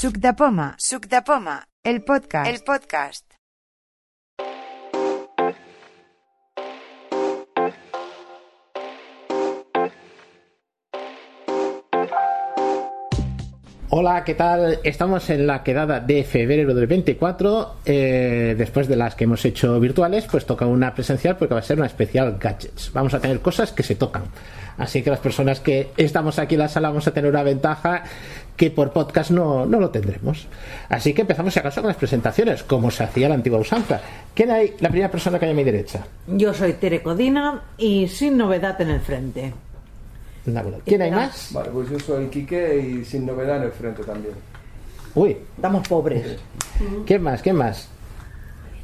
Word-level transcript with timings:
Suc 0.00 0.14
de 0.16 0.30
Poma, 0.32 0.66
Suc 0.78 1.08
de 1.12 1.20
Poma, 1.20 1.58
el 1.84 2.02
podcast, 2.02 2.48
el 2.48 2.62
podcast. 2.64 3.29
Hola, 13.92 14.22
¿qué 14.22 14.34
tal? 14.34 14.78
Estamos 14.84 15.30
en 15.30 15.48
la 15.48 15.64
quedada 15.64 15.98
de 15.98 16.22
febrero 16.22 16.74
del 16.74 16.86
24. 16.86 17.74
eh, 17.84 18.54
después 18.56 18.86
de 18.86 18.94
las 18.94 19.16
que 19.16 19.24
hemos 19.24 19.44
hecho 19.44 19.80
virtuales, 19.80 20.28
pues 20.30 20.46
toca 20.46 20.64
una 20.64 20.94
presencial 20.94 21.36
porque 21.36 21.54
va 21.54 21.60
a 21.60 21.64
ser 21.64 21.76
una 21.76 21.88
especial 21.88 22.36
gadgets. 22.38 22.92
Vamos 22.92 23.14
a 23.14 23.20
tener 23.20 23.40
cosas 23.40 23.72
que 23.72 23.82
se 23.82 23.96
tocan. 23.96 24.22
Así 24.78 25.02
que 25.02 25.10
las 25.10 25.18
personas 25.18 25.58
que 25.58 25.88
estamos 25.96 26.38
aquí 26.38 26.54
en 26.54 26.60
la 26.60 26.68
sala 26.68 26.90
vamos 26.90 27.08
a 27.08 27.10
tener 27.10 27.28
una 27.28 27.42
ventaja 27.42 28.04
que 28.56 28.70
por 28.70 28.92
podcast 28.92 29.32
no, 29.32 29.66
no 29.66 29.80
lo 29.80 29.90
tendremos. 29.90 30.46
Así 30.88 31.12
que 31.12 31.22
empezamos, 31.22 31.52
si 31.52 31.58
acaso, 31.58 31.80
con 31.80 31.88
las 31.88 31.96
presentaciones, 31.96 32.62
como 32.62 32.92
se 32.92 33.02
hacía 33.02 33.28
la 33.28 33.34
antigua 33.34 33.58
usanza. 33.58 34.00
¿Quién 34.34 34.52
hay? 34.52 34.74
La 34.78 34.90
primera 34.90 35.10
persona 35.10 35.40
que 35.40 35.46
hay 35.46 35.50
a 35.50 35.54
mi 35.54 35.64
derecha. 35.64 36.06
Yo 36.28 36.54
soy 36.54 36.74
Tere 36.74 37.02
Codina 37.02 37.64
y 37.76 38.06
sin 38.06 38.36
novedad 38.36 38.80
en 38.80 38.90
el 38.90 39.00
frente. 39.00 39.52
De 40.46 40.58
acuerdo. 40.58 40.80
¿Quién 40.84 41.02
hay 41.02 41.10
más? 41.10 41.50
Vale, 41.52 41.70
pues 41.70 41.90
yo 41.90 41.98
soy 42.00 42.26
Quique 42.28 42.78
y 42.78 43.04
sin 43.04 43.26
novedad 43.26 43.58
en 43.58 43.62
el 43.64 43.72
frente 43.72 44.02
también. 44.04 44.34
Uy, 45.14 45.36
Estamos 45.56 45.86
pobres. 45.88 46.38
¿quién 47.06 47.22
más? 47.22 47.42
¿Quién 47.42 47.56
más? 47.56 47.88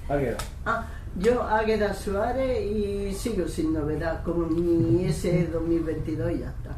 Águeda. 0.09 0.37
Ah, 0.67 0.87
yo 1.19 1.43
Águeda 1.43 1.95
Suárez 1.95 2.61
y 2.63 3.13
sigo 3.15 3.49
sin 3.49 3.73
novedad, 3.73 4.23
como 4.23 4.47
mi 4.47 5.07
S 5.07 5.49
2022 5.53 6.33
y 6.33 6.39
ya 6.41 6.47
está. 6.47 6.77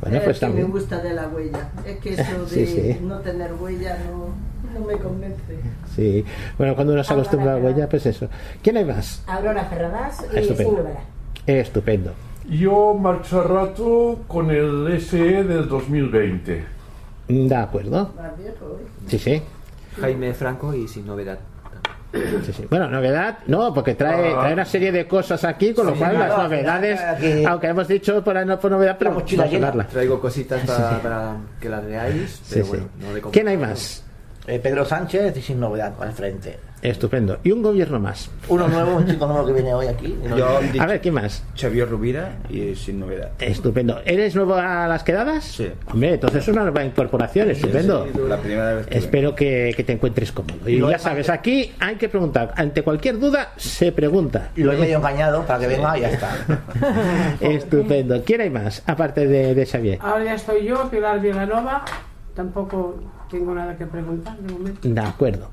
Bueno, 0.00 0.16
Es 0.16 0.22
pues 0.24 0.36
que 0.38 0.46
también. 0.46 0.66
me 0.66 0.72
gusta 0.72 0.98
de 1.02 1.12
la 1.12 1.28
huella. 1.28 1.68
Es 1.84 1.98
que 1.98 2.14
eso 2.14 2.46
Sí, 2.48 2.60
de 2.64 2.66
sí. 2.94 2.98
no 3.02 3.18
tener 3.18 3.52
huella 3.54 3.98
no, 4.06 4.78
no 4.78 4.86
me 4.86 4.94
convence. 4.96 5.58
Sí. 5.94 6.24
Bueno, 6.56 6.74
cuando 6.74 6.92
uno 6.94 7.02
se 7.04 7.12
acostumbra 7.12 7.52
a 7.54 7.58
la 7.58 7.64
huella, 7.64 7.88
pues 7.88 8.06
eso. 8.06 8.28
¿Quién 8.62 8.76
hay 8.78 8.84
más? 8.84 9.22
Aurora 9.26 9.64
Ferradas 9.64 10.24
y 10.32 10.38
Estupendo. 10.38 10.70
sin 10.70 10.78
novedad. 10.84 11.00
Estupendo. 11.46 12.12
Yo 12.50 12.94
marcho 12.94 13.42
rato 13.44 14.24
con 14.26 14.50
el 14.50 15.00
SE 15.00 15.44
del 15.44 15.68
2020. 15.68 16.64
De 17.28 17.54
acuerdo. 17.54 18.10
Sí, 19.06 19.18
sí. 19.18 19.42
Jaime 20.00 20.34
Franco 20.34 20.74
y 20.74 20.88
sin 20.88 21.06
novedad. 21.06 21.38
Sí, 22.12 22.52
sí. 22.52 22.66
Bueno, 22.68 22.88
novedad, 22.88 23.38
no, 23.46 23.72
porque 23.72 23.94
trae, 23.94 24.32
trae 24.32 24.52
una 24.52 24.64
serie 24.64 24.90
de 24.90 25.06
cosas 25.06 25.44
aquí, 25.44 25.72
con 25.72 25.86
lo 25.86 25.94
cual 25.94 26.18
las 26.18 26.28
no, 26.36 26.42
novedades, 26.42 27.00
que- 27.20 27.46
aunque 27.46 27.68
hemos 27.68 27.86
dicho 27.86 28.24
por, 28.24 28.44
no 28.44 28.58
por 28.58 28.72
novedad, 28.72 28.96
pero 28.98 29.12
La 29.12 29.18
mochila 29.20 29.44
vamos 29.44 29.54
a 29.54 29.56
hablarla. 29.58 29.86
Traigo 29.86 30.20
cositas 30.20 30.60
para, 30.66 31.00
para 31.00 31.36
que 31.60 31.68
las 31.68 31.86
veáis, 31.86 32.30
Sí, 32.42 32.42
pero 32.54 32.64
sí. 32.64 32.70
bueno, 32.70 32.86
no 33.00 33.14
de 33.14 33.20
¿Quién 33.30 33.46
hay 33.46 33.56
más? 33.56 34.04
Eh, 34.50 34.58
Pedro 34.58 34.84
Sánchez 34.84 35.36
y 35.36 35.42
sin 35.42 35.60
novedad 35.60 35.94
al 36.00 36.12
frente. 36.12 36.58
Estupendo. 36.82 37.38
Y 37.44 37.52
un 37.52 37.62
gobierno 37.62 38.00
más. 38.00 38.28
Uno 38.48 38.66
nuevo, 38.66 38.96
un 38.96 39.06
chico 39.06 39.24
nuevo 39.28 39.46
que 39.46 39.52
viene 39.52 39.72
hoy 39.72 39.86
aquí. 39.86 40.18
Yo, 40.36 40.58
A 40.80 40.86
ver, 40.86 41.00
¿quién 41.00 41.14
más? 41.14 41.44
Xavier 41.56 41.88
Rubira 41.88 42.38
y 42.48 42.74
sin 42.74 42.98
novedad. 42.98 43.30
Estupendo. 43.38 44.00
¿Eres 44.04 44.34
nuevo 44.34 44.56
a 44.56 44.88
las 44.88 45.04
quedadas? 45.04 45.44
Sí. 45.44 45.70
Hombre, 45.92 46.14
entonces 46.14 46.42
es 46.42 46.48
una 46.48 46.62
nueva 46.62 46.84
incorporación, 46.84 47.48
estupendo. 47.50 48.08
La 48.28 48.38
primera 48.38 48.74
vez 48.74 48.86
que 48.88 48.98
Espero 48.98 49.36
que, 49.36 49.72
que 49.76 49.84
te 49.84 49.92
encuentres 49.92 50.32
cómodo. 50.32 50.68
Y 50.68 50.80
ya 50.80 50.98
sabes, 50.98 51.30
aquí 51.30 51.72
hay 51.78 51.94
que 51.94 52.08
preguntar. 52.08 52.52
Ante 52.56 52.82
cualquier 52.82 53.20
duda, 53.20 53.52
se 53.56 53.92
pregunta. 53.92 54.50
Y 54.56 54.64
lo 54.64 54.72
he 54.72 54.78
medio 54.78 54.96
engañado 54.96 55.46
para 55.46 55.60
que 55.60 55.68
venga 55.68 55.96
y 55.96 56.00
ya 56.00 56.10
está. 56.10 56.30
Estupendo. 57.40 58.20
¿Quién 58.24 58.40
hay 58.40 58.50
más? 58.50 58.82
Aparte 58.86 59.28
de, 59.28 59.54
de 59.54 59.64
Xavier. 59.64 59.98
Ahora 60.02 60.24
ya 60.24 60.34
estoy 60.34 60.64
yo, 60.64 60.90
Pilar 60.90 61.20
Villanova. 61.20 61.84
Tampoco 62.34 62.96
tengo 63.30 63.54
nada 63.54 63.76
que 63.76 63.86
preguntar 63.86 64.36
de 64.38 64.52
momento. 64.52 64.88
De 64.88 65.00
acuerdo. 65.00 65.50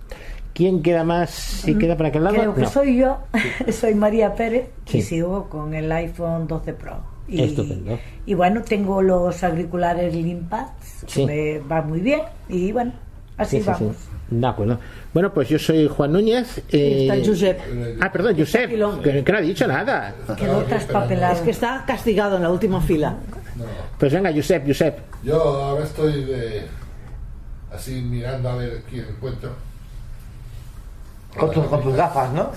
¿Quién 0.53 0.81
queda 0.81 1.03
más? 1.03 1.29
Si 1.29 1.75
queda 1.77 1.95
para 1.95 2.09
aquel 2.09 2.23
lado. 2.23 2.35
Creo 2.35 2.55
que 2.55 2.61
No. 2.61 2.69
soy 2.69 2.97
yo, 2.97 3.19
soy 3.71 3.93
María 3.93 4.33
Pérez 4.33 4.69
Sí. 4.85 4.97
y 4.99 5.01
sigo 5.03 5.49
con 5.49 5.73
el 5.75 5.91
iPhone 5.91 6.47
12 6.47 6.73
Pro. 6.73 6.97
Y, 7.27 7.43
Estupendo. 7.43 7.99
y 8.25 8.33
bueno, 8.33 8.61
tengo 8.63 9.01
los 9.01 9.43
auriculares 9.43 10.15
Limpads, 10.15 11.03
Sí. 11.05 11.25
que 11.25 11.59
me 11.61 11.67
van 11.67 11.89
muy 11.89 11.99
bien. 11.99 12.21
Y 12.49 12.71
bueno, 12.71 12.93
así 13.37 13.57
Sí, 13.57 13.63
sí, 13.63 13.71
sí. 13.77 13.83
vamos. 13.83 13.95
De 14.29 14.47
acuerdo. 14.47 14.79
Bueno, 15.13 15.33
pues 15.33 15.47
yo 15.49 15.59
soy 15.59 15.87
Juan 15.87 16.11
Núñez. 16.13 16.57
eh, 16.71 17.07
Está 17.09 17.29
Josep. 17.29 17.59
Ah, 18.01 18.11
perdón, 18.11 18.35
Josep, 18.37 18.69
que 18.71 18.77
no 19.31 19.37
ha 19.37 19.41
dicho 19.41 19.67
nada. 19.67 20.13
Quedó 20.37 20.63
traspapelado. 20.63 21.35
Es 21.35 21.41
que 21.41 21.51
está 21.51 21.83
castigado 21.85 22.37
en 22.37 22.43
la 22.43 22.49
última 22.51 22.81
fila. 22.81 23.15
Pues 23.99 24.11
venga, 24.13 24.31
Josep, 24.33 24.65
Josep. 24.67 24.97
Yo 25.23 25.41
ahora 25.41 25.83
estoy 25.85 26.23
de, 26.25 26.63
así 27.73 28.01
mirando 28.01 28.49
a 28.49 28.55
ver 28.55 28.83
quién 28.89 29.05
encuentro. 29.05 29.51
Con 31.37 31.51
tus, 31.51 31.65
con 31.67 31.83
tus 31.83 31.95
gafas, 31.95 32.33
¿no? 32.33 32.51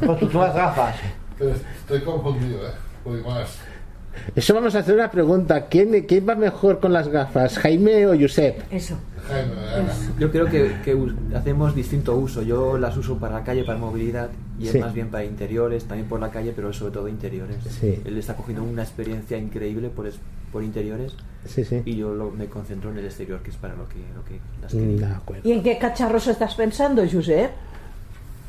con 0.06 0.18
tus 0.18 0.32
nuevas 0.32 0.54
gafas. 0.54 0.96
Pero 1.38 1.50
estoy 1.50 2.00
confundido, 2.00 2.66
¿eh? 2.66 2.72
Voy 3.04 3.22
más. 3.22 3.58
Eso 4.34 4.54
vamos 4.54 4.74
a 4.74 4.80
hacer 4.80 4.94
una 4.94 5.10
pregunta. 5.10 5.66
¿Quién, 5.66 6.04
quién 6.06 6.28
va 6.28 6.34
mejor 6.34 6.80
con 6.80 6.92
las 6.92 7.08
gafas, 7.08 7.58
Jaime 7.58 8.06
o 8.06 8.18
Josep? 8.18 8.62
Eso. 8.72 8.96
Yo 10.18 10.30
creo 10.30 10.46
que, 10.46 10.72
hacemos 11.34 11.74
distinto 11.74 12.14
uso. 12.16 12.42
Yo 12.42 12.78
las 12.78 12.96
uso 12.96 13.16
para 13.18 13.34
la 13.38 13.44
calle, 13.44 13.64
para 13.64 13.78
movilidad, 13.78 14.30
y 14.58 14.66
Sí. 14.66 14.76
es 14.78 14.84
más 14.84 14.92
bien 14.94 15.08
para 15.08 15.24
interiores, 15.24 15.84
también 15.84 16.08
por 16.08 16.20
la 16.20 16.30
calle, 16.30 16.52
pero 16.54 16.72
sobre 16.72 16.92
todo 16.92 17.08
interiores. 17.08 17.56
Sí. 17.80 18.00
Él 18.04 18.18
está 18.18 18.36
cogiendo 18.36 18.62
una 18.62 18.82
experiencia 18.82 19.36
increíble 19.38 19.88
por, 19.88 20.06
es- 20.06 20.18
por 20.52 20.62
interiores 20.62 21.16
Sí, 21.46 21.64
sí. 21.64 21.82
y 21.84 21.96
yo 21.96 22.14
lo- 22.14 22.30
me 22.30 22.46
concentro 22.46 22.90
en 22.90 22.98
el 22.98 23.06
exterior, 23.06 23.40
que 23.42 23.50
es 23.50 23.56
para 23.56 23.74
lo 23.74 23.88
que, 23.88 23.96
lo 24.14 24.24
que 24.24 24.38
las 24.62 24.72
Mm, 24.74 24.78
quería. 24.78 25.20
¿Y 25.42 25.52
en 25.52 25.62
qué 25.62 25.78
cacharros 25.78 26.26
estás 26.28 26.54
pensando, 26.54 27.02
Josep? 27.10 27.50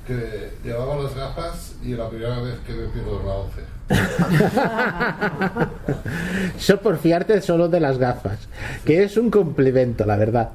Que 0.07 0.51
llevaba 0.63 1.01
las 1.01 1.15
gafas 1.15 1.75
y 1.83 1.93
la 1.93 2.09
primera 2.09 2.39
vez 2.39 2.55
que 2.65 2.73
me 2.73 2.87
pierdo 2.89 3.23
la 3.25 3.33
11. 3.33 3.61
Eso 6.57 6.77
por 6.81 6.97
fiarte 6.97 7.41
solo 7.41 7.67
de 7.67 7.79
las 7.79 7.97
gafas, 7.97 8.47
que 8.85 9.03
es 9.03 9.17
un 9.17 9.31
complemento, 9.31 10.05
la 10.05 10.15
verdad. 10.15 10.51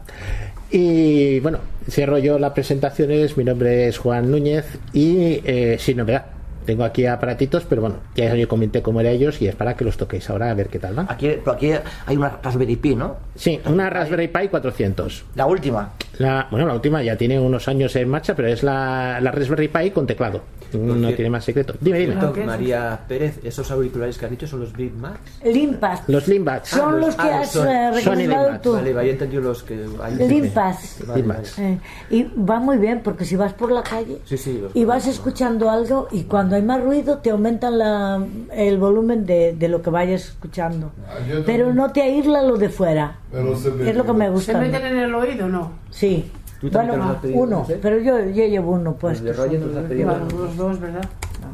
Y 0.71 1.41
bueno, 1.41 1.59
cierro 1.88 2.19
yo 2.19 2.38
las 2.38 2.53
presentaciones. 2.53 3.37
Mi 3.37 3.44
nombre 3.44 3.88
es 3.88 3.99
Juan 3.99 4.31
Núñez 4.31 4.66
y 4.93 5.43
eh, 5.44 5.77
sin 5.81 5.97
novedad. 5.97 6.40
Tengo 6.70 6.84
aquí 6.84 7.04
aparatitos, 7.04 7.64
pero 7.69 7.81
bueno, 7.81 7.97
ya 8.14 8.32
yo 8.36 8.47
comenté 8.47 8.81
cómo 8.81 9.00
era 9.00 9.10
ellos 9.10 9.42
y 9.42 9.48
es 9.48 9.56
para 9.56 9.75
que 9.75 9.84
los 9.84 9.97
toquéis 9.97 10.31
ahora 10.31 10.53
a 10.53 10.54
ver 10.54 10.69
qué 10.69 10.78
tal 10.78 10.94
van. 10.94 11.06
Aquí, 11.10 11.28
aquí 11.44 11.72
hay 12.06 12.16
una 12.16 12.38
Raspberry 12.41 12.76
Pi, 12.76 12.94
¿no? 12.94 13.16
Sí, 13.34 13.60
una 13.66 13.91
Raspberry 13.91 14.28
Pi 14.28 14.47
400. 14.47 15.25
La 15.34 15.47
última. 15.47 15.94
La, 16.19 16.47
bueno, 16.48 16.69
la 16.69 16.75
última 16.75 17.03
ya 17.03 17.16
tiene 17.16 17.41
unos 17.41 17.66
años 17.66 17.97
en 17.97 18.08
marcha, 18.08 18.36
pero 18.36 18.47
es 18.47 18.62
la, 18.62 19.19
la 19.20 19.32
Raspberry 19.32 19.66
Pi 19.66 19.91
con 19.91 20.06
teclado. 20.06 20.42
No 20.72 21.12
tiene 21.14 21.31
más 21.31 21.44
secreto. 21.44 21.75
Dime, 21.81 21.98
dime. 21.98 22.12
Cierto, 22.12 22.32
¿qué 22.32 22.41
es 22.42 22.47
María 22.47 23.00
Pérez, 23.08 23.41
esos 23.42 23.69
auriculares 23.72 24.16
que 24.16 24.26
has 24.26 24.31
dicho 24.31 24.47
son 24.47 24.60
los 24.60 24.72
Beat 24.72 24.92
Max. 24.92 25.19
Limpads. 25.44 26.02
Los 26.06 26.28
Limbats. 26.28 26.69
Son 26.69 26.92
los- 27.00 27.06
los 27.06 27.16
que 27.16 27.22
ah, 27.28 27.41
has 27.41 27.50
son- 27.50 27.66
eh, 27.69 27.91
son 28.04 28.62
tú. 28.62 28.72
Vale, 28.75 28.97
había 28.97 29.10
entendido 29.10 29.42
los 29.42 29.64
que 29.64 29.75
hay. 30.00 30.14
Limpads. 30.28 30.98
Vale, 31.08 31.20
Limpads. 31.22 31.56
vale. 31.58 31.72
Eh, 31.72 31.78
y 32.10 32.22
va 32.41 32.60
muy 32.60 32.78
bien 32.78 33.00
porque 33.02 33.25
si 33.25 33.34
vas 33.34 33.52
por 33.52 33.72
la 33.72 33.82
calle 33.82 34.19
Sí, 34.25 34.37
sí, 34.38 34.60
los 34.62 34.76
y 34.76 34.84
vas 34.84 35.08
escuchando 35.08 35.69
algo 35.69 36.06
y 36.12 36.22
cuando 36.22 36.54
hay 36.54 36.59
más 36.62 36.82
ruido 36.82 37.19
te 37.19 37.31
aumentan 37.31 37.78
la- 37.78 38.25
el 38.53 38.78
volumen 38.78 39.26
de, 39.26 39.54
de 39.56 39.69
lo 39.69 39.82
que 39.82 39.91
vayas 39.91 40.25
escuchando. 40.26 40.93
Ah, 41.09 41.15
Pero 41.47 41.72
no 41.75 41.93
te 41.93 42.03
aísla 42.03 42.43
lo 42.43 42.56
de 42.56 42.69
fuera. 42.69 43.19
Pero 43.31 43.56
se 43.56 43.71
me- 43.71 43.91
Es 43.91 43.97
lo 43.97 44.04
que 44.04 44.12
me 44.12 44.25
¿Se 44.26 44.31
gusta. 44.31 44.59
a 44.59 44.60
mí. 44.60 44.69
meten 44.69 44.87
en 44.87 44.99
el 44.99 45.15
oído 45.15 45.49
no? 45.49 45.72
Sí. 45.91 46.31
¿Tú 46.60 46.69
también 46.69 46.99
Bueno, 46.99 47.12
has 47.15 47.20
pedido, 47.22 47.41
uno, 47.41 47.66
pero 47.81 47.99
yo, 48.00 48.19
yo 48.20 48.44
llevo 48.47 48.72
uno 48.72 48.91
Los 48.91 48.94
puesto. 48.97 49.25
de 49.25 49.32
Roger 49.32 49.62
has 49.78 49.84
pedido. 49.87 50.10
Bueno, 50.10 50.26
los 50.38 50.56
dos, 50.59 50.78
¿verdad? 50.78 51.09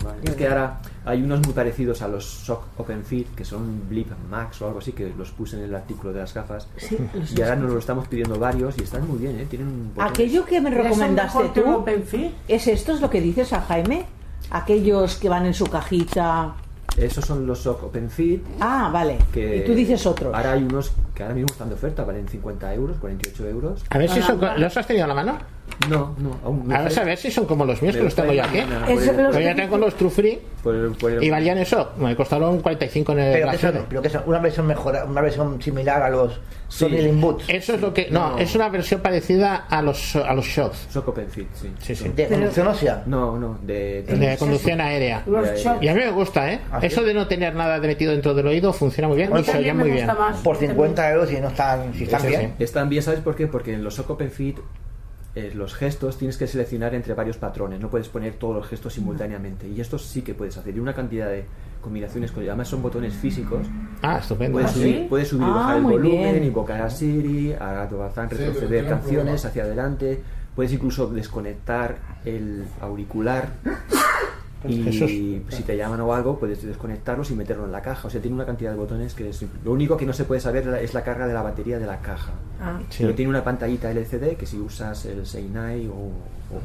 Vale. 0.05 0.19
Es 0.25 0.35
que 0.35 0.49
ahora 0.49 0.79
hay 1.05 1.23
unos 1.23 1.41
muy 1.47 1.53
parecidos 1.55 2.03
a 2.03 2.09
los 2.09 2.25
Shock 2.45 2.65
Open 2.79 3.05
Fit, 3.05 3.33
que 3.37 3.45
son 3.45 3.89
Blip 3.89 4.09
Max 4.29 4.61
o 4.63 4.67
algo 4.67 4.81
así, 4.81 4.91
que 4.93 5.13
los 5.17 5.31
puse 5.31 5.57
en 5.59 5.63
el 5.63 5.75
artículo 5.77 6.13
de 6.13 6.19
las 6.21 6.35
gafas. 6.35 6.67
Sí, 6.77 6.99
los 7.15 7.39
y 7.39 7.41
ahora 7.41 7.55
nos 7.55 7.71
lo 7.71 7.79
estamos 7.79 8.09
pidiendo 8.09 8.37
varios 8.37 8.77
y 8.79 8.83
están 8.83 9.07
muy 9.07 9.19
bien, 9.19 9.39
¿eh? 9.39 9.47
Tienen 9.49 9.91
botones. 9.95 10.11
Aquello 10.11 10.45
que 10.45 10.61
me 10.61 10.71
¿Eso 10.71 10.83
recomendaste 10.83 11.49
tú? 11.55 11.85
¿es 12.49 12.67
esto 12.67 12.93
es 12.93 13.01
lo 13.01 13.09
que 13.09 13.21
dices 13.21 13.53
a 13.53 13.61
Jaime? 13.61 14.07
Aquellos 14.51 15.17
que 15.17 15.29
van 15.29 15.47
en 15.47 15.55
su 15.55 15.67
cajita. 15.67 16.55
Esos 16.97 17.25
son 17.25 17.47
los 17.47 17.63
Shock 17.63 17.85
Open 17.85 18.09
Fit. 18.11 18.43
Ah, 18.61 18.91
vale. 18.93 19.19
Que 19.33 19.59
Y 19.59 19.65
tú 19.65 19.75
dices 19.75 20.07
otros. 20.07 20.35
Ahora 20.35 20.53
hay 20.53 20.63
unos 20.63 20.93
que 21.17 21.23
ahora 21.23 21.35
mismo 21.35 21.49
están 21.51 21.69
de 21.71 21.75
oferta, 21.75 22.05
valen 22.05 22.29
50 22.29 22.75
euros, 22.75 22.99
48 22.99 23.49
euros. 23.49 23.85
A 23.89 23.99
ver 23.99 24.11
si 24.11 24.21
son. 24.23 24.39
¿Los 24.59 24.77
has 24.77 24.87
tenido 24.87 25.07
a 25.07 25.09
la 25.09 25.15
mano? 25.15 25.39
No, 25.91 26.15
no, 26.19 26.39
aún 26.45 26.73
A 26.73 26.83
ver, 26.83 26.99
a 26.99 27.05
ver 27.05 27.19
si 27.19 27.31
son 27.31 27.45
como 27.45 27.65
los 27.65 27.83
míos, 27.83 27.97
que 27.97 28.03
los 28.03 28.15
tengo 28.15 28.33
yo 28.33 28.45
aquí. 28.45 28.61
Yo 29.33 29.41
ya 29.41 29.55
tengo 29.55 29.77
los 29.79 29.95
True 29.97 30.11
Free 30.11 30.39
por 30.63 30.75
el- 30.75 31.23
y 31.23 31.31
valían 31.31 31.59
eso. 31.59 31.93
Me 31.99 32.15
costaron 32.15 32.61
45 32.61 33.13
en 33.13 33.19
el 33.19 33.33
Pero 33.33 33.51
que 33.51 33.59
son, 33.59 33.87
pero 33.89 34.03
que 34.03 34.11
son 34.11 34.23
una 34.27 34.39
versión 34.39 34.67
mejor, 34.67 34.97
una 35.09 35.21
versión 35.21 35.61
similar 35.61 36.03
a 36.03 36.11
los 36.11 36.39
Sony 36.69 36.89
Sí. 36.99 37.11
Eso 37.49 37.75
es 37.75 37.81
lo 37.81 37.95
que. 37.95 38.09
No, 38.11 38.31
No. 38.33 38.39
es 38.39 38.55
una 38.55 38.69
versión 38.69 39.01
parecida 39.01 39.67
a 39.69 39.83
los, 39.83 40.17
a 40.17 40.35
los 40.35 40.45
Shots. 40.47 40.89
Shock 40.93 41.09
Open 41.09 41.29
Fit, 41.31 41.47
sí. 41.55 41.73
Sí, 41.81 41.95
sí. 41.95 42.09
De 42.09 42.27
conducción 42.27 42.67
ósea. 42.67 43.03
No, 43.07 43.39
no, 43.39 43.59
de, 43.63 44.03
De 44.03 44.37
conducción 44.37 44.81
aérea. 44.81 45.23
Y 45.81 45.89
a 45.89 45.95
mí 45.95 46.01
me 46.01 46.11
gusta, 46.11 46.53
¿eh? 46.53 46.61
¿Ah? 46.73 46.81
Eso 46.83 47.03
de 47.05 47.15
no 47.15 47.29
tener 47.29 47.55
nada 47.55 47.79
de 47.79 47.87
metido 47.87 48.13
dentro 48.13 48.35
del 48.35 48.47
oído 48.49 48.73
funciona 48.73 49.07
muy 49.09 49.17
bien 49.17 49.31
y 49.37 49.45
se 49.45 49.59
oye 49.59 49.73
muy 49.73 49.91
bien. 49.91 50.09
Por 50.43 50.57
50 50.57 51.06
no 51.41 51.49
están, 51.49 51.95
si 51.95 52.05
están 52.05 52.21
Eso 52.21 52.29
bien. 52.29 52.55
sí. 52.59 52.65
Están 52.65 52.89
bien, 52.89 53.03
¿sabes 53.03 53.21
por 53.21 53.35
qué? 53.37 53.47
Porque 53.47 53.75
en 53.75 53.83
los 53.85 53.99
Open 53.99 54.31
Fit 54.31 54.59
eh, 55.35 55.53
los 55.55 55.75
gestos 55.75 56.17
tienes 56.17 56.39
que 56.39 56.47
seleccionar 56.47 56.95
entre 56.95 57.13
varios 57.13 57.37
patrones, 57.37 57.79
no 57.79 57.91
puedes 57.91 58.09
poner 58.09 58.35
todos 58.35 58.55
los 58.57 58.67
gestos 58.67 58.95
simultáneamente. 58.95 59.69
Y 59.69 59.81
estos 59.81 60.05
sí 60.07 60.23
que 60.23 60.35
puedes 60.35 60.57
hacer. 60.57 60.75
Y 60.75 60.79
una 60.81 60.95
cantidad 60.95 61.29
de 61.29 61.45
combinaciones, 61.83 62.33
con, 62.33 62.43
además 62.43 62.69
son 62.69 62.81
botones 62.83 63.15
físicos. 63.15 63.67
Ah, 64.03 64.19
estupendo. 64.19 64.55
Puedes, 64.55 64.71
¿Ah, 64.71 64.75
subir, 64.75 64.95
sí? 64.97 65.07
puedes 65.11 65.29
subir 65.29 65.47
y 65.47 65.51
Ah, 65.51 65.55
bajar 65.55 65.77
el 65.77 65.83
volumen, 65.83 66.33
bien. 66.33 66.45
invocar 66.45 66.81
a 66.83 66.89
Siri, 66.91 67.53
a 67.53 67.87
Bazán, 67.87 68.31
Sí, 68.31 68.37
retroceder 68.37 68.85
un 68.85 68.91
canciones 68.91 69.45
hacia 69.45 69.63
adelante. 69.65 70.23
Puedes 70.55 70.73
incluso 70.73 71.07
desconectar 71.09 71.97
el 72.25 72.65
auricular. 72.81 73.51
Y 74.69 74.83
Jesús. 74.83 75.11
si 75.57 75.63
te 75.65 75.77
llaman 75.77 76.01
o 76.01 76.13
algo, 76.15 76.39
puedes 76.39 76.63
desconectarlos 76.65 77.31
y 77.31 77.35
meterlo 77.35 77.67
en 77.67 77.73
la 77.73 77.83
caja. 77.83 78.09
O 78.09 78.11
sea, 78.11 78.21
tiene 78.21 78.35
una 78.35 78.47
cantidad 78.47 78.71
de 78.73 78.77
botones 78.77 79.15
que 79.15 79.29
es... 79.29 79.45
Lo 79.65 79.73
único 79.73 79.97
que 79.97 80.07
no 80.07 80.13
se 80.13 80.25
puede 80.25 80.41
saber 80.41 80.67
es 80.83 80.93
la 80.95 81.05
carga 81.05 81.27
de 81.29 81.35
la 81.35 81.43
batería 81.43 81.79
de 81.79 81.87
la 81.87 82.01
caja. 82.01 82.33
Ah. 82.61 82.79
Sí. 82.89 83.03
Pero 83.05 83.15
tiene 83.15 83.29
una 83.31 83.45
pantallita 83.45 83.91
LCD 83.91 84.37
que 84.37 84.47
si 84.47 84.59
usas 84.59 85.05
el 85.07 85.25
Seinai 85.27 85.87
o, 85.87 85.93
o 85.95 86.61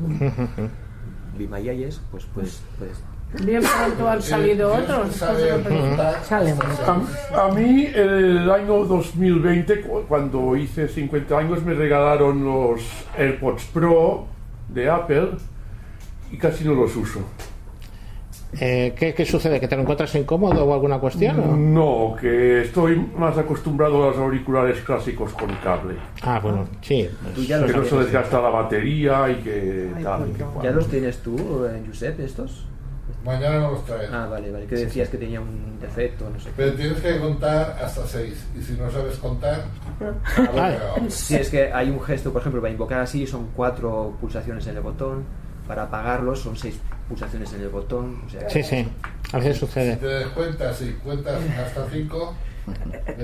Bimayayes, 1.37 2.01
pues 2.11 2.25
puedes, 2.33 2.61
puedes 2.77 3.01
Bien 3.45 3.61
pronto 3.63 4.09
han 4.09 4.21
salido 4.21 4.73
otros. 4.73 5.15
Sale 5.15 5.53
un 6.53 6.57
montón. 6.59 7.07
A 7.33 7.47
mí, 7.53 7.85
el 7.85 8.49
año 8.51 8.83
2020, 8.83 9.81
cu- 9.81 10.01
cuando 10.07 10.55
hice 10.57 10.87
50 10.89 11.37
años, 11.37 11.63
me 11.63 11.73
regalaron 11.73 12.43
los 12.43 12.81
AirPods 13.17 13.63
Pro 13.73 14.25
de 14.67 14.89
Apple 14.89 15.29
y 16.29 16.37
casi 16.37 16.65
no 16.65 16.73
los 16.73 16.93
uso. 16.97 17.21
Eh, 18.59 18.93
¿qué, 18.97 19.13
qué 19.13 19.25
sucede? 19.25 19.59
¿Que 19.59 19.67
te 19.67 19.75
lo 19.75 19.83
encuentras 19.83 20.13
incómodo 20.15 20.65
o 20.65 20.73
alguna 20.73 20.99
cuestión? 20.99 21.39
o? 21.39 21.55
No, 21.55 22.15
que 22.19 22.63
estoy 22.63 22.97
más 23.17 23.37
acostumbrado 23.37 24.03
a 24.03 24.07
los 24.09 24.17
auriculares 24.17 24.81
clásicos 24.81 25.31
con 25.33 25.49
cable. 25.63 25.95
Ah, 26.21 26.39
bueno, 26.41 26.65
sí. 26.81 27.09
Tú 27.33 27.43
ya 27.43 27.65
que 27.65 27.71
no 27.71 27.85
se 27.85 27.95
desgasta 27.97 28.41
la 28.41 28.49
batería 28.49 29.29
y 29.29 29.35
que 29.35 29.91
tal. 30.03 30.29
y 30.29 30.33
que 30.33 30.43
cual. 30.43 30.65
¿Ya 30.65 30.71
los 30.71 30.87
tienes 30.87 31.17
tú, 31.19 31.37
eh, 31.65 31.81
Josep, 31.87 32.19
estos? 32.19 32.65
Mañana 33.23 33.59
no 33.59 33.71
los 33.71 33.85
traen. 33.85 34.13
Ah, 34.13 34.27
vale, 34.27 34.51
vale. 34.51 34.65
Que 34.65 34.75
decías 34.75 35.07
que 35.09 35.17
tenía 35.17 35.39
un 35.39 35.79
defecto, 35.79 36.27
no 36.29 36.39
sé 36.39 36.47
qué. 36.49 36.53
Pero 36.57 36.73
tienes 36.73 36.99
que 36.99 37.19
contar 37.19 37.77
hasta 37.83 38.05
seis. 38.07 38.45
Y 38.57 38.61
si 38.63 38.73
no 38.73 38.89
sabes 38.89 39.17
contar, 39.17 39.63
Ah, 40.57 40.73
Si 41.07 41.35
es 41.35 41.49
que 41.49 41.71
hay 41.71 41.89
un 41.89 42.01
gesto, 42.01 42.31
por 42.33 42.41
ejemplo, 42.41 42.61
para 42.61 42.71
invocar 42.71 42.99
así 43.01 43.27
son 43.27 43.49
cuatro 43.55 44.15
pulsaciones 44.19 44.65
en 44.67 44.75
el 44.77 44.81
botón, 44.81 45.23
para 45.67 45.83
apagarlos 45.83 46.39
son 46.39 46.57
seis 46.57 46.79
pulsaciones 47.07 47.51
en 47.53 47.61
el 47.61 47.69
botón. 47.69 48.21
O 48.25 48.29
sea, 48.29 48.49
Sí, 48.49 48.63
sí. 48.63 48.87
A 49.33 49.37
veces 49.37 49.57
sucede. 49.57 49.95
te 49.97 50.05
descuentas 50.07 50.81
y 50.81 50.93
cuentas 51.03 51.39
hasta 51.57 51.87
cinco. 51.91 52.33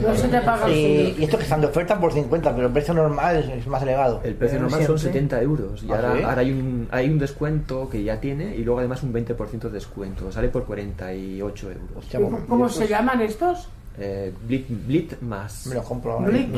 No 0.02 0.16
se 0.16 0.28
te 0.30 0.42
paga 0.42 0.68
Y, 0.70 1.16
esto 1.24 1.38
que 1.38 1.44
están 1.44 1.62
de 1.62 1.68
oferta 1.68 2.00
por 2.00 2.12
50, 2.12 2.56
pero 2.56 2.68
el 2.68 2.74
precio 2.74 2.94
normal 2.96 3.36
es, 3.38 3.48
es 3.50 3.68
más 3.68 3.84
elevado. 3.84 4.20
El 4.24 4.34
precio 4.34 4.60
normal 4.60 4.84
son 4.86 4.98
siempre. 4.98 5.22
70 5.22 5.42
euros 5.44 5.84
y 5.84 5.92
¿Ah, 5.92 5.96
ahora, 5.96 6.16
sí? 6.18 6.24
ahora 6.24 6.42
hay, 6.42 6.52
un, 6.52 6.88
hay 6.92 7.10
un 7.10 7.20
descuento 7.20 7.88
que 7.90 8.04
ya 8.04 8.20
tiene 8.20 8.56
y 8.56 8.64
luego 8.64 8.80
además 8.80 9.04
un 9.04 9.14
20% 9.14 9.60
de 9.60 9.70
descuento. 9.70 10.32
Sale 10.32 10.50
por 10.50 10.66
48 10.66 11.72
euros. 11.72 12.46
¿Cómo 12.48 12.68
se 12.70 12.88
llaman 12.88 13.22
estos? 13.22 13.70
Eh, 14.00 14.32
Blit, 14.48 14.68
Blit 14.86 15.22
más. 15.22 15.66
Me 15.68 15.76
los 15.76 15.86
compro 15.86 16.14
ahora. 16.14 16.28
Blick. 16.30 16.50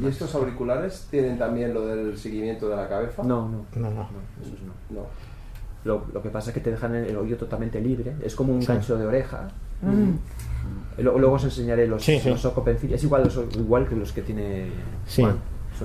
¿Y 0.00 0.06
estos 0.06 0.34
auriculares 0.34 1.06
tienen 1.10 1.38
también 1.38 1.74
lo 1.74 1.84
del 1.86 2.16
seguimiento 2.16 2.68
de 2.68 2.76
la 2.76 2.88
cabeza? 2.88 3.22
No, 3.22 3.48
no. 3.48 3.64
No, 3.74 3.90
no. 3.90 4.08
Esos 4.42 4.60
no. 4.62 4.72
No. 5.00 5.06
Lo, 5.84 6.04
lo 6.12 6.22
que 6.22 6.28
pasa 6.30 6.50
es 6.50 6.54
que 6.54 6.60
te 6.60 6.70
dejan 6.70 6.94
el 6.94 7.16
oído 7.16 7.36
totalmente 7.36 7.80
libre. 7.80 8.14
Es 8.22 8.34
como 8.34 8.52
un 8.54 8.62
Sí. 8.62 8.68
gancho 8.68 8.96
de 8.96 9.06
oreja. 9.06 9.48
Luego, 10.98 11.18
luego 11.18 11.34
os 11.36 11.44
enseñaré 11.44 11.86
los, 11.86 12.02
Sí, 12.02 12.18
sí. 12.18 12.28
los. 12.30 12.44
Es 12.44 13.04
igual, 13.04 13.22
los- 13.24 13.56
igual 13.56 13.86
que 13.88 13.94
los 13.94 14.12
que 14.12 14.22
tiene 14.22 14.70
Sí. 15.06 15.22
Juan. 15.22 15.36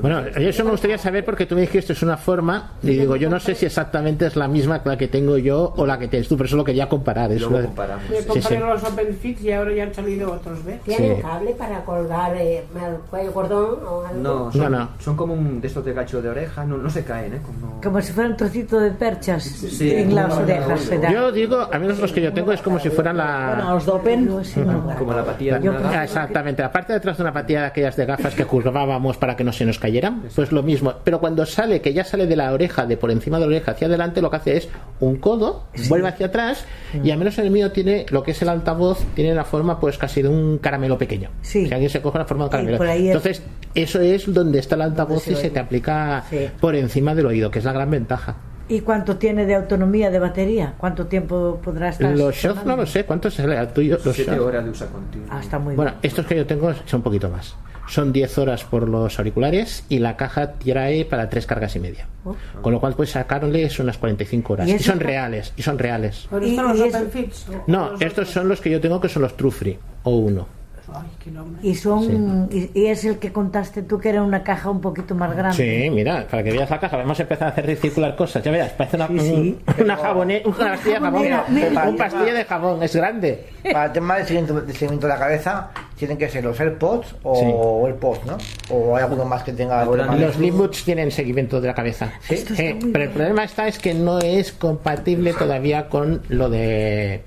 Bueno, 0.01 0.19
eso 0.35 0.63
me 0.65 0.71
gustaría 0.71 0.97
saber 0.97 1.23
porque 1.25 1.45
tú 1.45 1.55
me 1.55 1.61
dijiste 1.61 1.93
es 1.93 2.01
una 2.03 2.17
forma 2.17 2.71
y 2.81 2.87
digo, 2.97 3.15
yo 3.15 3.29
no 3.29 3.39
sé 3.39 3.55
si 3.55 3.65
exactamente 3.65 4.25
es 4.27 4.35
la 4.35 4.47
misma 4.47 4.81
que 4.81 4.89
la 4.89 4.97
que 4.97 5.07
tengo 5.07 5.37
yo 5.37 5.73
o 5.77 5.85
la 5.85 5.97
que 5.99 6.07
tienes 6.07 6.27
tú, 6.27 6.35
pero 6.37 6.47
eso 6.47 6.55
lo 6.57 6.63
quería 6.63 6.87
comparar. 6.89 7.31
Es 7.31 7.41
luego 7.41 7.57
una- 7.57 7.65
comparamos. 7.67 8.09
Me 8.09 8.17
Sí, 8.21 8.25
compré 8.27 8.41
sí. 8.57 8.57
los 8.57 8.83
OpenFix 8.83 9.41
y 9.43 9.51
ahora 9.51 9.73
ya 9.73 9.83
han 9.83 9.93
salido 9.93 10.31
otros, 10.31 10.63
¿ves? 10.65 10.81
¿Tienen 10.81 11.15
Sí. 11.17 11.21
cable 11.21 11.51
para 11.57 11.83
colgar 11.83 12.35
eh, 12.37 12.63
el 12.75 12.95
cuello 13.09 13.31
cordón 13.33 13.79
o 13.87 14.05
algo? 14.05 14.21
No, 14.21 14.51
son, 14.51 14.61
No, 14.61 14.69
no. 14.79 14.89
son 14.99 15.15
como 15.15 15.33
un 15.33 15.61
de 15.61 15.67
estos 15.67 15.85
de 15.85 15.93
gancho 15.93 16.21
de 16.21 16.29
oreja. 16.29 16.65
No, 16.65 16.77
no 16.77 16.89
se 16.89 17.03
caen, 17.03 17.33
¿eh? 17.35 17.41
Como- 17.45 17.81
Como 17.81 18.01
si 18.01 18.13
fuera 18.13 18.29
un 18.29 18.37
trocito 18.37 18.79
de 18.79 18.91
perchas 18.91 19.43
Sí. 19.43 19.91
en 19.93 20.15
las 20.15 20.33
orejas. 20.37 20.81
se 20.81 20.97
da. 20.97 21.11
Yo 21.11 21.31
digo, 21.31 21.67
a 21.71 21.77
menos 21.79 21.99
los 21.99 22.11
que 22.11 22.21
yo 22.21 22.33
tengo 22.33 22.51
es 22.51 22.61
como 22.61 22.79
si 22.79 22.89
fueran 22.89 23.15
Bueno, 23.17 23.31
la... 23.65 23.73
los 23.73 23.85
dopen. 23.85 24.29
sí, 24.43 24.59
no. 24.61 24.93
como 24.97 25.13
la 25.13 25.23
patilla 25.23 25.59
de 25.59 25.69
una. 25.69 25.89
Ah, 25.99 26.03
Exactamente, 26.03 26.63
aparte 26.63 26.93
detrás 26.93 27.17
de 27.17 27.23
una 27.23 27.33
patilla 27.33 27.61
de 27.61 27.65
aquellas 27.67 27.95
de 27.95 28.05
gafas 28.05 28.33
que 28.35 28.45
curvábamos 28.45 29.17
para 29.17 29.35
que 29.35 29.43
no 29.43 29.51
se 29.51 29.65
nos 29.65 29.79
cayeran, 29.83 30.23
pues 30.33 30.51
lo 30.53 30.63
mismo. 30.63 30.93
Pero 31.03 31.19
cuando 31.19 31.45
sale, 31.45 31.81
que 31.81 31.93
ya 31.93 32.05
sale 32.05 32.25
de 32.25 32.35
la 32.37 32.53
oreja, 32.53 32.85
de 32.85 32.95
por 32.95 33.11
encima 33.11 33.37
de 33.37 33.41
la 33.41 33.47
oreja 33.47 33.71
hacia 33.71 33.87
adelante, 33.87 34.21
lo 34.21 34.29
que 34.29 34.37
hace 34.37 34.57
es 34.57 34.69
un 35.01 35.17
codo, 35.17 35.65
vuelve 35.89 36.07
hacia 36.07 36.27
atrás, 36.27 36.65
y 37.03 37.11
al 37.11 37.17
menos 37.17 37.37
en 37.37 37.45
el 37.45 37.51
mío 37.51 37.71
tiene 37.73 38.05
lo 38.09 38.23
que 38.23 38.31
es 38.31 38.41
el 38.41 38.47
altavoz, 38.49 38.99
tiene 39.13 39.35
la 39.35 39.43
forma 39.43 39.79
pues 39.79 39.97
casi 39.97 40.21
de 40.21 40.29
un 40.29 40.57
caramelo 40.59 40.97
pequeño. 40.97 41.29
Sí. 41.41 41.67
Si 41.67 41.73
alguien 41.73 41.89
se 41.89 42.01
coge 42.01 42.17
la 42.17 42.25
forma 42.25 42.45
de 42.45 42.47
un 42.47 42.51
caramelo. 42.51 42.75
es- 42.75 42.79
Entonces, 43.17 43.43
eso 43.75 43.99
es 43.99 44.33
donde 44.33 44.59
está 44.59 44.75
el 44.75 44.81
altavoz 44.83 45.27
y 45.27 45.35
se 45.35 45.49
te 45.49 45.59
aplica 45.59 46.23
por 46.61 46.75
encima 46.75 47.13
del 47.13 47.25
oído, 47.25 47.51
que 47.51 47.59
es 47.59 47.65
la 47.65 47.73
gran 47.73 47.91
ventaja. 47.91 48.37
¿Y 48.73 48.81
cuánto 48.81 49.17
tiene 49.17 49.45
de 49.45 49.53
autonomía 49.53 50.09
de 50.09 50.17
batería? 50.17 50.73
¿Cuánto 50.79 51.05
tiempo 51.05 51.59
podrá 51.63 51.89
estar? 51.89 52.17
Los 52.17 52.35
shots 52.35 52.65
no 52.65 52.75
lo 52.75 52.85
sé, 52.87 53.05
¿cuánto 53.05 53.27
es 53.27 53.37
el 53.37 53.67
tuyo? 53.67 53.99
Los 54.03 54.15
Siete 54.15 54.39
horas 54.39 54.63
de 54.65 54.71
uso 54.71 54.87
continuo. 54.87 55.27
Ah, 55.29 55.39
está 55.41 55.59
muy 55.59 55.75
Bueno, 55.75 55.91
bien. 55.91 55.99
estos 56.01 56.25
que 56.25 56.35
yo 56.35 56.45
tengo 56.47 56.73
son 56.85 56.99
un 56.99 57.03
poquito 57.03 57.29
más. 57.29 57.55
Son 57.87 58.11
10 58.13 58.37
horas 58.37 58.63
por 58.63 58.87
los 58.89 59.19
auriculares 59.19 59.85
y 59.89 59.99
la 59.99 60.15
caja 60.17 60.53
trae 60.53 61.03
para 61.05 61.29
tres 61.29 61.45
cargas 61.45 61.75
y 61.75 61.79
media. 61.81 62.07
Oh. 62.25 62.33
Con 62.61 62.71
lo 62.73 62.79
cual, 62.79 62.93
pues 62.95 63.11
sacarles 63.11 63.77
unas 63.79 63.97
45 63.97 64.53
horas. 64.53 64.67
¿Y 64.69 64.71
Y, 64.75 64.79
son 64.79 64.93
está- 64.95 65.05
reales, 65.05 65.53
y 65.57 65.61
son 65.61 65.77
reales. 65.77 66.27
¿Pero 66.31 66.47
Y- 66.47 66.55
los 66.55 66.77
y 66.77 66.81
eso- 66.83 66.97
OpenFix? 66.97 67.49
¿O- 67.49 67.51
o 67.51 67.63
No, 67.67 67.89
los 67.91 68.01
estos 68.01 68.11
otros? 68.13 68.29
son 68.29 68.47
los 68.47 68.61
que 68.61 68.69
yo 68.71 68.79
tengo 68.81 68.99
que 69.01 69.09
son 69.09 69.21
los 69.23 69.35
True 69.37 69.51
Free 69.51 69.77
o 70.03 70.15
uno. 70.15 70.47
Ay, 70.93 71.07
qué 71.23 71.31
nombre. 71.31 71.59
Y 71.65 71.75
son 71.75 72.49
y, 72.51 72.69
y 72.73 72.87
es 72.87 73.05
el 73.05 73.17
que 73.17 73.31
contaste 73.31 73.83
tú 73.83 73.99
que 73.99 74.09
era 74.09 74.21
una 74.21 74.43
caja 74.43 74.69
un 74.69 74.81
poquito 74.81 75.15
más 75.15 75.35
grande. 75.35 75.55
Sí, 75.55 75.89
mira, 75.89 76.27
para 76.29 76.43
que 76.43 76.51
veas 76.51 76.69
la 76.69 76.79
caja, 76.79 77.01
hemos 77.01 77.19
empezado 77.19 77.45
a 77.49 77.51
hacer 77.51 77.65
recircular 77.65 78.15
cosas. 78.15 78.43
Ya 78.43 78.51
verás, 78.51 78.71
parece 78.71 78.97
una, 78.97 79.07
Sí, 79.07 79.19
sí. 79.19 79.59
un- 79.77 79.83
una 79.85 79.95
jabonera, 79.97 80.47
una 80.47 80.57
pastilla 80.57 80.99
de 80.99 80.99
jabón. 80.99 81.21
Mira. 81.49 81.85
Un 81.89 81.97
pastilla 81.97 82.33
de 82.33 82.45
jabón, 82.45 82.83
es 82.83 82.95
grande. 82.95 83.45
Para 83.71 83.85
el 83.85 83.91
tema 83.93 84.15
del 84.17 84.25
seguimiento, 84.27 84.61
del 84.61 84.75
seguimiento 84.75 85.07
de 85.07 85.13
la 85.13 85.19
cabeza, 85.19 85.69
tienen 85.97 86.17
que 86.17 86.27
ser 86.27 86.43
los 86.43 86.59
AirPods 86.59 87.15
o 87.23 87.35
Sí. 87.35 87.45
o 87.47 87.85
AirPods, 87.87 88.25
¿no? 88.25 88.37
O 88.69 88.95
hay 88.97 89.03
alguno 89.03 89.23
más 89.25 89.43
que 89.43 89.53
tenga. 89.53 89.85
Los 89.85 90.37
Limbuds 90.37 90.83
tienen 90.83 91.11
seguimiento 91.11 91.61
de 91.61 91.67
la 91.69 91.73
cabeza. 91.73 92.11
Eh, 92.29 92.77
pero 92.91 93.05
el 93.05 93.09
problema 93.11 93.43
está 93.45 93.67
es 93.67 93.79
que 93.79 93.93
no 93.93 94.19
es 94.19 94.51
compatible 94.51 95.33
todavía 95.33 95.87
con 95.87 96.21
lo 96.29 96.49
de 96.49 97.21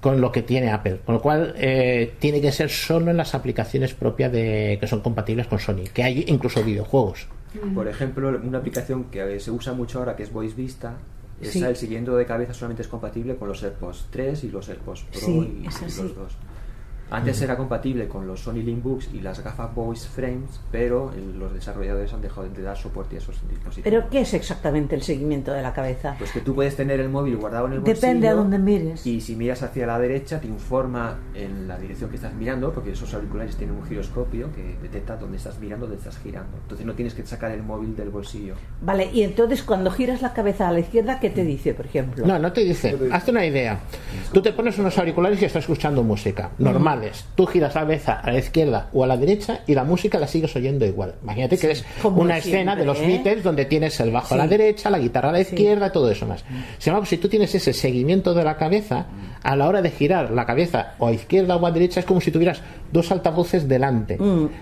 con 0.00 0.20
lo 0.20 0.32
que 0.32 0.42
tiene 0.42 0.70
Apple, 0.70 1.00
con 1.04 1.14
lo 1.16 1.20
cual 1.20 1.54
eh, 1.58 2.14
tiene 2.18 2.40
que 2.40 2.52
ser 2.52 2.70
solo 2.70 3.10
en 3.10 3.16
las 3.16 3.34
aplicaciones 3.34 3.94
propias 3.94 4.32
de 4.32 4.78
que 4.80 4.86
son 4.86 5.00
compatibles 5.00 5.46
con 5.46 5.58
Sony, 5.58 5.84
que 5.92 6.02
hay 6.02 6.24
incluso 6.28 6.64
videojuegos. 6.64 7.26
Por 7.74 7.88
ejemplo, 7.88 8.28
una 8.42 8.58
aplicación 8.58 9.04
que 9.04 9.36
eh, 9.36 9.40
se 9.40 9.50
usa 9.50 9.72
mucho 9.72 9.98
ahora 9.98 10.16
que 10.16 10.22
es 10.22 10.32
Voice 10.32 10.54
Vista. 10.54 10.94
Esa, 11.40 11.52
Sí. 11.52 11.62
el 11.64 11.76
siguiendo 11.76 12.16
de 12.16 12.26
cabeza 12.26 12.52
solamente 12.52 12.82
es 12.82 12.88
compatible 12.88 13.36
con 13.36 13.48
los 13.48 13.62
AirPods 13.62 14.06
3 14.10 14.44
y 14.44 14.48
los 14.50 14.68
AirPods 14.68 15.04
Pro 15.04 15.20
Sí, 15.20 15.62
y, 15.62 15.64
los 15.64 16.14
dos. 16.14 16.32
Antes 17.10 17.42
era 17.42 17.56
compatible 17.56 18.06
con 18.08 18.26
los 18.26 18.40
Sony 18.40 18.62
Linkbooks 18.62 19.10
y 19.12 19.20
las 19.20 19.42
gafas 19.42 19.74
Voice 19.74 20.08
Frames, 20.08 20.60
pero 20.70 21.12
los 21.38 21.52
desarrolladores 21.52 22.12
han 22.12 22.22
dejado 22.22 22.48
de 22.48 22.62
dar 22.62 22.76
soporte 22.76 23.16
a 23.16 23.18
esos 23.18 23.36
dispositivos. 23.48 23.82
¿Pero 23.82 24.08
qué 24.08 24.20
es 24.20 24.34
exactamente 24.34 24.94
el 24.94 25.02
seguimiento 25.02 25.52
de 25.52 25.62
la 25.62 25.72
cabeza? 25.72 26.14
Pues 26.18 26.32
que 26.32 26.40
tú 26.40 26.54
puedes 26.54 26.76
tener 26.76 27.00
el 27.00 27.08
móvil 27.08 27.36
guardado 27.36 27.66
en 27.66 27.72
el 27.72 27.80
bolsillo. 27.80 28.00
Depende 28.00 28.28
a 28.28 28.34
dónde 28.34 28.58
mires. 28.58 29.06
Y 29.06 29.20
si 29.20 29.36
miras 29.36 29.62
hacia 29.62 29.86
la 29.86 29.98
derecha, 29.98 30.40
te 30.40 30.46
informa 30.46 31.18
en 31.34 31.66
la 31.66 31.78
dirección 31.78 32.10
que 32.10 32.16
estás 32.16 32.34
mirando, 32.34 32.72
porque 32.72 32.92
esos 32.92 33.12
auriculares 33.14 33.56
tienen 33.56 33.76
un 33.76 33.84
giroscopio 33.84 34.52
que 34.52 34.76
detecta 34.80 35.16
dónde 35.16 35.36
estás 35.36 35.58
mirando, 35.58 35.86
dónde 35.86 35.98
estás 35.98 36.18
girando. 36.18 36.56
Entonces 36.62 36.86
no 36.86 36.94
tienes 36.94 37.14
que 37.14 37.26
sacar 37.26 37.50
el 37.50 37.62
móvil 37.62 37.96
del 37.96 38.10
bolsillo. 38.10 38.54
Vale, 38.82 39.10
y 39.12 39.22
entonces 39.22 39.62
cuando 39.62 39.90
giras 39.90 40.22
la 40.22 40.32
cabeza 40.32 40.68
a 40.68 40.72
la 40.72 40.80
izquierda, 40.80 41.18
¿qué 41.18 41.30
te 41.30 41.44
dice, 41.44 41.74
por 41.74 41.86
ejemplo? 41.86 42.26
No, 42.26 42.38
no 42.38 42.52
te 42.52 42.62
dice. 42.62 42.96
Hazte 43.10 43.30
una 43.30 43.44
idea. 43.44 43.80
Tú 44.32 44.40
te 44.40 44.52
pones 44.52 44.78
unos 44.78 44.96
auriculares 44.96 45.40
y 45.42 45.44
estás 45.44 45.64
escuchando 45.64 46.02
música, 46.02 46.50
normales. 47.00 47.24
Tú 47.34 47.46
giras 47.46 47.74
la 47.74 47.80
cabeza 47.82 48.12
a 48.20 48.30
la 48.32 48.38
izquierda 48.38 48.88
o 48.92 49.04
a 49.04 49.06
la 49.06 49.16
derecha 49.16 49.60
y 49.66 49.74
la 49.74 49.84
música 49.84 50.18
la 50.18 50.26
sigues 50.26 50.54
oyendo 50.56 50.84
igual. 50.86 51.14
Imagínate 51.22 51.58
que 51.58 51.70
es 51.70 51.84
una 52.04 52.34
siempre, 52.34 52.38
escena 52.38 52.76
de 52.76 52.84
los 52.84 52.98
¿eh? 52.98 53.06
Beatles 53.06 53.42
donde 53.42 53.64
tienes 53.64 53.98
el 54.00 54.10
bajo 54.10 54.34
a 54.34 54.38
la 54.38 54.44
Sí. 54.44 54.50
derecha, 54.50 54.90
la 54.90 54.98
guitarra 54.98 55.30
a 55.30 55.32
la 55.32 55.40
izquierda, 55.40 55.92
todo 55.92 56.10
eso 56.10 56.26
más. 56.26 56.44
Sin 56.78 56.90
embargo, 56.90 57.06
si 57.06 57.16
tú 57.18 57.28
tienes 57.28 57.54
ese 57.54 57.72
seguimiento 57.72 58.34
de 58.34 58.44
la 58.44 58.56
cabeza, 58.56 59.06
a 59.42 59.56
la 59.56 59.66
hora 59.68 59.80
de 59.80 59.90
girar 59.90 60.30
la 60.32 60.44
cabeza 60.44 60.94
o 60.98 61.06
a 61.06 61.12
izquierda 61.12 61.56
o 61.56 61.66
a 61.66 61.70
derecha 61.70 62.00
es 62.00 62.06
como 62.06 62.20
si 62.20 62.30
tuvieras 62.30 62.60
dos 62.92 63.10
altavoces 63.10 63.68
delante. 63.68 64.18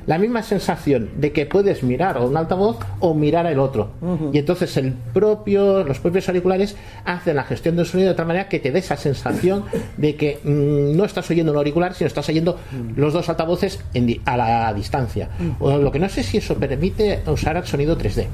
La 0.06 0.18
misma 0.18 0.42
sensación 0.42 1.10
de 1.16 1.32
que 1.32 1.46
puedes 1.46 1.82
mirar 1.82 2.18
o 2.18 2.26
un 2.28 2.36
altavoz 2.36 2.76
o 3.00 3.14
mirar 3.14 3.46
al 3.46 3.58
otro. 3.58 3.90
Y 4.32 4.38
entonces 4.38 4.76
el 4.76 4.92
propio, 4.92 5.82
los 5.84 5.98
propios 5.98 6.28
auriculares 6.28 6.76
hacen 7.04 7.36
la 7.36 7.44
gestión 7.44 7.74
del 7.76 7.86
sonido 7.86 8.10
de 8.10 8.14
tal 8.14 8.26
manera 8.26 8.48
que 8.48 8.60
te 8.60 8.70
dé 8.70 8.78
esa 8.78 8.96
sensación 8.96 9.64
de 9.96 10.14
que 10.16 10.38
mm, 10.44 10.96
no 10.96 11.04
estás 11.04 11.28
oyendo 11.30 11.52
un 11.52 11.58
auricular, 11.58 11.94
sino 11.94 12.06
estás 12.06 12.27
vas 12.28 12.34
oyendo 12.34 12.58
los 12.96 13.12
dos 13.12 13.28
altavoces 13.28 13.80
en 13.94 14.20
a 14.24 14.36
la 14.36 14.74
distancia. 14.74 15.28
O 15.60 15.78
lo 15.78 15.90
que 15.90 15.98
no 15.98 16.08
sé 16.08 16.22
si 16.22 16.38
eso 16.38 16.54
permite 16.56 17.22
usar 17.26 17.66
sonido 17.66 17.96
3D. 17.96 18.26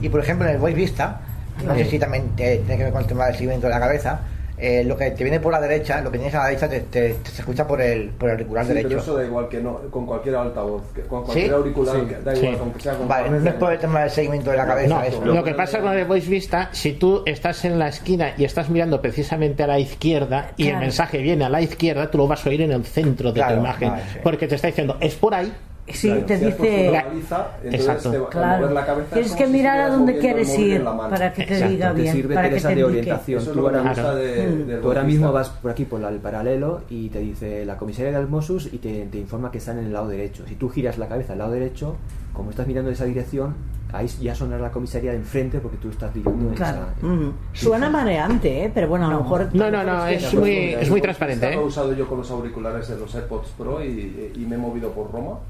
Y 0.00 0.08
por 0.08 0.20
ejemplo, 0.20 0.46
en 0.46 0.54
el 0.54 0.58
Voice 0.58 0.76
Vista, 0.76 1.20
no 1.66 1.74
sé 1.74 1.84
si 1.84 1.98
también 1.98 2.30
tiene 2.36 2.62
que 2.64 2.84
ver 2.84 2.92
con 2.92 3.02
el 3.02 3.06
tema 3.06 3.26
del 3.26 3.34
seguimiento 3.34 3.66
de 3.66 3.72
la 3.72 3.80
cabeza, 3.80 4.20
eh, 4.64 4.84
lo 4.84 4.96
que 4.96 5.10
te 5.10 5.24
viene 5.24 5.40
por 5.40 5.52
la 5.52 5.60
derecha, 5.60 6.00
lo 6.00 6.10
que 6.10 6.18
tienes 6.18 6.34
a 6.36 6.38
la 6.38 6.44
derecha, 6.46 6.68
te, 6.68 6.80
te- 6.80 7.14
te 7.14 7.30
se 7.30 7.40
escucha 7.42 7.66
por 7.66 7.80
el, 7.82 8.10
por 8.10 8.28
el 8.28 8.36
auricular 8.36 8.64
Sí, 8.64 8.72
pero 8.74 8.88
derecho. 8.88 9.02
eso 9.02 9.16
da 9.16 9.24
igual 9.24 9.48
que 9.48 9.60
no, 9.60 9.78
con 9.90 10.06
cualquier 10.06 10.36
altavoz, 10.36 10.82
que- 10.94 11.02
con 11.02 11.24
cualquier 11.24 11.48
¿Sí? 11.48 11.52
auricular, 11.52 11.96
Sí. 11.96 12.06
que 12.06 12.14
da 12.20 12.34
igual, 12.36 12.54
Sí. 12.54 12.58
aunque 12.60 12.80
sea 12.80 12.94
con 12.94 13.08
Vale, 13.08 13.30
no 13.30 13.48
es 13.50 13.54
por 13.56 13.72
el 13.72 13.78
tema 13.80 14.00
del 14.00 14.10
seguimiento 14.10 14.50
de 14.52 14.56
la 14.56 14.66
cabeza. 14.66 14.88
No, 14.94 15.02
eso. 15.02 15.24
lo 15.24 15.42
que 15.44 15.54
pasa 15.54 15.80
con 15.80 15.92
el 15.98 16.04
Voice 16.04 16.30
Vista, 16.30 16.68
si 16.72 16.92
tú 16.92 17.22
estás 17.26 17.64
en 17.64 17.78
la 17.78 17.88
esquina 17.88 18.34
y 18.38 18.44
estás 18.44 18.70
mirando 18.70 19.02
precisamente 19.02 19.62
a 19.64 19.66
la 19.66 19.78
izquierda 19.80 20.52
y 20.56 20.68
el 20.68 20.76
mensaje 20.78 21.18
viene 21.18 21.44
a 21.44 21.48
la 21.48 21.60
izquierda, 21.60 22.10
tú 22.10 22.18
lo 22.18 22.28
vas 22.28 22.46
a 22.46 22.48
oír 22.48 22.62
en 22.62 22.72
el 22.72 22.84
centro 22.84 23.32
de 23.32 23.40
Claro, 23.40 23.56
tu 23.56 23.60
imagen, 23.60 23.90
vale, 23.90 24.02
sí. 24.12 24.18
porque 24.22 24.46
te 24.46 24.54
está 24.54 24.68
diciendo, 24.68 24.96
es 25.00 25.14
por 25.16 25.34
ahí. 25.34 25.52
Sí, 25.92 26.08
Claro, 26.08 26.24
te 26.26 26.38
si 26.38 26.44
dice. 26.46 26.90
baliza, 26.90 27.46
Exacto. 27.64 28.10
te 28.10 28.18
Claro. 28.30 28.58
mover 28.62 28.72
la 28.72 28.86
cabeza 28.86 29.06
es 29.06 29.12
Tienes 29.12 29.32
que 29.36 29.46
si 29.46 29.52
mirar 29.52 29.78
a 29.78 29.86
estuvieras 29.86 29.98
dónde 29.98 30.18
quieres 30.18 30.58
ir 30.58 30.84
para 30.84 31.32
que 31.32 31.44
te 31.44 31.52
Exacto. 31.54 31.72
diga 31.72 31.94
te 31.94 32.00
bien. 32.02 32.14
sirve 32.14 32.34
para 32.34 32.50
que 32.50 32.60
te 32.60 32.74
de 32.74 32.84
orientación. 32.84 33.40
Eso 33.40 33.50
es 33.50 33.56
Tú 33.56 33.60
lo 33.62 33.68
ahora, 33.68 33.82
gusta 33.88 34.14
de, 34.14 34.46
Mm. 34.46 34.66
del 34.66 34.80
tú 34.80 34.88
ahora 34.88 35.02
mismo 35.04 35.32
vas 35.32 35.48
por 35.50 35.70
aquí 35.70 35.84
por 35.84 36.00
la- 36.00 36.08
el 36.08 36.18
paralelo 36.18 36.80
y 36.90 37.08
te 37.08 37.18
dice 37.20 37.64
la 37.64 37.76
comisaría 37.76 38.12
del 38.18 38.28
Mossus 38.28 38.72
y 38.72 38.78
te, 38.78 39.06
te 39.06 39.18
informa 39.18 39.50
que 39.50 39.58
están 39.58 39.78
en 39.78 39.86
el 39.86 39.92
lado 39.92 40.08
derecho. 40.08 40.44
Si 40.46 40.54
tú 40.56 40.68
giras 40.68 40.98
la 40.98 41.08
cabeza 41.08 41.32
al 41.34 41.38
lado 41.40 41.52
derecho, 41.52 41.96
como 42.32 42.50
estás 42.50 42.66
mirando 42.66 42.88
en 42.90 42.94
esa 42.94 43.04
dirección, 43.04 43.54
ahí 43.92 44.06
ya 44.22 44.34
sonará 44.34 44.62
la 44.62 44.70
comisaría 44.72 45.10
de 45.10 45.18
enfrente 45.18 45.58
porque 45.58 45.76
tú 45.76 45.90
estás 45.90 46.14
mirando 46.14 46.48
en 46.48 46.54
Claro. 46.54 46.86
esa. 46.98 47.06
Mm. 47.06 47.32
Suena 47.52 47.90
mareante, 47.90 48.64
¿eh? 48.64 48.70
pero 48.74 48.88
bueno, 48.88 49.06
a 49.08 49.10
lo 49.10 49.20
mejor. 49.20 49.48
No, 49.52 49.70
no, 49.70 49.84
no, 49.84 50.06
que 50.06 50.14
es 50.14 50.32
la 50.32 50.40
muy, 50.40 50.56
es 50.74 50.90
muy 50.90 51.00
transparente. 51.02 51.44
Voice 51.46 51.54
¿eh? 51.54 51.56
Lo 51.60 51.62
he 51.64 51.66
usado 51.68 51.92
yo 51.92 52.08
con 52.08 52.18
los 52.18 52.30
auriculares 52.30 52.88
de 52.88 52.96
los 52.96 53.14
AirPods 53.14 53.50
Pro 53.58 53.84
y, 53.84 54.32
y 54.34 54.46
me 54.48 54.54
he 54.54 54.58
movido 54.58 54.90
por 54.92 55.12
Roma, 55.12 55.40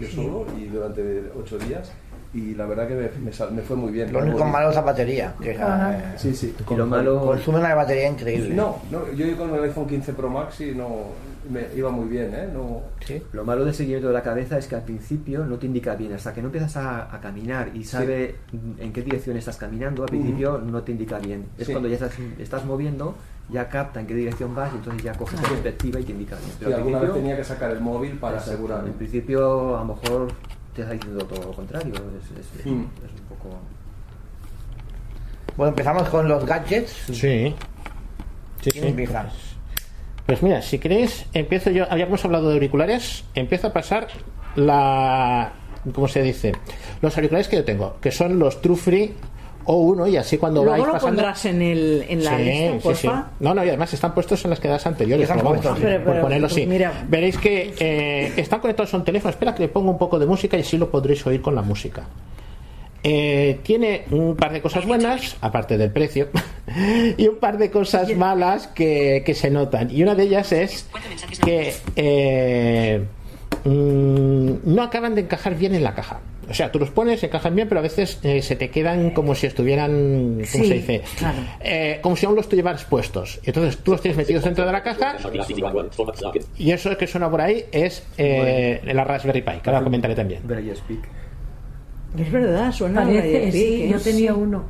yo 0.00 0.08
solo, 0.08 0.46
y 0.58 0.66
durante 0.66 1.30
ocho 1.38 1.58
días. 1.58 1.90
Y 2.34 2.54
la 2.54 2.66
verdad 2.66 2.86
que 2.88 2.94
me, 2.94 3.08
me 3.24 3.32
sal- 3.32 3.52
me 3.52 3.62
fue 3.62 3.76
muy 3.76 3.90
bien. 3.92 4.12
Lo 4.12 4.18
único 4.18 4.44
malo 4.44 4.68
es 4.68 4.74
la 4.74 4.82
batería, 4.82 5.34
que 5.40 5.52
es, 5.52 5.58
eh, 5.58 6.02
Sí, 6.16 6.34
sí. 6.34 6.54
Y 6.70 6.74
lo 6.74 6.86
malo. 6.86 7.20
consume 7.20 7.60
una 7.60 7.74
batería 7.74 8.08
increíble. 8.08 8.54
No, 8.54 8.76
no, 8.90 9.10
yo 9.12 9.36
con 9.38 9.54
el 9.54 9.62
iPhone 9.64 9.86
15 9.86 10.12
Pro 10.12 10.28
Max 10.28 10.60
y 10.60 10.72
no 10.74 10.88
me 11.48 11.66
iba 11.74 11.90
muy 11.90 12.08
bien, 12.08 12.34
¿eh? 12.34 12.48
No, 12.52 12.82
Sí. 13.06 13.22
Lo 13.32 13.44
malo 13.44 13.64
del 13.64 13.72
seguimiento 13.72 14.08
de 14.08 14.12
la 14.14 14.22
cabeza 14.22 14.58
es 14.58 14.66
que 14.66 14.74
al 14.74 14.82
principio 14.82 15.46
no 15.46 15.56
te 15.56 15.64
indica 15.66 15.94
bien, 15.94 16.12
hasta 16.12 16.34
que 16.34 16.42
no 16.42 16.48
empiezas 16.48 16.76
a, 16.76 17.14
a 17.14 17.20
caminar 17.20 17.70
y 17.72 17.84
sabe 17.84 18.34
en 18.78 18.92
qué 18.92 19.00
dirección 19.02 19.36
estás 19.38 19.56
caminando, 19.56 20.02
al 20.02 20.08
principio 20.10 20.58
no 20.58 20.82
te 20.82 20.92
indica 20.92 21.18
bien. 21.18 21.46
Es 21.56 21.66
Sí. 21.68 21.72
cuando 21.72 21.88
ya 21.88 21.94
estás, 21.94 22.12
estás 22.38 22.64
moviendo, 22.66 23.14
ya 23.48 23.68
capta 23.68 24.00
en 24.00 24.06
qué 24.06 24.14
dirección 24.14 24.54
vas 24.54 24.72
y 24.72 24.76
entonces 24.76 25.02
ya 25.04 25.12
coges 25.14 25.40
la 25.40 25.48
perspectiva 25.48 26.00
y 26.00 26.04
te 26.04 26.12
indica 26.12 26.36
bien. 26.36 26.48
y 26.50 26.54
Pero 26.58 26.70
al 26.70 26.74
alguna 26.74 26.98
vez 27.00 27.12
tenía 27.14 27.36
que 27.36 27.44
sacar 27.44 27.70
el 27.70 27.80
móvil 27.80 28.12
para 28.18 28.34
Exacto. 28.38 28.52
asegurar. 28.54 28.86
En 28.86 28.92
principio, 28.94 29.76
a 29.76 29.80
lo 29.84 29.94
mejor 29.94 30.28
te 30.74 30.82
está 30.82 30.94
diciendo 30.94 31.24
todo 31.24 31.42
lo 31.44 31.52
contrario. 31.52 31.94
Es, 31.94 32.60
es- 32.60 32.66
un 32.66 32.90
poco. 33.28 33.56
Bueno, 35.56 35.70
empezamos 35.70 36.08
con 36.08 36.28
los 36.28 36.44
gadgets. 36.44 36.90
Sí. 37.12 37.54
Sí, 38.62 38.70
¿Quién 38.72 38.96
sí. 38.96 39.06
Pues 40.26 40.42
mira, 40.42 40.60
si 40.60 40.78
queréis, 40.78 41.26
empiezo 41.32 41.70
yo. 41.70 41.86
Habíamos 41.88 42.24
hablado 42.24 42.48
de 42.48 42.54
auriculares. 42.54 43.24
Empiezo 43.34 43.68
a 43.68 43.72
pasar 43.72 44.08
la. 44.56 45.52
¿Cómo 45.94 46.08
se 46.08 46.20
dice? 46.22 46.52
Los 47.00 47.16
auriculares 47.16 47.46
que 47.46 47.56
yo 47.56 47.64
tengo, 47.64 47.96
que 48.00 48.10
son 48.10 48.40
los 48.40 48.60
True 48.60 48.76
Free 48.76 49.14
O1, 49.66 50.10
y 50.12 50.16
así 50.16 50.38
cuando 50.38 50.60
vais 50.64 50.76
Luego 50.78 50.86
lo 50.86 50.92
pasando. 50.92 51.16
pondrás 51.16 51.44
en, 51.46 51.60
el, 51.62 52.04
en 52.08 52.24
la 52.24 52.36
Sí, 52.36 52.44
lista, 52.44 52.72
sí, 52.72 52.78
porfa. 52.82 53.00
sí. 53.00 53.08
No, 53.40 53.54
no, 53.54 53.64
y 53.64 53.68
además 53.68 53.92
están 53.92 54.14
puestos 54.14 54.44
en 54.44 54.50
las 54.50 54.60
quedadas 54.60 54.86
anteriores. 54.86 55.28
Pero 55.28 55.42
vamos, 55.42 55.58
puestos, 55.60 55.78
Pero- 55.82 56.04
por 56.04 56.12
pero, 56.12 56.22
ponerlo 56.22 56.46
así. 56.46 56.66
mira. 56.66 57.04
Veréis 57.08 57.36
que 57.38 57.74
eh, 57.78 58.32
están 58.36 58.60
conectados 58.60 58.94
a 58.94 58.96
un 58.98 59.04
teléfono. 59.04 59.30
Espera 59.30 59.54
que 59.54 59.62
le 59.62 59.68
ponga 59.68 59.90
un 59.90 59.98
poco 59.98 60.18
de 60.18 60.26
música 60.26 60.56
y 60.56 60.60
así 60.60 60.78
lo 60.78 60.90
podréis 60.90 61.26
oír 61.26 61.42
con 61.42 61.54
la 61.54 61.62
música. 61.62 62.04
Eh, 63.02 63.60
tiene 63.62 64.04
un 64.10 64.34
par 64.34 64.52
de 64.52 64.60
cosas 64.60 64.84
buenas, 64.84 65.36
aparte 65.40 65.78
del 65.78 65.92
precio, 65.92 66.28
y 67.16 67.28
un 67.28 67.36
par 67.36 67.56
de 67.56 67.70
cosas 67.70 68.12
malas 68.16 68.66
que, 68.68 69.22
que 69.24 69.34
se 69.34 69.48
notan. 69.50 69.90
Y 69.92 70.02
una 70.02 70.14
de 70.16 70.24
ellas 70.24 70.50
es 70.50 70.88
que 71.44 71.72
eh, 71.94 73.04
mm, 73.66 74.74
no 74.74 74.82
acaban 74.82 75.14
de 75.14 75.22
encajar 75.22 75.54
bien 75.56 75.74
en 75.74 75.82
la 75.82 75.94
caja. 75.94 76.20
O 76.48 76.54
sea, 76.54 76.70
tú 76.70 76.78
los 76.78 76.90
pones, 76.90 77.20
encajan 77.24 77.56
bien, 77.56 77.68
pero 77.68 77.80
a 77.80 77.82
veces 77.82 78.20
eh, 78.22 78.40
se 78.40 78.54
te 78.54 78.70
quedan 78.70 79.10
como 79.10 79.34
si 79.34 79.48
estuvieran, 79.48 79.90
¿cómo 80.52 80.64
Sí, 80.64 80.68
se 80.68 80.74
dice? 80.74 81.02
claro. 81.18 81.38
Eh, 81.60 81.98
como 82.02 82.14
si 82.14 82.24
aún 82.26 82.36
los 82.36 82.48
llevaras 82.48 82.84
puestos. 82.84 83.40
Entonces 83.44 83.78
tú 83.78 83.90
los 83.90 84.00
tienes 84.00 84.16
metidos 84.16 84.44
dentro 84.44 84.64
de 84.64 84.70
la 84.70 84.82
caja 84.84 85.16
y 86.56 86.70
eso 86.70 86.96
que 86.96 87.06
suena 87.08 87.28
por 87.28 87.40
ahí 87.40 87.64
es 87.72 88.06
eh, 88.16 88.80
la 88.94 89.02
Raspberry 89.02 89.42
Pi, 89.42 89.52
que 89.62 89.70
ahora 89.70 89.82
comentaré 89.82 90.14
también. 90.14 90.42
Es 92.16 92.30
verdad, 92.32 92.72
suena 92.72 93.02
Parece, 93.02 93.52
sí, 93.52 93.82
¿eh? 93.82 93.88
yo 93.90 94.00
tenía 94.00 94.32
uno. 94.34 94.64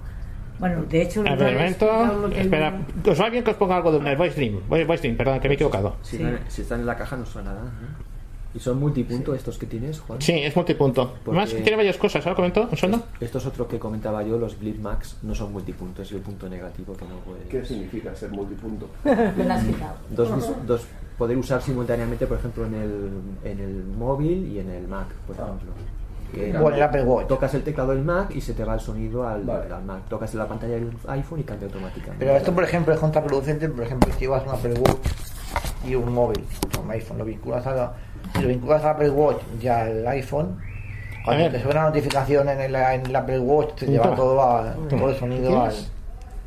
Bueno, 0.59 0.85
de 0.85 1.03
hecho, 1.03 1.23
A 1.29 1.35
ver, 1.35 1.53
momento. 1.55 2.31
Espera, 2.35 2.71
no- 2.71 3.12
¿os 3.12 3.21
va 3.21 3.29
bien 3.29 3.45
que 3.45 3.50
os 3.50 3.57
ponga 3.59 3.76
algo 3.76 3.93
de 3.99 4.11
el 4.11 4.17
Voice 4.17 4.35
Dream? 4.37 4.61
Voice 4.67 5.03
Dream, 5.03 5.17
perdón, 5.17 5.38
que 5.41 5.49
me 5.49 5.55
he 5.55 5.57
equivocado. 5.57 5.97
Si, 6.00 6.17
Sí. 6.17 6.23
están, 6.23 6.41
si 6.49 6.62
están 6.62 6.81
en 6.81 6.87
la 6.87 6.97
caja 6.97 7.17
no 7.17 7.26
suena 7.26 7.53
nada. 7.53 7.67
¿eh? 7.67 8.15
¿Y 8.56 8.58
son 8.58 8.80
multipunto 8.80 9.34
estos 9.34 9.58
que 9.58 9.66
tienes, 9.66 10.00
Juan? 10.00 10.18
Sí, 10.22 10.32
es 10.32 10.56
multipunto. 10.56 11.12
Porque- 11.22 11.38
Más 11.38 11.50
tiene 11.50 11.76
varias 11.76 11.98
cosas, 11.98 12.25
¿ahora 12.26 12.36
comento? 12.36 12.66
¿Un 12.70 12.76
segundo? 12.76 13.04
Esto 13.20 13.36
es 13.36 13.44
otro 13.46 13.68
que 13.68 13.78
comentaba 13.78 14.22
yo, 14.22 14.38
los 14.38 14.58
Blip 14.58 14.80
Max 14.80 15.18
no 15.22 15.34
son 15.34 15.52
multipunto, 15.52 16.00
es 16.00 16.10
el 16.12 16.20
punto 16.20 16.48
negativo 16.48 16.94
que 16.96 17.04
no 17.04 17.16
puede. 17.16 17.42
¿Qué 17.50 17.62
significa 17.64 18.14
ser 18.16 18.30
multipunto? 18.30 18.88
Me 19.04 19.44
la 19.44 19.56
has 19.56 19.64
quitado. 19.64 19.94
Dos, 20.08 20.50
dos, 20.66 20.86
poder 21.18 21.36
usar 21.36 21.60
simultáneamente, 21.60 22.26
por 22.26 22.38
ejemplo, 22.38 22.64
en 22.64 22.75
el, 22.75 23.10
en 23.44 23.60
el 23.60 23.84
móvil 23.84 24.46
y 24.50 24.58
en 24.58 24.70
el 24.70 24.88
Mac, 24.88 25.08
por 25.26 25.36
Ah. 25.38 25.44
ejemplo. 25.44 25.72
Que 26.34 26.56
O 26.56 26.68
en 26.70 26.75
el 26.76 26.82
Apple 26.82 27.04
Watch. 27.04 27.28
Tocas 27.28 27.52
el 27.54 27.62
teclado 27.62 27.90
del 27.90 28.02
Mac 28.02 28.34
y 28.34 28.40
se 28.40 28.54
te 28.54 28.64
va 28.64 28.75
el 28.75 28.80
sonido 28.80 29.28
al, 29.28 29.44
Vale. 29.44 29.72
al 29.72 29.84
Mac. 29.84 30.08
Tocas 30.08 30.34
la 30.34 30.48
pantalla 30.48 30.75
del 30.75 30.90
iPhone 31.08 31.40
y 31.40 31.44
cambia 31.44 31.66
automáticamente. 31.66 32.25
Pero 32.25 32.36
esto, 32.36 32.52
por 32.52 32.64
ejemplo, 32.64 32.92
es 32.94 32.98
contraproducente, 33.00 33.68
por 33.68 33.84
ejemplo, 33.84 34.12
si 34.14 34.20
llevas 34.20 34.42
un 34.44 34.50
Apple 34.54 34.75
Watch 34.80 35.06
y 35.86 35.94
un 35.94 36.12
móvil, 36.12 36.42
un 36.82 36.90
iPhone, 36.90 37.18
lo 37.18 37.25
vinculas 37.25 37.64
a 37.66 37.75
la, 37.75 37.94
si 38.37 38.43
lo 38.43 38.49
vinculas 38.49 38.85
al 38.85 38.90
Apple 38.90 39.11
Watch 39.11 39.43
y 39.61 39.66
al 39.69 40.07
iPhone, 40.09 40.59
cuando 41.25 41.50
te 41.50 41.61
suena 41.62 41.81
una 41.81 41.88
notificación 41.88 42.49
en 42.49 42.61
el, 42.61 42.75
en 42.75 43.07
el 43.07 43.16
Apple 43.16 43.40
Watch, 43.40 43.75
te 43.75 43.87
lleva 43.87 44.05
Toma. 44.05 44.16
todo, 44.16 44.43
a, 44.43 44.75
todo 44.88 45.11
el 45.11 45.16
sonido 45.16 45.62
al. 45.62 45.75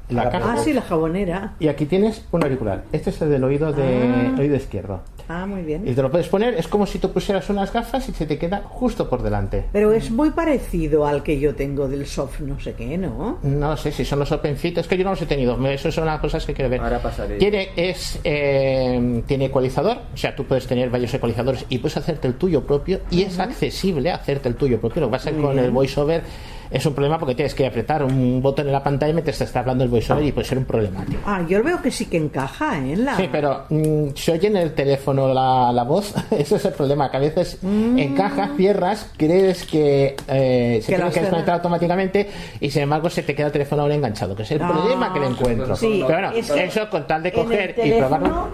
La 0.10 0.30
caja. 0.32 0.54
Ah, 0.54 0.58
sí, 0.58 0.74
la 0.74 0.82
jabonera. 0.82 1.54
Y 1.60 1.68
aquí 1.68 1.86
tienes 1.86 2.26
un 2.32 2.42
auricular. 2.42 2.84
Este 2.92 3.12
es 3.12 3.22
el 3.22 3.30
del 3.30 3.44
oído 3.44 3.74
de 3.74 4.34
oído 4.40 4.56
izquierdo. 4.56 5.02
Ah, 5.32 5.46
muy 5.46 5.60
Y 5.62 5.64
bien. 5.64 5.84
te 5.96 6.02
lo 6.02 6.10
puedes 6.10 6.28
poner, 6.28 6.56
es 6.56 6.68
como 6.68 6.88
si 6.88 6.98
tú 6.98 7.12
pusieras 7.12 7.48
unas 7.52 7.72
gafas 7.72 8.10
y 8.10 8.14
se 8.14 8.26
te 8.26 8.40
queda 8.40 8.64
justo 8.68 9.08
por 9.08 9.22
delante. 9.22 9.66
Pero 9.72 9.92
es 9.92 10.10
muy 10.10 10.32
parecido 10.32 11.06
al 11.06 11.22
que 11.22 11.40
yo 11.40 11.54
tengo 11.54 11.88
del 11.88 12.08
soft 12.08 12.40
no 12.40 12.60
sé 12.60 12.74
qué, 12.74 12.98
¿no? 12.98 13.38
No 13.44 13.78
sé 13.78 13.92
si 13.92 14.04
son 14.06 14.18
los 14.18 14.32
Open 14.32 14.58
Fit, 14.58 14.80
es 14.80 14.88
que 14.88 14.98
yo 14.98 15.04
no 15.04 15.12
los 15.12 15.22
he 15.22 15.28
tenido. 15.28 15.56
Eso 15.68 15.92
son 15.92 16.08
las 16.08 16.20
cosas 16.20 16.44
que 16.48 16.56
quiero 16.56 16.72
ver. 16.72 16.82
Ahora 16.82 17.00
pasaré. 17.00 17.38
Tiene, 17.38 17.70
es, 17.76 18.20
eh, 18.24 19.22
tiene 19.28 19.46
ecualizador, 19.46 19.98
o 20.14 20.18
sea, 20.18 20.36
tú 20.36 20.46
puedes 20.46 20.66
tener 20.66 20.90
varios 20.90 21.14
ecualizadores 21.14 21.64
y 21.70 21.78
puedes 21.78 21.98
hacerte 21.98 22.28
el 22.28 22.34
tuyo 22.34 22.66
propio 22.66 23.00
y 23.12 23.22
es 23.22 23.38
accesible 23.38 24.12
hacerte 24.12 24.50
el 24.50 24.56
tuyo 24.56 24.80
propio. 24.80 25.02
Lo 25.02 25.08
que 25.10 25.12
pasa 25.12 25.32
con 25.32 25.60
el 25.60 25.70
voiceover 25.70 26.24
es 26.72 26.86
un 26.86 26.94
problema 26.94 27.18
porque 27.20 27.36
tienes 27.36 27.54
que 27.56 27.66
apretar 27.66 28.04
un 28.04 28.42
botón 28.42 28.68
en 28.68 28.74
la 28.74 28.84
pantalla 28.84 29.14
mientras 29.14 29.38
te 29.38 29.44
está 29.44 29.60
hablando 29.62 29.84
el 29.84 29.90
voiceover 29.90 30.24
y 30.26 30.32
puede 30.32 30.48
ser 30.48 30.58
un 30.58 30.66
problemático. 30.66 31.20
Ah, 31.26 31.42
yo 31.48 31.64
veo 31.64 31.82
que 31.82 31.92
sí 31.92 32.06
que 32.06 32.18
encaja, 32.18 32.78
¿eh? 32.78 32.94
En 32.94 33.06
la... 33.06 33.16
Sí, 33.18 33.28
pero 33.32 33.66
mm, 33.70 34.10
se 34.16 34.32
oye 34.34 34.48
en 34.48 34.58
el 34.58 34.74
teléfono 34.74 35.34
la, 35.34 35.72
la 35.74 35.84
voz, 35.84 36.14
ese 36.32 36.56
es 36.58 36.66
el 36.66 36.74
problema, 36.74 37.10
que 37.10 37.18
a 37.18 37.20
veces 37.22 37.58
encajas, 37.64 38.52
cierras, 38.58 39.12
crees 39.18 39.66
que 39.66 40.16
eh, 40.28 40.80
se 40.84 40.92
Que 40.92 40.96
tiene 40.98 41.12
que 41.12 41.20
desconectar 41.22 41.56
automáticamente 41.56 42.30
y 42.60 42.70
sin 42.70 42.84
embargo 42.84 43.10
se 43.10 43.24
te 43.24 43.34
queda 43.36 43.48
el 43.48 43.52
teléfono 43.54 43.82
ahora 43.84 43.96
enganchado, 43.96 44.36
que 44.36 44.44
es 44.44 44.52
el 44.52 44.62
Ah, 44.62 44.68
problema 44.72 45.14
que 45.14 45.20
le 45.20 45.28
encuentro. 45.28 45.76
sí, 45.76 46.04
pero 46.08 46.20
bueno, 46.30 46.32
eso 46.38 46.90
con 46.90 47.08
tal 47.08 47.24
de 47.24 47.32
coger 47.32 47.76
y 47.84 47.92
probarlo. 47.94 48.48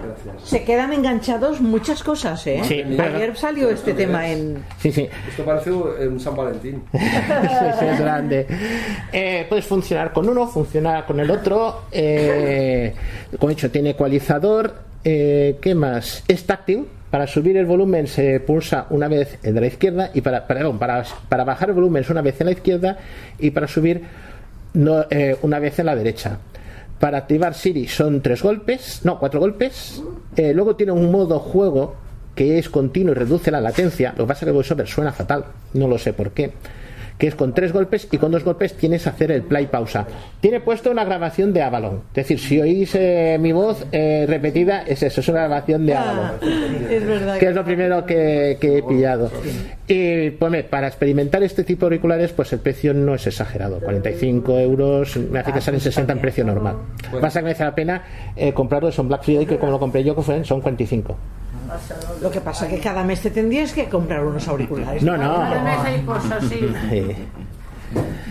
se 0.43 0.63
quedan 0.63 0.93
enganchados 0.93 1.59
muchas 1.61 2.03
cosas, 2.03 2.45
¿eh? 2.47 2.61
Sí, 2.63 2.83
pero- 2.95 3.15
Ayer 3.15 3.35
salió 3.37 3.69
este 3.69 3.93
tema 3.93 4.27
en... 4.29 4.63
Sí, 4.79 4.91
sí, 4.91 5.07
Esto 5.29 5.43
parece 5.45 5.71
un 5.71 6.19
San 6.19 6.35
Valentín. 6.35 6.83
Sí, 6.93 6.97
sí, 7.79 7.85
Eh, 9.11 9.45
puedes 9.47 9.65
funcionar 9.65 10.13
con 10.13 10.27
uno, 10.29 10.47
funcionar 10.47 11.05
con 11.05 11.19
el 11.19 11.29
otro. 11.29 11.83
Eh, 11.91 12.93
como 13.39 13.51
he 13.51 13.55
dicho, 13.55 13.71
tiene 13.71 13.91
ecualizador. 13.91 14.73
Eh, 15.03 15.57
¿Qué 15.61 15.75
más? 15.75 16.23
Es 16.27 16.45
táctil. 16.45 16.85
Para 17.11 17.27
subir 17.27 17.55
el 17.55 17.65
volumen 17.65 18.07
se 18.07 18.41
pulsa 18.41 18.87
una 18.89 19.07
vez 19.07 19.39
en 19.43 19.55
la 19.55 19.67
izquierda 19.67 20.11
y 20.13 20.21
para, 20.21 20.45
perdón, 20.47 20.77
para, 20.77 21.05
para 21.29 21.45
bajar 21.45 21.69
el 21.69 21.75
volumen 21.75 22.03
es 22.03 22.09
una 22.09 22.21
vez 22.21 22.41
en 22.41 22.47
la 22.47 22.51
izquierda 22.51 22.97
y 23.39 23.51
para 23.51 23.67
subir 23.67 24.01
no, 24.73 25.05
eh, 25.09 25.37
una 25.41 25.59
vez 25.59 25.79
en 25.79 25.85
la 25.85 25.95
derecha. 25.95 26.37
Para 26.99 27.19
activar 27.19 27.53
Siri 27.53 27.87
son 27.87 28.21
tres 28.21 28.41
golpes, 28.41 29.01
no, 29.03 29.19
cuatro 29.19 29.39
golpes. 29.39 30.01
Eh, 30.35 30.53
luego 30.53 30.75
tiene 30.75 30.91
un 30.91 31.11
modo 31.11 31.39
juego 31.39 31.95
que 32.35 32.57
es 32.57 32.69
continuo 32.69 33.13
y 33.13 33.15
reduce 33.15 33.51
la 33.51 33.61
latencia. 33.61 34.13
Lo 34.17 34.25
que 34.25 34.27
pasa 34.27 34.39
es 34.39 34.45
que 34.45 34.49
el 34.49 34.55
voiceover 34.55 34.87
suena 34.87 35.13
fatal, 35.13 35.45
no 35.73 35.87
lo 35.87 35.97
sé 35.97 36.13
por 36.13 36.31
qué. 36.31 36.51
Que 37.17 37.27
es 37.27 37.35
con 37.35 37.53
tres 37.53 37.71
golpes 37.71 38.07
y 38.11 38.17
con 38.17 38.31
dos 38.31 38.43
golpes 38.43 38.73
tienes 38.75 39.03
que 39.03 39.09
hacer 39.09 39.31
el 39.31 39.43
play 39.43 39.67
pausa. 39.67 40.05
Tiene 40.41 40.59
puesto 40.59 40.91
una 40.91 41.05
grabación 41.05 41.53
de 41.53 41.61
Avalon. 41.61 42.01
Es 42.09 42.27
decir, 42.27 42.39
si 42.39 42.59
oís 42.59 42.93
eh, 42.95 43.37
mi 43.39 43.53
voz 43.53 43.85
eh, 43.93 44.25
repetida, 44.27 44.81
es 44.83 45.01
eso, 45.01 45.21
es 45.21 45.27
una 45.29 45.39
grabación 45.47 45.85
de 45.85 45.95
Avalon. 45.95 46.31
Es 46.89 47.05
verdad. 47.05 47.37
Que 47.37 47.47
es 47.47 47.55
lo 47.55 47.63
primero 47.63 48.05
que, 48.05 48.57
que 48.59 48.79
he 48.79 48.83
pillado. 48.83 49.31
Y 49.87 50.31
pues, 50.31 50.51
me- 50.51 50.63
para 50.63 50.87
experimentar 50.87 51.41
este 51.43 51.63
tipo 51.63 51.81
de 51.85 51.95
auriculares, 51.95 52.31
pues 52.33 52.51
el 52.51 52.59
precio 52.59 52.93
no 52.93 53.15
es 53.15 53.25
exagerado. 53.27 53.79
45 53.79 54.59
euros, 54.59 55.15
me 55.17 55.39
hace 55.39 55.53
que 55.53 55.61
salen 55.61 55.79
60 55.79 56.11
en 56.11 56.19
precio 56.19 56.43
normal. 56.43 56.75
Pasa 57.21 57.39
que 57.39 57.43
merece 57.45 57.63
la 57.63 57.75
pena 57.75 58.03
eh, 58.35 58.51
comprarlos 58.53 58.97
en 58.99 59.07
Black 59.07 59.23
Friday, 59.23 59.45
que 59.45 59.57
como 59.57 59.71
lo 59.71 59.79
compré 59.79 60.03
yo, 60.03 60.15
que 60.15 60.21
fue, 60.21 60.43
son 60.43 60.59
45. 60.61 61.15
Lo 62.21 62.31
que 62.31 62.41
pasa 62.41 62.67
que 62.67 62.79
cada 62.79 63.03
mes 63.03 63.21
te 63.21 63.29
tendrías 63.31 63.73
que 63.73 63.85
comprar 63.89 64.23
unos 64.23 64.47
auriculares. 64.47 65.03
No, 65.03 65.17
no. 65.17 65.35
Cada 65.35 65.63
mes 65.63 65.79
hay 65.85 66.01
cosas, 66.01 66.43
sí. 66.45 66.59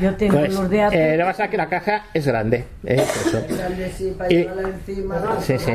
Yo 0.00 0.14
tengo 0.16 0.38
pues, 0.38 0.52
los 0.52 0.68
de 0.68 0.82
Apple. 0.82 1.14
eh, 1.14 1.16
lo 1.16 1.24
que 1.24 1.30
pasa 1.30 1.44
es 1.44 1.50
que 1.50 1.56
la 1.56 1.68
caja 1.68 2.02
es 2.12 2.26
grande. 2.26 2.64
eh, 2.84 2.96
eso. 2.96 3.40
Grande, 3.48 3.90
sí, 3.96 4.12
para 4.18 4.32
Y- 4.32 4.36
llevarla 4.38 4.68
encima. 4.68 5.38
Sí, 5.40 5.58
sí. 5.58 5.72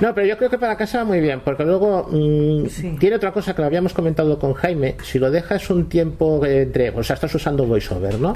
No, 0.00 0.12
pero 0.14 0.26
yo 0.26 0.36
creo 0.36 0.50
que 0.50 0.58
para 0.58 0.76
casa 0.76 0.98
va 0.98 1.04
muy 1.04 1.20
bien, 1.20 1.40
porque 1.44 1.64
luego 1.64 2.08
mm, 2.10 2.98
tiene 2.98 3.16
otra 3.16 3.32
cosa 3.32 3.54
que 3.54 3.62
lo 3.62 3.66
habíamos 3.68 3.94
comentado 3.94 4.38
con 4.38 4.52
Jaime. 4.54 4.96
Si 5.04 5.18
lo 5.18 5.30
dejas 5.30 5.70
un 5.70 5.88
tiempo 5.88 6.44
entre. 6.44 6.90
O 6.90 7.02
sea, 7.04 7.14
estás 7.14 7.34
usando 7.34 7.64
VoiceOver, 7.64 8.18
¿no? 8.18 8.34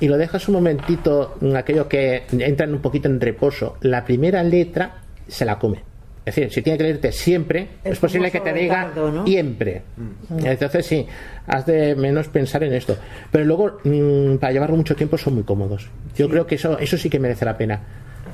Y 0.00 0.08
lo 0.08 0.18
dejas 0.18 0.46
un 0.48 0.54
momentito, 0.54 1.38
aquello 1.56 1.88
que 1.88 2.24
entra 2.32 2.66
en 2.66 2.74
un 2.74 2.80
poquito 2.80 3.08
en 3.08 3.20
reposo, 3.20 3.76
la 3.82 4.04
primera 4.04 4.42
letra 4.42 4.96
se 5.26 5.44
la 5.44 5.58
come. 5.58 5.84
Es 6.28 6.34
decir, 6.34 6.52
si 6.52 6.62
tiene 6.62 6.76
que 6.76 6.84
leerte 6.84 7.12
siempre, 7.12 7.68
es, 7.82 7.92
Es 7.92 7.98
posible 7.98 8.30
que 8.30 8.40
te 8.40 8.52
diga 8.52 8.84
tardo, 8.86 9.10
¿no? 9.10 9.26
siempre. 9.26 9.82
Mm. 9.96 10.46
Entonces 10.46 10.86
sí, 10.86 11.06
has 11.46 11.64
de 11.66 11.94
menos 11.96 12.28
pensar 12.28 12.62
en 12.64 12.74
esto. 12.74 12.96
Pero 13.30 13.44
luego, 13.44 13.78
mm, 13.84 14.36
para 14.36 14.52
llevarlo 14.52 14.76
mucho 14.76 14.94
tiempo, 14.94 15.16
son 15.16 15.34
muy 15.34 15.44
cómodos. 15.44 15.88
Yo 16.16 16.28
creo 16.28 16.46
que 16.46 16.56
eso, 16.56 16.78
eso 16.78 16.96
sí 16.98 17.08
que 17.08 17.18
merece 17.18 17.44
la 17.44 17.56
pena 17.56 17.80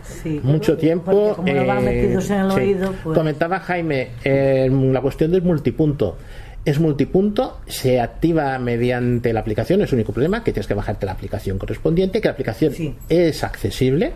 Sí. 0.02 0.40
mucho 0.42 0.76
tiempo. 0.76 1.34
Como 1.36 1.66
van 1.66 1.88
eh, 1.88 2.04
en 2.04 2.12
el 2.12 2.22
sí. 2.22 2.32
oído, 2.32 2.94
pues. 3.02 3.16
Comentaba 3.16 3.60
Jaime 3.60 4.10
eh, 4.24 4.68
la 4.70 5.00
cuestión 5.00 5.30
del 5.30 5.42
multipunto. 5.42 6.18
Es 6.64 6.80
multipunto, 6.80 7.60
se 7.66 8.00
activa 8.00 8.58
mediante 8.58 9.32
la 9.34 9.40
aplicación, 9.40 9.82
es 9.82 9.90
el 9.90 9.96
único 9.96 10.12
problema, 10.14 10.42
que 10.42 10.50
tienes 10.52 10.66
que 10.66 10.72
bajarte 10.72 11.04
la 11.04 11.12
aplicación 11.12 11.58
correspondiente, 11.58 12.22
que 12.22 12.28
la 12.28 12.32
aplicación 12.32 12.72
es 13.08 13.44
accesible. 13.44 14.12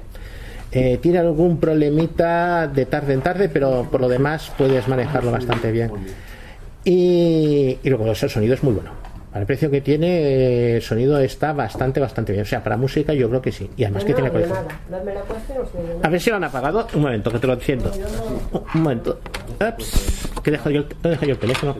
Eh, 0.71 0.99
tiene 1.01 1.19
algún 1.19 1.59
problemita 1.59 2.67
de 2.67 2.85
tarde 2.87 3.15
en 3.15 3.23
tarde, 3.23 3.49
pero 3.49 3.89
por 3.91 4.01
lo 4.01 4.09
demás 4.09 4.53
puedes 4.59 4.87
manejarlo 4.89 5.31
bastante 5.31 5.73
bien. 5.73 5.91
Y, 6.85 7.79
y 7.83 7.89
luego 7.89 8.07
el 8.09 8.17
sonido 8.17 8.55
es 8.55 8.63
muy 8.63 8.75
bueno. 8.75 8.91
Para 9.31 9.41
el 9.43 9.47
precio 9.47 9.71
que 9.71 9.81
tiene, 9.83 10.77
el 10.77 10.83
sonido 10.83 11.19
está 11.21 11.53
bastante, 11.53 12.01
bastante 12.01 12.33
bien. 12.33 12.43
O 12.45 12.47
sea, 12.47 12.63
para 12.63 12.77
música 12.79 13.13
yo 13.13 13.29
creo 13.29 13.43
que 13.43 13.53
sí. 13.53 13.71
Y 13.77 13.85
además 13.85 14.05
que 14.05 14.15
tiene 14.15 14.31
colección. 14.31 14.59
No 14.91 14.97
A 16.03 16.09
ver 16.09 16.21
si 16.21 16.31
lo 16.31 16.37
han 16.37 16.45
apagado. 16.45 16.87
Un 16.95 17.03
momento, 17.03 17.31
que 17.31 17.39
te 17.39 17.47
lo 17.47 17.53
enciendo. 17.55 17.91
Un- 17.93 18.63
Un 18.75 18.83
momento. 18.83 19.21
Ups, 19.61 20.29
que 20.43 20.51
dejo 20.51 20.71
yo, 20.71 20.81
el- 20.81 21.11
dejo 21.11 21.25
yo 21.27 21.33
el 21.33 21.39
teléfono. 21.39 21.77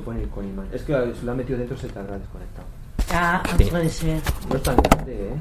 Es 0.73 0.83
que 0.83 0.95
si 1.19 1.25
lo 1.25 1.31
han 1.33 1.37
metido 1.39 1.59
dentro 1.59 1.77
se 1.77 1.89
tarda 1.89 2.19
desconectado. 2.19 2.67
Ah, 3.11 3.43
Sí. 3.57 3.65
puede 3.65 3.89
ser. 3.89 4.21
No 4.51 4.57
es 4.57 4.63
tan 4.63 4.77
grande, 4.77 5.13
¿eh? 5.15 5.33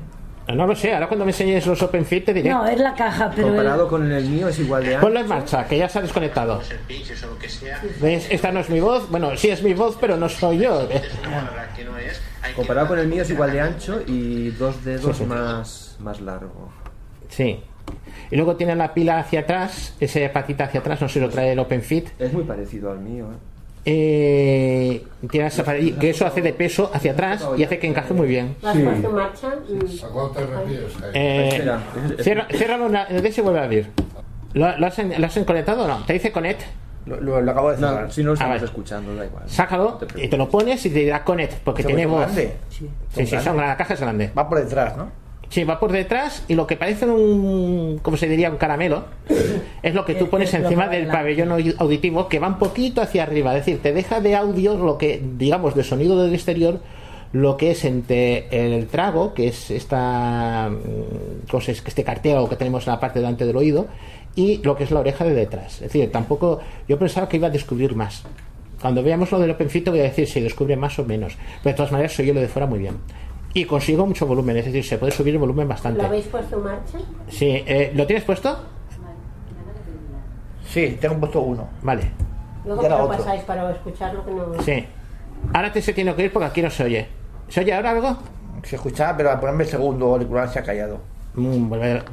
No 0.53 0.65
lo 0.65 0.75
sé, 0.75 0.93
ahora 0.93 1.07
cuando 1.07 1.25
me 1.25 1.31
enseñes 1.31 1.67
los 1.67 1.81
OpenFit 1.81 2.25
te 2.25 2.33
diré. 2.33 2.49
No, 2.49 2.65
es 2.65 2.79
la 2.79 2.93
caja, 2.93 3.29
pero. 3.35 3.47
Comparado 3.49 3.83
el- 3.83 3.89
con 3.89 4.11
el 4.11 4.25
mío 4.29 4.47
es 4.47 4.57
igual 4.59 4.81
de 4.83 4.95
ancho. 4.95 5.05
Ponlo 5.05 5.19
en 5.19 5.27
marcha, 5.27 5.67
que 5.67 5.77
ya 5.77 5.89
se 5.89 5.99
ha 5.99 6.01
desconectado. 6.01 6.61
¿Ves? 8.01 8.27
Esta 8.29 8.51
no 8.51 8.61
es 8.61 8.69
mi 8.69 8.79
voz. 8.79 9.09
Bueno, 9.09 9.35
sí 9.35 9.49
es 9.49 9.61
mi 9.61 9.73
voz, 9.73 9.97
pero 9.99 10.15
no 10.15 10.29
soy 10.29 10.59
yo. 10.59 10.87
Comparado 12.55 12.87
con 12.87 12.99
el 12.99 13.07
mío 13.07 13.23
es 13.23 13.29
igual 13.29 13.51
de 13.51 13.61
ancho 13.61 14.01
y 14.07 14.49
dos 14.51 14.83
dedos 14.85 15.17
Sí, 15.17 15.23
sí. 15.23 15.29
más, 15.29 15.97
más 15.99 16.21
largo. 16.21 16.69
Sí. 17.29 17.59
Y 18.31 18.35
luego 18.35 18.55
tiene 18.55 18.75
la 18.75 18.93
pila 18.93 19.19
hacia 19.19 19.41
atrás, 19.41 19.95
esa 19.99 20.31
patita 20.33 20.65
hacia 20.65 20.79
atrás, 20.79 21.01
no 21.01 21.07
sé 21.07 21.15
si 21.15 21.19
lo 21.19 21.29
trae 21.29 21.51
el 21.53 21.59
OpenFit. 21.59 22.09
Es 22.19 22.31
muy 22.33 22.43
parecido 22.43 22.91
al 22.91 22.99
mío, 22.99 23.25
¿eh? 23.31 23.35
Eh, 23.89 25.01
tiene 25.31 25.47
esa 25.47 25.63
patita- 25.63 25.97
que 25.99 26.09
eso 26.09 26.25
hace 26.25 26.41
de 26.41 26.51
peso 26.51 26.91
hacia 26.93 27.13
atrás 27.13 27.47
y 27.57 27.63
hace 27.63 27.79
que 27.79 27.87
encaje 27.87 28.13
muy 28.13 28.27
bien. 28.27 28.57
Mm. 28.61 28.65
¿A 28.65 28.73
cuál 28.73 30.31
te 30.33 30.45
refieres? 30.45 30.91
Eh, 31.13 31.49
Espera. 31.53 31.79
cierra- 32.21 32.47
ciérralo 32.51 32.85
una- 32.85 33.05
de 33.05 33.27
ese 33.27 33.41
vuelve 33.41 33.59
a 33.59 33.63
abrir. 33.63 33.89
¿Lo, 34.53 34.77
lo 34.77 34.87
has, 34.87 34.99
en- 34.99 35.19
lo 35.19 35.25
has 35.27 35.39
conectado 35.39 35.85
o 35.85 35.87
no? 35.87 36.03
Te 36.05 36.13
dice 36.13 36.31
connect. 36.33 36.61
Lo, 37.05 37.21
lo- 37.21 37.39
lo 37.41 37.51
acabo 37.51 37.71
de 37.71 37.77
cerrar. 37.77 38.03
No, 38.05 38.11
si 38.11 38.21
no 38.21 38.27
lo 38.27 38.31
Ah, 38.33 38.43
estamos 38.43 38.63
escuchando, 38.63 39.15
da 39.15 39.25
igual. 39.25 39.43
Sácalo 39.47 39.99
y 40.17 40.27
te 40.27 40.35
lo 40.35 40.49
pones 40.49 40.85
y 40.85 40.89
te 40.89 40.99
dirá 40.99 41.23
connect 41.23 41.53
porque 41.63 41.83
tiene 41.83 42.05
voz. 42.05 42.23
grande. 42.23 42.55
Sí, 42.69 42.89
Son 43.13 43.25
sí, 43.25 43.35
son- 43.35 43.43
grandes. 43.43 43.67
la 43.67 43.77
caja 43.77 43.93
es 43.93 44.01
grande. 44.01 44.31
Va 44.37 44.49
por 44.49 44.59
detrás, 44.59 44.97
¿no? 44.97 45.09
Sí, 45.49 45.63
va 45.63 45.79
por 45.79 45.91
detrás 45.93 46.43
y 46.49 46.55
lo 46.55 46.67
que 46.67 46.75
parece 46.75 47.05
un, 47.05 47.99
como 48.01 48.17
se 48.17 48.27
diría, 48.27 48.49
un 48.51 48.57
caramelo, 48.57 49.05
es 49.81 49.93
lo 49.93 50.03
que 50.03 50.13
tú 50.15 50.25
Es- 50.25 50.29
pones 50.29 50.53
encima 50.53 50.87
del 50.89 51.07
pabellón 51.07 51.49
audi- 51.49 51.75
auditivo 51.77 52.27
que 52.27 52.39
va 52.39 52.47
un 52.49 52.59
poquito 52.59 53.01
hacia 53.01 53.23
arriba. 53.23 53.51
Es 53.55 53.65
decir, 53.65 53.81
te 53.81 53.93
deja 53.93 54.19
de 54.19 54.35
audio 54.35 54.75
lo 54.75 54.97
que, 54.97 55.21
digamos, 55.37 55.73
de 55.73 55.83
sonido 55.83 56.21
del 56.21 56.33
exterior, 56.33 56.81
lo 57.31 57.55
que 57.57 57.71
es 57.71 57.85
entre 57.85 58.47
el 58.75 58.87
trago, 58.87 59.33
que 59.33 59.47
es 59.47 59.71
esta 59.71 60.69
mm, 60.69 61.49
cosa, 61.49 61.71
es 61.71 61.81
que 61.81 61.89
este 61.89 62.03
cartílago 62.03 62.49
que 62.49 62.55
tenemos 62.57 62.85
en 62.87 62.93
la 62.93 62.99
parte 62.99 63.19
delante 63.19 63.45
del 63.45 63.55
oído, 63.55 63.87
y 64.35 64.57
lo 64.63 64.75
que 64.75 64.83
es 64.83 64.91
la 64.91 64.99
oreja 64.99 65.23
de 65.25 65.33
detrás. 65.33 65.75
Es 65.75 65.79
decir, 65.93 66.11
tampoco, 66.11 66.59
yo 66.89 66.99
pensaba 66.99 67.27
que 67.29 67.37
iba 67.37 67.47
a 67.47 67.51
descubrir 67.51 67.95
más. 67.95 68.23
Cuando 68.81 69.01
veamos 69.01 69.31
lo 69.31 69.39
del 69.39 69.51
OpenFit 69.51 69.89
voy 69.89 69.99
a 70.01 70.03
decir 70.03 70.27
si 70.27 70.39
descubre 70.39 70.75
más 70.75 70.99
o 70.99 71.05
menos. 71.05 71.35
Pero 71.63 71.73
de 71.73 71.77
todas 71.77 71.91
maneras 71.91 72.13
soy 72.13 72.27
yo 72.27 72.33
lo 72.35 72.41
de 72.41 72.47
fuera 72.47 72.67
muy 72.67 72.77
bien. 72.79 72.97
Y 73.57 73.65
consigo 73.65 74.05
mucho 74.05 74.27
volumen, 74.27 74.55
es 74.57 74.65
decir, 74.65 74.85
se 74.85 74.99
puede 74.99 75.11
subir 75.11 75.33
el 75.33 75.39
volumen 75.39 75.67
bastante. 75.67 75.99
¿Lo 75.99 76.07
habéis 76.07 76.27
puesto 76.27 76.57
en 76.57 76.63
marcha? 76.63 76.99
Sí, 77.27 77.63
eh, 77.65 77.91
¿lo 77.95 78.05
tienes 78.05 78.23
puesto? 78.23 78.55
Sí, 80.63 80.95
tengo 81.01 81.17
puesto 81.17 81.41
uno. 81.41 81.67
Vale, 81.81 82.11
Luego 82.65 82.83
Ya 82.83 82.89
lo 82.89 83.07
pasáis 83.07 83.41
para 83.45 83.71
escucharlo 83.71 84.23
que 84.23 84.31
no... 84.31 84.61
sí. 84.61 84.85
Ahora 85.55 85.71
te 85.71 85.81
se 85.81 85.93
tiene 85.93 86.13
que 86.13 86.25
ir 86.25 86.31
porque 86.31 86.45
aquí 86.45 86.61
no 86.61 86.69
se 86.69 86.83
oye. 86.83 87.07
¿Se 87.47 87.61
oye 87.61 87.73
ahora 87.73 87.91
algo? 87.91 88.17
Se 88.61 88.75
escuchaba, 88.75 89.17
pero 89.17 89.31
al 89.31 89.39
ponerme 89.39 89.63
el 89.63 89.69
segundo 89.71 90.05
auricular 90.05 90.47
se 90.53 90.59
ha 90.59 90.63
callado. 90.63 90.99
Mm, 91.33 91.67
vuelve. 91.67 92.03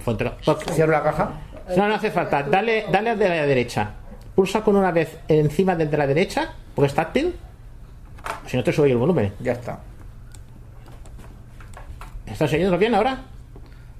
Toc. 0.46 0.62
Cierro 0.70 0.92
la 0.92 1.02
caja. 1.02 1.30
No, 1.76 1.88
no 1.88 1.94
hace 1.94 2.11
falta. 2.11 2.42
Dale, 2.42 2.87
dale 2.90 3.11
al 3.11 3.18
de 3.18 3.28
la 3.28 3.44
derecha. 3.44 3.90
Pulsa 4.35 4.62
con 4.62 4.76
una 4.76 4.92
vez 4.92 5.18
encima 5.28 5.76
del 5.76 5.90
de 5.90 5.96
la 5.98 6.07
derecha, 6.07 6.54
porque 6.74 6.87
es 6.87 6.94
táctil. 6.94 7.35
Si 8.46 8.57
no 8.57 8.64
te 8.64 8.72
sube 8.72 8.90
el 8.90 8.96
volumen. 8.96 9.35
Ya 9.40 9.52
está. 9.52 9.80
¿Estás 12.34 12.52
oyéndolo 12.52 12.78
bien 12.78 12.94
ahora? 12.96 13.18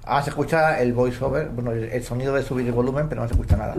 Ah, 0.03 0.21
se 0.21 0.29
escucha 0.29 0.77
el 0.81 0.91
voiceover, 0.91 1.47
bueno, 1.47 1.71
el, 1.71 1.85
el 1.85 2.03
sonido 2.03 2.33
de 2.35 2.43
subir 2.43 2.65
el 2.67 2.73
volumen, 2.73 3.07
pero 3.07 3.21
no 3.21 3.27
se 3.29 3.33
escucha 3.33 3.55
nada. 3.55 3.75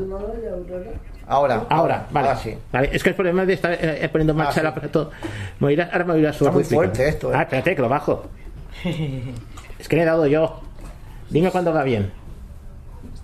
Ahora. 1.28 1.66
Ahora, 1.68 2.06
vale. 2.10 2.28
Ahora 2.28 2.40
sí. 2.40 2.56
Vale, 2.72 2.88
Es 2.90 3.02
que 3.02 3.10
el 3.10 3.14
problema 3.14 3.44
de 3.44 3.52
estar 3.52 3.72
eh, 3.78 4.08
poniendo 4.10 4.32
en 4.32 4.38
marcha 4.38 4.50
Ah, 4.50 4.54
sí. 4.54 4.60
el 4.60 4.66
aparato. 4.66 5.10
Me 5.60 5.66
oirás- 5.68 5.90
ahora 5.92 6.04
me 6.06 6.12
oirás 6.14 6.36
Está 6.40 6.50
muy 6.50 6.64
fuerte 6.64 7.06
esto, 7.06 7.30
¿eh? 7.30 7.36
Ah, 7.36 7.42
espérate, 7.42 7.76
que 7.76 7.82
lo 7.82 7.88
bajo. 7.90 8.24
Es 9.78 9.88
que 9.88 9.96
le 9.96 10.02
he 10.02 10.04
dado 10.06 10.26
yo. 10.26 10.62
Dime 11.28 11.50
cuándo 11.50 11.70
va 11.74 11.82
bien. 11.82 12.10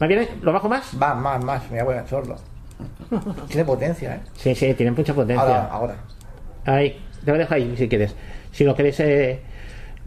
¿Va 0.00 0.06
bien? 0.06 0.28
¿Lo 0.42 0.52
bajo 0.52 0.68
más? 0.68 0.90
Va, 1.02 1.14
más, 1.14 1.42
más, 1.42 1.70
me 1.70 1.82
voy 1.82 1.96
a 1.96 2.06
sordo. 2.06 2.36
Tiene 3.48 3.64
potencia, 3.64 4.16
¿eh? 4.16 4.20
Sí, 4.36 4.54
sí, 4.54 4.74
tiene 4.74 4.92
mucha 4.92 5.14
potencia. 5.14 5.42
Ahora, 5.42 5.68
ahora. 5.72 5.94
Ahí, 6.66 7.00
te 7.24 7.32
lo 7.32 7.38
dejo 7.38 7.54
ahí 7.54 7.74
si 7.78 7.88
quieres. 7.88 8.14
Si 8.52 8.64
lo 8.64 8.74
queréis. 8.76 9.00
eh, 9.00 9.40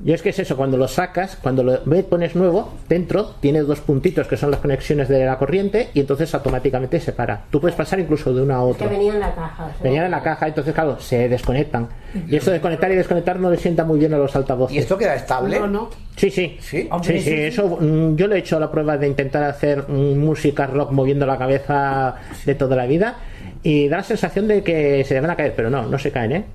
Yo 0.04 0.14
es 0.14 0.22
que 0.22 0.30
es 0.30 0.40
eso, 0.40 0.58
cuando 0.58 0.76
lo 0.78 0.90
sacas, 0.90 1.38
cuando 1.42 1.64
lo 1.64 1.80
ve- 1.86 2.04
pones 2.04 2.36
nuevo, 2.36 2.74
dentro 2.90 3.32
tiene 3.40 3.62
dos 3.62 3.80
puntitos 3.80 4.28
que 4.28 4.36
son 4.36 4.52
las 4.52 4.60
conexiones 4.60 5.08
de 5.08 5.26
la 5.26 5.38
corriente 5.38 5.90
y 5.94 6.02
entonces 6.02 6.34
automáticamente 6.36 7.00
se 7.00 7.14
para. 7.14 7.44
Tú 7.50 7.62
puedes 7.62 7.78
pasar 7.78 8.00
incluso 8.00 8.34
de 8.34 8.42
una 8.42 8.58
a 8.58 8.60
Que 8.66 8.72
otra. 8.72 8.88
venía 8.90 9.14
en 9.14 9.20
la 9.22 9.34
caja. 9.34 9.72
Venían 9.82 10.06
en 10.06 10.12
la 10.12 10.22
caja, 10.22 10.48
entonces 10.50 10.74
claro, 10.74 11.00
se 11.00 11.30
desconectan. 11.30 11.88
Y 12.28 12.36
esto 12.36 12.52
de 12.52 12.60
conectar 12.60 12.92
y 12.92 12.96
desconectar 12.96 13.40
no 13.40 13.50
le 13.50 13.56
sienta 13.58 13.86
muy 13.86 13.98
bien 13.98 14.14
a 14.14 14.18
los 14.18 14.36
altavoces. 14.36 14.76
¿Y 14.76 14.80
esto 14.80 14.98
queda 14.98 15.16
estable? 15.16 15.60
No, 15.60 15.68
no. 15.68 15.90
Sí, 16.18 16.30
sí. 16.30 16.58
¿Sí? 16.60 16.90
Sí, 17.04 17.20
sí, 17.22 17.34
eso 17.34 17.78
mm, 17.80 18.16
yo 18.18 18.28
lo 18.28 18.36
he 18.36 18.40
hecho 18.40 18.60
la 18.60 18.70
prueba 18.70 18.98
de 18.98 19.08
intentar 19.08 19.44
hacer 19.44 19.86
mm, 19.88 20.18
música 20.18 20.68
rock 20.68 20.92
moviendo 20.92 21.26
la 21.26 21.38
cabeza 21.38 22.16
de 22.46 22.56
toda 22.56 22.76
la 22.76 22.86
vida 22.86 23.16
y 23.64 23.88
da 23.88 23.98
la 23.98 24.04
sensación 24.04 24.48
de 24.50 24.62
que 24.62 25.04
se 25.06 25.14
le 25.14 25.22
van 25.22 25.30
a 25.32 25.36
caer, 25.38 25.54
pero 25.56 25.70
no, 25.70 25.84
no 25.88 25.98
se 25.98 26.12
caen, 26.12 26.32
¿eh? 26.34 26.46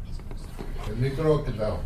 El 0.91 0.97
micro 0.97 1.43
quitado. 1.45 1.79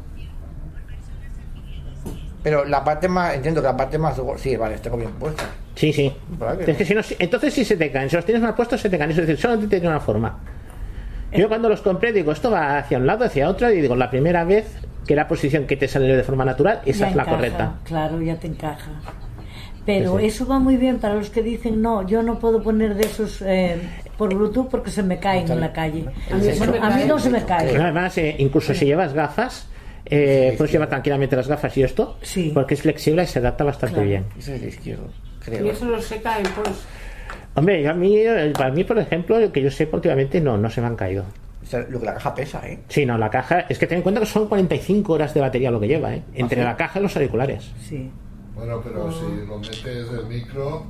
Pero 2.44 2.64
la 2.66 2.84
parte 2.84 3.08
más, 3.08 3.34
entiendo 3.34 3.60
que 3.62 3.66
la 3.66 3.76
parte 3.76 3.98
más... 3.98 4.20
Sí, 4.36 4.54
vale, 4.56 4.76
tengo 4.78 4.96
bien 4.98 5.10
puesta. 5.12 5.44
Sí, 5.74 5.92
sí. 5.92 6.12
¿Verdad 6.38 6.58
que 6.58 6.70
Es 6.70 6.76
que 6.76 6.84
si 6.84 6.94
no, 6.94 7.00
entonces 7.18 7.52
sí 7.54 7.64
se 7.64 7.76
te 7.76 7.90
caen. 7.90 8.08
Si 8.10 8.14
los 8.16 8.24
tienes 8.24 8.42
mal 8.42 8.54
puestos, 8.54 8.80
se 8.80 8.88
te 8.90 8.98
caen. 8.98 9.10
Es 9.10 9.16
decir, 9.16 9.36
solamente 9.38 9.80
tiene 9.80 9.88
una 9.88 10.00
forma. 10.00 10.38
Yo 11.32 11.48
cuando 11.48 11.68
los 11.68 11.80
compré, 11.80 12.12
digo, 12.12 12.30
esto 12.30 12.50
va 12.50 12.78
hacia 12.78 12.98
un 12.98 13.06
lado, 13.08 13.24
hacia 13.24 13.48
otro, 13.48 13.68
y 13.72 13.80
digo, 13.80 13.96
la 13.96 14.08
primera 14.10 14.44
vez 14.44 14.66
que 15.04 15.16
la 15.16 15.26
posición 15.26 15.66
que 15.66 15.76
te 15.76 15.88
sale 15.88 16.14
de 16.16 16.22
forma 16.22 16.44
natural, 16.44 16.80
esa 16.86 17.06
Ya 17.06 17.10
es 17.10 17.16
la 17.16 17.22
encaja, 17.22 17.36
correcta. 17.36 17.74
Claro, 17.84 18.22
ya 18.22 18.36
te 18.36 18.46
encaja. 18.46 18.90
Pero 19.84 20.12
Sí, 20.16 20.20
sí. 20.20 20.26
eso 20.26 20.46
va 20.46 20.58
muy 20.60 20.76
bien 20.76 20.98
para 20.98 21.14
los 21.14 21.30
que 21.30 21.42
dicen, 21.42 21.82
no, 21.82 22.06
yo 22.06 22.22
no 22.22 22.38
puedo 22.38 22.62
poner 22.62 22.94
de 22.94 23.04
esos 23.06 23.42
eh, 23.42 23.78
por 24.16 24.32
Bluetooth 24.34 24.68
porque 24.70 24.90
se 24.90 25.02
me 25.02 25.18
caen 25.18 25.50
en 25.50 25.60
la 25.60 25.72
calle. 25.72 26.06
A 26.30 26.36
mí 26.36 26.46
Bueno, 26.58 26.74
a 26.80 26.90
no 27.04 27.18
se 27.18 27.30
me 27.30 27.42
caen. 27.44 27.80
además, 27.80 28.16
eh, 28.18 28.36
incluso 28.38 28.72
si 28.72 28.84
llevas 28.86 29.12
gafas, 29.12 29.66
eh, 30.06 30.54
puedes 30.56 30.72
llevar 30.72 30.88
tranquilamente 30.88 31.34
las 31.36 31.48
gafas 31.48 31.76
y 31.76 31.82
esto, 31.82 32.18
Sí. 32.22 32.50
porque 32.52 32.74
es 32.74 32.82
flexible 32.82 33.22
y 33.22 33.26
se 33.26 33.38
adapta 33.38 33.64
bastante 33.64 33.94
Claro. 33.94 34.08
bien. 34.08 34.24
Ese 34.38 34.56
es 34.56 34.62
el 34.62 34.68
izquierdo, 34.68 35.08
Y 35.40 35.44
creo. 35.44 35.70
eso 35.70 35.84
no 35.86 36.00
se 36.00 36.20
cae, 36.20 36.42
pues. 36.54 36.84
Hombre, 37.54 37.82
yo 37.82 37.90
a 37.90 37.94
mí, 37.94 38.16
eh, 38.18 38.52
para 38.56 38.70
mí, 38.70 38.84
por 38.84 38.98
ejemplo, 38.98 39.38
lo 39.38 39.52
que 39.52 39.62
yo 39.62 39.70
sé 39.70 39.88
últimamente 39.92 40.40
no, 40.40 40.56
no 40.58 40.68
se 40.70 40.80
me 40.80 40.88
han 40.88 40.96
caído. 40.96 41.24
O 41.62 41.66
sea, 41.66 41.80
lo 41.88 41.98
que 42.00 42.04
la 42.06 42.14
caja 42.14 42.34
pesa, 42.34 42.60
¿eh? 42.68 42.80
Sí, 42.88 43.06
no, 43.06 43.16
la 43.16 43.30
caja, 43.30 43.60
es 43.68 43.78
que 43.78 43.86
ten 43.86 43.98
en 43.98 44.02
cuenta 44.02 44.20
que 44.20 44.26
son 44.26 44.48
45 44.48 45.12
horas 45.14 45.32
de 45.32 45.40
batería 45.40 45.70
lo 45.70 45.80
que 45.80 45.88
lleva, 45.88 46.14
¿eh? 46.14 46.22
Entre 46.34 46.58
sí? 46.58 46.64
la 46.64 46.76
caja 46.76 46.98
y 46.98 47.02
los 47.02 47.16
auriculares. 47.16 47.70
Sí. 47.80 48.10
Bueno, 48.54 48.80
pero 48.84 49.10
si 49.10 49.46
lo 49.46 49.58
metes 49.58 49.86
el 49.86 50.26
micro, 50.26 50.84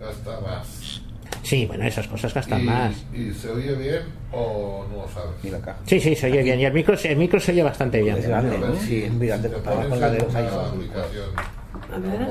gasta 0.00 0.40
más. 0.40 1.01
Sí, 1.42 1.66
bueno, 1.66 1.84
esas 1.84 2.06
cosas 2.06 2.32
gastan 2.32 2.62
y, 2.62 2.64
más. 2.64 2.94
¿Y 3.12 3.32
se 3.32 3.50
oye 3.50 3.74
bien 3.74 4.02
o 4.32 4.86
no 4.90 5.02
lo 5.02 5.08
sabes? 5.08 5.52
La 5.52 5.60
caja. 5.60 5.78
Sí, 5.86 6.00
sí, 6.00 6.14
se 6.14 6.26
oye 6.26 6.42
bien. 6.42 6.60
Y 6.60 6.64
el 6.64 6.72
micro, 6.72 6.96
el 7.02 7.16
micro 7.16 7.40
se 7.40 7.52
oye 7.52 7.62
bastante 7.62 8.00
bien. 8.00 8.16
Es 8.18 8.28
grande, 8.28 8.58
¿no? 8.58 8.74
Sí, 8.76 9.04
es 9.04 9.12
muy 9.12 9.26
grande 9.26 9.50
comparado 9.50 9.88
con 9.88 10.00
la 10.00 10.10
de 10.10 10.18
los 10.18 10.34
iPhone. 10.34 10.90
A 11.92 11.98
ver. 11.98 12.28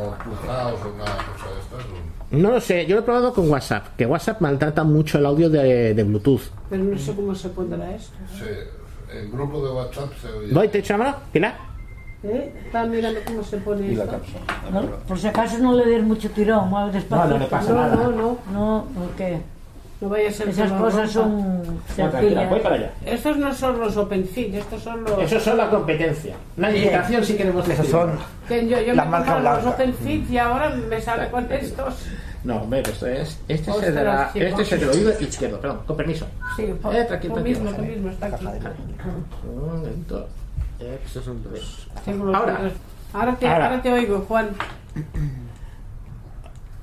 No 2.31 2.51
lo 2.51 2.61
sé, 2.61 2.85
yo 2.85 2.95
lo 2.95 3.01
he 3.01 3.03
probado 3.03 3.33
con 3.33 3.49
WhatsApp, 3.49 3.95
que 3.97 4.05
WhatsApp 4.05 4.39
maltrata 4.39 4.83
mucho 4.83 5.17
el 5.17 5.25
audio 5.25 5.49
de, 5.49 5.93
de 5.93 6.03
Bluetooth. 6.03 6.43
Pero 6.69 6.83
no 6.83 6.97
sé 6.97 7.13
cómo 7.13 7.35
se 7.35 7.49
pondrá 7.49 7.93
esto. 7.93 8.15
Se, 8.39 9.19
el 9.19 9.29
grupo 9.29 9.65
de 9.65 9.73
WhatsApp 9.73 10.11
se 10.21 10.27
oye. 10.29 10.53
¿Voy? 10.53 10.69
¿Te 10.69 10.79
echo 10.79 10.93
la 10.93 10.97
mano? 10.97 11.17
¿Pilar? 11.33 11.70
¿Eh? 12.23 12.53
Estaba 12.67 12.85
mirando 12.85 13.19
cómo 13.25 13.43
se 13.43 13.57
pone 13.57 13.91
esto. 13.93 14.19
No, 14.71 14.81
por 15.07 15.17
si 15.17 15.27
acaso 15.27 15.57
no 15.57 15.73
le 15.73 15.85
des 15.85 16.03
mucho 16.03 16.29
tirón, 16.29 16.69
mueve 16.69 16.91
despacio. 16.91 17.25
No, 17.25 17.33
no 17.33 17.39
le 17.39 17.45
pasa 17.47 17.69
No, 17.73 17.75
nada. 17.81 17.95
no, 17.95 18.11
no. 18.11 18.37
No, 18.53 18.85
porque 18.95 19.39
No 19.99 20.09
vaya 20.09 20.29
a 20.29 20.31
ser 20.31 20.49
esas 20.49 20.71
cosas 20.71 21.11
son 21.11 21.63
tranquila, 21.95 22.11
sencillas. 22.21 22.49
voy 22.49 22.59
para 22.59 22.75
allá. 22.75 22.91
Estos 23.05 23.37
no 23.37 23.53
son 23.55 23.79
los 23.79 23.97
OpenFit, 23.97 24.53
estos 24.53 24.83
son 24.83 25.03
los. 25.03 25.19
Eso 25.19 25.39
son 25.39 25.57
la 25.57 25.69
competencia. 25.71 26.35
La 26.57 26.71
invitación 26.75 27.23
si 27.25 27.35
queremos 27.35 27.63
Esos 27.65 27.77
decir. 27.77 27.91
son 27.91 28.11
Que 28.47 28.67
yo, 28.67 28.79
yo 28.81 28.93
la 28.93 29.05
me 29.05 29.11
marca 29.11 29.33
compraba 29.33 29.57
los. 29.61 29.73
OpenFit 29.73 30.29
y 30.29 30.37
ahora 30.37 30.69
me 30.69 31.01
sale 31.01 31.27
con 31.31 31.51
estos. 31.51 31.95
No, 32.43 32.57
hombre, 32.57 32.81
esto 32.81 33.05
es. 33.07 33.39
Este 33.47 33.69
es 33.71 33.83
el, 33.83 33.95
de 33.95 34.03
la- 34.03 34.29
sí, 34.33 34.39
este 34.41 34.61
es 34.63 34.71
el 34.71 34.79
del 34.79 34.89
oído 34.89 35.11
izquierdo, 35.19 35.59
perdón, 35.59 35.79
con 35.85 35.95
permiso. 35.97 36.25
Sí, 36.55 36.63
Eh, 36.63 36.75
tranquilo, 36.81 36.99
lo 36.99 37.07
tranquilo, 37.07 37.35
mismo, 37.41 37.71
lo 37.71 37.77
mismo, 37.83 38.09
está 38.09 38.25
aquí. 38.27 38.45
Un 39.45 40.05
son 41.07 41.43
dos. 41.43 41.87
Ahora. 42.33 42.71
Ahora 43.13 43.35
te, 43.35 43.47
Ahora. 43.47 43.65
ahora 43.65 43.81
te 43.81 43.91
oigo, 43.91 44.19
Juan. 44.27 44.49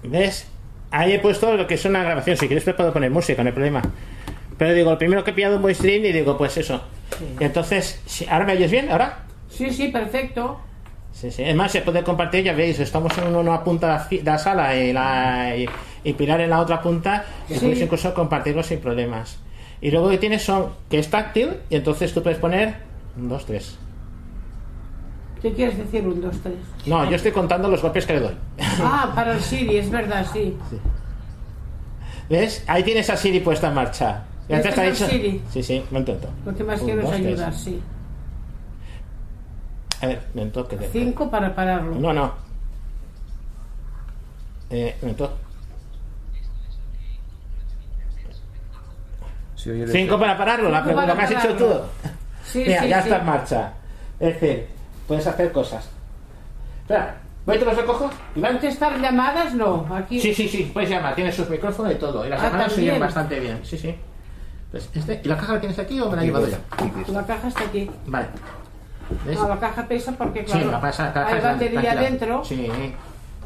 ¿Ves? 0.02 0.46
Ahí 0.90 1.12
he 1.12 1.18
puesto 1.18 1.54
lo 1.56 1.66
que 1.66 1.74
es 1.74 1.84
una 1.84 2.02
grabación. 2.02 2.36
Si 2.36 2.46
quieres, 2.46 2.64
te 2.64 2.74
puedo 2.74 2.92
poner 2.92 3.10
música, 3.10 3.42
no 3.42 3.48
hay 3.48 3.52
problema. 3.54 3.82
Pero 4.56 4.72
digo, 4.74 4.90
lo 4.90 4.98
primero 4.98 5.24
que 5.24 5.30
he 5.30 5.34
pillado 5.34 5.56
un 5.56 5.62
voice 5.62 5.78
stream 5.80 6.04
y 6.04 6.12
digo, 6.12 6.36
pues 6.36 6.56
eso. 6.56 6.82
Y 7.40 7.44
entonces, 7.44 8.00
¿ahora 8.30 8.44
me 8.44 8.52
oyes 8.54 8.70
bien? 8.70 8.90
¿Ahora? 8.90 9.18
Sí, 9.48 9.70
sí, 9.70 9.88
perfecto. 9.88 10.60
Sí, 11.12 11.30
sí. 11.30 11.42
Es 11.42 11.54
más, 11.54 11.72
se 11.72 11.80
puede 11.82 12.02
compartir, 12.04 12.44
ya 12.44 12.52
veis, 12.52 12.78
estamos 12.80 13.16
en 13.18 13.34
una 13.34 13.62
punta 13.64 14.06
de 14.10 14.22
la 14.22 14.38
sala 14.38 14.76
y, 14.76 14.92
la, 14.92 15.54
y, 15.56 15.68
y 16.04 16.12
Pilar 16.12 16.40
en 16.40 16.50
la 16.50 16.60
otra 16.60 16.80
punta, 16.80 17.24
y 17.48 17.54
Sí. 17.54 17.60
podéis 17.60 17.80
incluso 17.82 18.14
compartirlo 18.14 18.62
sin 18.62 18.78
problemas. 18.80 19.38
Y 19.80 19.90
luego 19.90 20.10
que 20.10 20.18
tienes 20.18 20.42
son 20.44 20.72
que 20.90 20.98
es 20.98 21.08
táctil, 21.10 21.56
y 21.70 21.76
entonces 21.76 22.12
tú 22.12 22.22
puedes 22.22 22.38
poner 22.38 22.76
un, 23.16 23.28
dos, 23.28 23.46
tres. 23.46 23.78
¿Qué 25.42 25.52
quieres 25.52 25.78
decir? 25.78 26.06
Un, 26.06 26.20
dos, 26.20 26.36
tres. 26.42 26.56
No, 26.86 27.08
yo 27.08 27.16
estoy 27.16 27.30
contando 27.32 27.68
los 27.68 27.80
golpes 27.80 28.04
que 28.06 28.14
le 28.14 28.20
doy. 28.20 28.34
Ah, 28.82 29.12
para 29.14 29.32
el 29.34 29.40
Siri, 29.40 29.76
es 29.78 29.90
verdad, 29.90 30.26
sí. 30.32 30.56
¿Ves? 32.28 32.64
Ahí 32.66 32.82
tienes 32.82 33.08
a 33.10 33.16
Siri 33.16 33.40
puesta 33.40 33.68
en 33.68 33.74
marcha. 33.74 34.24
Y 34.48 34.54
antes 34.54 34.70
¿Este 34.70 34.80
te 34.80 34.86
ha 34.86 34.90
es 34.90 35.00
el 35.00 35.08
dicho- 35.08 35.16
Siri? 35.22 35.42
Sí, 35.50 35.62
sí, 35.62 35.84
me 35.90 36.00
intento. 36.00 36.28
Lo 36.44 36.54
que 36.54 36.64
más 36.64 36.80
Un, 36.80 36.86
quiero 36.86 37.00
es 37.02 37.06
dos, 37.06 37.14
tres. 37.16 37.26
ayudar, 37.26 37.54
sí. 37.54 37.80
A 40.00 40.06
ver, 40.06 40.22
me 40.34 40.46
toque. 40.46 40.76
de- 40.76 40.88
Cinco 40.88 41.30
para 41.30 41.54
pararlo. 41.54 41.94
No, 41.96 42.12
no. 42.12 42.32
Eh, 44.70 44.96
me 45.02 45.14
to- 45.14 45.32
Se 49.54 49.72
oye 49.72 49.82
el 49.84 49.90
Cinco 49.90 50.18
para 50.18 50.36
pararlo, 50.38 50.68
la 50.70 50.78
Cinco 50.78 50.84
pregunta 50.94 51.14
para 51.16 51.28
que 51.28 51.36
has 51.36 51.44
hecho 51.44 51.56
tú. 51.56 51.72
Sí, 52.44 52.64
Mira, 52.66 52.82
sí, 52.82 52.88
ya 52.88 53.02
sí. 53.02 53.08
está 53.08 53.20
en 53.20 53.26
marcha. 53.26 53.72
Es 54.20 54.40
decir, 54.40 54.66
puedes 55.08 55.26
hacer 55.26 55.50
cosas. 55.50 55.88
Espera, 56.82 57.16
¿voy 57.44 57.56
y 57.56 57.58
te 57.58 57.64
los 57.64 57.76
recojo? 57.76 58.10
Iván? 58.36 58.52
¿Contestar 58.52 59.00
llamadas? 59.00 59.54
No, 59.54 59.86
aquí. 59.94 60.20
Sí, 60.20 60.32
sí, 60.34 60.46
sí, 60.48 60.70
puedes 60.72 60.90
llamar, 60.90 61.14
tienes 61.14 61.34
sus 61.34 61.48
micrófonos 61.50 61.92
y 61.92 61.96
todo. 61.96 62.24
Y 62.24 62.28
las 62.28 62.40
Ah, 62.40 62.44
llamadas 62.44 62.72
se 62.72 62.80
oyen 62.82 63.00
bastante 63.00 63.40
bien, 63.40 63.60
sí, 63.64 63.76
sí. 63.78 63.96
Pues 64.70 64.88
este, 64.94 65.20
¿Y 65.24 65.28
la 65.28 65.36
caja 65.36 65.54
la 65.54 65.60
tienes 65.60 65.78
aquí 65.78 65.98
o 65.98 66.10
me 66.10 66.16
la 66.16 66.22
he 66.22 66.26
llevado 66.26 66.46
ya? 66.46 66.58
La 67.10 67.24
caja 67.26 67.48
está 67.48 67.64
aquí. 67.64 67.90
Vale. 68.06 68.26
¿Ves? 69.26 69.38
Ah, 69.42 69.48
la 69.48 69.58
caja 69.58 69.86
pesa 69.88 70.12
porque, 70.12 70.40
Sí, 70.40 70.52
claro, 70.52 70.70
la 70.72 70.80
caja, 70.82 71.26
hay 71.26 71.40
batería 71.40 71.94
dentro. 71.96 72.44
Sí, 72.44 72.70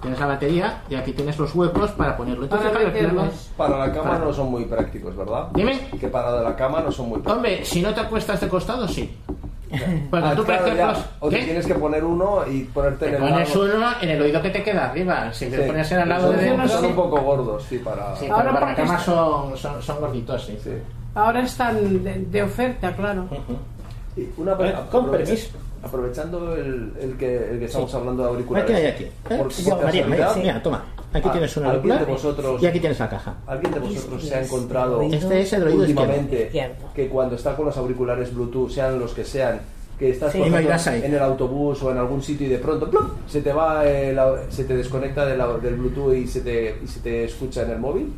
tienes 0.01 0.19
la 0.19 0.27
batería 0.27 0.83
y 0.91 0.97
aquí 0.97 1.13
tienes 1.13 1.39
los 1.39 1.55
huecos 1.55 1.93
para 1.93 2.17
ponerlo. 2.17 2.43
Entonces, 2.43 2.69
Para 2.73 2.81
claro, 2.91 2.99
tenemos- 2.99 3.51
Para 3.57 3.79
la 3.79 3.93
cama 3.93 4.19
no 4.19 4.33
son 4.33 4.51
muy 4.51 4.65
prácticos, 4.65 5.17
¿verdad? 5.17 5.47
Dime. 5.55 5.89
Que 6.01 6.09
para 6.09 6.43
la 6.43 6.57
cama 6.57 6.81
no 6.81 6.91
son 6.91 7.09
muy 7.09 7.21
prácticos. 7.21 7.37
Hombre, 7.37 7.65
si 7.65 7.81
no 7.83 7.95
te 7.95 8.01
acuestas 8.01 8.41
de 8.41 8.49
costado, 8.49 8.89
sí. 8.89 9.17
Porque 10.11 10.27
Ah, 10.27 10.31
tú, 10.31 10.37
por 10.37 10.47
claro, 10.47 10.67
ejemplo, 10.67 10.93
ya. 10.93 11.07
O 11.21 11.29
te 11.29 11.39
¿qué? 11.39 11.45
tienes 11.45 11.67
que 11.67 11.75
poner 11.75 12.05
uno 12.05 12.47
y 12.51 12.61
ponerte 12.65 13.09
en 13.09 13.15
el 13.15 13.21
pones 13.21 13.55
lado. 13.55 13.77
uno 13.77 13.87
en 14.01 14.09
el 14.11 14.23
oído 14.23 14.43
que 14.43 14.51
te 14.51 14.63
queda 14.63 14.91
arriba. 14.91 15.33
Si 15.33 15.47
te 15.47 15.57
Sí. 15.57 15.63
pones 15.67 15.93
en 15.93 16.01
el 16.01 16.09
lado 16.09 16.33
de 16.33 16.39
dentro. 16.45 16.69
son 16.69 16.85
un 16.87 16.95
poco 16.95 17.21
gordos, 17.21 17.65
sí, 17.69 17.79
para... 17.79 18.15
Sí, 18.17 18.27
Ahora 18.27 18.43
pero 18.45 18.55
para 18.55 18.67
la 18.67 18.75
cama 18.75 18.99
son, 19.01 19.57
son, 19.57 19.83
son 19.83 20.01
gorditos, 20.01 20.45
sí. 20.47 20.57
Ahora 21.15 21.41
están 21.43 22.03
de, 22.05 22.15
de 22.31 22.43
oferta, 22.43 22.95
claro. 22.95 23.27
Y 24.17 24.29
una 24.37 24.53
Eh, 24.61 24.75
con 24.91 25.11
permiso. 25.11 25.57
Aprovechando 25.83 26.55
el, 26.55 26.93
el 27.01 27.17
que, 27.19 27.37
el 27.51 27.59
que 27.59 27.65
estamos 27.65 27.91
Sí. 27.91 27.97
hablando 27.97 28.23
de 28.23 28.29
auriculares. 28.29 28.71
Aquí 28.71 28.81
hay 28.81 28.87
aquí. 28.93 29.05
¿eh? 29.05 29.11
Por, 29.37 29.49
por 29.53 29.85
María, 29.85 30.07
María, 30.07 30.29
mira, 30.37 30.63
toma. 30.63 30.85
Aquí 31.13 31.29
¿a- 31.29 31.33
tienes 31.33 31.57
un 31.57 31.65
¿alguien 31.65 31.93
auricular 31.93 32.07
de 32.07 32.13
vosotros, 32.13 32.63
y 32.63 32.67
aquí 32.67 32.81
tienes 32.81 32.99
la 32.99 33.09
caja. 33.11 33.35
¿Alguien 33.47 33.73
de 33.75 33.81
vosotros 33.81 34.25
se 34.25 34.35
ha 34.35 34.43
encontrado 34.43 35.03
Este 35.03 35.41
es 35.41 35.53
el 35.53 35.63
oído 35.65 35.81
últimamente 35.81 36.43
izquierdo. 36.45 36.93
que 36.95 37.09
cuando 37.09 37.35
está 37.37 37.55
con 37.57 37.67
los 37.67 37.77
auriculares 37.77 38.35
Bluetooth, 38.35 38.71
sean 38.71 38.99
los 38.99 39.13
que 39.13 39.25
sean, 39.25 39.61
que 39.99 40.11
estás 40.11 40.33
Sí, 40.33 40.39
ejemplo, 40.43 40.59
en 41.07 41.15
el 41.15 41.21
autobús 41.23 41.83
o 41.83 41.91
en 41.93 41.99
algún 41.99 42.23
sitio 42.23 42.47
y 42.47 42.51
de 42.51 42.59
pronto 42.59 42.89
¡plum! 42.91 43.09
se 43.29 43.43
te 43.43 43.53
va 43.53 43.87
el 43.87 44.19
se 44.49 44.65
te 44.65 44.75
desconecta 44.77 45.27
del, 45.27 45.41
del 45.63 45.75
Bluetooth 45.77 46.15
y 46.15 46.27
se 46.27 46.41
te 46.41 46.77
y 46.83 46.87
se 46.87 47.01
te 47.01 47.25
escucha 47.25 47.63
en 47.63 47.71
el 47.73 47.79
móvil? 47.79 48.13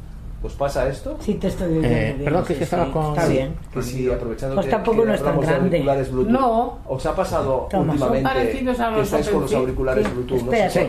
¿Os 0.44 0.52
pasa 0.52 0.87
esto? 0.88 1.16
Sí, 1.20 1.35
te 1.35 1.48
estoy 1.48 1.68
oyendo 1.78 1.88
Eh, 1.88 2.12
bien, 2.18 2.24
perdón, 2.24 2.44
que 2.44 2.54
sí, 2.54 2.62
estaba 2.64 2.85
sí, 2.85 2.90
con- 2.90 3.07
Está 3.14 3.26
Sí. 3.26 3.33
bien. 3.33 3.54
Que 3.72 3.83
si 3.83 4.11
aprovechando 4.12 4.54
Pues 4.57 4.66
que, 4.66 4.70
tampoco 4.72 5.00
que 5.00 5.07
no 5.09 5.14
es 5.14 5.22
tan 5.22 5.40
grande. 5.40 5.64
auriculares 5.76 6.12
Bluetooth, 6.12 6.33
No. 6.33 6.78
¿os 6.87 7.07
ha 7.07 7.14
pasado 7.16 7.66
Toma. 7.70 7.92
últimamente 7.94 8.28
Son 8.28 8.35
parecidos 8.37 8.80
a 8.80 8.94
que 8.94 9.00
estáis 9.00 9.28
con 9.30 9.40
los 9.40 9.54
auriculares 9.54 10.07
Sí. 10.07 10.12
Bluetooth, 10.12 10.42
no 10.42 10.50
sé 10.52 10.70
sí. 10.70 10.80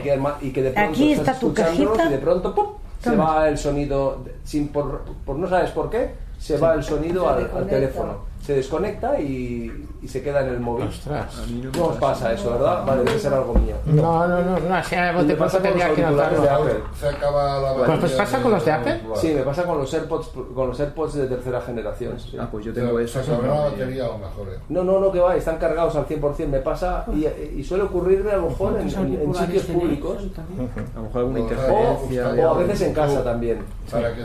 y 0.41 0.51
que 0.51 0.61
de 0.61 0.71
pronto 0.71 0.89
Aquí 0.91 1.11
estás 1.13 1.35
está 1.35 1.39
tu 1.39 1.53
cajita. 1.53 2.05
y 2.05 2.09
de 2.11 2.17
pronto 2.17 2.53
¡pum! 2.53 2.65
se 3.01 3.15
va 3.15 3.47
el 3.47 3.57
sonido, 3.57 4.23
sin 4.43 4.67
por, 4.67 5.03
por 5.25 5.37
no 5.37 5.47
sabes 5.47 5.71
por 5.71 5.89
qué, 5.89 6.09
se 6.37 6.57
va 6.57 6.73
el 6.73 6.83
sonido 6.83 7.29
al, 7.29 7.49
al 7.55 7.65
teléfono. 7.67 8.34
Se 8.45 8.53
desconecta 8.53 9.19
y, 9.19 9.87
y 10.03 10.07
se 10.07 10.21
queda 10.21 10.41
en 10.41 10.49
el 10.49 10.59
móvil. 10.59 10.85
Ostras. 10.87 11.39
A 11.39 11.45
mí 11.47 11.63
no 11.75 11.85
os 11.87 11.95
pasa. 11.97 12.31
eso, 12.31 12.51
¿verdad? 12.51 12.85
Vale, 12.85 13.03
debe 13.03 13.17
ser 13.19 13.33
algo 13.33 13.55
mío. 13.55 13.75
No, 13.85 14.27
no, 14.27 14.39
no, 14.41 14.59
no, 14.59 14.75
así 14.75 14.93
a 14.93 15.11
¿Y 15.11 15.15
bote 15.15 15.27
te 15.29 15.35
pasa 15.35 15.57
pronto 15.59 15.79
con 15.79 15.79
los 15.79 15.89
tendría 15.89 15.95
que 15.95 16.01
de. 16.41 16.49
Apple? 16.49 16.83
Se 16.99 17.07
acaba 17.09 17.59
la 17.59 17.73
Pues, 17.73 17.85
pues 17.87 17.89
batería 18.01 18.17
pasa 18.17 18.41
con 18.43 18.51
los 18.51 18.65
de 18.65 18.71
Apple. 18.71 19.01
Sí, 19.15 19.33
me 19.33 19.41
pasa 19.41 19.63
con 19.63 19.77
los 19.79 19.91
AirPods, 19.95 20.27
con 20.53 20.67
los 20.67 20.79
AirPods 20.79 21.13
de 21.15 21.25
tercera 21.27 21.61
generación. 21.61 22.19
sí. 22.19 22.37
Ah, 22.39 22.47
pues 22.51 22.65
yo 22.65 22.71
Se 22.73 22.81
tengo 22.81 22.99
se 22.99 23.03
eso. 23.05 23.19
acabará 23.19 23.47
la 23.55 23.61
batería 23.63 24.03
lo 24.09 24.17
mejor. 24.19 24.47
eh. 24.53 24.59
No, 24.69 24.83
no, 24.83 24.99
no, 24.99 25.11
que 25.11 25.19
va, 25.19 25.35
están 25.35 25.57
cargados 25.57 25.95
al 25.95 26.05
100%. 26.07 26.47
Me 26.47 26.59
pasa 26.59 27.05
y, 27.15 27.25
y 27.59 27.63
suele 27.63 27.85
ocurrirme 27.85 28.29
a 28.31 28.35
lo 28.37 28.49
mejor 28.49 28.73
en, 28.79 28.91
¿Cuántos 28.91 28.93
en- 28.95 29.21
en 29.21 29.33
sitios 29.33 29.63
públicos 29.63 30.17
A 30.37 30.97
lo 30.97 31.03
mejor 31.03 31.19
alguna 31.21 31.39
O- 31.39 31.41
interferencia. 31.41 32.27
de 32.31 32.45
o 32.45 32.49
a 32.51 32.57
veces 32.59 32.81
en 32.81 32.93
casa 32.93 33.23
también. 33.23 33.63
Para 33.89 34.13
que 34.13 34.21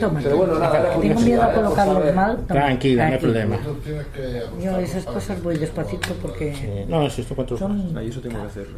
Toma. 0.00 0.20
Pero 0.22 0.36
bueno, 0.36 0.58
nada, 0.58 0.98
Tengo 1.00 1.20
miedo 1.20 1.42
a 1.42 1.74
saber. 1.74 2.14
mal. 2.14 2.36
toma. 2.36 2.46
Tranquila, 2.46 3.06
no 3.08 3.12
hay 3.14 3.18
problema. 3.20 3.56
Yo 4.62 4.78
esas 4.78 5.04
cosas 5.04 5.42
voy 5.42 5.56
despacito 5.58 6.14
porque 6.22 6.84
No, 6.88 7.08
si 7.10 7.22
esto 7.22 7.56
son... 7.58 7.96
Ahí 7.96 8.08
eso 8.08 8.20
tengo 8.20 8.40
que 8.40 8.46
hacerlo. 8.46 8.76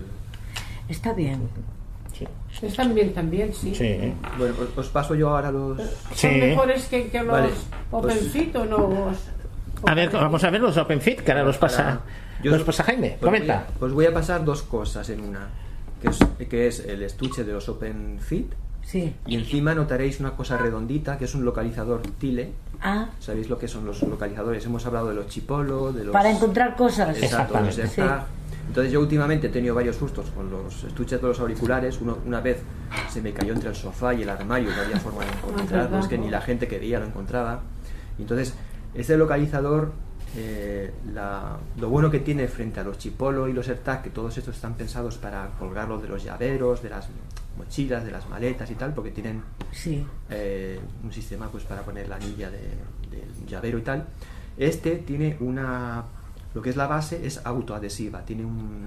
Está 0.89 1.13
bien. 1.13 1.49
Están 2.63 2.95
bien 2.95 3.15
también, 3.15 3.55
sí. 3.55 3.75
Sí. 3.75 4.13
Bueno, 4.37 4.55
os, 4.61 4.77
os 4.79 4.89
paso 4.89 5.15
yo 5.15 5.31
ahora 5.31 5.51
los. 5.51 5.79
¿Son 5.79 5.89
Sí. 6.15 6.27
mejores 6.29 6.85
que, 6.87 7.09
que 7.09 7.19
los 7.23 7.29
Vale, 7.33 7.49
OpenFit 7.91 8.57
o 8.57 8.65
no? 8.67 9.13
A 9.87 9.95
ver, 9.95 10.11
vamos 10.11 10.45
a 10.45 10.51
ver 10.51 10.61
los 10.61 10.77
OpenFit, 10.77 11.21
que 11.21 11.31
ahora 11.33 11.45
los 11.45 11.57
pasa, 11.57 12.01
Yo 12.43 12.51
los 12.51 12.61
os- 12.61 12.67
pasa 12.67 12.83
Jaime. 12.85 13.15
os 13.15 13.21
voy 13.21 13.29
a- 13.29 13.33
Comenta. 13.33 13.67
Os 13.81 13.93
voy 13.95 14.05
a 14.07 14.13
pasar 14.13 14.45
dos 14.45 14.63
cosas 14.63 15.09
en 15.09 15.21
una. 15.21 15.49
Que 16.03 16.09
es, 16.09 16.19
que 16.49 16.67
es 16.67 16.81
el 16.81 17.03
estuche 17.03 17.45
de 17.45 17.53
los 17.55 17.67
OpenFit. 17.71 18.53
Sí. 18.83 19.15
Y 19.27 19.37
encima 19.37 19.75
notaréis 19.75 20.21
una 20.21 20.33
cosa 20.33 20.57
redondita 20.57 21.19
que 21.19 21.25
es 21.25 21.35
un 21.35 21.45
localizador 21.45 22.03
Tile. 22.19 22.53
Ah, 22.83 23.09
¿Sabéis 23.19 23.49
lo 23.49 23.59
que 23.59 23.69
son 23.69 23.85
los 23.85 24.03
localizadores? 24.03 24.65
Hemos 24.65 24.87
hablado 24.87 25.09
de 25.09 25.15
los 25.15 25.27
chipolo, 25.29 25.93
de 25.93 26.05
los. 26.05 26.13
para 26.13 26.31
encontrar 26.31 26.77
cosas. 26.77 27.17
Exacto, 27.23 27.61
los 27.61 27.79
Exactamente. 27.79 28.41
Entonces 28.71 28.93
yo 28.93 29.01
últimamente 29.01 29.49
he 29.49 29.51
tenido 29.51 29.75
varios 29.75 29.97
sustos 29.97 30.31
con 30.31 30.49
los 30.49 30.85
estuches 30.85 31.21
de 31.21 31.27
los 31.27 31.41
auriculares. 31.41 32.01
Uno, 32.01 32.19
una 32.25 32.41
vez 32.41 32.59
se 33.09 33.21
me 33.21 33.33
cayó 33.33 33.53
entre 33.53 33.69
el 33.69 33.75
sofá 33.75 34.15
y 34.15 34.23
el 34.23 34.29
armario, 34.29 34.71
no 34.71 34.83
había 34.83 34.97
forma 34.99 35.25
de 35.25 35.31
encontrarlo, 35.51 35.99
es 35.99 36.07
que 36.07 36.17
ni 36.17 36.31
la 36.31 36.41
gente 36.41 36.69
quería 36.69 37.01
lo 37.01 37.07
encontraba. 37.07 37.63
Y 38.17 38.23
entonces, 38.23 38.55
este 38.95 39.17
localizador 39.17 39.93
eh, 40.37 40.93
la- 41.13 41.59
lo 41.79 41.89
bueno 41.89 42.11
que 42.11 42.21
tiene 42.21 42.47
frente 42.49 42.81
a 42.81 42.85
los 42.85 42.99
Chipolo 42.99 43.49
y 43.49 43.53
los 43.53 43.69
AirTag, 43.69 44.03
que 44.03 44.11
todos 44.11 44.37
estos 44.39 44.55
están 44.57 44.75
pensados 44.75 45.19
para 45.19 45.49
colgarlo 45.59 45.99
de 46.01 46.09
los 46.09 46.23
llaveros, 46.23 46.83
de 46.83 46.91
las 46.91 47.09
mochilas, 47.59 48.05
de 48.05 48.11
las 48.13 48.29
maletas 48.29 48.71
y 48.71 48.75
tal, 48.75 48.95
porque 48.95 49.11
tienen 49.11 49.43
Sí. 49.73 50.05
eh, 50.31 50.79
un 51.03 51.13
sistema 51.13 51.49
pues 51.49 51.65
para 51.65 51.83
poner 51.83 52.09
la 52.09 52.17
anilla 52.17 52.51
de- 52.51 52.75
del 53.11 53.47
llavero 53.47 53.79
y 53.79 53.83
tal. 53.83 54.07
Este 54.57 54.97
tiene 54.97 55.37
una, 55.41 56.05
lo 56.55 56.63
que 56.63 56.71
es 56.71 56.77
la 56.77 56.87
base 56.87 57.27
es 57.27 57.41
autoadhesiva, 57.45 58.25
tiene 58.25 58.45
un, 58.45 58.85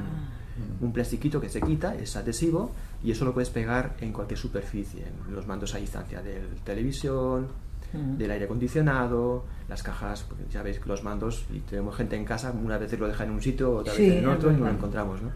un 0.82 0.94
plastiquito 0.94 1.42
que 1.42 1.50
se 1.50 1.62
quita, 1.62 1.96
es 1.96 2.16
adhesivo 2.16 2.72
y 3.04 3.12
eso 3.12 3.26
lo 3.26 3.34
puedes 3.34 3.50
pegar 3.50 3.96
en 4.02 4.14
cualquier 4.14 4.38
superficie, 4.40 5.04
en 5.28 5.34
los 5.36 5.46
mandos 5.48 5.74
a 5.74 5.78
distancia 5.80 6.22
del 6.22 6.48
televisión, 6.64 7.48
Mm. 7.94 8.18
del 8.18 8.32
aire 8.32 8.46
acondicionado, 8.46 9.46
las 9.70 9.84
cajas, 9.84 10.24
porque 10.28 10.44
ya 10.52 10.64
veis 10.64 10.80
que 10.80 10.90
los 10.90 11.04
mandos, 11.04 11.46
y 11.54 11.60
tenemos 11.60 11.96
gente 11.96 12.16
en 12.16 12.26
casa, 12.26 12.52
una 12.52 12.78
vez 12.78 12.98
lo 13.00 13.08
deja 13.08 13.24
en 13.24 13.32
un 13.32 13.42
sitio, 13.42 13.76
otra 13.78 13.94
Sí, 13.94 14.10
vez 14.10 14.18
en 14.24 14.28
otro 14.28 14.52
y 14.52 14.56
no 14.56 14.66
lo 14.66 14.72
encontramos, 14.72 15.22
¿no? 15.22 15.30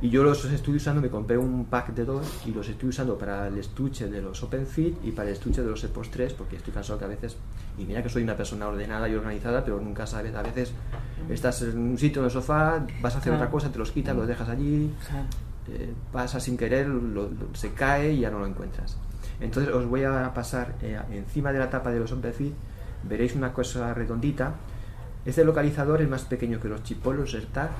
Y 0.00 0.10
yo 0.10 0.22
los 0.22 0.44
estoy 0.46 0.76
usando, 0.76 1.00
me 1.00 1.08
compré 1.08 1.38
un 1.38 1.64
pack 1.66 1.94
de 1.94 2.04
dos 2.04 2.42
y 2.44 2.50
los 2.52 2.68
estoy 2.68 2.90
usando 2.90 3.16
para 3.16 3.46
el 3.46 3.56
estuche 3.56 4.08
de 4.10 4.20
los 4.20 4.42
OpenFit 4.42 5.02
y 5.04 5.12
para 5.12 5.28
el 5.28 5.34
estuche 5.34 5.62
de 5.62 5.70
los 5.70 5.82
AirPods 5.82 6.10
3 6.10 6.32
porque 6.34 6.56
estoy 6.56 6.74
cansado 6.74 6.98
que 6.98 7.04
a 7.06 7.08
veces, 7.08 7.36
y 7.78 7.84
mira 7.84 8.02
que 8.02 8.08
soy 8.10 8.22
una 8.22 8.36
persona 8.36 8.66
ordenada 8.68 9.08
y 9.08 9.14
organizada, 9.14 9.64
pero 9.64 9.80
nunca 9.80 10.06
sabes, 10.06 10.34
a 10.34 10.42
veces 10.42 10.72
estás 11.30 11.62
en 11.62 11.78
un 11.78 11.96
sitio 11.98 12.20
en 12.20 12.26
el 12.26 12.30
sofá, 12.30 12.84
vas 13.00 13.14
a 13.14 13.18
hacer 13.18 13.30
Claro. 13.32 13.36
otra 13.44 13.50
cosa, 13.50 13.70
te 13.72 13.78
los 13.78 13.92
quitas, 13.92 14.14
los 14.14 14.26
dejas 14.26 14.48
allí, 14.48 14.92
Claro. 15.08 15.26
eh, 15.68 15.92
pasa 16.12 16.38
sin 16.40 16.58
querer, 16.58 16.86
lo- 16.88 17.30
lo- 17.30 17.54
se 17.54 17.72
cae 17.72 18.12
y 18.12 18.20
ya 18.20 18.30
no 18.30 18.40
lo 18.40 18.46
encuentras. 18.46 18.98
Entonces 19.40 19.72
os 19.74 19.86
voy 19.86 20.04
a 20.04 20.32
pasar 20.34 20.74
eh, 20.82 20.98
encima 21.12 21.52
de 21.52 21.58
la 21.58 21.70
tapa 21.70 21.90
de 21.90 21.98
los 22.00 22.12
OpenFit, 22.12 22.54
veréis 23.02 23.34
una 23.34 23.52
cosa 23.52 23.92
redondita. 23.94 24.54
Este 25.24 25.44
localizador 25.44 26.02
es 26.02 26.08
más 26.08 26.22
pequeño 26.24 26.60
que 26.60 26.68
los 26.68 26.82
chipolos 26.82 27.34
AirTag. 27.34 27.70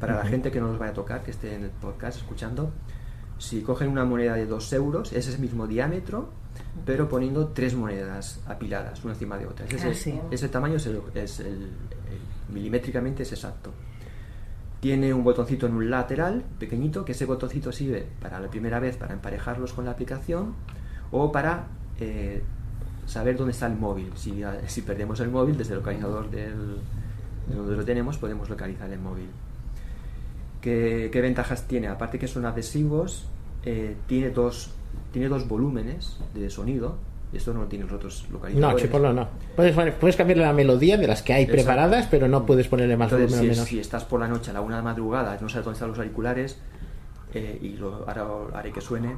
Para 0.00 0.16
la 0.16 0.24
gente 0.26 0.50
que 0.50 0.60
no 0.60 0.66
los 0.68 0.78
vaya 0.78 0.90
a 0.92 0.94
tocar, 0.94 1.22
que 1.22 1.30
esté 1.30 1.54
en 1.54 1.64
el 1.64 1.70
podcast 1.70 2.18
escuchando, 2.18 2.70
si 3.38 3.62
cogen 3.62 3.88
una 3.88 4.04
moneda 4.04 4.34
de 4.34 4.44
2 4.46 4.72
euros, 4.74 5.12
es 5.12 5.28
el 5.28 5.38
mismo 5.38 5.66
diámetro, 5.66 6.28
pero 6.84 7.08
poniendo 7.08 7.48
tres 7.48 7.74
monedas 7.74 8.40
apiladas, 8.46 9.02
una 9.04 9.14
encima 9.14 9.38
de 9.38 9.46
otra. 9.46 9.64
Ese, 9.66 9.88
Ah, 9.88 9.94
sí. 9.94 10.20
ese 10.30 10.48
tamaño 10.48 10.76
es, 10.76 10.86
el, 10.86 11.00
es 11.14 11.40
el- 11.40 11.46
el- 11.46 11.70
milimétricamente 12.52 13.22
es 13.22 13.32
exacto. 13.32 13.70
Tiene 14.84 15.14
un 15.14 15.24
botoncito 15.24 15.66
en 15.66 15.72
un 15.72 15.88
lateral 15.88 16.44
pequeñito, 16.58 17.06
que 17.06 17.12
ese 17.12 17.24
botoncito 17.24 17.72
sirve 17.72 18.06
para 18.20 18.38
la 18.38 18.50
primera 18.50 18.80
vez 18.80 18.98
para 18.98 19.14
emparejarlos 19.14 19.72
con 19.72 19.86
la 19.86 19.92
aplicación 19.92 20.54
o 21.10 21.32
para 21.32 21.68
eh, 21.98 22.42
saber 23.06 23.34
dónde 23.38 23.52
está 23.52 23.66
el 23.66 23.78
móvil. 23.78 24.12
Si, 24.66 24.82
perdemos 24.82 25.20
el 25.20 25.30
móvil, 25.30 25.56
desde 25.56 25.72
el 25.72 25.78
localizador 25.78 26.30
del, 26.30 26.76
de 27.48 27.56
donde 27.56 27.76
lo 27.76 27.82
tenemos, 27.86 28.18
podemos 28.18 28.50
localizar 28.50 28.90
el 28.90 29.00
móvil. 29.00 29.28
¿Qué, 30.60 31.08
qué 31.10 31.20
ventajas 31.22 31.66
tiene? 31.66 31.88
Aparte 31.88 32.18
que 32.18 32.28
son 32.28 32.44
adhesivos, 32.44 33.24
eh, 33.64 33.96
tiene, 34.06 34.28
dos, 34.28 34.70
tiene 35.12 35.30
dos 35.30 35.48
volúmenes 35.48 36.18
de 36.34 36.50
sonido. 36.50 36.98
Esto 37.34 37.52
no 37.52 37.66
los 37.68 37.92
otros 37.92 38.24
No, 38.28 38.34
localizadores. 38.34 38.82
Chipolo 38.82 39.12
no. 39.12 39.28
Puedes, 39.56 39.74
puedes 39.96 40.16
cambiarle 40.16 40.44
la 40.44 40.52
melodía 40.52 40.96
de 40.96 41.06
las 41.06 41.22
que 41.22 41.32
hay 41.32 41.42
Exacto. 41.42 41.62
preparadas, 41.62 42.06
pero 42.10 42.28
no 42.28 42.46
puedes 42.46 42.68
ponerle 42.68 42.96
más 42.96 43.12
Entonces, 43.12 43.30
volumen 43.30 43.50
o 43.50 43.52
si, 43.52 43.56
menos. 43.58 43.68
si 43.68 43.80
estás 43.80 44.04
por 44.04 44.20
la 44.20 44.28
noche 44.28 44.50
a 44.50 44.54
la 44.54 44.60
una 44.60 44.76
de 44.76 44.82
madrugada, 44.82 45.36
no 45.40 45.48
sabes 45.48 45.64
dónde 45.64 45.74
están 45.76 45.88
los 45.88 45.98
auriculares, 45.98 46.58
eh, 47.34 47.58
y 47.60 47.70
lo, 47.70 48.08
ahora 48.08 48.58
haré 48.58 48.70
que 48.72 48.80
suene, 48.80 49.16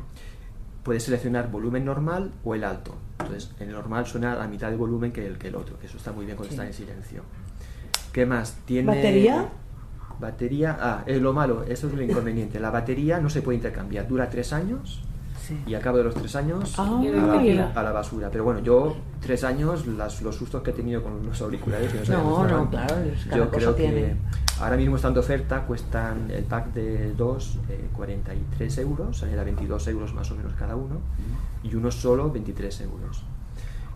puedes 0.82 1.02
seleccionar 1.02 1.50
volumen 1.50 1.84
normal 1.84 2.32
o 2.44 2.54
el 2.54 2.64
alto. 2.64 2.94
Entonces, 3.18 3.50
el 3.60 3.70
normal 3.72 4.06
suena 4.06 4.32
a 4.32 4.36
la 4.36 4.46
mitad 4.48 4.70
de 4.70 4.76
volumen 4.76 5.12
que 5.12 5.26
el, 5.26 5.36
que 5.36 5.48
el 5.48 5.56
otro, 5.56 5.78
que 5.78 5.86
eso 5.86 5.96
está 5.98 6.12
muy 6.12 6.24
bien 6.24 6.36
cuando 6.36 6.54
Sí. 6.54 6.54
está 6.60 6.66
en 6.66 6.72
silencio. 6.74 7.22
¿Qué 8.12 8.24
más? 8.24 8.56
Tiene... 8.64 8.94
¿Batería? 8.94 9.48
Batería, 10.18 10.78
ah, 10.80 11.02
es 11.04 11.20
lo 11.20 11.34
malo, 11.34 11.64
eso 11.68 11.88
es 11.88 11.92
lo 11.92 12.02
inconveniente. 12.02 12.58
La 12.58 12.70
batería 12.70 13.20
no 13.20 13.28
se 13.28 13.42
puede 13.42 13.56
intercambiar, 13.56 14.08
dura 14.08 14.30
tres 14.30 14.54
años 14.54 15.02
y 15.66 15.74
a 15.74 15.80
cabo 15.80 15.98
de 15.98 16.04
los 16.04 16.14
tres 16.14 16.34
años 16.36 16.74
Ah, 16.78 16.98
a, 16.98 17.42
la, 17.54 17.70
a 17.74 17.82
la 17.82 17.92
basura. 17.92 18.28
Pero 18.30 18.44
bueno, 18.44 18.60
yo 18.60 18.96
tres 19.20 19.44
años, 19.44 19.86
las- 19.86 20.22
los 20.22 20.34
sustos 20.36 20.62
que 20.62 20.70
he 20.70 20.74
tenido 20.74 21.02
con 21.02 21.24
los 21.26 21.40
auriculares, 21.40 21.92
que 21.92 21.98
no, 22.12 22.22
No, 22.22 22.46
no, 22.48 22.70
claro, 22.70 22.94
yo 23.36 23.50
creo 23.50 23.76
que 23.76 24.16
ahora 24.60 24.76
mismo 24.76 24.96
están 24.96 25.14
de 25.14 25.20
oferta, 25.20 25.62
cuestan 25.62 26.30
el 26.30 26.44
pack 26.44 26.72
de 26.72 27.12
dos 27.14 27.58
eh, 27.68 27.88
43 27.94 28.78
euros, 28.78 29.18
sale 29.18 29.38
a 29.38 29.44
22 29.44 29.86
euros 29.88 30.14
más 30.14 30.30
o 30.30 30.34
menos 30.36 30.52
cada 30.54 30.76
uno, 30.76 31.00
y 31.62 31.74
uno 31.74 31.90
solo 31.90 32.30
23 32.30 32.80
euros. 32.82 33.22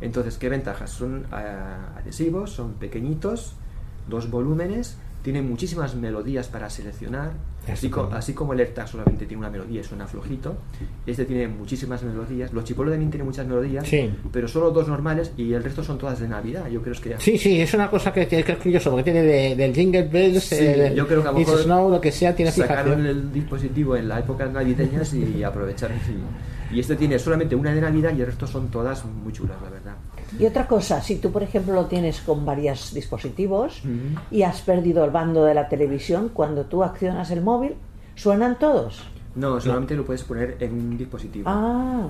Entonces, 0.00 0.38
¿qué 0.38 0.48
ventajas? 0.48 0.90
Son 0.90 1.26
ah, 1.32 1.90
adhesivos, 1.98 2.50
son 2.52 2.72
pequeñitos, 2.74 3.54
dos 4.08 4.30
volúmenes, 4.30 4.96
tienen 5.22 5.48
muchísimas 5.48 5.94
melodías 5.94 6.48
para 6.48 6.70
seleccionar, 6.70 7.32
así, 7.70 7.90
co- 7.90 8.08
así 8.12 8.32
como 8.32 8.52
el 8.54 8.60
AirTag 8.60 8.88
solamente 8.88 9.26
tiene 9.26 9.40
una 9.40 9.50
melodía 9.50 9.80
y 9.80 9.84
suena 9.84 10.06
flojito, 10.06 10.56
este 11.06 11.24
tiene 11.26 11.46
muchísimas 11.48 12.02
melodías, 12.02 12.52
los 12.52 12.64
Chipolo 12.64 12.90
también 12.90 13.10
tienen 13.10 13.26
muchas 13.26 13.46
melodías, 13.46 13.86
Sí. 13.86 14.10
pero 14.32 14.48
solo 14.48 14.70
dos 14.70 14.88
normales 14.88 15.32
y 15.36 15.52
el 15.52 15.62
resto 15.62 15.84
son 15.84 15.98
todas 15.98 16.20
de 16.20 16.28
Navidad, 16.28 16.68
yo 16.68 16.80
creo 16.82 16.94
que... 17.00 17.16
Sí, 17.18 17.36
sí, 17.38 17.60
es 17.60 17.72
una 17.74 17.90
cosa 17.90 18.12
que, 18.12 18.26
que 18.26 18.40
es 18.40 18.56
curioso, 18.58 18.90
porque 18.90 19.04
tiene 19.04 19.22
de- 19.22 19.56
del 19.56 19.74
Jingle 19.74 20.08
Bells, 20.08 20.44
Sí, 20.44 20.56
del 20.56 20.94
yo 20.94 21.06
creo 21.06 21.22
que 21.22 21.28
a 21.28 21.32
lo 21.32 21.38
mejor 21.38 21.58
Snow, 21.58 21.90
lo 21.90 22.00
que 22.00 22.12
sea, 22.12 22.34
tiene 22.34 22.50
sacaron 22.50 22.96
fijación. 22.96 23.06
el 23.06 23.32
dispositivo 23.32 23.96
en 23.96 24.08
la 24.08 24.18
época 24.20 24.46
navideñas 24.46 25.12
y 25.14 25.42
aprovecharon. 25.44 25.98
Y, 26.72 26.76
y 26.76 26.80
este 26.80 26.94
tiene 26.96 27.18
solamente 27.18 27.54
una 27.56 27.74
de 27.74 27.80
Navidad 27.80 28.12
y 28.16 28.20
el 28.20 28.26
resto 28.26 28.46
son 28.46 28.68
todas 28.70 29.04
muy 29.04 29.32
chulas, 29.32 29.56
la 29.62 29.70
verdad. 29.70 29.94
Y 30.38 30.46
otra 30.46 30.66
cosa, 30.66 31.02
si 31.02 31.16
tú 31.16 31.30
por 31.32 31.42
ejemplo 31.42 31.74
lo 31.74 31.86
tienes 31.86 32.20
con 32.20 32.44
varios 32.46 32.94
dispositivos 32.94 33.82
y 34.30 34.42
has 34.42 34.60
perdido 34.60 35.04
el 35.04 35.10
bando 35.10 35.44
de 35.44 35.54
la 35.54 35.68
televisión, 35.68 36.30
cuando 36.32 36.64
tú 36.64 36.84
accionas 36.84 37.30
el 37.30 37.40
móvil, 37.42 37.74
¿suenan 38.14 38.58
todos? 38.58 39.02
No, 39.34 39.60
solamente 39.60 39.94
lo 39.94 40.04
puedes 40.04 40.22
poner 40.24 40.56
en 40.60 40.72
un 40.72 40.98
dispositivo. 40.98 41.44
Ah, 41.48 42.08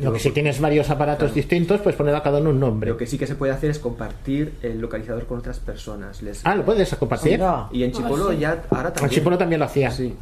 Lo 0.00 0.10
que 0.12 0.18
si 0.18 0.30
tienes 0.30 0.58
varios 0.58 0.88
aparatos 0.88 1.18
Claro. 1.24 1.34
distintos, 1.34 1.80
pues 1.82 1.94
poner 1.96 2.14
a 2.14 2.22
cada 2.22 2.38
uno 2.40 2.48
un 2.50 2.58
nombre. 2.60 2.88
Lo 2.90 2.96
que 2.96 3.06
sí 3.06 3.18
que 3.18 3.26
se 3.26 3.34
puede 3.34 3.52
hacer 3.52 3.70
es 3.70 3.78
compartir 3.78 4.54
el 4.62 4.80
localizador 4.80 5.26
con 5.26 5.38
otras 5.38 5.58
personas. 5.60 6.22
Les- 6.22 6.40
Ah, 6.46 6.54
¿lo 6.54 6.64
puedes 6.64 6.94
compartir? 6.94 7.34
Oiga. 7.34 7.68
Y 7.72 7.82
en 7.84 7.92
Chipolo 7.92 8.28
Ah, 8.28 8.32
sí. 8.32 8.38
ya 8.38 8.62
ahora 8.70 8.88
En 8.88 8.94
también. 8.94 9.10
Chipolo 9.10 9.36
también 9.36 9.58
lo 9.58 9.66
hacía. 9.66 9.90
Sí. 9.90 10.14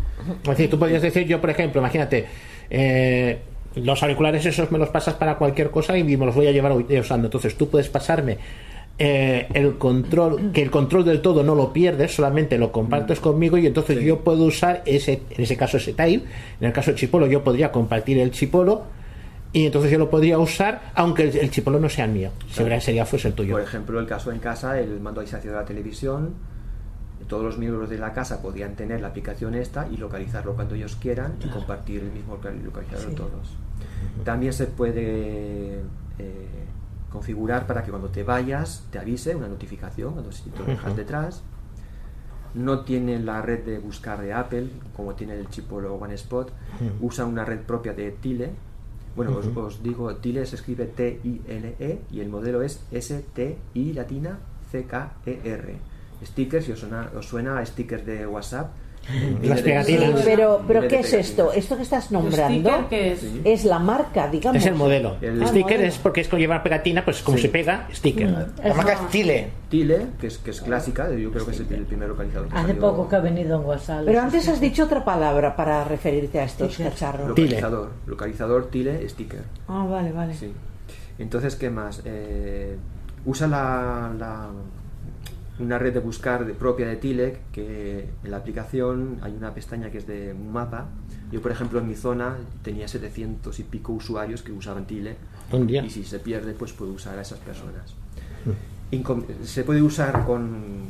Es 0.43 0.49
decir, 0.49 0.69
tú 0.71 0.77
podías 0.79 1.01
decir, 1.03 1.25
yo 1.27 1.41
por 1.41 1.51
ejemplo, 1.51 1.81
imagínate, 1.81 2.27
eh, 2.69 3.43
los 3.77 4.03
auriculares 4.03 4.45
esos 4.47 4.71
me 4.73 4.79
los 4.79 4.89
pasas 4.89 5.15
para 5.15 5.37
cualquier 5.37 5.71
cosa 5.71 5.97
y 5.97 6.05
me 6.05 6.27
los 6.27 6.35
voy 6.35 6.47
a 6.47 6.53
llevar 6.53 6.73
usando. 6.73 7.27
Entonces 7.29 7.57
tú 7.57 7.69
puedes 7.69 7.89
pasarme 7.89 8.39
eh, 8.99 9.47
el 9.55 9.79
control, 9.79 10.53
que 10.53 10.61
el 10.63 10.71
control 10.71 11.05
del 11.05 11.23
todo 11.23 11.43
no 11.43 11.55
lo 11.55 11.73
pierdes, 11.73 12.15
solamente 12.15 12.59
lo 12.59 12.71
compartes 12.71 13.19
Mm. 13.21 13.23
conmigo 13.23 13.57
y 13.57 13.67
entonces 13.67 13.99
yo 14.03 14.21
puedo 14.21 14.45
usar 14.45 14.83
ese, 14.85 15.23
en 15.31 15.43
ese 15.43 15.57
caso 15.57 15.79
ese 15.79 15.95
tile, 15.95 16.23
en 16.61 16.67
el 16.67 16.73
caso 16.73 16.91
de 16.91 16.97
Chipolo 16.99 17.27
yo 17.27 17.43
podría 17.43 17.73
compartir 17.73 18.19
el 18.19 18.31
Chipolo 18.31 18.83
y 19.55 19.65
entonces 19.67 19.91
yo 19.91 19.99
lo 19.99 20.11
podría 20.11 20.39
usar 20.39 20.93
aunque 20.95 21.23
el, 21.23 21.37
el 21.39 21.51
Chipolo 21.51 21.81
no 21.81 21.89
sea 21.89 22.05
el 22.05 22.11
mío, 22.13 22.31
si 22.51 22.63
Claro. 22.63 22.81
sería 22.81 23.07
fuese 23.07 23.29
el 23.29 23.35
tuyo. 23.35 23.53
Por 23.55 23.63
ejemplo, 23.63 23.99
el 23.99 24.07
caso 24.07 24.33
en 24.33 24.39
casa, 24.39 24.79
el 24.79 25.01
mando 25.01 25.21
a 25.21 25.23
distancia 25.23 25.51
de 25.51 25.57
la 25.57 25.65
televisión, 25.65 26.35
todos 27.31 27.43
los 27.45 27.57
miembros 27.59 27.89
de 27.89 27.97
la 27.97 28.13
casa 28.13 28.43
podían 28.43 28.75
tener 28.75 29.01
la 29.01 29.09
aplicación 29.09 29.55
esta 29.55 29.89
y 29.89 29.97
localizarlo 29.97 30.55
cuando 30.55 30.75
ellos 30.75 30.97
quieran 30.97 31.37
y 31.43 31.49
compartir 31.49 32.03
el 32.03 32.13
mismo 32.13 32.35
local- 32.35 32.61
localizador 32.63 33.09
Sí. 33.11 33.15
todos. 33.17 33.57
También 34.25 34.53
se 34.53 34.67
puede 34.67 35.79
eh, 36.19 36.47
configurar 37.11 37.67
para 37.67 37.83
que 37.83 37.91
cuando 37.91 38.09
te 38.09 38.23
vayas 38.25 38.85
te 38.91 38.99
avise 38.99 39.35
una 39.35 39.49
notificación 39.49 40.13
cuando 40.13 40.31
si 40.33 40.51
te 40.51 40.59
lo 40.59 40.67
dejas 40.67 40.95
detrás. 40.97 41.43
No 42.53 42.81
tiene 42.81 43.21
la 43.21 43.41
red 43.43 43.65
de 43.65 43.79
buscar 43.79 44.21
de 44.21 44.33
Apple 44.33 44.69
como 44.97 45.15
tiene 45.15 45.35
el 45.35 45.49
Chipolo 45.49 45.95
OneSpot. 45.95 46.53
Usa 47.01 47.25
una 47.25 47.45
red 47.45 47.61
propia 47.61 47.93
de 47.95 48.11
Tile. 48.11 48.51
Bueno, 49.17 49.37
os- 49.37 49.47
Ujú. 49.47 49.61
os, 49.61 49.83
digo, 49.83 50.15
Tile 50.17 50.45
se 50.47 50.57
escribe 50.57 50.87
T-I-L-E 50.87 52.01
y 52.11 52.21
el 52.21 52.29
modelo 52.29 52.63
es 52.63 52.81
S-T-I 52.91 53.93
latina 53.93 54.39
C-K-E-R. 54.73 55.77
Stickers, 56.25 56.65
si 56.67 56.73
os 56.73 56.81
suena, 56.81 57.11
os 57.17 57.27
suena 57.27 57.59
a 57.59 57.67
stickers 57.67 58.05
de 58.07 58.27
WhatsApp. 58.27 58.71
de- 59.41 59.49
pegatinas. 59.63 60.21
pero, 60.27 60.63
pero 60.69 60.87
¿qué 60.87 61.01
es 61.01 61.13
esto? 61.15 61.51
¿Esto 61.53 61.75
que 61.77 61.83
estás 61.85 62.13
nombrando 62.13 62.69
sticker 62.71 62.85
qué 62.91 63.13
es? 63.13 63.25
Es 63.45 63.65
la 63.65 63.79
marca, 63.79 64.29
digamos? 64.29 64.61
Es 64.61 64.67
el 64.67 64.75
modelo. 64.75 65.17
El 65.23 65.41
El 65.41 65.49
sticker 65.49 65.79
modelo. 65.79 65.85
es 65.85 65.97
porque 65.99 66.21
es 66.21 66.29
con 66.29 66.39
llevar 66.39 66.63
pegatina, 66.63 67.03
pues 67.03 67.23
como 67.23 67.39
Sí. 67.39 67.45
se 67.45 67.49
pega, 67.49 67.89
sticker. 67.95 68.29
La 68.63 68.75
marca 68.75 68.93
es 68.93 69.09
Tile. 69.09 69.49
Tile, 69.71 70.07
que 70.21 70.27
es, 70.27 70.37
que 70.37 70.51
es 70.51 70.61
clásica, 70.61 71.11
yo 71.13 71.33
creo 71.33 71.47
que 71.47 71.53
es 71.53 71.61
el, 71.61 71.73
el 71.73 71.87
primer 71.87 72.11
localizador. 72.11 72.49
que 72.49 72.55
Hace 72.55 72.67
salió. 72.67 72.81
poco 72.83 73.09
que 73.09 73.17
ha 73.17 73.21
venido 73.21 73.59
en 73.59 73.65
WhatsApp. 73.67 74.03
Pero 74.05 74.21
antes 74.21 74.47
has 74.49 74.61
dicho 74.61 74.85
otra 74.85 75.03
palabra 75.03 75.57
para 75.57 75.83
referirte 75.85 76.39
a 76.39 76.45
estos 76.45 76.75
Sticker. 76.75 76.93
cacharros. 76.93 77.29
Localizador, 77.31 77.91
localizador, 78.07 78.67
Tile, 78.71 79.09
sticker. 79.09 79.41
Ah, 79.67 79.87
vale, 79.91 80.13
vale. 80.13 80.35
Sí. 80.35 80.53
Entonces, 81.19 81.57
¿qué 81.57 81.71
más? 81.71 82.03
Eh, 82.05 82.77
usa 83.25 83.47
la, 83.47 84.11
la- 84.19 84.49
una 85.61 85.79
red 85.79 85.93
de 85.93 86.01
buscar 86.01 86.45
de- 86.47 86.55
propia 86.55 86.87
de 86.89 86.97
Tilec, 86.97 87.39
que 87.53 88.09
en 88.25 88.31
la 88.31 88.39
aplicación 88.39 89.19
hay 89.23 89.35
una 89.37 89.53
pestaña 89.55 89.91
que 89.91 89.99
es 89.99 90.07
de 90.07 90.33
un 90.33 90.53
mapa. 90.53 90.87
Yo, 91.31 91.41
por 91.41 91.53
ejemplo, 91.53 91.79
en 91.79 91.87
mi 91.89 91.95
zona 91.95 92.37
tenía 92.63 92.89
700 92.89 93.59
y 93.61 93.63
pico 93.65 93.93
usuarios 93.93 94.43
que 94.43 94.53
usaban 94.53 94.87
Tile. 94.87 95.17
Un 95.53 95.67
día. 95.67 95.85
Y 95.85 95.91
si 95.91 96.05
se 96.05 96.19
pierde, 96.19 96.53
pues 96.55 96.73
puedo 96.73 96.93
usar 96.93 97.19
a 97.19 97.23
esas 97.23 97.39
personas. 97.39 97.95
incom- 98.93 99.25
se 99.45 99.63
puede 99.63 99.83
usar 99.83 100.25
con, 100.25 100.87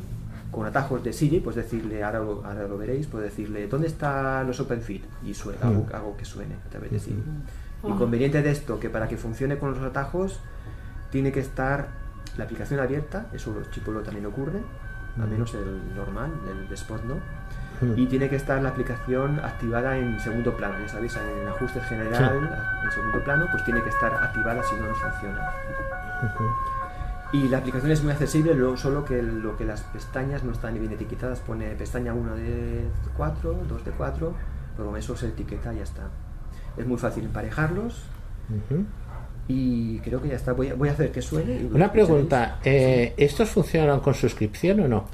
con 0.51 0.65
atajos 0.67 1.03
de 1.05 1.13
Siri, 1.13 1.41
pues 1.41 1.57
decirle, 1.57 2.03
ahora 2.03 2.21
lo, 2.21 2.45
ahora 2.47 2.67
lo 2.67 2.79
veréis, 2.79 3.07
puedo 3.07 3.23
decirle, 3.25 3.67
¿dónde 3.69 3.89
están 3.89 4.47
los 4.47 4.59
OpenFit? 4.61 5.05
Y 5.27 5.35
suena, 5.35 5.61
hago, 5.67 5.87
Mm. 5.91 5.95
hago 5.95 6.17
que 6.17 6.25
suene 6.25 6.55
a 6.67 6.71
través 6.71 6.91
de 6.93 6.99
Siri. 6.99 7.17
Mm. 7.83 7.89
Inconveniente 7.89 8.41
de 8.43 8.51
esto, 8.51 8.79
que 8.81 8.89
para 8.89 9.07
que 9.09 9.17
funcione 9.19 9.59
con 9.59 9.73
los 9.73 9.83
atajos, 9.83 10.41
tiene 11.11 11.33
que 11.33 11.41
estar 11.41 11.89
la 12.41 12.45
aplicación 12.47 12.81
abierta, 12.81 13.27
eso 13.33 13.55
Chipolo 13.71 14.01
también 14.01 14.27
ocurre, 14.27 14.61
al 15.21 15.29
menos 15.29 15.53
el 15.55 15.95
normal, 15.95 16.31
el 16.51 16.69
de 16.69 16.75
Spot 16.75 17.03
no. 17.05 17.17
Y 17.97 18.07
tiene 18.07 18.29
que 18.29 18.37
estar 18.37 18.61
la 18.63 18.71
aplicación 18.71 19.39
activada 19.41 19.97
en 19.97 20.19
segundo 20.21 20.55
plano, 20.57 20.75
ya 20.81 20.89
sabéis, 20.89 21.17
en 21.17 21.49
ajustes 21.49 21.83
general, 21.85 22.49
Sí. 22.51 22.85
en 22.85 22.91
segundo 22.91 23.25
plano, 23.25 23.47
pues 23.51 23.65
tiene 23.65 23.83
que 23.83 23.89
estar 23.89 24.13
activada 24.13 24.63
si 24.63 24.75
no, 24.77 24.87
no 24.89 24.95
funciona. 24.95 25.51
Y 27.33 27.49
la 27.49 27.59
aplicación 27.59 27.93
es 27.93 28.03
muy 28.03 28.13
accesible, 28.13 28.55
lo, 28.55 28.77
solo 28.77 29.05
que 29.05 29.23
lo 29.23 29.57
que 29.57 29.65
las 29.65 29.83
pestañas 29.83 30.43
no 30.45 30.53
están 30.53 30.75
bien 30.75 30.93
etiquetadas, 30.93 31.41
pone 31.41 31.75
pestaña 31.77 32.13
1 32.13 32.35
de 32.35 32.85
4, 33.17 33.61
2 33.69 33.85
de 33.85 33.91
4, 33.93 34.35
pero 34.77 34.89
con 34.89 34.99
eso 34.99 35.17
se 35.17 35.29
etiqueta 35.29 35.73
y 35.73 35.77
ya 35.79 35.85
está. 35.85 36.03
Es 36.77 36.87
muy 36.87 36.99
fácil 36.99 37.25
emparejarlos 37.25 38.05
Ujú. 38.51 38.85
Y 39.51 39.99
creo 40.05 40.21
que 40.23 40.29
ya 40.29 40.37
está. 40.37 40.53
Voy 40.53 40.69
a, 40.69 40.75
voy 40.75 40.89
a 40.89 40.93
hacer 40.93 41.11
que 41.11 41.21
suene. 41.23 41.67
Una 41.73 41.91
pregunta, 41.91 42.59
eh, 42.65 43.15
¿estos 43.17 43.49
funcionan 43.49 44.01
con 44.01 44.15
suscripción 44.15 44.81
o 44.81 44.89
no? 44.89 45.05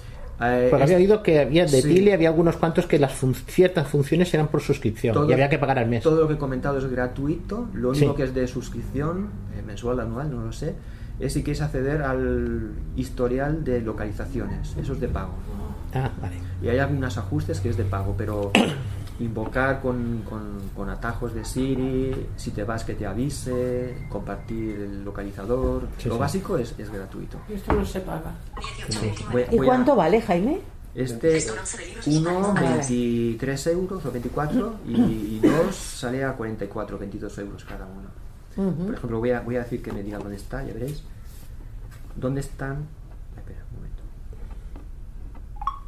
Eh, 0.41 0.67
Porque 0.69 0.85
había 0.85 0.97
oído 0.99 1.23
que 1.23 1.41
había 1.41 1.65
de 1.65 1.81
sí. 1.81 1.89
Tile 1.95 2.13
había 2.13 2.29
algunos 2.29 2.57
cuantos 2.57 2.85
que 2.87 2.99
las 2.99 3.13
fun- 3.13 3.35
ciertas 3.35 3.89
funciones 3.89 4.33
eran 4.35 4.49
por 4.49 4.61
suscripción 4.61 5.15
Todo- 5.15 5.31
y 5.31 5.33
había 5.33 5.49
que 5.49 5.59
pagar 5.59 5.79
al 5.79 5.89
mes. 5.89 6.03
Todo 6.03 6.21
lo 6.21 6.29
que 6.29 6.35
he 6.35 6.39
comentado 6.39 6.77
es 6.77 6.85
gratuito, 6.91 7.69
lo 7.73 7.91
único 7.91 8.11
Sí. 8.11 8.17
que 8.19 8.23
es 8.25 8.35
de 8.35 8.47
suscripción, 8.47 9.31
eh, 9.59 9.63
mensual, 9.67 9.99
anual, 10.01 10.31
no 10.31 10.43
lo 10.45 10.53
sé, 10.53 10.75
es 11.21 11.33
si 11.33 11.43
quieres 11.43 11.63
acceder 11.63 12.03
al 12.03 12.73
historial 12.97 13.65
de 13.65 13.81
localizaciones, 13.81 14.77
eso 14.79 14.93
es 14.93 15.01
de 15.01 15.09
pago. 15.09 15.33
Ah, 15.95 16.11
vale. 16.21 16.35
Y 16.63 16.69
hay 16.69 16.79
algunos 16.81 17.17
ajustes 17.17 17.61
que 17.61 17.71
es 17.71 17.79
de 17.79 17.85
pago, 17.85 18.15
pero 18.19 18.53
invocar 19.19 19.81
con, 19.81 20.23
con- 20.29 20.61
con 20.75 20.91
atajos 20.91 21.33
de 21.35 21.45
Siri, 21.45 22.29
si 22.37 22.51
te 22.51 22.65
vas 22.65 22.85
que 22.85 22.95
te 22.95 23.07
avise, 23.07 24.07
compartir 24.11 24.81
el 24.81 25.05
localizador, 25.05 25.89
Sí, 25.99 26.09
lo 26.09 26.15
sí. 26.17 26.21
básico 26.21 26.59
es, 26.59 26.75
es 26.79 26.91
gratuito. 26.91 27.39
Esto 27.49 27.73
no 27.73 27.85
se 27.85 28.01
paga. 28.01 28.35
Voy- 29.33 29.47
¿Y 29.51 29.57
voy 29.57 29.67
a- 29.67 29.69
cuánto 29.71 29.97
vale, 29.97 30.21
Jaime? 30.21 30.61
Este, 30.95 31.45
uno, 32.07 32.55
Vale. 32.55 32.69
23 32.79 33.67
euros 33.67 34.05
o 34.07 34.11
24 34.11 34.77
y, 34.87 34.95
y 34.99 35.41
dos 35.43 35.77
sale 35.77 36.25
a 36.25 36.33
44, 36.33 36.99
22 36.99 37.39
euros 37.39 37.65
cada 37.65 37.85
uno. 37.87 38.09
Por 38.87 38.95
ejemplo, 38.95 39.19
voy 39.19 39.31
a, 39.33 39.41
voy 39.41 39.57
a 39.57 39.65
decir 39.65 39.83
que 39.83 39.93
me 39.93 40.03
diga 40.03 40.19
dónde 40.19 40.37
está, 40.37 40.65
ya 40.65 40.73
veréis. 40.73 41.03
¿Dónde 42.15 42.41
están? 42.41 42.87
Espera, 43.37 43.59
un 43.71 43.77
momento. 43.77 44.03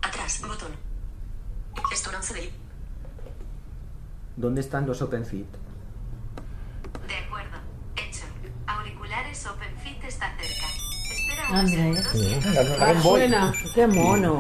Atrás, 0.03 0.43
botón. 0.47 0.73
Restaurante 1.91 2.35
de 2.35 2.51
¿Dónde 4.39 4.61
están 4.61 4.87
los 4.87 5.03
OpenFit? 5.03 5.47
De 7.09 7.15
acuerdo. 7.27 7.59
Hecho. 7.97 8.25
Auriculares 8.69 9.45
OpenFit 9.47 10.05
está 10.05 10.33
cerca. 10.37 10.67
Espera 11.11 11.67
segundos. 11.67 12.79
Ah, 12.81 13.03
suena. 13.03 13.53
Qué 13.75 13.87
mono. 13.89 14.39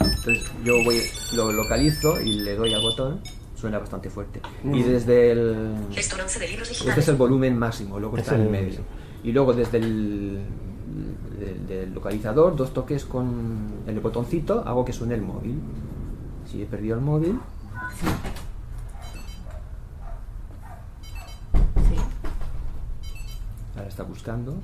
Entonces 0.00 0.50
yo 0.64 0.82
voy, 0.82 1.00
lo 1.34 1.52
localizo 1.52 2.20
y 2.20 2.40
le 2.40 2.56
doy 2.56 2.74
al 2.74 2.82
botón. 2.82 3.20
Suena 3.54 3.78
bastante 3.78 4.10
fuerte. 4.10 4.40
Mm. 4.64 4.74
Y 4.74 4.82
desde 4.82 5.30
el. 5.30 5.76
Restaurante 5.94 6.38
de 6.40 6.48
libros 6.48 6.70
Este 6.72 7.00
es 7.00 7.08
el 7.08 7.14
volumen 7.16 7.56
máximo, 7.56 8.00
luego 8.00 8.16
Es 8.16 8.24
está 8.24 8.34
en 8.34 8.40
el 8.42 8.46
el- 8.48 8.52
medio. 8.52 8.80
Y 9.22 9.30
luego 9.32 9.52
desde 9.54 9.78
el 9.78 10.40
del, 11.38 11.66
del 11.68 11.94
localizador, 11.94 12.56
dos 12.56 12.74
toques 12.74 13.04
con 13.04 13.84
el 13.86 14.00
botoncito, 14.00 14.64
hago 14.66 14.84
que 14.84 14.92
suene 14.92 15.14
el 15.14 15.22
móvil. 15.22 15.60
Si 16.50 16.60
he 16.62 16.66
perdido 16.66 16.96
el 16.96 17.00
móvil. 17.02 17.38
Ahora 23.84 23.90
está 23.90 24.02
buscando. 24.04 24.56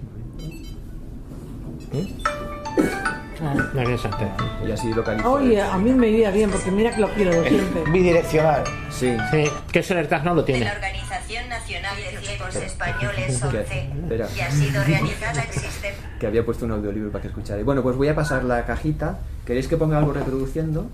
No, 3.42 3.54
interesante. 3.54 4.24
Y 4.66 4.70
así 4.72 4.94
localizo. 4.94 5.30
Oye, 5.32 5.60
a 5.60 5.76
mí 5.76 5.92
me 5.92 6.08
iría 6.08 6.30
bien 6.30 6.48
porque 6.50 6.70
mira 6.70 6.94
que 6.94 7.02
lo 7.02 7.08
quiero 7.10 7.42
de 7.42 7.50
siempre. 7.50 7.82
Bidireccional. 7.92 8.64
Sí. 8.90 9.14
Sí, 9.30 9.44
que 9.70 9.80
eso 9.80 9.92
el 9.92 9.98
AirTag 9.98 10.24
no 10.24 10.34
lo 10.34 10.42
tiene. 10.44 10.64
la 10.64 10.72
Organización 10.72 11.48
Nacional 11.50 11.96
de 11.96 12.18
Ciegos 12.26 12.56
Españoles, 12.56 13.42
Que- 13.50 13.58
ONCE, 13.58 13.90
y 14.36 14.40
ha 14.40 14.50
sido 14.50 14.84
realizada 14.84 15.42
existe. 15.42 15.92
que 16.18 16.26
había 16.26 16.42
puesto 16.46 16.64
un 16.64 16.70
audiolibro 16.72 17.10
para 17.12 17.20
que 17.20 17.28
escucharais. 17.28 17.64
Bueno, 17.66 17.82
pues 17.82 17.96
voy 17.96 18.08
a 18.08 18.14
pasar 18.14 18.42
la 18.44 18.64
cajita. 18.64 19.18
¿Queréis 19.44 19.68
que 19.68 19.76
ponga 19.76 19.98
algo 19.98 20.14
reproduciendo? 20.14 20.86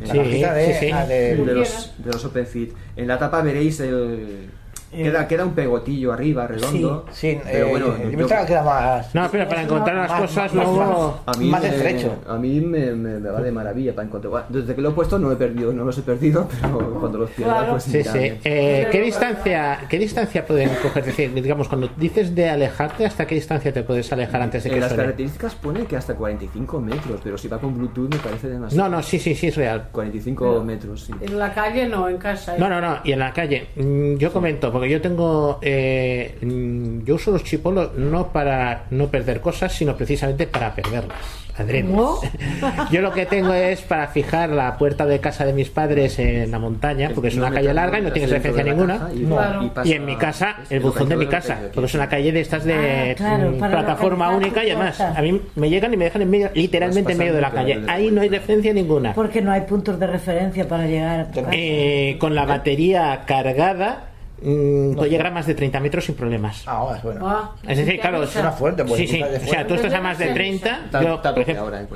En 0.00 0.08
Sí, 0.10 0.18
cajita 0.18 0.54
de- 0.54 0.66
sí, 0.66 0.86
sí. 0.86 0.90
ah, 0.92 1.06
de- 1.06 1.36
de 1.36 1.54
los, 1.54 1.94
de 1.96 2.10
los 2.12 2.24
OpenFit. 2.24 2.72
En 2.96 3.06
la 3.06 3.20
tapa 3.20 3.40
veréis 3.42 3.78
el... 3.78 4.50
Queda, 5.02 5.26
queda 5.28 5.44
un 5.44 5.54
pegotillo 5.54 6.12
arriba, 6.12 6.46
redondo. 6.46 7.04
Sí, 7.12 7.32
sí, 7.32 7.40
pero 7.44 7.66
eh, 7.66 7.70
bueno, 7.70 7.86
yo 8.02 8.10
yo- 8.10 8.18
pensaba 8.18 8.46
que 8.46 8.52
era 8.52 8.62
más. 8.62 9.14
No, 9.14 9.28
pero 9.30 9.48
para 9.48 9.62
encontrar 9.62 9.96
las 9.96 10.10
más- 10.10 10.20
cosas 10.22 10.54
más- 10.54 10.64
luego... 10.66 11.20
a 11.26 11.32
mí, 11.38 11.48
más 11.50 11.62
me, 11.62 11.68
estrecho. 11.68 12.16
a 12.28 12.36
mí 12.36 12.60
me, 12.60 12.92
me- 12.92 13.18
me 13.18 13.30
va 13.30 13.40
de 13.42 13.52
maravilla 13.52 13.94
para 13.94 14.06
encontrar. 14.06 14.46
Desde 14.48 14.74
que 14.74 14.80
lo 14.80 14.90
he 14.90 14.92
puesto 14.92 15.18
no 15.18 15.30
he 15.32 15.36
perdido, 15.36 15.72
no 15.72 15.84
los 15.84 15.98
he 15.98 16.02
perdido, 16.02 16.48
pero 16.62 16.94
cuando 17.00 17.18
los 17.18 17.30
pierda, 17.30 17.54
Claro. 17.58 17.70
pues 17.72 17.84
Sí, 17.84 18.02
sí. 18.02 18.32
Eh, 18.44 18.88
¿qué, 18.90 19.00
distancia, 19.02 19.80
¿Qué 19.88 19.98
distancia 19.98 20.46
pueden 20.46 20.70
coger? 20.82 20.98
Es 21.00 21.06
decir, 21.06 21.32
digamos, 21.34 21.68
cuando 21.68 21.88
dices 21.96 22.34
de 22.34 22.48
alejarte, 22.50 23.06
¿hasta 23.06 23.26
qué 23.26 23.34
distancia 23.34 23.72
te 23.72 23.82
puedes 23.82 24.12
alejar 24.12 24.42
antes 24.42 24.62
de 24.64 24.70
En 24.70 24.74
que 24.74 24.80
las 24.80 24.88
suene? 24.90 25.02
características 25.04 25.54
pone 25.56 25.84
que 25.86 25.96
hasta 25.96 26.14
45 26.14 26.80
metros, 26.80 27.20
pero 27.22 27.36
si 27.38 27.48
va 27.48 27.58
con 27.58 27.76
Bluetooth 27.76 28.10
me 28.12 28.18
parece 28.18 28.48
demasiado. 28.48 28.88
No, 28.90 28.96
no, 28.96 29.02
sí, 29.02 29.18
sí, 29.18 29.34
sí, 29.34 29.48
es 29.48 29.56
real. 29.56 29.88
45 29.92 30.44
Pero- 30.44 30.64
metros, 30.64 31.02
sí. 31.04 31.12
En 31.20 31.38
la 31.38 31.52
calle 31.52 31.88
no, 31.88 32.08
en 32.08 32.18
casa. 32.18 32.56
¿eh? 32.56 32.58
No, 32.58 32.68
no, 32.68 32.80
no, 32.80 32.98
y 33.04 33.12
en 33.12 33.18
la 33.18 33.32
calle. 33.32 33.68
Mm, 33.76 34.16
Yo 34.16 34.32
comento, 34.32 34.70
porque 34.72 34.83
yo 34.86 35.00
tengo. 35.00 35.58
eh, 35.62 36.36
yo 37.04 37.14
uso 37.16 37.30
los 37.30 37.44
chipolos 37.44 37.94
no 37.96 38.28
para 38.32 38.84
no 38.90 39.08
perder 39.08 39.40
cosas, 39.40 39.72
sino 39.72 39.96
precisamente 39.96 40.46
para 40.46 40.74
perderlas. 40.74 41.16
¿No? 41.84 42.18
Yo 42.90 43.00
lo 43.00 43.12
que 43.12 43.26
tengo 43.26 43.54
es 43.54 43.80
para 43.82 44.08
fijar 44.08 44.50
la 44.50 44.76
puerta 44.76 45.06
de 45.06 45.20
casa 45.20 45.44
de 45.46 45.52
mis 45.52 45.70
padres 45.70 46.18
en 46.18 46.50
la 46.50 46.58
montaña, 46.58 47.10
porque 47.14 47.28
es 47.28 47.36
No 47.36 47.46
una 47.46 47.54
calle 47.54 47.72
larga 47.72 48.00
y 48.00 48.02
no 48.02 48.08
en 48.08 48.12
tienes 48.14 48.30
referencia 48.32 48.64
ninguna. 48.64 49.08
y- 49.84 49.92
en 49.92 50.04
mi 50.04 50.16
casa, 50.16 50.56
el 50.68 50.80
buzón 50.80 51.08
de 51.08 51.14
mi 51.14 51.28
casa, 51.28 51.60
porque 51.72 51.86
es 51.86 51.94
una 51.94 52.08
calle 52.08 52.32
de 52.32 52.40
estas 52.40 52.64
de 52.64 53.12
Ah, 53.12 53.14
claro, 53.14 53.50
mm, 53.52 53.58
plataforma 53.58 54.30
única 54.30 54.64
y 54.64 54.70
además 54.70 55.00
a 55.00 55.22
mí 55.22 55.40
me 55.54 55.70
llegan 55.70 55.94
y 55.94 55.96
me 55.96 56.06
dejan 56.06 56.22
en 56.22 56.30
medio, 56.30 56.50
literalmente 56.54 57.12
en 57.12 57.18
medio 57.18 57.34
de 57.34 57.40
la 57.40 57.50
calle. 57.52 57.80
Ahí 57.86 58.10
no 58.10 58.22
hay 58.22 58.30
referencia 58.30 58.72
ninguna. 58.72 59.12
Porque 59.14 59.40
no 59.40 59.52
hay 59.52 59.60
puntos 59.60 59.96
de 60.00 60.08
referencia 60.08 60.66
para 60.66 60.86
llegar 60.88 61.20
a 61.20 61.26
tu 61.30 61.38
casa. 61.40 61.50
Eh, 61.52 62.16
con 62.18 62.34
la 62.34 62.46
batería 62.46 63.22
cargada 63.26 64.06
mm, 64.42 64.94
puedo 64.94 65.06
llegar 65.06 65.28
a 65.28 65.30
más 65.30 65.46
de 65.46 65.54
30 65.54 65.80
metros 65.80 66.04
sin 66.04 66.14
problemas. 66.14 66.66
Ahora 66.66 66.96
es 66.98 67.02
bueno. 67.02 67.28
Ah, 67.28 67.52
Es 67.66 67.78
decir, 67.78 68.00
claro, 68.00 68.26
Suena 68.26 68.52
fuerte, 68.52 68.84
pues, 68.84 69.00
sí, 69.00 69.06
sí. 69.06 69.18
de 69.22 69.36
O 69.36 69.40
sea, 69.40 69.66
tú 69.66 69.74
estás 69.74 69.92
a 69.94 70.00
más 70.00 70.18
de 70.18 70.26
30. 70.28 70.84
Está, 70.86 71.02
Yo, 71.02 71.08
por 71.14 71.22
tope 71.22 71.40
ejemplo, 71.42 71.64
ahora, 71.64 71.86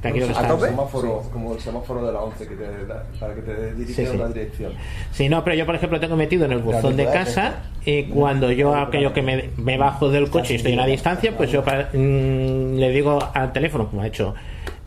tranquilo 0.00 0.28
que 0.28 0.32
¿A 0.38 0.46
tope? 0.48 0.66
Semáforo, 0.68 1.22
como 1.32 1.54
el 1.54 1.60
semáforo 1.60 2.06
de 2.06 2.12
la 2.12 2.20
11 2.20 2.46
que 2.46 2.54
te 2.54 2.86
da- 2.86 3.04
para 3.18 3.34
que 3.34 3.42
te 3.42 3.74
dirija 3.74 3.96
Sí, 3.96 4.06
sí. 4.06 4.12
en 4.12 4.20
una 4.20 4.28
dirección. 4.28 4.72
Sí, 5.12 5.28
no, 5.28 5.42
pero 5.42 5.56
yo, 5.56 5.66
por 5.66 5.74
ejemplo, 5.74 5.98
tengo 5.98 6.14
metido 6.16 6.44
en 6.44 6.52
el 6.52 6.58
buzón 6.58 6.96
de 6.96 7.04
casa 7.06 7.54
y 7.84 8.04
cuando 8.04 8.52
yo, 8.52 8.74
aquello 8.76 9.12
que 9.12 9.22
me, 9.22 9.50
me 9.56 9.76
bajo 9.76 10.08
del 10.08 10.30
coche 10.30 10.52
y 10.52 10.56
estoy 10.56 10.72
a 10.72 10.74
una 10.76 10.86
distancia, 10.86 11.36
pues 11.36 11.50
yo 11.50 11.64
para- 11.64 11.88
mm, 11.92 12.76
le 12.76 12.90
digo 12.90 13.18
al 13.34 13.52
teléfono, 13.52 13.88
como 13.88 14.02
ha 14.02 14.06
hecho 14.06 14.34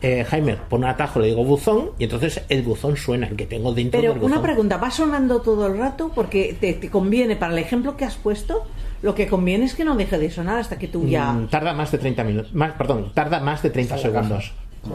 eh, 0.02 0.24
Jaime, 0.24 0.56
pon 0.68 0.80
un 0.84 0.88
atajo, 0.90 1.20
le 1.20 1.26
digo 1.28 1.44
buzón 1.44 1.90
y 1.98 2.04
entonces 2.04 2.42
el 2.48 2.62
buzón 2.62 2.96
suena, 2.96 3.26
el 3.28 3.36
que 3.36 3.46
tengo 3.46 3.72
dentro 3.74 4.00
Pero 4.00 4.12
del 4.12 4.20
buzón. 4.20 4.32
una 4.32 4.42
pregunta, 4.42 4.76
¿va 4.78 4.90
sonando 4.90 5.40
todo 5.42 5.66
el 5.66 5.76
rato? 5.78 6.10
Porque 6.14 6.56
te, 6.60 6.72
te 6.74 6.88
conviene, 6.88 7.36
para 7.36 7.52
el 7.52 7.58
ejemplo 7.58 7.96
que 7.96 8.04
has 8.06 8.16
puesto, 8.16 8.64
lo 9.02 9.14
que 9.14 9.26
conviene 9.26 9.66
es 9.66 9.74
que 9.74 9.84
no 9.84 9.96
deje 9.96 10.18
de 10.18 10.30
sonar 10.30 10.58
hasta 10.58 10.78
que 10.78 10.88
tú 10.88 11.06
ya... 11.06 11.32
Mm, 11.32 11.48
tarda 11.48 11.72
más 11.74 11.90
de 11.92 11.98
30 11.98 12.24
minutos, 12.24 12.54
más, 12.54 12.72
perdón, 12.72 13.12
tarda 13.14 13.40
más 13.40 13.62
de 13.62 13.70
30 13.70 13.98
segundos. 13.98 14.52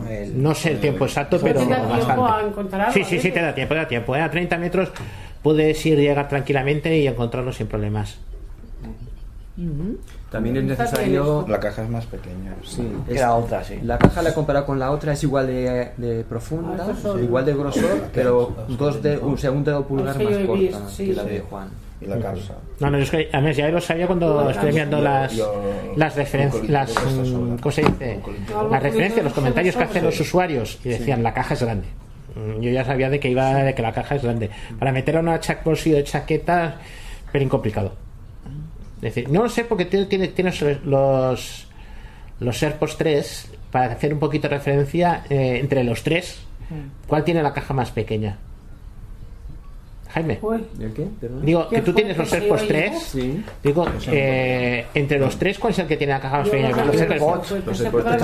El- 0.09 0.41
No 0.41 0.55
sé 0.55 0.71
el 0.71 0.79
tiempo 0.79 1.05
exacto, 1.05 1.39
pero 1.39 1.59
te 1.61 1.67
da 1.67 1.75
tiempo 1.87 2.25
a 2.25 2.41
bastante. 2.43 2.91
Sí, 2.93 3.03
sí, 3.03 3.19
sí, 3.19 3.31
te 3.31 3.39
da 3.41 3.53
tiempo, 3.53 3.75
te 3.75 3.79
da 3.81 3.87
tiempo. 3.87 4.15
¿eh? 4.15 4.21
A 4.21 4.31
30 4.31 4.57
metros 4.57 4.89
puedes 5.43 5.85
ir 5.85 5.99
llegar 5.99 6.27
tranquilamente 6.27 6.97
y 6.97 7.05
encontrarlo 7.07 7.53
sin 7.53 7.67
problemas. 7.67 8.17
También 10.35 10.57
es 10.57 10.63
necesario. 10.65 11.45
La 11.47 11.59
caja 11.61 11.83
es 11.83 11.89
más 11.89 12.05
pequeña. 12.05 12.53
Sí, 12.63 12.85
Que 13.07 13.13
es- 13.15 13.21
la 13.21 13.35
otra, 13.35 13.63
sí. 13.63 13.79
La 13.81 13.97
caja 13.97 14.21
la 14.21 14.33
comparado 14.33 14.65
con 14.65 14.77
la 14.77 14.91
otra, 14.91 15.13
es 15.13 15.23
igual 15.23 15.47
de, 15.47 15.91
de 15.95 16.23
profunda, 16.25 16.87
Ah, 16.89 16.93
son- 17.01 17.23
igual 17.23 17.45
de 17.45 17.53
grosor, 17.53 18.09
pero 18.13 18.53
dos 18.67 19.01
de, 19.01 19.17
un 19.17 19.37
segundo 19.37 19.77
de 19.77 19.83
pulgar 19.85 20.09
Es 20.09 20.17
que 20.17 20.23
más 20.25 20.39
yo 20.39 20.47
corta 20.47 20.89
sí, 20.89 21.05
que 21.07 21.13
la 21.13 21.23
de 21.23 21.39
Juan. 21.39 21.69
Y 22.01 22.05
la 22.07 22.19
calza. 22.19 22.55
No, 22.81 22.89
no, 22.91 22.97
es 22.97 23.09
que 23.09 23.29
además 23.31 23.55
ya 23.55 23.69
lo 23.69 23.79
sabía 23.79 24.05
cuando 24.07 24.49
estoy 24.49 24.71
viendo 24.73 24.99
las, 24.99 25.33
las 25.95 26.15
referencias, 26.17 26.67
las, 26.69 26.91
mm, 26.93 27.55
¿cómo 27.59 27.71
se 27.71 27.83
dice? 27.83 28.19
Las 28.69 28.83
referencias, 28.83 29.23
los 29.23 29.33
comentarios 29.33 29.75
que 29.77 29.83
hacen 29.83 30.03
los 30.03 30.19
usuarios 30.19 30.77
y 30.83 30.89
decían 30.89 31.23
la 31.23 31.33
caja 31.33 31.53
es 31.53 31.63
grande. 31.63 31.87
Mm, 32.35 32.59
Yo 32.59 32.69
ya 32.71 32.83
sabía 32.83 33.09
de 33.09 33.21
que 33.21 33.29
iba 33.29 33.53
de 33.63 33.73
que 33.73 33.81
la 33.81 33.93
caja 33.93 34.15
es 34.15 34.23
grande. 34.23 34.49
Para 34.77 34.91
meter 34.91 35.15
a 35.15 35.21
una 35.21 35.39
cha- 35.39 35.61
bolsillo 35.63 35.95
de 35.95 36.03
chaqueta, 36.03 36.75
pero 37.31 37.45
incomplicado. 37.45 37.93
Es 39.05 39.13
decir, 39.13 39.29
no 39.29 39.43
lo 39.43 39.49
sé 39.49 39.65
porque 39.65 39.85
tiene, 39.85 40.05
tiene, 40.05 40.29
tiene 40.29 40.51
los 40.83 41.67
los 42.39 42.63
AirPods 42.63 42.97
3, 42.97 43.51
para 43.71 43.93
hacer 43.93 44.13
un 44.13 44.19
poquito 44.19 44.47
de 44.49 44.55
referencia, 44.55 45.23
eh, 45.29 45.59
entre 45.59 45.83
los 45.83 46.03
tres, 46.03 46.41
¿cuál 47.07 47.23
tiene 47.23 47.41
la 47.43 47.53
caja 47.53 47.73
más 47.73 47.91
pequeña? 47.91 48.37
Jaime. 50.15 50.39
¿El 50.79 50.93
qué? 50.93 51.07
Perdón. 51.19 51.45
Digo, 51.45 51.67
¿Qué 51.67 51.75
que 51.75 51.81
tú 51.81 51.93
tienes 51.93 52.17
los 52.17 52.31
AirPods 52.31 52.61
oye? 52.61 52.69
3. 52.69 53.03
Sí. 53.03 53.43
Digo, 53.61 53.85
eh, 54.07 54.85
entre 54.93 55.19
los 55.19 55.35
tres, 55.35 55.59
¿cuál 55.59 55.73
es 55.73 55.79
el 55.79 55.87
que 55.87 55.97
tiene 55.97 56.13
la 56.13 56.21
caja 56.21 56.37
más 56.37 56.47
pequeña? 56.47 56.85
los 56.85 57.01
AirPods. 57.01 57.51
Los 57.65 57.81
AirPods. 57.81 58.23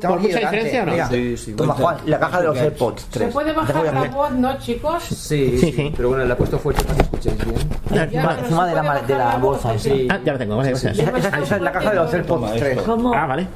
¿Por 0.00 0.20
mucha 0.20 0.38
diferencia 0.38 0.82
o 0.82 0.86
no? 0.86 1.08
Sí, 1.10 1.36
sí, 1.36 1.52
toma, 1.52 1.74
mucho. 1.74 1.82
Juan, 1.84 1.96
la 2.06 2.18
caja 2.18 2.40
de 2.40 2.46
los 2.46 2.58
AirPods 2.58 3.02
Se 3.02 3.18
3. 3.18 3.32
puede 3.34 3.52
bajar 3.52 3.84
la 3.84 4.04
voz, 4.04 4.30
¿no, 4.30 4.58
chicos? 4.58 5.02
Sí, 5.02 5.58
sí, 5.58 5.92
pero 5.94 6.08
bueno, 6.08 6.24
la 6.24 6.32
he 6.32 6.36
puesto 6.38 6.58
fuerte 6.58 6.84
para 6.84 6.96
que 6.96 7.02
escuchéis 7.02 7.36
bien. 7.44 7.56
Encima, 8.02 8.66
de 8.66 8.74
la, 8.74 9.02
la 9.18 9.36
bolsa. 9.36 9.78
Sí. 9.78 10.08
Ah, 10.10 10.18
ya 10.24 10.32
lo 10.32 10.38
tengo. 10.38 10.62
Esa, 10.62 10.90
es 10.90 11.60
la 11.60 11.70
caja 11.72 11.90
de 11.90 11.96
los 11.96 12.14
AirPods 12.14 12.52
3. 12.54 12.78
¿Cómo? 12.80 13.12
Ah, 13.12 13.26
vale. 13.26 13.46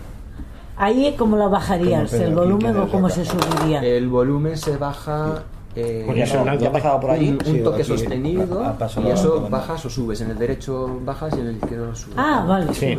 Ahí, 0.77 1.15
¿cómo 1.17 1.39
lo 1.39 1.49
bajarías? 1.49 2.13
¿El 2.13 2.35
volumen 2.35 2.77
o 2.77 2.89
cómo 2.89 3.09
la 3.09 3.15
se 3.15 3.25
subiría? 3.25 3.81
El 3.81 4.09
volumen 4.09 4.59
se 4.59 4.77
baja. 4.77 5.45
Eh, 5.77 6.03
Pues 6.07 6.19
ya 6.19 6.27
son 6.27 6.47
las 6.47 6.59
¿Ya 6.61 6.69
ha 6.69 6.73
pasado 6.73 7.01
por 7.01 7.11
allí? 7.11 7.31
Un, 7.31 7.35
un 7.35 7.45
Sí, 7.45 7.59
toque 7.65 7.83
aquí 7.83 7.91
sostenido 7.91 8.63
ha- 8.65 8.77
ha 8.79 9.01
y 9.01 9.11
eso 9.11 9.49
bajas 9.51 9.85
o 9.87 9.91
subes. 9.91 10.21
En 10.21 10.31
el 10.31 10.39
derecho 10.39 11.01
bajas 11.05 11.35
y 11.37 11.41
en 11.41 11.47
el 11.49 11.57
izquierdo 11.57 11.95
subes. 11.97 12.15
Ah, 12.17 12.45
vale. 12.47 12.73
Sí. 12.75 12.97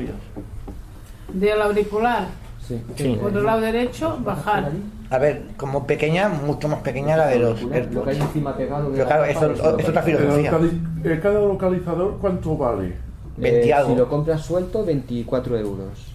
Del 1.33 1.61
auricular. 1.61 2.27
Sí. 2.67 2.81
Por 3.21 3.31
el 3.35 3.43
lado 3.43 3.61
derecho, 3.61 4.17
bajar. 4.23 4.71
A 5.11 5.17
ver, 5.19 5.43
como 5.55 5.85
pequeña, 5.85 6.29
mucho 6.29 6.67
más 6.67 6.79
pequeña 6.79 7.15
la 7.15 7.27
de 7.27 7.37
los 7.39 7.61
Lo 7.61 8.03
que 8.03 8.09
hay 8.09 8.17
encima 8.19 8.57
pegado. 8.57 8.85
de 8.89 8.91
Pero 8.97 9.03
la 9.03 9.07
claro, 9.07 9.25
eso 9.25 9.51
eso 9.51 9.77
es 9.77 9.87
otra 9.89 10.01
El 10.01 10.05
filosofía. 10.17 10.51
locali- 10.51 10.81
eh, 11.03 11.19
cada 11.21 11.39
localizador, 11.41 12.17
¿cuánto 12.19 12.57
vale? 12.57 12.87
Eh, 12.87 12.93
20 13.37 13.73
algo. 13.73 13.89
si 13.91 13.95
lo 13.97 14.09
compras 14.09 14.41
suelto, 14.41 14.83
24 14.83 15.57
euros. 15.59 16.14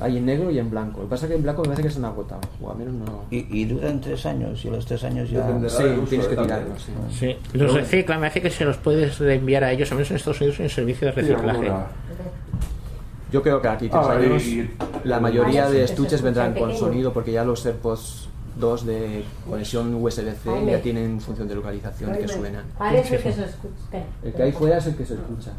Hay 0.00 0.16
en 0.16 0.26
negro 0.26 0.50
y 0.50 0.58
en 0.60 0.70
blanco. 0.70 0.98
Lo 1.00 1.06
que 1.06 1.10
pasa 1.10 1.26
es 1.26 1.30
que 1.30 1.36
en 1.36 1.42
blanco 1.42 1.62
me 1.62 1.68
parece 1.68 1.82
que 1.82 1.90
se 1.90 1.98
han 1.98 2.04
agotado. 2.04 2.40
O 2.62 2.70
al 2.70 2.76
menos 2.78 2.94
no. 2.94 3.24
Y, 3.30 3.46
y 3.60 3.64
duran 3.64 4.00
tres 4.00 4.24
años, 4.26 4.64
y 4.64 4.68
a 4.68 4.70
los 4.70 4.86
tres 4.86 5.02
años 5.04 5.28
ya... 5.28 5.44
Sí, 5.68 5.82
tienes 6.08 6.28
que 6.28 6.36
también. 6.36 6.58
tirarlo. 6.60 6.74
Sí. 6.78 6.92
Sí, 7.18 7.36
los 7.58 7.74
reciclan, 7.74 8.20
me 8.20 8.28
hace 8.28 8.40
que 8.40 8.50
se 8.50 8.64
los 8.64 8.76
puedes 8.76 9.20
enviar 9.20 9.64
a 9.64 9.72
ellos, 9.72 9.90
al 9.90 9.96
menos 9.98 10.10
en 10.10 10.16
Estados 10.18 10.40
Unidos, 10.40 10.60
en 10.60 10.68
servicio 10.70 11.06
de 11.08 11.12
reciclaje. 11.12 11.72
Yo 13.32 13.42
creo 13.42 13.60
que 13.60 13.68
aquí 13.68 13.88
tres 13.88 14.02
Ah, 14.06 14.12
años 14.12 14.42
y- 14.46 14.70
la 15.04 15.20
mayoría 15.20 15.66
Ah, 15.66 15.70
de 15.70 15.84
estuches 15.84 16.22
vendrán 16.22 16.54
con 16.54 16.74
sonido 16.74 17.12
porque 17.12 17.32
ya 17.32 17.44
los 17.44 17.64
AirPods 17.66 18.28
2 18.56 18.86
de 18.86 19.22
conexión 19.48 19.94
USB-C 19.94 20.50
ya 20.66 20.80
tienen 20.80 21.20
función 21.20 21.46
de 21.46 21.54
localización 21.56 22.12
que 22.16 22.26
suenan. 22.26 22.64
Parece 22.78 23.18
que 23.18 23.32
se 23.32 23.44
escucha. 23.44 24.02
El 24.22 24.32
que 24.32 24.42
hay 24.44 24.52
fuera 24.52 24.78
es 24.78 24.86
el 24.86 24.94
que 24.96 25.04
se 25.04 25.14
escucha. 25.14 25.52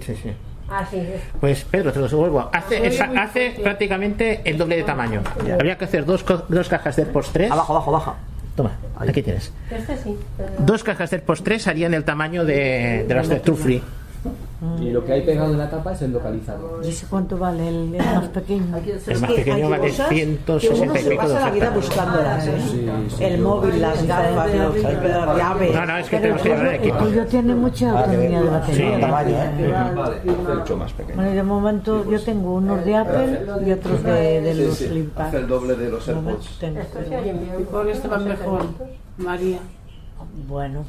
Sí, 0.00 0.14
sí. 0.22 0.30
Ah, 0.68 0.86
sí. 0.90 0.96
es- 0.98 1.20
Pues 1.40 1.64
Pedro, 1.64 1.92
te 1.92 1.98
los 2.00 2.10
devuelvo. 2.10 2.48
Hace, 2.52 2.86
esa- 2.86 3.10
hace 3.16 3.54
prácticamente 3.62 4.40
el 4.44 4.56
doble 4.58 4.76
de 4.76 4.82
tamaño. 4.84 5.22
Habría 5.52 5.76
que 5.78 5.84
hacer 5.84 6.04
dos, 6.04 6.24
dos 6.48 6.68
cajas 6.68 6.96
de 6.96 7.02
AirPods 7.02 7.30
3. 7.32 7.50
Abajo, 7.50 7.72
abajo, 7.74 7.92
baja. 7.92 8.14
Toma, 8.56 8.70
aquí 8.96 9.22
tienes. 9.22 9.52
Este 9.70 9.96
sí. 9.96 10.16
pero- 10.36 10.50
Dos 10.58 10.84
cajas 10.84 11.10
de 11.10 11.16
AirPods 11.16 11.42
3 11.42 11.66
harían 11.68 11.92
el 11.94 12.04
tamaño 12.04 12.44
de, 12.44 13.04
de 13.06 13.14
las 13.14 13.28
de 13.28 13.40
True 13.40 13.56
Free. 13.56 13.82
Y 14.80 14.90
lo 14.90 15.04
que 15.04 15.12
hay 15.12 15.20
pegado 15.22 15.52
en 15.52 15.58
la 15.58 15.68
tapa 15.68 15.92
es 15.92 16.00
el 16.02 16.12
localizador. 16.12 16.80
¿Y 16.84 16.88
ese 16.88 17.06
cuánto 17.06 17.36
vale 17.36 17.68
el, 17.68 17.94
el 17.94 18.02
más 18.02 18.28
pequeño? 18.28 18.76
El 19.06 19.20
más 19.20 19.32
pequeño 19.32 19.68
vale 19.68 19.88
cosas 19.90 20.08
160 20.08 20.74
que 20.76 20.82
uno 20.82 20.94
y 20.94 20.98
se 21.02 21.10
pico 21.10 21.22
pasa 21.22 21.40
la 21.40 21.50
vida 21.50 21.70
buscándolas, 21.70 22.46
¿eh? 22.46 22.52
Sí, 22.60 22.88
sí, 23.16 23.24
el 23.24 23.36
yo- 23.38 23.48
móvil, 23.48 23.80
las 23.82 24.06
gafas, 24.06 24.54
las 24.54 25.36
llaves. 25.36 25.74
No, 25.74 25.86
no, 25.86 25.98
es 25.98 26.08
que 26.08 26.16
tenemos 26.18 26.42
que 26.42 26.48
llevar 26.48 26.66
el 26.66 26.72
el 26.74 26.80
equipo. 26.80 26.96
tuyo 26.98 27.26
tiene 27.26 27.54
mucha 27.54 27.90
autonomía 28.00 28.42
de 28.42 28.48
batería. 28.48 28.94
Sí. 28.94 29.00
Tamaño, 29.00 29.28
¿eh? 29.36 29.92
Vale. 29.94 30.16
Mucho 30.60 30.76
más 30.78 30.92
pequeño. 30.94 31.16
Bueno, 31.16 31.30
y 31.30 31.34
de 31.34 31.42
momento 31.42 32.10
yo 32.10 32.20
tengo 32.22 32.54
unos 32.54 32.84
de 32.84 32.96
Apple 32.96 33.40
y 33.66 33.72
otros 33.72 34.02
de, 34.02 34.40
de 34.40 34.54
los 34.54 34.82
hace 35.16 35.36
el 35.36 35.46
doble 35.46 35.74
de 35.74 35.90
los 35.90 36.08
AirPods. 36.08 36.60
con 37.70 37.88
este 37.88 38.08
va 38.08 38.18
mejor. 38.18 38.66
María. 39.18 39.58
Bueno, 40.48 40.84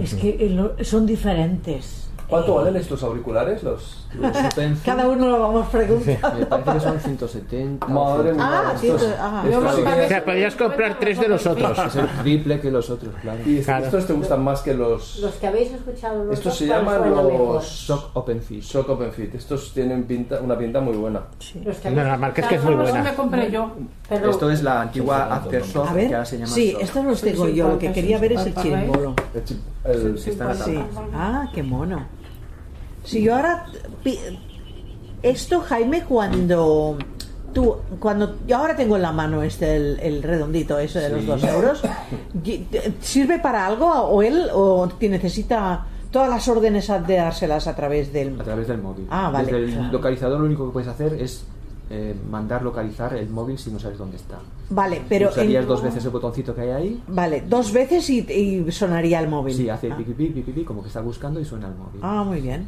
es 0.00 0.14
que 0.14 0.30
eh, 0.40 0.50
lo- 0.50 0.72
son 0.84 1.06
diferentes. 1.06 2.08
¿Cuánto 2.34 2.54
valen 2.56 2.76
estos 2.76 3.02
auriculares? 3.02 3.62
Los... 3.62 4.06
Los 4.14 4.36
Cada 4.84 5.08
uno 5.08 5.28
lo 5.28 5.40
vamos 5.40 5.68
preguntando. 5.68 6.38
me 6.40 6.46
parece 6.46 6.72
que 6.72 6.80
son 6.80 7.00
170. 7.00 7.86
Madre 7.88 8.32
mía. 8.32 8.42
Ah, 8.44 8.74
sí, 8.80 8.86
estos, 8.88 9.02
tú- 9.02 9.08
ah. 9.18 9.42
Estos- 9.46 9.62
más 9.64 9.74
O 9.74 10.08
sea, 10.08 10.24
podrías 10.24 10.54
comprar 10.56 10.98
tres 10.98 11.20
de 11.20 11.28
los 11.28 11.46
otros. 11.46 11.78
Es 11.78 11.96
el 11.96 12.08
triple 12.22 12.60
que 12.60 12.70
los 12.70 12.90
otros, 12.90 13.14
claro. 13.22 13.38
y 13.46 13.60
Claro. 13.62 13.84
estos 13.86 14.06
te 14.06 14.12
gustan 14.12 14.42
más 14.42 14.62
que 14.62 14.74
los... 14.74 15.18
Los 15.20 15.34
que 15.34 15.46
habéis 15.46 15.72
escuchado 15.72 16.24
los 16.24 16.34
Estos 16.34 16.52
dos, 16.52 16.58
se 16.58 16.66
¿cuál 16.66 16.80
llaman 16.84 17.10
los 17.28 17.64
Shock 17.64 18.10
Open 18.16 18.40
Fit. 18.42 18.62
Shock 18.62 18.88
Open 18.88 19.12
Fit. 19.12 19.34
Estos 19.34 19.72
tienen 19.72 20.04
pinta, 20.04 20.40
una 20.40 20.56
pinta 20.58 20.80
muy 20.80 20.96
buena. 20.96 21.20
Los 21.64 21.76
que 21.78 21.90
No, 21.90 22.02
la 22.04 22.16
marca 22.16 22.42
es 22.42 22.48
que 22.48 22.54
es 22.56 22.64
muy 22.64 22.74
buena. 22.74 23.02
me 23.02 23.14
compré 23.14 23.50
yo. 23.50 23.70
Perdón. 24.08 24.30
Esto 24.30 24.50
es 24.50 24.62
la 24.62 24.82
antigua 24.82 25.34
Aftershock 25.34 25.86
A 25.86 25.88
que 25.90 25.94
ver, 25.96 26.14
ahora 26.14 26.24
se 26.24 26.38
llama 26.38 26.50
sí, 26.52 26.72
Shock. 26.72 26.82
estos 26.82 27.04
los 27.04 27.20
tengo 27.20 27.44
Sí, 27.46 27.50
sí, 27.52 27.56
yo. 27.56 27.68
Lo 27.68 27.78
que 27.78 27.88
sí, 27.88 27.92
quería 27.94 28.16
sí, 28.18 28.22
ver 28.22 28.32
es 28.32 28.46
el 28.46 28.54
chirimbolo. 28.54 29.14
El 29.34 29.44
chip- 29.44 29.60
el- 29.84 30.18
Sí, 30.18 30.30
está 30.30 30.44
en 30.52 30.58
la 30.58 30.64
Sí. 30.64 30.74
tapa. 30.74 31.06
Ah, 31.14 31.48
qué 31.54 31.62
mono. 31.62 32.06
Si 33.04 33.22
yo 33.22 33.34
ahora 33.36 33.66
esto 35.22 35.60
Jaime 35.60 36.02
cuando 36.04 36.96
tú 37.52 37.76
cuando 38.00 38.36
yo 38.46 38.56
ahora 38.56 38.74
tengo 38.76 38.96
en 38.96 39.02
la 39.02 39.12
mano 39.12 39.42
este 39.42 39.76
el, 39.76 40.00
el 40.00 40.22
redondito 40.22 40.78
ese 40.78 41.00
de 41.00 41.08
los 41.10 41.24
dos 41.26 41.44
euros 41.44 41.82
y- 42.44 42.66
sirve 43.00 43.38
para 43.38 43.66
algo 43.66 43.86
o 43.88 44.22
él 44.22 44.48
o 44.52 44.88
te 44.98 45.08
necesita 45.08 45.86
todas 46.10 46.28
las 46.28 46.46
órdenes 46.48 46.88
de 47.06 47.16
dárselas 47.16 47.66
a 47.66 47.74
través 47.76 48.12
del 48.12 48.40
A 48.40 48.44
través 48.44 48.68
del 48.68 48.78
móvil. 48.80 49.06
Ah, 49.10 49.30
vale, 49.30 49.46
Desde 49.52 49.64
el 49.64 49.72
claro. 49.72 49.92
localizador 49.92 50.40
lo 50.40 50.46
único 50.46 50.66
que 50.66 50.72
puedes 50.72 50.88
hacer 50.88 51.14
es 51.14 51.44
eh, 51.90 52.14
mandar 52.30 52.62
localizar 52.62 53.14
el 53.14 53.28
móvil 53.28 53.58
si 53.58 53.70
no 53.70 53.78
sabes 53.78 53.98
dónde 53.98 54.16
está. 54.16 54.38
vale 54.70 55.02
pero 55.08 55.28
Usarías 55.30 55.62
en- 55.62 55.68
dos 55.68 55.82
veces 55.82 56.04
el 56.04 56.10
botoncito 56.10 56.54
que 56.54 56.62
hay 56.62 56.70
ahí. 56.70 57.02
vale 57.08 57.42
dos 57.48 57.72
veces 57.72 58.08
y, 58.10 58.20
y 58.20 58.72
sonaría 58.72 59.20
el 59.20 59.28
móvil 59.28 59.54
Sí, 59.54 59.68
hace 59.68 59.90
ah. 59.92 59.96
pipi 59.96 60.12
pipi 60.12 60.42
pipi 60.42 60.64
como 60.64 60.82
que 60.82 60.88
está 60.88 61.00
buscando 61.02 61.40
y 61.40 61.44
suena 61.44 61.68
el 61.68 61.74
móvil. 61.74 62.00
Ah, 62.02 62.24
muy 62.24 62.40
bien 62.40 62.66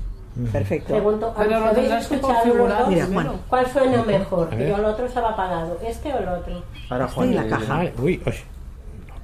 perfecto 0.53 0.93
Pregunto, 0.95 1.35
Pero 1.37 1.51
lo 1.51 1.57
¿habéis 1.57 1.75
tendrás 1.77 2.07
que 2.09 2.15
escuchado 2.17 2.33
los 2.35 2.45
configurar 2.45 2.79
dos? 2.81 2.89
Mira, 2.89 3.07
Juan. 3.07 3.29
¿Cuál 3.49 3.67
suena 3.73 4.03
mejor? 4.05 4.49
Que 4.51 4.69
yo 4.69 4.77
el 4.77 4.85
otro 4.85 5.07
estaba 5.07 5.31
apagado. 5.31 5.79
¿Este 5.85 6.13
o 6.13 6.19
el 6.19 6.29
otro? 6.29 6.63
Ahora 6.91 7.09
Sí, 7.09 7.15
Juan, 7.15 7.35
la 7.35 7.45
eh, 7.47 7.49
caja. 7.49 7.79
Ay, 7.79 7.93
uy, 7.99 8.23
uy. 8.27 8.35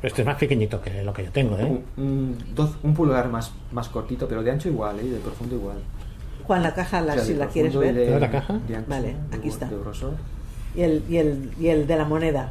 Este 0.02 0.22
es 0.22 0.26
más 0.26 0.36
pequeñito 0.36 0.80
que 0.80 1.02
lo 1.04 1.12
que 1.12 1.24
yo 1.24 1.30
tengo, 1.30 1.56
¿eh? 1.58 1.64
Un, 1.64 1.84
un- 2.04 2.38
dos- 2.54 2.74
un 2.82 2.92
pulgar 2.94 3.28
más, 3.28 3.52
más 3.70 3.88
cortito, 3.88 4.26
pero 4.26 4.42
de 4.42 4.50
ancho 4.50 4.68
igual, 4.68 4.98
¿eh? 4.98 5.04
y 5.04 5.08
de 5.10 5.18
profundo 5.18 5.54
igual. 5.54 5.76
Juan 6.44 6.62
la 6.62 6.74
caja 6.74 7.00
la, 7.00 7.12
O 7.12 7.16
sea, 7.16 7.24
si 7.24 7.32
de 7.34 7.38
la 7.38 7.46
quieres 7.46 7.72
y 7.74 7.76
ver 7.78 7.94
de- 7.94 8.18
¿La 8.18 8.30
caja? 8.30 8.54
de 8.66 8.76
ancho, 8.76 8.90
Vale, 8.90 9.14
de- 9.30 9.36
aquí 9.36 9.48
está. 9.48 9.66
De 9.68 9.76
grosor. 9.78 10.14
y 10.74 10.82
el, 10.82 11.04
y 11.08 11.18
el 11.18 11.52
y 11.60 11.68
el 11.68 11.86
de 11.86 11.96
la 11.96 12.04
moneda 12.04 12.50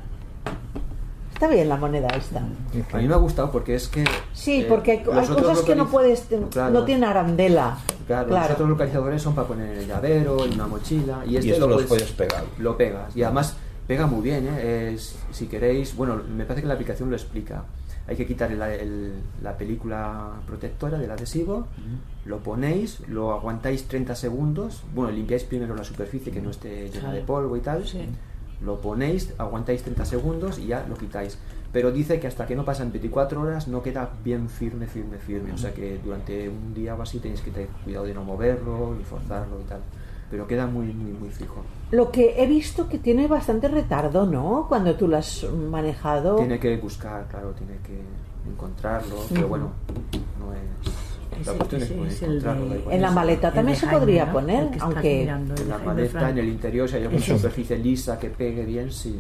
está 1.42 1.56
bien 1.56 1.70
la 1.70 1.76
moneda 1.78 2.08
esta 2.10 2.40
A 2.94 2.98
mí 2.98 3.08
me 3.08 3.16
ha 3.16 3.18
gustado 3.18 3.52
porque 3.52 3.74
es 3.74 3.88
que. 3.88 4.04
Sí, 4.32 4.62
eh, 4.62 4.66
porque 4.70 4.92
hay, 4.92 5.00
cosas 5.00 5.62
que 5.62 5.76
no 5.76 5.88
puedes, 5.90 6.28
Claro. 6.52 6.72
no 6.72 6.86
tiene 6.86 7.08
arandela. 7.08 7.78
Claro, 8.06 8.30
los 8.30 8.52
otros 8.52 8.70
localizadores 8.70 9.24
son 9.24 9.34
para 9.34 9.48
poner 9.48 9.72
en 9.74 9.78
el 9.80 9.88
llavero, 9.88 10.46
en 10.46 10.54
una 10.54 10.68
mochila. 10.68 11.24
Y 11.26 11.38
este 11.38 11.54
esto 11.54 11.66
lo 11.68 11.76
puedes, 11.76 11.90
puedes 11.90 12.12
pegar. 12.12 12.44
Lo 12.60 12.78
pegas. 12.78 13.16
Y 13.18 13.24
además 13.24 13.56
pega 13.88 14.06
muy 14.06 14.22
bien, 14.22 14.48
¿eh? 14.48 14.92
Es- 14.94 15.16
si 15.32 15.48
queréis. 15.48 15.96
Bueno, 15.96 16.22
me 16.32 16.46
parece 16.46 16.62
que 16.62 16.68
la 16.68 16.76
aplicación 16.76 17.10
lo 17.10 17.16
explica. 17.16 17.64
Hay 18.08 18.16
que 18.16 18.28
quitar 18.28 18.52
el- 18.52 18.62
el- 18.62 19.14
la 19.42 19.58
película 19.58 20.34
protectora 20.46 21.00
del 21.00 21.10
adhesivo, 21.10 21.66
lo 22.26 22.38
ponéis, 22.38 23.00
lo 23.08 23.32
aguantáis 23.32 23.88
30 23.88 24.14
segundos. 24.16 24.84
Bueno, 24.94 25.12
limpiáis 25.12 25.44
primero 25.46 25.74
la 25.74 25.84
superficie 25.84 26.32
que 26.32 26.42
no 26.42 26.52
esté 26.52 26.90
llena 26.94 27.12
de 27.12 27.22
polvo 27.22 27.58
y 27.58 27.62
tal. 27.62 27.84
Lo 28.64 28.80
ponéis, 28.80 29.34
aguantáis 29.38 29.82
30 29.84 30.06
segundos 30.06 30.60
y 30.60 30.68
ya 30.68 30.86
lo 30.88 30.96
quitáis. 30.96 31.38
Pero 31.72 31.92
dice 31.92 32.20
que 32.20 32.28
hasta 32.28 32.46
que 32.46 32.56
no 32.56 32.66
pasan 32.66 32.92
24 32.92 33.42
horas 33.42 33.68
no 33.68 33.82
queda 33.82 34.10
bien 34.24 34.50
firme, 34.50 34.88
firme, 34.88 35.18
firme. 35.18 35.54
O 35.54 35.58
sea 35.58 35.74
que 35.74 36.00
durante 36.04 36.50
un 36.50 36.74
día 36.74 36.96
o 36.96 37.02
así 37.02 37.20
tenéis 37.20 37.42
que 37.42 37.52
tener 37.52 37.70
cuidado 37.84 38.06
de 38.06 38.14
no 38.14 38.24
moverlo 38.24 38.94
ni 38.98 39.04
forzarlo 39.04 39.60
y 39.62 39.64
tal. 39.64 39.80
Pero 40.30 40.48
queda 40.48 40.68
muy, 40.68 40.88
muy, 40.88 41.12
muy 41.12 41.30
fijo. 41.30 41.64
Lo 41.92 42.12
que 42.12 42.42
he 42.42 42.48
visto 42.48 42.88
que 42.88 42.98
tiene 42.98 43.28
bastante 43.28 43.68
retardo, 43.68 44.26
¿no? 44.26 44.66
Cuando 44.68 44.96
tú 44.96 45.08
lo 45.08 45.18
has 45.18 45.44
manejado. 45.44 46.36
Tiene 46.36 46.60
que 46.60 46.78
buscar, 46.78 47.28
claro, 47.28 47.52
tiene 47.52 47.78
que 47.84 48.02
encontrarlo. 48.50 49.16
Pero 49.34 49.48
bueno, 49.48 49.72
no 50.40 50.54
es. 50.54 51.01
La 51.46 51.54
cuestión 51.54 51.82
es 51.82 51.92
es 51.92 52.22
el 52.24 52.42
de- 52.42 52.84
en 52.92 53.02
la 53.02 53.12
maleta 53.12 53.48
El 53.50 53.54
también 53.54 53.78
se 53.78 53.88
podría 53.88 54.32
poner, 54.32 54.68
aunque 54.80 55.22
en 55.24 55.70
la 55.70 55.78
maleta, 55.78 56.20
Frank. 56.20 56.32
en 56.32 56.38
el 56.38 56.48
interior, 56.50 56.90
si 56.90 56.96
hay 56.98 57.04
alguna 57.04 57.20
Eso. 57.24 57.38
superficie 57.38 57.78
lisa 57.78 58.18
que 58.20 58.30
pegue 58.30 58.66
bien, 58.66 58.92
sí. 58.92 59.20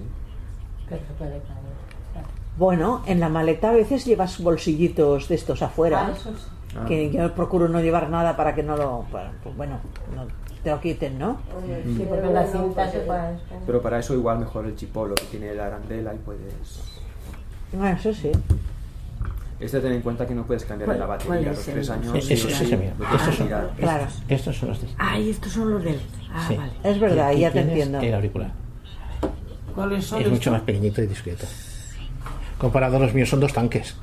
Bueno, 2.57 3.01
en 3.05 3.19
la 3.19 3.29
maleta 3.29 3.69
a 3.69 3.73
veces 3.73 4.05
llevas 4.05 4.41
bolsillitos 4.41 5.27
de 5.29 5.35
estos 5.35 5.61
afuera. 5.61 6.07
Ah, 6.07 6.11
eso 6.15 6.31
sí. 6.35 6.45
Que 6.87 7.11
yo 7.11 7.33
procuro 7.33 7.67
no 7.67 7.81
llevar 7.81 8.09
nada 8.09 8.35
para 8.37 8.55
que 8.55 8.63
no 8.63 8.77
lo. 8.77 9.05
pues 9.43 9.57
bueno, 9.57 9.79
no 10.15 10.25
te 10.63 10.69
lo 10.69 10.79
quiten, 10.79 11.17
¿no? 11.19 11.37
Sí, 11.85 12.05
porque 12.07 12.27
la 12.27 12.45
cinta 12.47 12.89
se 12.89 12.99
puede... 12.99 13.37
Pero 13.65 13.81
para 13.81 13.99
eso 13.99 14.13
igual 14.13 14.39
mejor 14.39 14.65
el 14.65 14.75
chipolo 14.75 15.15
que 15.15 15.23
tiene 15.25 15.53
la 15.55 15.65
arandela 15.67 16.13
y 16.13 16.17
puedes... 16.19 16.79
Ah, 17.81 17.91
eso 17.91 18.13
sí. 18.13 18.31
Este 19.61 19.79
ten 19.79 19.91
en 19.93 20.01
cuenta 20.01 20.25
que 20.25 20.33
no 20.33 20.43
puedes 20.45 20.65
cambiar 20.65 20.87
¿Cuál- 20.87 20.99
la 20.99 21.05
batería 21.05 21.35
a 21.35 21.39
es 21.51 21.57
los 21.57 21.65
tres 21.65 21.89
años. 21.91 22.15
Eso, 22.15 22.33
eso, 22.33 22.49
y 22.49 22.51
sí, 22.53 22.65
tienes 22.65 22.93
Estos 23.13 23.35
son, 23.35 23.45
tirar. 23.47 23.71
Claro. 23.77 24.07
estos 24.27 24.57
son 24.57 24.69
los 24.69 24.81
de 24.81 24.87
Ay, 24.97 25.29
estos 25.29 25.51
son 25.53 25.71
los 25.71 25.83
del. 25.83 25.99
Ah, 26.33 26.45
Sí. 26.47 26.55
vale. 26.55 26.71
Es 26.83 26.99
verdad, 26.99 27.31
ya 27.33 27.51
te 27.51 27.59
entiendo. 27.61 27.99
El 27.99 28.13
auricular. 28.15 28.51
¿Cuáles 29.75 30.05
son 30.05 30.21
Es 30.21 30.29
mucho 30.29 30.51
más 30.51 30.61
pequeñito 30.61 31.01
y 31.01 31.07
discreto. 31.07 31.45
Comparado 32.57 32.97
a 32.97 32.99
los 32.99 33.13
míos 33.13 33.29
son 33.29 33.39
dos 33.39 33.53
tanques. 33.53 33.95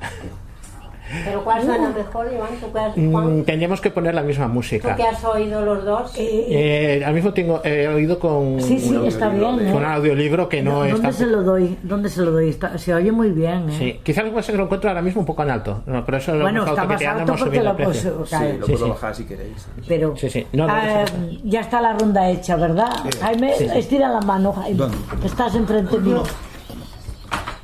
Pero 1.25 1.43
¿cuál 1.43 1.63
suena 1.63 1.89
mejor, 1.89 2.27
Iván? 2.31 2.49
¿Tú 2.61 2.71
que 2.71 2.79
has, 2.79 2.97
Mm, 2.97 3.11
Juan? 3.11 3.43
tendríamos 3.43 3.81
que 3.81 3.89
poner 3.89 4.13
la 4.15 4.21
misma 4.21 4.47
¿Tú 4.47 4.53
música. 4.53 4.95
que 4.95 5.03
has 5.03 5.23
oído 5.23 5.61
los 5.65 5.83
dos? 5.85 6.11
Eh, 6.17 7.01
al 7.05 7.13
mismo 7.13 7.33
tengo 7.33 7.61
he 7.63 7.87
oído 7.87 8.19
con 8.19 8.61
Sí, 8.61 8.79
sí, 8.79 8.95
un 8.95 9.05
está 9.07 9.25
audiolibro 9.27 9.57
bien, 9.57 9.69
¿eh? 9.69 9.73
con 9.73 9.83
un 9.83 9.89
audiolibro 9.89 10.49
que 10.49 10.61
no 10.61 10.75
¿Dónde 10.79 10.93
está 10.93 11.11
se 11.11 11.25
lo 11.25 11.43
doy? 11.43 11.77
¿Dónde 11.83 12.09
se 12.09 12.21
lo 12.21 12.31
doy? 12.31 12.49
Está- 12.49 12.77
se 12.77 12.93
oye 12.93 13.11
muy 13.11 13.31
bien, 13.31 13.69
¿eh? 13.69 13.75
Sí, 13.77 13.99
quizás 14.03 14.23
lo 14.25 14.33
que 14.35 14.41
que 14.49 14.57
lo 14.57 14.63
encuentro 14.63 14.89
ahora 14.89 15.01
mismo 15.01 15.21
un 15.21 15.25
poco 15.27 15.43
en 15.43 15.49
alto. 15.51 15.81
No, 15.85 16.05
por 16.05 16.15
eso 16.15 16.33
lo 16.33 16.41
Bueno, 16.43 16.59
hemos 16.63 16.69
está 16.69 16.81
más 16.85 16.91
autoqueteando, 16.91 17.33
alto 17.33 17.45
porque 17.45 17.63
lo 17.63 17.77
puedo- 17.77 17.93
Sí, 17.93 18.07
lo 18.07 18.25
Sí, 18.65 18.71
puedo 18.71 18.85
sí. 18.85 18.89
bajar 18.91 19.15
si 19.15 19.25
queréis. 19.25 19.67
Pero 19.87 20.15
Sí, 20.15 20.29
sí. 20.29 20.47
No, 20.53 20.67
no, 20.67 20.73
ah, 20.73 21.05
ya 21.43 21.61
está 21.61 21.81
la 21.81 21.93
ronda 21.93 22.29
hecha, 22.29 22.55
¿verdad? 22.55 22.89
Jaime, 23.21 23.53
Sí, 23.57 23.67
sí. 23.69 23.77
estira 23.79 24.09
la 24.09 24.21
mano, 24.21 24.53
Jaime. 24.53 24.77
¿Dónde? 24.77 24.97
que 25.21 25.27
Estás 25.27 25.55
enfrente 25.55 25.97
mío. 25.99 26.23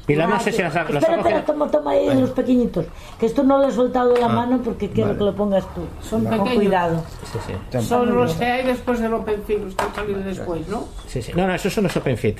Pilar, 0.06 0.30
no 0.30 0.40
sé 0.40 0.52
si 0.52 0.62
las, 0.62 0.74
las 0.74 0.84
Espera, 0.86 1.00
espera, 1.18 1.22
cogido. 1.24 1.42
toma, 1.42 1.72
toma 1.72 1.92
ahí 1.92 2.20
los 2.20 2.30
pequeñitos. 2.30 2.86
Que 3.20 3.26
esto 3.26 3.44
no 3.44 3.58
lo 3.58 3.68
he 3.68 3.72
soltado 3.72 4.14
de 4.14 4.20
la 4.20 4.28
Ah, 4.28 4.30
mano 4.30 4.62
porque 4.64 4.90
quiero 4.90 5.08
vale. 5.10 5.18
que 5.20 5.24
lo 5.26 5.36
pongas 5.36 5.64
tú. 5.74 5.82
Son 6.08 6.24
Con 6.24 6.32
pequeños. 6.40 6.54
cuidado. 6.56 7.04
Sí, 7.32 7.40
sí. 7.48 7.80
Son 7.82 8.16
los 8.16 8.34
que 8.36 8.46
hay 8.46 8.66
después 8.68 9.00
del 9.00 9.14
Open 9.16 9.42
Fit, 9.48 9.60
los 9.64 9.74
que 9.76 9.84
han 9.84 9.96
salido 9.96 10.20
después, 10.20 10.68
¿no? 10.68 10.88
Sí, 11.08 11.22
sí. 11.22 11.32
No, 11.36 11.48
no, 11.48 11.56
esos 11.56 11.74
son 11.74 11.86
los 11.86 11.98
OpenFit. 11.98 12.38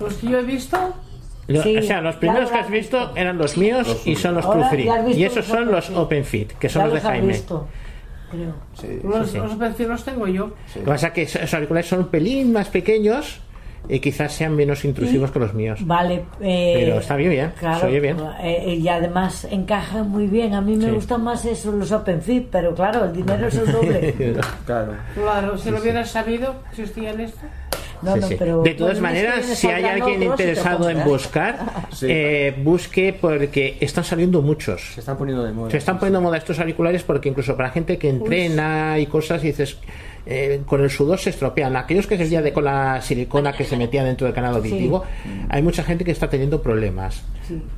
Los 0.00 0.14
que 0.14 0.26
yo 0.28 0.38
he 0.38 0.42
visto, 0.42 0.78
Lo- 1.46 1.62
Sí, 1.62 1.76
o 1.76 1.82
sea, 1.82 2.00
los 2.00 2.14
primeros 2.16 2.50
que 2.50 2.58
has 2.58 2.70
visto 2.70 3.10
eran 3.16 3.36
los 3.36 3.56
míos 3.58 4.02
y 4.06 4.14
son 4.16 4.34
los 4.36 4.44
Ahora 4.44 4.70
True 4.70 4.84
Free. 4.84 5.12
Y 5.14 5.24
esos 5.24 5.36
los 5.38 5.46
son 5.46 5.70
los 5.70 5.90
OpenFit. 5.90 6.46
OpenFit, 6.46 6.52
que 6.58 6.68
son 6.68 6.82
Ya 6.82 6.86
los 6.86 6.94
de 6.94 6.98
los 7.00 7.04
has 7.04 7.10
Jaime. 7.12 7.32
visto, 7.32 7.66
creo. 8.30 8.54
los, 9.10 9.26
sí, 9.26 9.32
sí. 9.32 9.38
los 9.38 9.52
Open 9.52 9.74
Fit 9.74 9.88
los 9.88 10.04
tengo 10.04 10.26
yo. 10.28 10.46
Lo 10.46 10.54
que 10.74 10.80
pasa 10.86 11.06
es 11.08 11.12
que 11.12 11.22
esos 11.22 11.52
auriculares 11.54 11.88
son 11.88 11.98
un 12.00 12.08
pelín 12.08 12.52
más 12.52 12.68
pequeños 12.68 13.40
y 13.88 13.98
quizás 14.00 14.32
sean 14.32 14.54
menos 14.54 14.84
intrusivos 14.84 15.30
que 15.30 15.38
los 15.38 15.54
míos. 15.54 15.80
Vale. 15.84 16.24
eh, 16.40 16.72
Pero 16.78 17.00
está 17.00 17.16
bien, 17.16 17.30
bien, 17.30 17.52
Claro, 17.58 17.80
se 17.80 17.86
oye 17.86 18.00
bien. 18.00 18.16
eh, 18.42 18.76
y 18.80 18.88
además 18.88 19.46
encaja 19.50 20.02
muy 20.02 20.26
bien. 20.26 20.54
A 20.54 20.60
mí 20.60 20.76
me 20.76 20.84
Sí. 20.86 20.90
gustan 20.90 21.24
más 21.24 21.44
eso, 21.44 21.72
los 21.72 21.90
Open 21.92 22.22
Fit, 22.22 22.48
pero 22.50 22.74
claro, 22.74 23.04
el 23.06 23.12
dinero 23.12 23.46
es 23.48 23.54
el 23.56 23.72
doble. 23.72 24.14
Claro. 24.66 24.92
Claro, 25.14 25.58
si 25.58 25.70
lo 25.70 25.78
hubieras 25.80 26.10
sabido, 26.10 26.54
existían 26.70 27.20
esto. 27.20 27.40
No, 28.02 28.14
Sí, 28.14 28.20
no, 28.20 28.26
sí. 28.28 28.36
pero 28.38 28.62
de 28.62 28.72
todas 28.74 28.98
maneras, 28.98 29.44
si 29.44 29.66
hay 29.66 29.84
alguien 29.84 30.22
y 30.22 30.26
interesado 30.26 30.88
en 30.88 31.04
buscar, 31.04 31.58
eh, 32.00 32.54
busque 32.62 33.14
porque 33.20 33.76
están 33.80 34.04
saliendo 34.04 34.40
muchos. 34.40 34.92
Se 34.94 35.00
están 35.00 35.18
poniendo 35.18 35.44
de 35.44 35.52
moda. 35.52 35.70
Se 35.70 35.76
están 35.76 35.98
poniendo 35.98 36.18
de 36.20 36.24
moda 36.24 36.38
estos 36.38 36.58
auriculares 36.60 37.02
porque 37.02 37.28
incluso 37.28 37.54
para 37.58 37.68
gente 37.70 37.98
que 37.98 38.08
entrena 38.08 38.98
y 38.98 39.04
cosas, 39.04 39.44
y 39.44 39.48
dices, 39.48 39.76
eh, 40.26 40.62
con 40.66 40.82
el 40.82 40.90
sudor 40.90 41.18
se 41.18 41.30
estropean. 41.30 41.76
Aquellos 41.76 42.06
que 42.06 42.16
se 42.16 42.24
día 42.26 42.42
de 42.42 42.52
con 42.52 42.64
la 42.64 43.00
silicona 43.02 43.52
que 43.52 43.64
se 43.64 43.76
metía 43.76 44.04
dentro 44.04 44.26
del 44.26 44.34
canal 44.34 44.54
auditivo, 44.56 45.04
hay 45.48 45.62
mucha 45.62 45.82
gente 45.82 46.04
que 46.04 46.10
está 46.12 46.28
teniendo 46.28 46.62
problemas. 46.62 47.22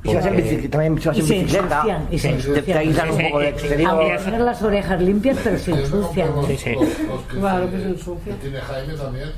Y 0.03 0.09
si 0.09 0.15
vas 0.15 0.25
en 0.25 0.33
Porque- 0.35 0.61
bici- 0.61 0.69
también 0.69 0.97
Y 0.97 1.01
se 1.01 1.09
bicicleta, 1.11 1.75
ensucian, 1.77 2.07
y 2.11 2.19
se 2.19 2.29
ensucian. 2.29 3.09
un 3.09 3.23
poco 3.23 3.39
de 3.39 3.49
exterior. 3.49 3.89
Aunque 3.91 4.17
tener 4.23 4.41
las 4.41 4.61
orejas 4.61 5.01
limpias, 5.01 5.37
pero 5.43 5.57
se 5.57 5.71
ensucian. 5.71 6.29
Sí, 6.47 6.57
sí. 6.57 6.69
Los, 6.73 6.83
los 6.83 7.21
que, 7.21 7.37
Claro 7.39 7.65
que 7.65 7.69
tiene, 7.69 7.83
se 7.83 7.89
ensucia. 7.89 8.33
que 8.35 8.41
tiene 8.41 8.59
Jaime 8.59 8.93
también. 8.93 9.29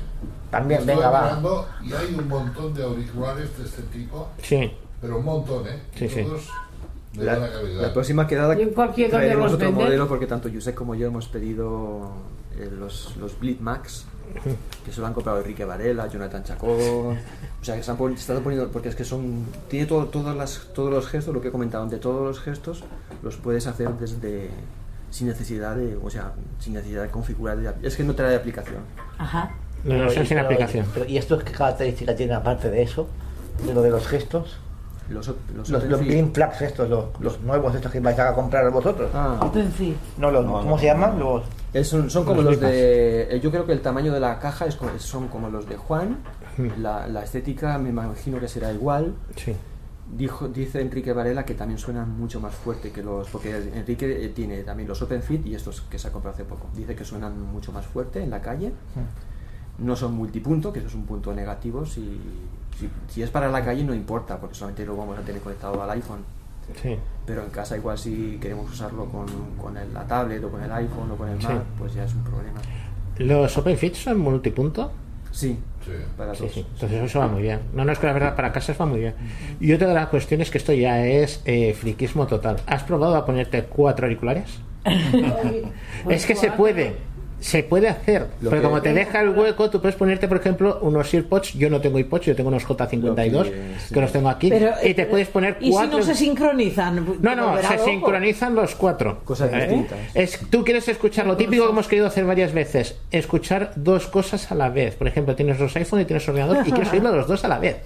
También, 0.50 0.80
Estoy 0.80 0.94
venga, 0.94 1.10
va. 1.10 1.66
Y 1.82 1.92
hay 1.92 2.14
un 2.18 2.28
montón 2.28 2.74
de 2.74 2.82
auriculares 2.84 3.58
de 3.58 3.64
este 3.64 3.82
tipo, 3.84 4.28
Sí. 4.42 4.70
pero 5.00 5.18
un 5.18 5.24
montón, 5.24 5.66
¿eh? 5.66 5.80
Sí, 5.94 6.08
sí. 6.08 6.22
Todos 6.22 6.48
La, 7.14 7.36
la 7.38 7.92
próxima 7.94 8.26
quedada 8.26 8.58
Y 8.58 8.62
en 8.62 8.70
cualquier 8.70 9.10
donde 9.10 9.26
traeremos 9.26 9.52
otro 9.54 9.72
modelo 9.72 10.06
porque 10.06 10.26
tanto 10.26 10.50
Josep 10.52 10.74
como 10.74 10.94
yo 10.94 11.06
hemos 11.06 11.26
pedido 11.28 12.10
eh, 12.58 12.70
los, 12.78 13.16
los 13.16 13.38
Bleed 13.38 13.60
Max 13.60 14.04
que 14.84 14.92
se 14.92 15.00
lo 15.00 15.06
han 15.06 15.14
comprado 15.14 15.38
Enrique 15.38 15.64
Varela, 15.64 16.08
Jonathan 16.08 16.42
Chacón 16.44 16.70
o 16.70 17.16
sea 17.64 17.76
que 17.76 17.82
se 17.82 17.90
han 17.90 17.96
pon- 17.96 18.12
estado 18.14 18.40
poniendo 18.40 18.68
porque 18.70 18.88
es 18.88 18.96
que 18.96 19.04
son 19.04 19.46
tiene 19.68 19.86
todo, 19.86 20.06
todas 20.06 20.36
las, 20.36 20.68
todos 20.74 20.90
los 20.92 21.06
gestos 21.06 21.32
lo 21.32 21.40
que 21.40 21.48
he 21.48 21.52
comentado 21.52 21.86
de 21.86 21.98
todos 21.98 22.22
los 22.26 22.40
gestos 22.40 22.82
los 23.22 23.36
puedes 23.36 23.66
hacer 23.66 23.88
desde 23.98 24.50
sin 25.10 25.28
necesidad 25.28 25.76
de 25.76 25.96
o 26.02 26.10
sea 26.10 26.32
sin 26.58 26.74
necesidad 26.74 27.02
de 27.04 27.08
configurar 27.10 27.56
de- 27.58 27.86
es 27.86 27.96
que 27.96 28.02
no 28.04 28.14
trae 28.14 28.34
aplicación 28.34 28.78
Ajá. 29.18 29.52
No, 29.84 29.94
no, 29.94 30.10
son 30.10 30.26
sin 30.26 30.36
pero- 30.36 30.40
aplicación. 30.46 30.86
pero, 30.92 31.06
¿Y 31.06 31.16
esto 31.16 31.38
qué 31.38 31.52
característica 31.52 32.14
tiene 32.16 32.34
aparte 32.34 32.68
de 32.70 32.82
eso? 32.82 33.06
De 33.64 33.72
lo 33.72 33.80
de 33.82 33.90
los 33.90 34.06
gestos. 34.08 34.58
los, 35.08 35.28
los, 35.54 35.70
Los, 35.70 35.84
los 35.84 36.00
green 36.00 36.34
flags 36.34 36.60
estos, 36.62 36.90
los, 36.90 37.04
los 37.20 37.40
nuevos 37.42 37.72
estos 37.74 37.92
que 37.92 38.00
vais 38.00 38.18
a 38.18 38.34
comprar 38.34 38.68
vosotros. 38.72 39.08
Ah. 39.14 39.38
No, 40.18 40.30
los, 40.32 40.44
¿cómo 40.44 40.76
se 40.78 40.86
llaman? 40.86 41.18
Los... 41.20 41.44
Es 41.72 41.92
un- 41.92 42.08
son 42.10 42.24
como 42.24 42.42
Los 42.42 42.52
los 42.52 42.60
de. 42.60 43.36
eh, 43.36 43.40
Yo 43.40 43.50
creo 43.50 43.66
que 43.66 43.72
el 43.72 43.80
tamaño 43.82 44.12
de 44.12 44.20
la 44.20 44.38
caja 44.38 44.66
es, 44.66 44.78
son 44.98 45.28
como 45.28 45.48
los 45.50 45.68
de 45.68 45.76
Juan. 45.76 46.18
Hmm. 46.56 46.68
La, 46.80 47.06
la 47.06 47.22
estética 47.24 47.76
me 47.78 47.90
imagino 47.90 48.40
que 48.40 48.48
será 48.48 48.72
igual. 48.72 49.14
Sí. 49.36 49.54
Dijo, 50.16 50.46
dice 50.48 50.80
Enrique 50.80 51.12
Varela 51.12 51.44
que 51.44 51.54
también 51.54 51.78
suenan 51.78 52.16
mucho 52.16 52.40
más 52.40 52.54
fuerte 52.54 52.92
que 52.92 53.02
los. 53.02 53.28
Porque 53.28 53.56
Enrique 53.74 54.24
eh, 54.24 54.28
tiene 54.28 54.62
también 54.62 54.88
los 54.88 55.02
Open 55.02 55.22
Fit 55.22 55.44
y 55.46 55.54
estos 55.54 55.80
que 55.82 55.98
se 55.98 56.08
ha 56.08 56.12
comprado 56.12 56.34
hace 56.34 56.44
poco. 56.44 56.68
Dice 56.74 56.94
que 56.94 57.04
suenan 57.04 57.40
mucho 57.52 57.72
más 57.72 57.84
fuerte 57.84 58.22
en 58.22 58.30
la 58.30 58.40
calle. 58.40 58.72
No 59.78 59.94
son 59.96 60.14
multipunto, 60.14 60.72
que 60.72 60.78
eso 60.78 60.88
es 60.88 60.94
un 60.94 61.04
punto 61.04 61.34
negativo. 61.34 61.84
Si, 61.84 62.18
si, 62.78 62.88
si 63.08 63.22
es 63.22 63.28
para 63.30 63.50
la 63.50 63.62
calle 63.64 63.84
no 63.84 63.92
importa, 63.94 64.38
porque 64.40 64.54
solamente 64.54 64.86
lo 64.86 64.96
vamos 64.96 65.18
a 65.18 65.22
tener 65.22 65.42
conectado 65.42 65.82
al 65.82 65.90
iPhone. 65.90 66.20
Sí. 66.82 66.96
Pero 67.26 67.42
en 67.44 67.50
casa 67.50 67.76
igual 67.76 67.96
si 67.98 68.38
queremos 68.40 68.70
usarlo 68.70 69.06
con, 69.06 69.26
con 69.60 69.76
el- 69.76 69.92
la 69.94 70.06
tablet 70.06 70.42
o 70.44 70.50
con 70.50 70.62
el 70.62 70.70
iPhone 70.72 71.10
o 71.12 71.16
con 71.16 71.28
el 71.28 71.40
Sí. 71.40 71.46
Mac, 71.48 71.62
pues 71.78 71.94
ya 71.94 72.04
es 72.04 72.14
un 72.14 72.22
problema. 72.24 72.60
¿Los 73.18 73.56
OpenFit 73.58 73.94
son 73.94 74.18
multipunto? 74.18 74.92
Sí, 75.30 75.58
Sí. 75.84 75.92
para 76.16 76.34
Sí, 76.34 76.40
todos. 76.40 76.52
sí. 76.54 76.66
Entonces 76.74 77.02
eso 77.02 77.18
va 77.20 77.28
muy 77.28 77.42
bien. 77.42 77.60
No, 77.74 77.84
no, 77.84 77.92
es 77.92 77.98
que 77.98 78.06
la 78.06 78.12
verdad 78.12 78.36
para 78.36 78.52
casas 78.52 78.80
va 78.80 78.86
muy 78.86 79.00
bien. 79.00 79.14
Y 79.60 79.72
otra 79.72 79.88
de 79.88 79.94
las 79.94 80.08
cuestiones 80.08 80.50
que 80.50 80.58
esto 80.58 80.72
ya 80.72 81.04
es 81.06 81.40
eh, 81.44 81.74
friquismo 81.74 82.26
total. 82.26 82.56
¿Has 82.66 82.82
probado 82.84 83.16
a 83.16 83.24
ponerte 83.26 83.62
cuatro 83.64 84.06
auriculares? 84.06 84.60
es 86.08 86.26
que 86.26 86.34
se 86.36 86.50
puede. 86.52 86.96
Se 87.38 87.62
puede 87.62 87.88
hacer. 87.88 88.26
Lo 88.40 88.50
que- 88.50 88.62
como 88.62 88.80
te 88.80 88.92
deja 88.94 89.20
el 89.20 89.30
hueco, 89.30 89.68
tú 89.70 89.80
puedes 89.80 89.94
ponerte, 89.96 90.26
por 90.26 90.38
ejemplo, 90.38 90.78
unos 90.82 91.12
AirPods. 91.12 91.52
Yo 91.54 91.68
no 91.70 91.80
tengo 91.80 91.98
AirPods, 91.98 92.26
yo 92.26 92.34
tengo 92.34 92.48
unos 92.48 92.64
J52 92.66 93.30
Lo 93.30 93.44
que, 93.44 93.50
que- 93.50 93.78
sí. 93.88 93.94
los 93.94 94.12
tengo 94.12 94.28
aquí. 94.30 94.48
Pero, 94.48 94.70
y 94.82 94.94
te 94.94 95.02
eh, 95.02 95.06
puedes 95.06 95.28
poner 95.28 95.56
¿Y 95.60 95.66
si 95.66 95.70
cuatro. 95.72 95.98
no 95.98 96.04
se 96.04 96.14
sincronizan? 96.14 97.06
No, 97.20 97.36
no, 97.36 97.56
se 97.62 97.74
loco. 97.76 97.84
sincronizan 97.84 98.54
los 98.54 98.74
cuatro. 98.74 99.20
Cosas 99.24 99.50
¿Eh? 99.52 99.56
distintas. 99.58 99.98
Es, 100.14 100.40
tú 100.50 100.64
quieres 100.64 100.88
escuchar 100.88 101.26
lo 101.26 101.36
típico 101.36 101.64
que 101.64 101.70
hemos 101.70 101.86
querido 101.88 102.06
hacer 102.06 102.24
varias 102.24 102.52
veces, 102.52 102.96
escuchar 103.10 103.72
dos 103.76 104.06
cosas 104.06 104.50
a 104.50 104.54
la 104.54 104.70
vez. 104.70 104.94
Por 104.94 105.06
ejemplo, 105.06 105.36
tienes 105.36 105.60
los 105.60 105.76
iPhone 105.76 106.00
y 106.00 106.04
tienes 106.06 106.26
ordenador 106.28 106.66
y 106.66 106.70
quieres 106.72 106.90
oírlo 106.92 107.14
los 107.14 107.26
dos 107.28 107.44
a 107.44 107.48
la 107.48 107.58
vez. 107.58 107.76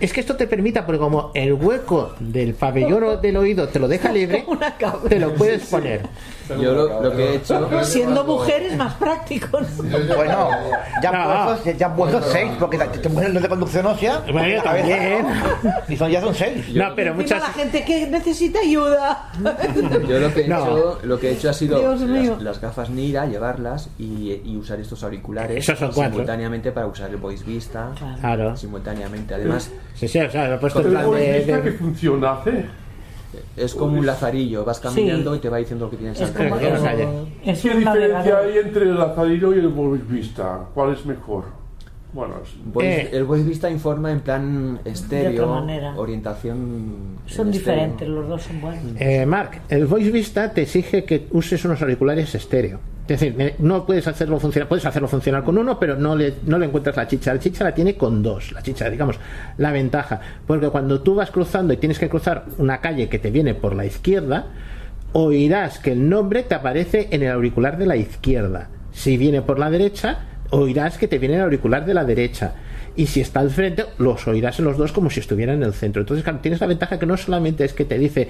Es 0.00 0.12
que 0.12 0.20
esto 0.20 0.36
te 0.36 0.46
permita, 0.46 0.86
porque 0.86 0.98
como 1.00 1.30
el 1.34 1.52
hueco 1.52 2.14
del 2.20 2.54
pabellón 2.54 3.02
o 3.02 3.16
del 3.20 3.36
oído 3.36 3.68
te 3.68 3.78
lo 3.80 3.88
deja 3.88 4.12
libre, 4.12 4.44
te 5.08 5.18
lo 5.18 5.34
puedes 5.34 5.66
poner. 5.66 6.02
Yo 6.48 6.72
lo, 6.74 7.02
lo 7.02 7.12
que 7.16 7.24
he 7.24 7.34
hecho. 7.36 7.84
Siendo 7.84 8.24
mujeres 8.24 8.76
más 8.76 8.94
prácticos. 8.94 9.66
Bueno, 9.78 10.48
ya 11.02 11.12
No. 11.12 11.46
puestos, 11.46 11.76
ya 11.78 11.94
puestos 11.94 12.24
seis, 12.32 12.50
porque 12.58 12.78
te, 12.78 12.98
te 12.98 13.08
los 13.28 13.42
de 13.42 13.48
conducción 13.48 13.86
ósea. 13.86 14.20
Bueno, 14.32 14.62
también. 14.62 15.22
¿no? 15.22 15.70
Y 15.88 15.96
son, 15.96 16.10
ya 16.10 16.20
son 16.20 16.34
seis. 16.34 16.74
No, 16.74 16.94
pero 16.94 17.14
muchas. 17.14 17.40
la 17.40 17.48
gente 17.48 17.84
que 17.84 18.06
necesita 18.06 18.60
ayuda. 18.60 19.30
Yo 20.08 20.18
lo 20.20 20.32
que 20.34 20.42
he, 20.42 20.48
No. 20.48 20.58
hecho, 20.62 20.98
lo 21.02 21.18
que 21.18 21.28
he 21.30 21.32
hecho 21.32 21.50
ha 21.50 21.52
sido 21.52 21.78
Dios 21.78 22.00
mío. 22.00 22.32
las, 22.34 22.42
las 22.42 22.60
gafas 22.60 22.90
Nira, 22.90 23.26
llevarlas 23.26 23.88
y, 23.98 24.40
y 24.44 24.56
usar 24.56 24.80
estos 24.80 25.02
auriculares 25.04 25.56
Esos 25.56 25.78
son 25.78 25.92
simultáneamente 25.92 26.72
para 26.72 26.86
usar 26.86 27.10
el 27.10 27.16
Voice 27.16 27.44
Vista. 27.44 27.90
Claro. 28.20 28.56
Simultáneamente. 28.56 29.34
Además, 29.34 29.70
Sí, 29.94 30.08
sí, 30.08 30.18
o 30.18 30.30
sea, 30.30 30.48
lo 30.48 30.54
he 30.56 30.58
puesto 30.58 30.80
en 30.80 30.86
¿El 30.86 30.92
plan 30.92 31.02
de- 31.04 31.08
Boavista 31.08 31.56
de- 31.56 31.62
qué 31.62 31.72
función 31.72 32.24
hace? 32.24 32.66
Es 33.56 33.74
como 33.74 33.98
un 33.98 34.06
lazarillo. 34.06 34.64
Vas 34.64 34.80
caminando 34.80 35.34
y 35.34 35.38
te 35.38 35.48
va 35.48 35.58
diciendo 35.58 35.86
lo 35.86 35.90
que 35.90 35.96
tienes 35.96 36.20
Es 36.20 36.30
como 36.30 36.58
que 36.58 36.70
no 36.70 36.82
calle. 36.82 37.08
es 37.44 37.60
¿Qué 37.62 37.68
diferencia 37.74 38.08
navegador. 38.08 38.44
hay 38.46 38.58
entre 38.58 38.82
el 38.84 38.98
Lazarillo 38.98 39.54
y 39.54 39.58
el 39.58 39.68
Voice 39.68 40.04
Vista? 40.08 40.60
¿Cuál 40.74 40.92
es 40.94 41.04
mejor? 41.06 41.44
Bueno, 42.12 42.34
es- 42.44 42.50
Voice- 42.72 43.00
Eh. 43.02 43.08
el 43.12 43.24
Voice 43.24 43.44
Vista 43.44 43.68
informa 43.68 44.12
en 44.12 44.20
plan 44.20 44.78
estéreo, 44.84 45.64
orientación. 45.96 47.16
Son 47.26 47.46
en 47.46 47.52
diferentes, 47.52 47.92
estéreo. 47.92 48.14
los 48.20 48.28
dos 48.28 48.42
son 48.42 48.60
buenos. 48.60 48.82
Eh, 49.00 49.26
Mark, 49.26 49.62
el 49.68 49.86
Voice 49.86 50.10
Vista 50.10 50.52
te 50.52 50.62
exige 50.62 51.04
que 51.04 51.26
uses 51.32 51.64
unos 51.64 51.80
auriculares 51.82 52.34
estéreo. 52.34 52.78
Es 53.06 53.20
decir, 53.20 53.36
eh, 53.38 53.54
no 53.58 53.84
puedes 53.84 54.08
hacerlo 54.08 54.40
funcionar, 54.40 54.66
puedes 54.66 54.86
hacerlo 54.86 55.08
funcionar 55.08 55.44
con 55.44 55.58
uno, 55.58 55.78
pero 55.78 55.94
no 55.94 56.16
le, 56.16 56.36
no 56.46 56.58
le 56.58 56.66
encuentras 56.66 56.96
la 56.96 57.06
chicha. 57.06 57.34
La 57.34 57.40
chicha 57.40 57.62
la 57.62 57.74
tiene 57.74 57.96
con 57.96 58.22
dos, 58.22 58.52
la 58.52 58.62
chicha, 58.62 58.88
digamos, 58.88 59.16
la 59.58 59.72
ventaja. 59.72 60.20
Porque 60.46 60.68
cuando 60.68 61.02
tú 61.02 61.14
vas 61.14 61.30
cruzando 61.30 61.74
y 61.74 61.76
tienes 61.76 61.98
que 61.98 62.08
cruzar 62.08 62.46
una 62.56 62.80
calle 62.80 63.10
que 63.10 63.18
te 63.18 63.30
viene 63.30 63.54
por 63.54 63.74
la 63.74 63.84
izquierda, 63.84 64.46
oirás 65.12 65.78
que 65.80 65.92
el 65.92 66.08
nombre 66.08 66.44
te 66.44 66.54
aparece 66.54 67.08
en 67.10 67.22
el 67.22 67.30
auricular 67.30 67.76
de 67.76 67.86
la 67.86 67.96
izquierda. 67.96 68.70
Si 68.92 69.18
viene 69.18 69.42
por 69.42 69.58
la 69.58 69.68
derecha, 69.68 70.20
oirás 70.50 70.96
que 70.96 71.06
te 71.06 71.18
viene 71.18 71.36
el 71.36 71.42
auricular 71.42 71.84
de 71.84 71.92
la 71.92 72.04
derecha. 72.04 72.54
Y 72.96 73.06
si 73.06 73.20
está 73.20 73.40
al 73.40 73.50
frente 73.50 73.84
los 73.98 74.26
oirás 74.28 74.58
en 74.58 74.66
los 74.66 74.76
dos 74.76 74.92
como 74.92 75.10
si 75.10 75.20
estuviera 75.20 75.52
en 75.52 75.62
el 75.62 75.72
centro. 75.72 76.02
Entonces 76.02 76.24
claro, 76.24 76.40
tienes 76.40 76.60
la 76.60 76.66
ventaja 76.66 76.98
que 76.98 77.06
no 77.06 77.16
solamente 77.16 77.64
es 77.64 77.72
que 77.72 77.84
te 77.84 77.98
dice 77.98 78.28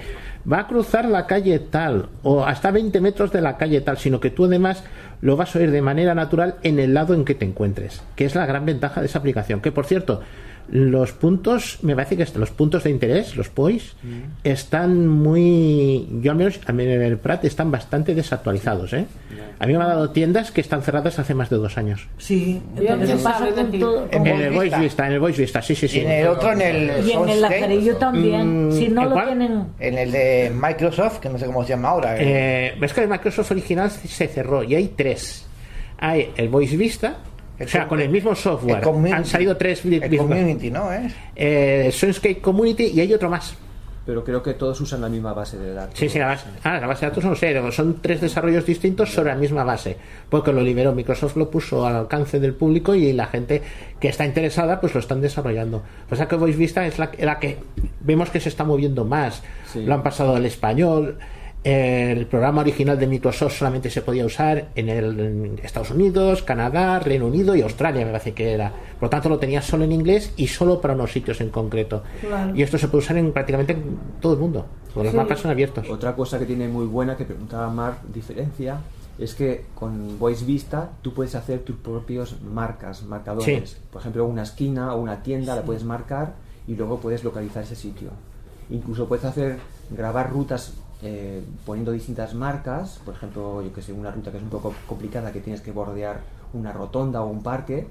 va 0.51 0.59
a 0.59 0.67
cruzar 0.67 1.05
la 1.05 1.27
calle 1.27 1.59
tal 1.59 2.09
o 2.23 2.43
hasta 2.43 2.71
20 2.71 2.99
metros 3.01 3.31
de 3.31 3.41
la 3.41 3.57
calle 3.57 3.81
tal, 3.81 3.97
sino 3.97 4.19
que 4.19 4.29
tú 4.29 4.45
además 4.45 4.83
lo 5.21 5.35
vas 5.35 5.55
a 5.55 5.59
oír 5.59 5.71
de 5.71 5.81
manera 5.81 6.13
natural 6.15 6.55
en 6.63 6.79
el 6.79 6.93
lado 6.93 7.13
en 7.13 7.25
que 7.25 7.35
te 7.35 7.45
encuentres, 7.45 8.01
que 8.15 8.25
es 8.25 8.35
la 8.35 8.45
gran 8.45 8.65
ventaja 8.65 9.01
de 9.01 9.07
esa 9.07 9.19
aplicación. 9.19 9.61
Que 9.61 9.71
por 9.71 9.85
cierto, 9.85 10.21
los 10.69 11.11
puntos, 11.11 11.79
me 11.83 11.95
parece 11.95 12.17
que 12.17 12.25
los 12.39 12.49
puntos 12.51 12.83
de 12.83 12.89
interés, 12.89 13.35
los 13.35 13.49
POIs, 13.49 13.95
están 14.43 15.07
muy, 15.07 16.07
yo 16.21 16.31
al 16.31 16.37
menos 16.37 16.59
a 16.65 16.71
mí 16.73 16.83
en 16.83 17.01
el 17.01 17.17
Prat 17.17 17.45
están 17.45 17.71
bastante 17.71 18.15
desactualizados. 18.15 18.93
¿eh? 18.93 19.05
A 19.59 19.67
mí 19.67 19.73
me 19.73 19.81
han 19.83 19.89
dado 19.89 20.09
tiendas 20.09 20.51
que 20.51 20.61
están 20.61 20.81
cerradas 20.81 21.19
hace 21.19 21.33
más 21.33 21.49
de 21.49 21.57
dos 21.57 21.77
años. 21.77 22.07
Sí, 22.17 22.61
entonces 22.75 23.21
pasa 23.21 23.47
con 23.53 23.71
todo- 23.79 24.07
En 24.11 24.25
el 24.27 24.53
Voice 24.53 24.79
Vista, 24.79 25.07
en 25.07 25.13
el 25.13 25.19
Voice 25.19 25.41
Vista, 25.41 25.61
sí, 25.61 25.75
sí, 25.75 25.87
sí. 25.87 25.99
Y 25.99 26.01
en 26.01 26.11
el 26.11 26.27
otro, 26.27 26.51
en 26.51 26.61
el 26.61 27.07
Y 27.07 27.11
en 27.11 27.29
el 27.29 27.41
lazarillo 27.41 27.95
también. 27.97 28.67
Mm, 28.67 28.71
si 28.71 28.87
no 28.89 29.03
¿el 29.03 29.09
lo 29.09 29.23
tienen. 29.25 29.63
En 29.79 29.97
el 29.97 30.11
de 30.11 30.51
Microsoft, 30.53 31.19
que 31.19 31.29
no 31.29 31.37
sé 31.37 31.45
cómo 31.45 31.63
se 31.63 31.69
llama 31.69 31.89
ahora. 31.89 32.17
el- 32.17 32.27
Eh, 32.27 32.73
ves 32.79 32.93
que 32.93 33.01
el 33.01 33.07
Microsoft 33.09 33.51
original 33.51 33.89
se 33.91 34.27
cerró 34.27 34.63
y 34.63 34.75
hay 34.75 34.87
tres. 34.95 35.45
Hay 35.97 36.31
el 36.35 36.49
Voice 36.49 36.75
Vista, 36.75 37.17
o 37.59 37.67
sea, 37.67 37.87
con 37.87 37.99
el 37.99 38.09
mismo 38.09 38.35
software. 38.35 38.81
el. 38.81 39.13
Han 39.17 39.25
salido 39.25 39.55
tres 39.57 39.85
el 39.85 40.17
Community, 40.17 40.71
¿no? 40.71 40.91
¿Es? 40.91 41.13
Eh, 41.35 41.89
Soundscape 41.91 42.39
Community 42.39 42.85
y 42.87 42.99
hay 43.01 43.13
otro 43.13 43.29
más. 43.29 43.55
Pero 44.05 44.23
creo 44.23 44.43
que 44.43 44.53
todos 44.53 44.79
usan 44.81 45.01
la 45.01 45.09
misma 45.09 45.33
base 45.33 45.57
de 45.57 45.73
datos. 45.73 45.97
Sí, 45.97 46.09
sí, 46.09 46.19
la 46.19 46.27
base. 46.27 46.45
Ah, 46.63 46.79
la 46.79 46.85
base 46.85 47.05
de 47.05 47.09
datos 47.09 47.25
no 47.25 47.35
sé, 47.35 47.71
son 47.71 48.01
tres 48.01 48.21
desarrollos 48.21 48.63
distintos 48.63 49.11
sobre 49.11 49.31
la 49.31 49.35
misma 49.35 49.63
base. 49.63 49.97
Porque 50.29 50.53
lo 50.53 50.61
liberó, 50.61 50.93
Microsoft 50.93 51.35
lo 51.37 51.49
puso 51.49 51.87
al 51.87 51.95
alcance 51.95 52.39
del 52.39 52.53
público 52.53 52.93
y 52.93 53.13
la 53.13 53.25
gente 53.25 53.63
que 53.99 54.09
está 54.09 54.23
interesada 54.23 54.79
pues 54.79 54.93
lo 54.93 54.99
están 54.99 55.21
desarrollando. 55.21 55.81
Pasa 56.07 56.27
que 56.27 56.35
Voice 56.35 56.57
Vista 56.57 56.85
es 56.85 56.99
la, 56.99 57.09
la 57.17 57.39
que 57.39 57.57
vemos 58.01 58.29
que 58.29 58.39
se 58.39 58.49
está 58.49 58.63
moviendo 58.63 59.05
más. 59.05 59.41
Sí. 59.73 59.83
Lo 59.83 59.95
han 59.95 60.03
pasado 60.03 60.35
al 60.35 60.45
español. 60.45 61.17
El 61.65 62.27
programa 62.27 62.61
original 62.61 62.99
de 62.99 63.07
Microsoft 63.07 63.57
solamente 63.57 63.89
se 63.89 64.03
podía 64.03 64.23
usar 64.23 64.67
en, 64.75 64.87
el, 64.87 65.19
en 65.19 65.59
Estados 65.63 65.89
Unidos, 65.89 66.43
Canadá, 66.43 66.99
Reino 66.99 67.25
Unido 67.25 67.55
y 67.55 67.63
Australia, 67.63 68.05
me 68.05 68.11
parece 68.11 68.35
que 68.35 68.53
era. 68.53 68.71
Por 68.99 69.07
lo 69.07 69.09
tanto, 69.09 69.29
lo 69.29 69.39
tenía 69.39 69.63
solo 69.63 69.83
en 69.83 69.91
inglés 69.91 70.31
y 70.37 70.45
solo 70.45 70.79
para 70.79 70.93
unos 70.93 71.11
sitios 71.11 71.41
en 71.41 71.49
concreto. 71.49 72.03
Claro. 72.21 72.55
Y 72.55 72.61
esto 72.61 72.77
se 72.77 72.87
puede 72.87 73.03
usar 73.03 73.17
en 73.17 73.33
prácticamente 73.33 73.73
en 73.73 73.97
todo 74.21 74.33
el 74.33 74.39
mundo. 74.39 74.67
Los 74.95 75.07
Sí. 75.09 75.15
mapas 75.17 75.39
son 75.39 75.49
abiertos. 75.49 75.89
Otra 75.89 76.15
cosa 76.15 76.37
que 76.37 76.45
tiene 76.45 76.67
muy 76.67 76.85
buena, 76.85 77.17
que 77.17 77.25
preguntaba 77.25 77.67
Mark, 77.71 77.97
diferencia, 78.13 78.77
es 79.17 79.33
que 79.33 79.65
con 79.73 80.19
Voice 80.19 80.45
Vista 80.45 80.91
tú 81.01 81.15
puedes 81.15 81.33
hacer 81.33 81.61
tus 81.61 81.77
propios 81.77 82.39
marcas, 82.43 83.01
marcadores. 83.01 83.71
Sí. 83.71 83.77
Por 83.91 84.01
ejemplo, 84.01 84.23
una 84.27 84.43
esquina 84.43 84.93
o 84.93 85.01
una 85.01 85.23
tienda 85.23 85.55
la 85.55 85.63
puedes 85.63 85.83
marcar 85.83 86.33
y 86.67 86.75
luego 86.75 86.99
puedes 86.99 87.23
localizar 87.23 87.63
ese 87.63 87.75
sitio. 87.75 88.09
Incluso 88.69 89.07
puedes 89.07 89.25
hacer, 89.25 89.57
grabar 89.89 90.29
rutas 90.31 90.75
eh, 91.03 91.43
poniendo 91.65 91.91
distintas 91.91 92.33
marcas, 92.33 93.01
por 93.05 93.13
ejemplo, 93.13 93.61
yo 93.61 93.71
que 93.73 93.81
sé, 93.81 93.93
una 93.93 94.11
ruta 94.11 94.31
que 94.31 94.37
es 94.37 94.43
un 94.43 94.49
poco 94.49 94.73
complicada, 94.87 95.31
que 95.31 95.41
tienes 95.41 95.61
que 95.61 95.71
bordear 95.71 96.21
una 96.53 96.71
rotonda 96.71 97.21
o 97.21 97.27
un 97.27 97.43
parque, 97.43 97.87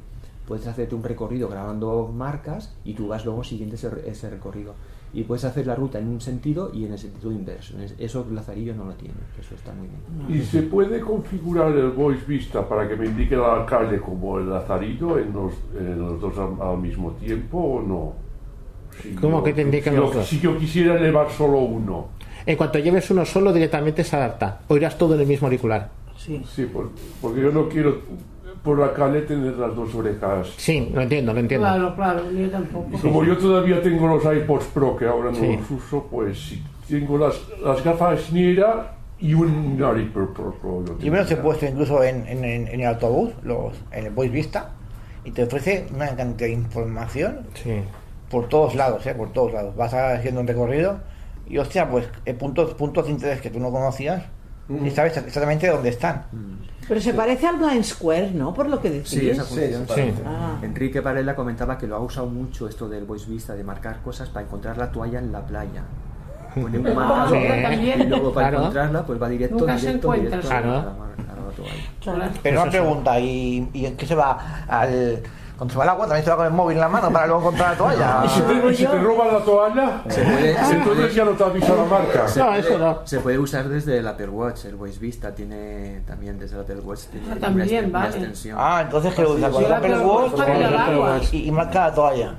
puedes 0.49 0.67
hacerte 0.67 0.95
un 0.95 1.03
recorrido 1.03 1.49
grabando 1.49 2.11
marcas 2.15 2.75
y 2.85 2.95
tú 2.95 3.09
vas 3.09 3.25
luego 3.25 3.45
siguiendo 3.45 3.77
ese, 3.77 3.91
ese 4.07 4.31
recorrido. 4.31 4.75
Y 5.13 5.23
puedes 5.23 5.45
hacer 5.45 5.65
la 5.67 5.77
ruta 5.77 6.01
en 6.01 6.09
un 6.09 6.21
sentido 6.21 6.71
y 6.75 6.87
en 6.87 6.93
el 6.93 6.99
sentido 6.99 7.31
inverso. 7.31 7.79
Es- 7.79 7.95
Eso 7.99 8.27
Lazarillo 8.33 8.75
no 8.75 8.85
lo 8.85 8.95
tiene, 8.95 9.15
eso 9.39 9.55
está 9.55 9.73
muy 9.73 9.87
bien. 10.27 10.41
¿Y 10.41 10.45
se 10.45 10.63
puede 10.63 11.01
configurar 11.01 11.71
el 11.73 11.91
Voice 11.91 12.25
Vista 12.27 12.69
para 12.69 12.89
que 12.89 12.97
me 12.97 13.07
indique 13.07 13.37
la 13.37 13.65
calle 13.65 14.01
como 14.01 14.39
el 14.39 14.51
Lazarillo 14.51 15.19
en 15.19 15.33
los, 15.33 15.53
en 15.79 15.99
los 16.01 16.21
dos 16.21 16.37
al, 16.37 16.61
al 16.61 16.79
mismo 16.79 17.13
tiempo 17.13 17.59
o 17.59 17.83
no? 17.83 18.13
Si 19.01 19.15
¿Cómo 19.15 19.39
yo- 19.39 19.45
que 19.45 19.53
te 19.53 19.63
indican 19.63 19.95
si 19.95 20.01
yo- 20.01 20.07
los 20.07 20.15
dos? 20.15 20.27
Si 20.29 20.41
yo 20.41 20.59
quisiera 20.59 20.97
elevar 20.99 21.31
solo 21.31 21.59
uno. 21.61 22.07
En 22.47 22.57
cuanto 22.57 22.79
lleves 22.79 23.11
uno 23.11 23.25
solo, 23.25 23.53
directamente 23.53 24.05
se 24.05 24.17
adapta. 24.17 24.61
Oirás 24.69 24.97
todo 24.99 25.15
en 25.15 25.21
el 25.23 25.27
mismo 25.27 25.47
auricular. 25.47 25.89
Sí. 26.17 26.43
por- 26.73 26.91
porque 27.21 27.41
yo 27.43 27.51
no 27.51 27.69
quiero 27.69 27.99
por 28.63 28.79
la 28.79 28.93
calle 28.95 29.23
tener 29.23 29.55
las 29.59 29.75
dos 29.77 29.95
orejas. 29.95 30.49
Sí, 30.57 30.91
lo 30.95 31.03
entiendo, 31.03 31.35
lo 31.35 31.41
entiendo. 31.41 31.67
Claro, 31.67 31.95
claro, 31.95 32.31
yo 32.31 32.49
tampoco. 32.51 32.89
Y 32.97 32.99
como 32.99 33.25
yo 33.25 33.37
todavía 33.37 33.83
tengo 33.83 34.07
los 34.07 34.25
iPods 34.25 34.65
Pro 34.73 34.97
que 34.97 35.07
ahora 35.07 35.31
no 35.31 35.37
Sí. 35.37 35.57
los 35.57 35.71
uso, 35.71 36.07
pues 36.11 36.39
si 36.39 36.63
tengo 36.89 37.19
las, 37.19 37.39
las 37.63 37.85
gafas 37.85 38.33
Niera 38.33 38.93
y 39.21 39.35
un 39.35 39.75
iPod 39.79 40.29
Pro. 40.35 40.55
Pro 40.61 40.85
yo 40.99 41.13
me 41.13 41.19
los 41.19 41.31
he 41.31 41.37
puesto 41.37 41.67
incluso 41.67 42.03
en, 42.03 42.27
en- 42.27 42.45
en- 42.45 42.69
en 42.69 42.81
el 42.81 42.87
autobús, 42.87 43.33
los, 43.43 43.75
en 43.93 44.07
el 44.07 44.13
Voice 44.13 44.33
Vista, 44.33 44.71
y 45.25 45.31
te 45.33 45.43
ofrece 45.45 45.87
una 45.95 46.07
cantidad 46.17 46.49
de 46.49 46.55
información 46.55 47.41
por 48.31 48.49
todos 48.49 48.75
lados, 48.75 49.05
¿eh? 49.07 49.15
por 49.15 49.31
todos 49.33 49.53
lados. 49.53 49.77
Vas 49.77 49.93
haciendo 49.93 50.41
un 50.41 50.47
recorrido 50.47 50.99
y, 51.49 51.59
hostia, 51.59 51.89
pues 51.89 52.07
eh, 52.25 52.35
puntos, 52.35 52.75
puntos 52.75 53.05
de 53.07 53.13
interés 53.13 53.41
que 53.41 53.51
tú 53.51 53.59
no 53.61 53.71
conocías 53.71 54.23
y 54.69 54.91
sabes 54.91 55.17
exactamente 55.17 55.69
dónde 55.69 55.91
están. 55.91 56.25
Pero 56.89 57.01
se 57.01 57.15
parece 57.15 57.47
al 57.47 57.57
Blind 57.57 57.83
Square, 57.85 58.31
¿no? 58.33 58.53
Por 58.55 58.69
lo 58.69 58.81
que 58.81 58.91
decís. 58.91 59.09
Sí, 59.11 59.29
esa 59.31 59.45
función. 59.45 59.87
Ah. 60.27 60.59
Enrique 60.63 61.01
Varela 61.01 61.35
comentaba 61.35 61.77
que 61.79 61.87
lo 61.87 61.97
ha 61.97 62.01
usado 62.01 62.27
mucho 62.27 62.69
esto 62.69 62.89
del 62.89 63.05
Voice 63.05 63.29
Vista, 63.31 63.55
de 63.55 63.65
marcar 63.65 64.01
cosas 64.03 64.29
para 64.29 64.45
encontrar 64.47 64.77
la 64.79 64.91
toalla 64.93 65.19
en 65.19 65.33
la 65.33 65.41
playa. 65.45 65.83
Pone 66.55 66.79
un 66.79 66.87
Sí. 66.87 66.93
marcador 66.95 67.63
También. 67.63 68.01
y 68.03 68.05
luego 68.07 68.33
para 68.33 68.49
Claro. 68.49 68.63
encontrarla 68.65 69.07
pues 69.07 69.23
va 69.23 69.29
directo, 69.29 69.59
Nunca 69.59 69.77
directo, 69.77 70.13
directo 70.13 70.43
sí. 70.43 70.49
a, 70.49 70.61
la, 70.61 70.61
Claro. 70.61 70.73
a 70.79 70.83
la 70.83 72.13
toalla. 72.17 72.31
Pero 72.43 72.63
una 72.63 72.71
pregunta, 72.71 73.19
¿y, 73.21 73.69
y 73.73 73.87
en 73.87 73.97
qué 73.97 74.07
se 74.07 74.15
va? 74.15 74.65
Al, 74.69 75.21
va 75.79 75.85
al 75.85 75.89
agua 75.91 76.07
también 76.07 76.25
se 76.25 76.31
va 76.31 76.37
con 76.37 76.47
el 76.47 76.53
móvil 76.53 76.75
en 76.77 76.81
la 76.81 76.89
mano 76.89 77.13
para 77.13 77.27
luego 77.29 77.43
encontrar 77.43 77.71
la 77.73 77.77
toalla. 77.79 78.23
¿Y 78.71 78.75
si 78.75 78.85
te 78.87 78.99
roban 79.01 79.29
la 79.33 79.39
toalla? 79.39 80.03
Se 80.09 80.23
puede- 80.23 80.55
se 80.55 80.59
Entonces 80.75 80.85
puede- 80.85 81.15
ya 81.15 81.25
no 81.25 81.31
te 81.33 81.45
la 81.77 81.85
marca. 81.85 82.29
Se 82.29 82.43
puede, 82.43 82.97
Se 83.05 83.21
puede 83.21 83.39
usar 83.39 83.69
desde 83.69 83.99
el 83.99 84.09
Apple 84.09 84.29
Watch, 84.31 84.65
el 84.65 84.75
Voice 84.75 84.99
Vista 84.99 85.33
tiene 85.35 86.03
también 86.07 86.39
desde 86.41 86.57
el 86.57 86.63
Apple 86.63 86.81
Watch 86.81 87.03
tiene 87.11 87.27
Ah, 87.33 87.37
también, 87.41 87.85
una 87.89 87.99
vale. 88.01 88.11
extensión. 88.17 88.57
Ah, 88.61 88.81
entonces 88.83 89.15
que 89.15 89.23
lo 89.23 89.33
usa 89.35 89.51
con 89.51 89.65
el 89.65 89.73
Apple 89.73 90.99
Watch 90.99 91.33
y, 91.33 91.47
y 91.47 91.51
marca 91.53 91.87
la 91.89 91.95
toalla. 91.95 92.35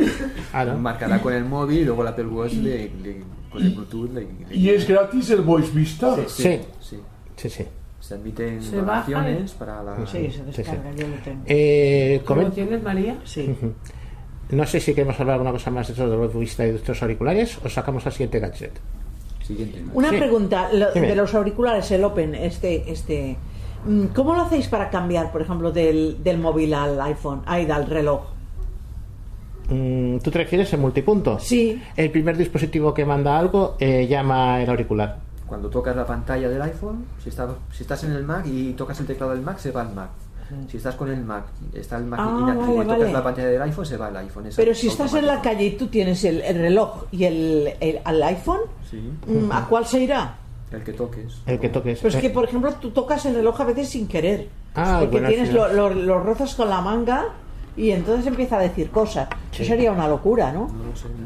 Marcará 0.78 1.22
con 1.22 1.34
el 1.34 1.46
móvil 1.46 1.80
y 1.80 1.86
luego 1.86 2.02
el 2.02 2.08
Apple 2.10 2.26
Watch 2.28 2.54
le- 2.54 2.90
le- 3.02 3.24
con 3.50 3.62
el 3.64 3.70
Bluetooth 3.72 4.10
le, 4.14 4.22
le- 4.50 4.56
¿Y 4.56 4.70
es 4.72 4.86
gratis 4.86 5.30
el 5.30 5.42
Voice 5.42 5.72
Vista? 5.72 6.16
Sí, 6.28 6.60
sí. 6.82 7.02
Sí, 7.38 7.50
sí. 7.50 7.68
Se 8.06 8.14
admiten 8.14 8.62
Se 8.62 8.82
baja 8.82 9.10
donaciones 9.10 9.52
y- 9.52 9.56
para 9.58 9.82
la... 9.82 9.96
Sí, 10.06 10.30
se 10.30 10.44
descarga, 10.44 10.92
yo 10.96 11.08
lo 11.08 11.16
tengo. 11.24 11.42
Eh, 11.48 12.22
¿Cómo 12.26 12.42
comen- 12.42 12.46
lo 12.46 12.52
tienes, 12.52 12.84
María? 12.84 13.18
Sí. 13.24 13.56
No 14.52 14.66
sé 14.68 14.80
si 14.80 14.94
queremos 14.94 15.20
hablar 15.20 15.34
alguna 15.36 15.52
cosa 15.52 15.72
más 15.72 15.88
de 15.88 15.94
eso 15.94 16.08
de 16.08 16.16
los 16.16 16.34
vista 16.38 16.68
y 16.68 16.70
de 16.72 16.76
estos 16.78 17.02
auriculares 17.02 17.58
o 17.66 17.70
sacamos 17.70 18.06
al 18.06 18.12
siguiente 18.12 18.40
gadget. 18.40 18.74
Siguiente. 19.42 19.84
Una 19.94 20.12
Sí. 20.12 20.18
pregunta, 20.18 20.70
lo- 20.72 20.92
de 20.92 21.16
los 21.16 21.34
auriculares, 21.34 21.90
el 21.92 22.04
Open, 22.04 22.36
este, 22.36 22.92
este, 22.92 23.38
mm, 23.88 24.06
¿cómo 24.14 24.36
lo 24.36 24.42
hacéis 24.44 24.68
para 24.68 24.92
cambiar, 24.92 25.32
por 25.32 25.42
ejemplo, 25.42 25.72
del, 25.72 26.24
del 26.24 26.38
móvil 26.38 26.76
al 26.76 27.02
iPhone, 27.02 27.42
ay, 27.48 27.68
al 27.72 27.88
reloj? 27.88 28.22
Mm, 29.70 30.20
¿Tú 30.20 30.30
te 30.30 30.38
refieres 30.38 30.72
en 30.74 30.82
multipunto? 30.82 31.40
Sí. 31.40 31.82
El 31.98 32.12
primer 32.12 32.38
dispositivo 32.38 32.94
que 32.94 33.04
manda 33.04 33.38
algo 33.40 33.78
eh, 33.80 34.06
llama 34.08 34.62
el 34.62 34.70
auricular. 34.70 35.18
Cuando 35.48 35.70
tocas 35.70 35.96
la 35.96 36.06
pantalla 36.06 36.50
del 36.50 36.62
iPhone, 36.62 37.06
si, 37.22 37.30
está- 37.30 37.48
si 37.72 37.84
estás 37.84 38.04
en 38.04 38.12
el 38.14 38.24
Mac 38.24 38.46
y 38.48 38.74
tocas 38.74 39.00
el 39.00 39.06
teclado 39.06 39.32
del 39.34 39.42
Mac, 39.42 39.58
se 39.60 39.72
va 39.72 39.82
al 39.82 39.94
Mac. 39.94 40.10
Si 40.70 40.78
estás 40.78 40.94
con 40.96 41.10
el 41.10 41.24
Mac, 41.24 41.46
está 41.74 41.98
el 41.98 42.06
Mac 42.06 42.20
Ah, 42.22 42.38
inactivo 42.40 42.76
vale, 42.76 42.84
y 42.84 42.84
tocas 42.88 43.00
vale. 43.00 43.14
la 43.14 43.24
pantalla 43.24 43.48
del 43.48 43.62
iPhone, 43.64 43.86
se 43.86 43.98
va 43.98 44.08
al 44.08 44.18
iPhone. 44.18 44.50
Pero 44.56 44.76
si 44.76 44.88
estás 44.88 45.14
en 45.16 45.26
la 45.26 45.42
calle 45.42 45.66
y 45.66 45.72
tú 45.72 45.88
tienes 45.88 46.24
el, 46.24 46.42
el 46.42 46.56
reloj 46.58 47.06
y 47.12 47.24
el, 47.24 47.74
el- 47.80 48.00
al 48.04 48.22
iPhone, 48.24 48.60
Sí. 48.90 49.12
mm, 49.26 49.52
¿a 49.52 49.68
cuál 49.68 49.86
se 49.88 50.02
irá? 50.02 50.36
El 50.72 50.84
que 50.84 50.94
toques. 50.94 51.38
El 51.48 51.60
que 51.60 51.70
toques. 51.70 52.00
Pues 52.00 52.16
que, 52.16 52.30
por 52.30 52.44
ejemplo, 52.46 52.72
tú 52.74 52.92
tocas 52.92 53.26
el 53.26 53.36
reloj 53.36 53.60
a 53.62 53.66
veces 53.66 53.90
sin 53.90 54.08
querer. 54.08 54.50
Ah, 54.76 55.00
porque 55.02 55.22
tienes 55.22 55.52
lo, 55.54 55.72
lo- 55.74 55.90
los 55.94 56.24
rozas 56.24 56.54
con 56.54 56.70
la 56.70 56.82
manga 56.82 57.26
y 57.78 57.92
entonces 57.92 58.28
empieza 58.28 58.58
a 58.58 58.62
decir 58.62 58.90
cosas. 58.90 59.28
Eso 59.54 59.64
sería 59.64 59.92
una 59.92 60.08
locura, 60.08 60.52
¿no? 60.52 60.70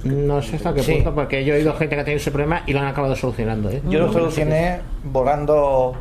No 0.04 0.42
sé 0.42 0.56
hasta 0.58 0.74
qué 0.74 0.82
Sí. 0.84 0.94
punto, 0.96 1.14
porque 1.16 1.44
yo 1.46 1.54
he 1.54 1.58
oído 1.58 1.74
gente 1.76 1.96
que 1.96 2.02
ha 2.02 2.06
tenido 2.06 2.18
ese 2.22 2.32
problema 2.32 2.64
y 2.66 2.74
lo 2.74 2.80
han 2.80 2.88
acabado 2.88 3.16
solucionando. 3.16 3.70
¿eh? 3.70 3.82
Yo 3.90 4.00
lo 4.00 4.12
solucioné 4.14 4.80
borrando, 5.04 5.94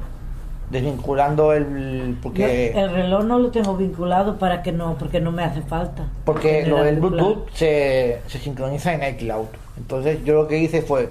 desvinculando 0.70 1.53
el. 1.53 2.14
Yo 2.16 2.20
Porque, 2.22 2.72
el 2.72 2.90
reloj 2.90 3.24
no 3.24 3.38
lo 3.38 3.51
tengo 3.51 3.76
vinculado 3.76 4.38
para 4.38 4.62
que 4.62 4.72
no, 4.72 4.96
porque 4.99 5.20
no 5.20 5.32
me 5.32 5.42
hace 5.44 5.62
falta. 5.62 6.07
porque 6.24 6.66
lo 6.66 6.82
del. 6.82 6.96
Bluetooth 6.96 7.49
se, 7.53 8.20
se 8.26 8.38
sincroniza 8.38 8.92
en 8.94 9.14
iCloud. 9.14 9.46
Entonces 9.76 10.24
yo 10.24 10.34
lo 10.34 10.49
que 10.49 10.59
hice 10.59 10.82
fue, 10.82 11.11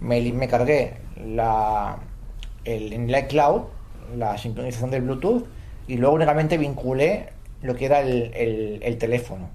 me, 0.00 0.20
me 0.32 0.48
cargué 0.48 0.94
la, 1.26 1.96
el, 2.64 2.92
en 2.92 3.08
el 3.10 3.18
iCloud 3.24 3.62
la 4.16 4.38
sincronización 4.38 4.90
del 4.90 5.02
Bluetooth 5.02 5.44
y 5.86 5.96
luego 5.98 6.14
únicamente 6.14 6.56
vinculé 6.58 7.28
lo 7.62 7.74
que 7.74 7.86
era 7.86 8.00
el, 8.00 8.32
el- 8.34 8.80
el 8.82 8.98
teléfono. 8.98 9.48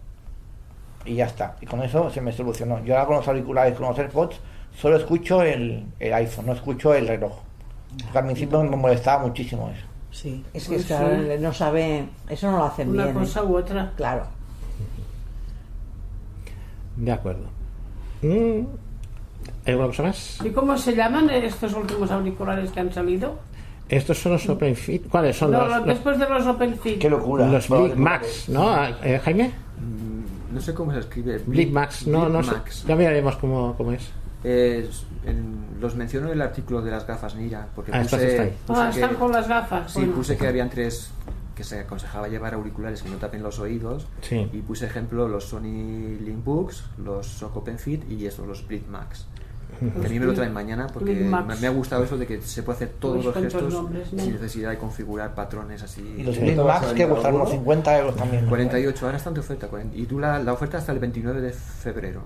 Y 1.05 1.15
ya 1.15 1.25
está. 1.25 1.55
Y 1.61 1.65
con 1.65 1.81
eso 1.83 2.09
se 2.09 2.21
me 2.21 2.31
solucionó. 2.31 2.83
Yo 2.85 2.93
ahora 2.95 3.07
con 3.07 3.15
los 3.17 3.27
auriculares, 3.27 3.75
con 3.77 3.87
los 3.87 3.97
AirPods, 3.99 4.37
solo 4.75 4.97
escucho 4.97 5.41
el, 5.41 5.85
el 5.99 6.13
iPhone, 6.13 6.45
no 6.47 6.53
escucho 6.53 6.93
el 6.93 7.07
reloj. 7.07 7.33
Porque 8.03 8.17
al 8.17 8.25
principio 8.25 8.63
me 8.63 8.75
molestaba 8.75 9.23
muchísimo 9.25 9.69
eso. 9.69 9.85
Sí, 10.11 10.43
es 10.53 10.63
que 10.63 10.69
Pues 10.75 10.81
es 10.81 10.87
que 10.87 10.93
ahora 10.93 11.17
sí. 11.17 11.41
no 11.41 11.53
sabe, 11.53 12.05
eso 12.29 12.51
no 12.51 12.57
lo 12.57 12.63
hacen 12.65 12.89
Una 12.89 13.05
bien. 13.05 13.17
¿eh? 13.17 13.19
cosa 13.19 13.43
u 13.43 13.57
otra. 13.57 13.91
Claro. 13.97 14.25
De 16.95 17.11
acuerdo. 17.11 17.45
Mm, 18.21 18.65
¿Hay 19.65 19.71
alguna 19.71 19.87
cosa 19.87 20.03
más? 20.03 20.39
¿Y 20.43 20.49
cómo 20.51 20.77
se 20.77 20.95
llaman 20.95 21.29
estos 21.29 21.73
últimos 21.73 22.11
auriculares 22.11 22.71
que 22.71 22.79
han 22.79 22.93
salido? 22.93 23.39
Estos 23.97 24.17
son 24.19 24.31
los 24.33 24.49
Open 24.49 24.75
Fit. 24.75 25.07
¿Cuáles 25.07 25.37
son 25.37 25.51
No, 25.51 25.59
los, 25.59 25.67
los- 25.69 25.77
los, 25.77 25.85
después 25.87 26.17
de 26.19 26.27
los 26.29 26.45
Open 26.47 26.77
Fit. 26.77 27.03
los 27.03 27.69
Big 27.69 27.95
Max, 27.97 28.49
¿no? 28.49 28.85
Eh, 29.03 29.19
Jaime? 29.23 29.51
Mm, 29.79 30.55
No 30.55 30.61
sé 30.61 30.73
cómo 30.73 30.91
se 30.93 30.99
escribe. 30.99 31.41
Big 31.45 31.71
Max, 31.71 32.07
no, 32.07 32.27
no 32.29 32.41
sé. 32.43 32.53
Ya 32.87 32.95
miraremos 32.95 33.35
cómo, 33.37 33.75
cómo 33.77 33.91
es. 33.91 34.09
En- 35.25 35.63
los 35.79 35.95
menciono 35.95 36.27
en 36.27 36.33
el 36.33 36.41
artículo 36.41 36.81
de 36.81 36.91
las 36.91 37.05
gafas 37.05 37.35
Nira, 37.35 37.67
porque 37.75 37.91
Ah, 37.93 38.01
puse, 38.01 38.15
estas 38.15 38.21
están. 38.29 38.49
puse 38.67 38.81
Ah, 38.81 38.89
que- 38.93 39.01
están 39.01 39.15
con 39.15 39.31
las 39.31 39.47
gafas. 39.47 39.91
Sí, 39.91 39.99
bueno. 39.99 40.13
puse 40.15 40.37
que 40.37 40.47
habían 40.47 40.69
tres 40.69 41.11
que 41.55 41.63
se 41.63 41.79
aconsejaba 41.81 42.27
llevar 42.27 42.55
auriculares 42.55 43.03
que 43.03 43.09
no 43.09 43.17
tapen 43.17 43.43
los 43.43 43.59
oídos 43.59 44.07
Sí. 44.21 44.49
y 44.51 44.57
puse 44.61 44.85
ejemplo 44.87 45.27
los 45.27 45.45
Sony 45.45 46.17
Linkbooks, 46.19 46.83
los 46.97 47.27
Sock 47.27 47.57
Open 47.57 47.77
Fit 47.77 48.09
y 48.09 48.25
estos 48.25 48.47
los 48.47 48.65
Brit 48.67 48.87
Max. 48.87 49.27
Que 49.79 50.07
a 50.07 50.09
mí 50.09 50.19
me 50.19 50.25
lo 50.25 50.33
traen 50.33 50.53
mañana 50.53 50.87
porque 50.87 51.13
me, 51.13 51.55
me 51.55 51.67
ha 51.67 51.69
gustado 51.69 52.03
eso 52.03 52.17
de 52.17 52.25
que 52.25 52.41
se 52.41 52.63
puede 52.63 52.77
hacer 52.77 52.89
todos 52.99 53.15
Unos 53.15 53.25
los 53.25 53.35
gestos 53.35 53.73
nombres, 53.73 54.13
¿no? 54.13 54.23
sin 54.23 54.33
necesidad 54.33 54.69
de 54.69 54.77
configurar 54.77 55.33
patrones 55.35 55.83
así. 55.83 56.15
Y 56.17 56.23
los 56.23 56.39
Brit 56.39 56.57
Max 56.57 56.93
que 56.93 57.07
costaron 57.07 57.41
unos 57.41 57.51
50 57.51 57.97
euros 57.99 58.15
también. 58.15 58.43
¿no? 58.43 58.49
48, 58.49 59.05
ahora 59.05 59.17
están 59.17 59.33
de 59.33 59.39
oferta. 59.39 59.67
40. 59.67 59.97
Y 59.97 60.05
tú 60.05 60.19
la, 60.19 60.39
la 60.39 60.53
oferta 60.53 60.77
hasta 60.77 60.91
el 60.91 60.99
29 60.99 61.41
de 61.41 61.51
febrero. 61.51 62.21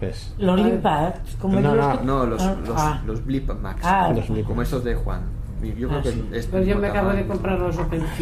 Pues. 0.00 0.34
Los 0.38 0.60
Limpads, 0.60 1.36
como 1.40 1.60
no, 1.60 1.74
los 1.74 1.86
no, 1.86 2.02
no, 2.04 2.26
los, 2.26 2.42
los, 2.42 2.76
ah. 2.76 3.02
los 3.06 3.24
Blip 3.24 3.50
Max. 3.54 3.80
Ah, 3.82 4.12
los 4.14 4.28
Blip. 4.28 4.46
Como 4.46 4.62
estos 4.62 4.84
de 4.84 4.94
Juan. 4.94 5.22
Yo 5.62 5.88
creo 5.88 5.98
Ah, 5.98 6.02
que 6.02 6.12
sí. 6.12 6.28
es 6.32 6.46
Pues 6.46 6.66
yo 6.66 6.76
me 6.78 6.88
acabo 6.88 7.10
de 7.10 7.26
comprar 7.26 7.58
los 7.58 7.76
Open 7.78 8.04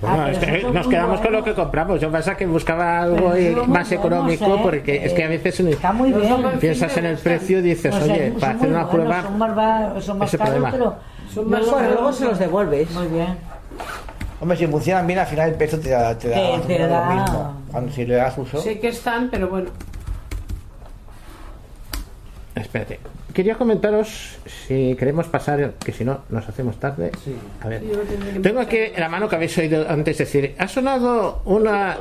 Bueno, 0.00 0.22
Ah, 0.24 0.30
es 0.30 0.38
que 0.38 0.62
nos 0.64 0.86
quedamos 0.88 1.20
con 1.20 1.32
lo 1.32 1.42
que 1.42 1.54
compramos. 1.54 2.00
Yo 2.00 2.10
pasa 2.12 2.36
que 2.36 2.44
buscaba 2.44 3.00
algo 3.00 3.28
más 3.30 3.66
buenos, 3.66 3.92
económico 3.92 4.56
¿eh? 4.56 4.60
porque 4.62 5.04
es 5.06 5.12
que 5.14 5.24
a 5.24 5.28
veces 5.28 5.58
Está 5.60 5.92
muy 5.92 6.12
bien. 6.12 6.34
Piensas 6.60 6.94
en 6.98 7.06
el 7.06 7.16
precio 7.16 7.60
y 7.60 7.62
dices, 7.62 7.94
O 7.94 8.00
sea, 8.02 8.12
oye, 8.14 8.34
para 8.38 8.52
hacer 8.54 8.68
una 8.68 8.84
buenos, 8.84 8.90
prueba. 8.90 9.22
Son 9.22 9.38
más, 9.38 10.04
son 10.04 10.18
más 10.18 10.28
ese 10.28 10.38
caros, 10.38 10.52
problema. 10.54 10.70
pero. 10.72 10.96
Son 11.32 11.48
más 11.50 11.66
caros. 11.66 11.92
luego 11.94 12.12
se 12.12 12.24
los 12.26 12.38
devuelves. 12.38 12.90
Muy 12.90 13.06
bien. 13.08 13.38
Hombre, 14.38 14.56
si 14.58 14.66
funcionan 14.66 15.06
bien, 15.06 15.18
al 15.18 15.26
final 15.26 15.48
el 15.48 15.54
peso 15.54 15.78
te 15.80 15.88
da, 15.88 16.18
te 16.18 16.28
da, 16.28 16.36
Te- 16.60 16.66
te 16.76 16.78
da- 16.86 17.06
lo 17.08 17.14
mismo. 17.22 17.56
Cuando 17.72 17.92
si 17.92 18.04
le 18.04 18.16
das 18.16 18.36
uso. 18.36 18.60
Sé 18.60 18.78
que 18.78 18.88
están, 18.88 19.30
pero 19.30 19.48
bueno. 19.48 19.70
Espérate. 22.54 23.00
Quería 23.36 23.54
comentaros 23.56 24.38
si 24.66 24.96
queremos 24.98 25.26
pasar, 25.26 25.74
que 25.84 25.92
si 25.92 26.06
no 26.06 26.20
nos 26.30 26.48
hacemos 26.48 26.80
tarde. 26.80 27.12
A 27.60 27.68
ver. 27.68 27.82
Tengo 28.42 28.60
aquí 28.60 28.78
la 28.96 29.10
mano 29.10 29.28
que 29.28 29.36
habéis 29.36 29.58
oído 29.58 29.84
antes 29.86 30.16
decir, 30.16 30.54
ha 30.58 30.66
sonado 30.66 31.42
una 31.44 31.92
A 31.92 31.96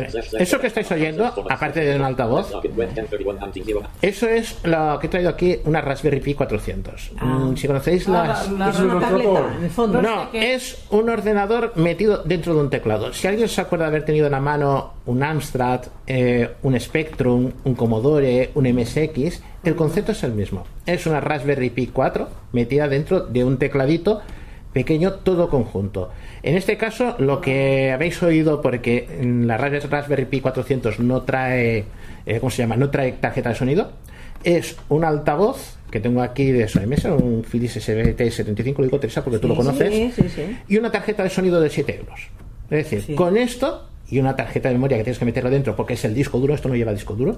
ver, 0.00 0.10
eso 0.38 0.60
que 0.60 0.66
estáis 0.66 0.90
oyendo, 0.92 1.24
aparte 1.48 1.80
de 1.80 1.96
un 1.96 2.02
altavoz, 2.02 2.52
eso 4.02 4.28
es 4.28 4.58
lo 4.64 4.98
que 4.98 5.06
he 5.06 5.10
traído 5.10 5.30
aquí, 5.30 5.56
una 5.64 5.80
Raspberry 5.80 6.20
Pi 6.20 6.34
400. 6.34 7.12
Mm, 7.22 7.56
si 7.56 7.66
conocéis 7.66 8.06
Ah, 8.08 8.26
las... 8.26 8.50
la- 8.52 8.58
la- 8.66 8.70
Es 8.70 8.78
una 8.80 9.00
tableta, 9.00 9.54
en 9.56 9.64
el 9.64 9.70
fondo. 9.70 10.02
No, 10.02 10.28
es 10.34 10.84
un 10.90 11.08
ordenador 11.08 11.72
metido 11.76 12.18
dentro 12.24 12.54
de 12.54 12.60
un 12.60 12.68
teclado. 12.70 13.12
Si 13.14 13.26
alguien 13.26 13.48
se 13.48 13.62
acuerda 13.62 13.86
de 13.86 13.88
haber 13.88 14.04
tenido 14.04 14.26
en 14.26 14.32
la 14.32 14.40
mano 14.40 14.92
un 15.08 15.22
Amstrad, 15.22 15.82
eh, 16.06 16.50
un 16.62 16.78
Spectrum, 16.78 17.50
un 17.64 17.74
Commodore, 17.74 18.50
un 18.54 18.64
MSX, 18.72 19.42
el 19.64 19.74
concepto 19.74 20.12
es 20.12 20.22
el 20.22 20.32
mismo. 20.32 20.64
Es 20.86 21.06
una 21.06 21.20
Raspberry 21.20 21.70
Pi 21.70 21.86
4 21.88 22.28
metida 22.52 22.88
dentro 22.88 23.20
de 23.20 23.44
un 23.44 23.58
tecladito 23.58 24.20
pequeño 24.72 25.14
todo 25.14 25.48
conjunto. 25.48 26.10
En 26.42 26.56
este 26.56 26.76
caso, 26.76 27.16
lo 27.18 27.40
que 27.40 27.90
habéis 27.90 28.22
oído, 28.22 28.60
porque 28.60 29.08
la 29.22 29.56
Ras- 29.56 29.88
Raspberry 29.90 30.26
Pi 30.26 30.40
400 30.40 31.00
no 31.00 31.22
trae, 31.22 31.84
eh, 32.26 32.38
¿cómo 32.38 32.50
se 32.50 32.62
llama? 32.62 32.76
No 32.76 32.90
trae 32.90 33.12
tarjeta 33.12 33.48
de 33.48 33.54
sonido, 33.54 33.90
es 34.44 34.76
un 34.90 35.04
altavoz 35.04 35.76
que 35.90 36.00
tengo 36.00 36.20
aquí 36.22 36.52
de 36.52 36.68
Sonos, 36.68 37.04
un 37.06 37.44
Philips 37.50 37.78
SBT75, 37.88 38.76
lo 38.76 38.84
digo 38.84 39.00
Teresa 39.00 39.24
porque 39.24 39.38
tú 39.38 39.48
lo 39.48 39.56
conoces, 39.56 39.90
Sí, 39.92 40.12
sí, 40.14 40.28
sí. 40.28 40.56
y 40.68 40.76
una 40.76 40.92
tarjeta 40.92 41.22
de 41.22 41.30
sonido 41.30 41.60
de 41.62 41.70
7 41.70 41.96
euros. 41.96 42.20
Es 42.70 42.90
decir, 42.90 43.16
con 43.16 43.38
esto 43.38 43.88
y 44.10 44.18
una 44.18 44.34
tarjeta 44.36 44.68
de 44.68 44.74
memoria 44.74 44.96
que 44.96 45.04
tienes 45.04 45.18
que 45.18 45.24
meterlo 45.24 45.50
dentro 45.50 45.76
porque 45.76 45.94
es 45.94 46.04
el 46.04 46.14
disco 46.14 46.38
duro, 46.38 46.54
esto 46.54 46.68
no 46.68 46.74
lleva 46.76 46.92
disco 46.92 47.14
duro, 47.14 47.36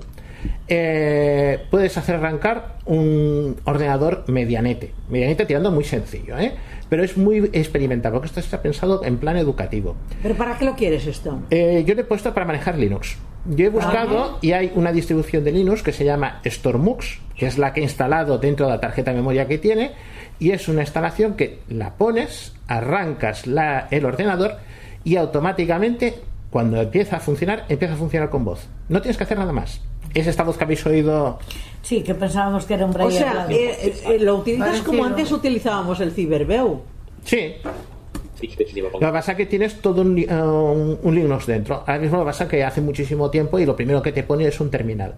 eh, 0.69 1.59
puedes 1.71 1.97
hacer 1.99 2.17
arrancar 2.17 2.77
un 2.87 3.57
ordenador 3.65 4.25
medianete. 4.29 4.93
Medianete 5.09 5.47
tirando 5.47 5.71
muy 5.71 5.85
sencillo, 5.85 6.39
¿eh? 6.39 6.53
pero 6.89 7.03
es 7.05 7.17
muy 7.17 7.51
experimental 7.53 8.13
porque 8.13 8.27
esto 8.29 8.41
está 8.41 8.63
pensado 8.63 9.05
en 9.05 9.19
plan 9.19 9.37
educativo. 9.37 9.97
¿Pero 10.23 10.35
para 10.35 10.57
qué 10.59 10.65
lo 10.65 10.75
quieres 10.75 11.07
esto? 11.07 11.41
Eh, 11.51 11.85
yo 11.87 11.95
lo 11.95 12.01
he 12.03 12.05
puesto 12.05 12.33
para 12.35 12.47
manejar 12.47 12.79
Linux. 12.79 13.17
Yo 13.47 13.67
he 13.67 13.71
buscado 13.71 14.39
y 14.43 14.53
hay 14.53 14.71
una 14.75 14.93
distribución 14.93 15.43
de 15.45 15.53
Linux 15.53 15.83
que 15.83 15.93
se 15.93 16.05
llama 16.05 16.41
Stormux, 16.47 17.21
que 17.37 17.47
es 17.47 17.57
la 17.59 17.73
que 17.73 17.81
he 17.81 17.83
instalado 17.85 18.39
dentro 18.39 18.67
de 18.67 18.73
la 18.73 18.81
tarjeta 18.81 19.13
de 19.13 19.17
memoria 19.17 19.49
que 19.49 19.57
tiene, 19.59 19.93
y 20.39 20.51
es 20.51 20.69
una 20.69 20.83
instalación 20.83 21.35
que 21.35 21.61
la 21.69 21.95
pones, 21.95 22.53
arrancas 22.69 23.47
la- 23.47 23.89
el 23.91 24.05
ordenador 24.05 24.57
y 25.05 25.17
automáticamente, 25.17 26.15
cuando 26.51 26.81
empieza 26.81 27.17
a 27.17 27.21
funcionar, 27.21 27.65
empieza 27.69 27.95
a 27.95 27.97
funcionar 27.97 28.29
con 28.31 28.45
voz. 28.45 28.67
No 28.89 29.01
tienes 29.01 29.17
que 29.17 29.25
hacer 29.25 29.39
nada 29.39 29.53
más. 29.53 29.81
Es 30.15 30.27
esta 30.27 30.43
voz 30.43 30.57
que 30.59 30.65
habéis 30.65 30.85
oído. 30.87 31.39
Sí, 31.83 32.03
que 32.03 32.15
pensábamos 32.15 32.65
que 32.65 32.75
era 32.75 32.85
un 32.85 32.91
O 32.91 32.95
braille 32.95 33.19
sea, 33.19 33.31
hablando. 33.31 33.53
eh, 33.55 33.95
eh, 34.07 34.19
lo 34.21 34.37
utilizas 34.37 34.67
Parecido. 34.67 34.91
como 34.91 35.05
antes 35.05 35.31
utilizábamos 35.31 36.01
el 36.01 36.11
Cyberbeu. 36.13 36.83
Sí. 37.25 37.55
Lo 38.95 38.99
que 38.99 39.07
pasa 39.13 39.33
es 39.33 39.37
que 39.37 39.47
tienes 39.47 39.81
todo 39.83 40.01
un, 40.03 40.19
eh, 40.19 40.27
un- 40.33 40.99
un 41.03 41.15
Linux 41.15 41.47
dentro. 41.47 41.85
Ahora 41.87 41.99
mismo 41.99 42.17
lo 42.17 42.25
que 42.25 42.29
pasa 42.31 42.45
es 42.45 42.51
que 42.51 42.65
hace 42.65 42.81
muchísimo 42.81 43.31
tiempo 43.31 43.59
y 43.59 43.67
lo 43.67 43.77
primero 43.77 44.03
que 44.03 44.13
te 44.13 44.23
pone 44.23 44.47
es 44.47 44.59
un 44.61 44.71
terminal. 44.71 45.15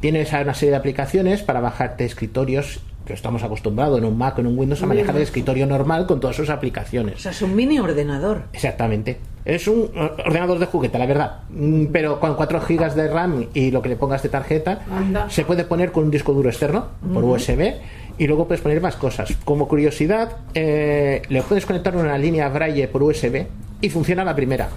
Tienes 0.00 0.32
una 0.32 0.54
serie 0.54 0.70
de 0.70 0.76
aplicaciones 0.78 1.42
para 1.42 1.60
bajarte 1.60 2.04
escritorios 2.04 2.80
que 3.04 3.12
estamos 3.14 3.42
acostumbrados 3.42 3.98
en 3.98 4.04
un 4.04 4.16
Mac 4.16 4.38
o 4.38 4.40
en 4.40 4.46
un 4.46 4.58
Windows 4.58 4.82
a 4.82 4.86
manejar 4.86 5.16
el 5.16 5.22
escritorio 5.22 5.66
normal 5.66 6.06
con 6.06 6.20
todas 6.20 6.36
sus 6.36 6.48
O 6.48 6.52
aplicaciones. 6.52 7.20
sea, 7.20 7.32
es 7.32 7.42
un 7.42 7.54
mini 7.54 7.78
ordenador. 7.78 8.44
Exactamente. 8.52 9.18
Es 9.44 9.66
un 9.66 9.90
eh, 9.94 10.10
ordenador 10.26 10.58
de 10.58 10.66
juguete, 10.66 10.98
la 10.98 11.06
verdad. 11.06 11.40
Mm, 11.50 11.86
Pero 11.86 12.20
con 12.20 12.34
4 12.34 12.60
GB 12.60 12.94
de 12.94 13.08
RAM 13.08 13.46
y 13.54 13.70
lo 13.70 13.82
que 13.82 13.88
le 13.88 13.96
pongas 13.96 14.22
de 14.22 14.28
tarjeta, 14.28 14.82
Anda. 14.90 15.28
se 15.30 15.44
puede 15.44 15.64
poner 15.64 15.90
con 15.92 16.04
un 16.04 16.10
disco 16.10 16.32
duro 16.32 16.48
externo 16.48 16.86
por. 17.12 17.24
USB 17.24 17.74
y 18.18 18.26
luego 18.26 18.46
puedes 18.46 18.60
poner 18.62 18.80
más 18.80 18.94
cosas. 18.96 19.34
Como 19.44 19.66
curiosidad, 19.68 20.36
eh, 20.54 21.22
le 21.28 21.42
puedes 21.42 21.66
conectar 21.66 21.96
una 21.96 22.16
línea 22.18 22.48
Braille 22.50 22.86
por 22.88 23.02
USB 23.02 23.46
y 23.80 23.88
funciona 23.90 24.22
la 24.24 24.36
primera. 24.36 24.68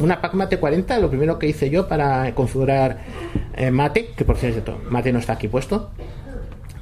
Una 0.00 0.20
PAC 0.20 0.34
Mate 0.34 0.58
40, 0.58 0.98
lo 0.98 1.08
primero 1.08 1.38
que 1.38 1.46
hice 1.48 1.70
yo 1.70 1.86
para 1.88 2.34
configurar 2.34 2.98
eh, 3.56 3.70
Mate, 3.70 4.10
que 4.16 4.24
por 4.24 4.36
cierto, 4.36 4.78
Mate 4.90 5.12
no 5.12 5.18
está 5.20 5.34
aquí 5.34 5.48
puesto. 5.48 5.90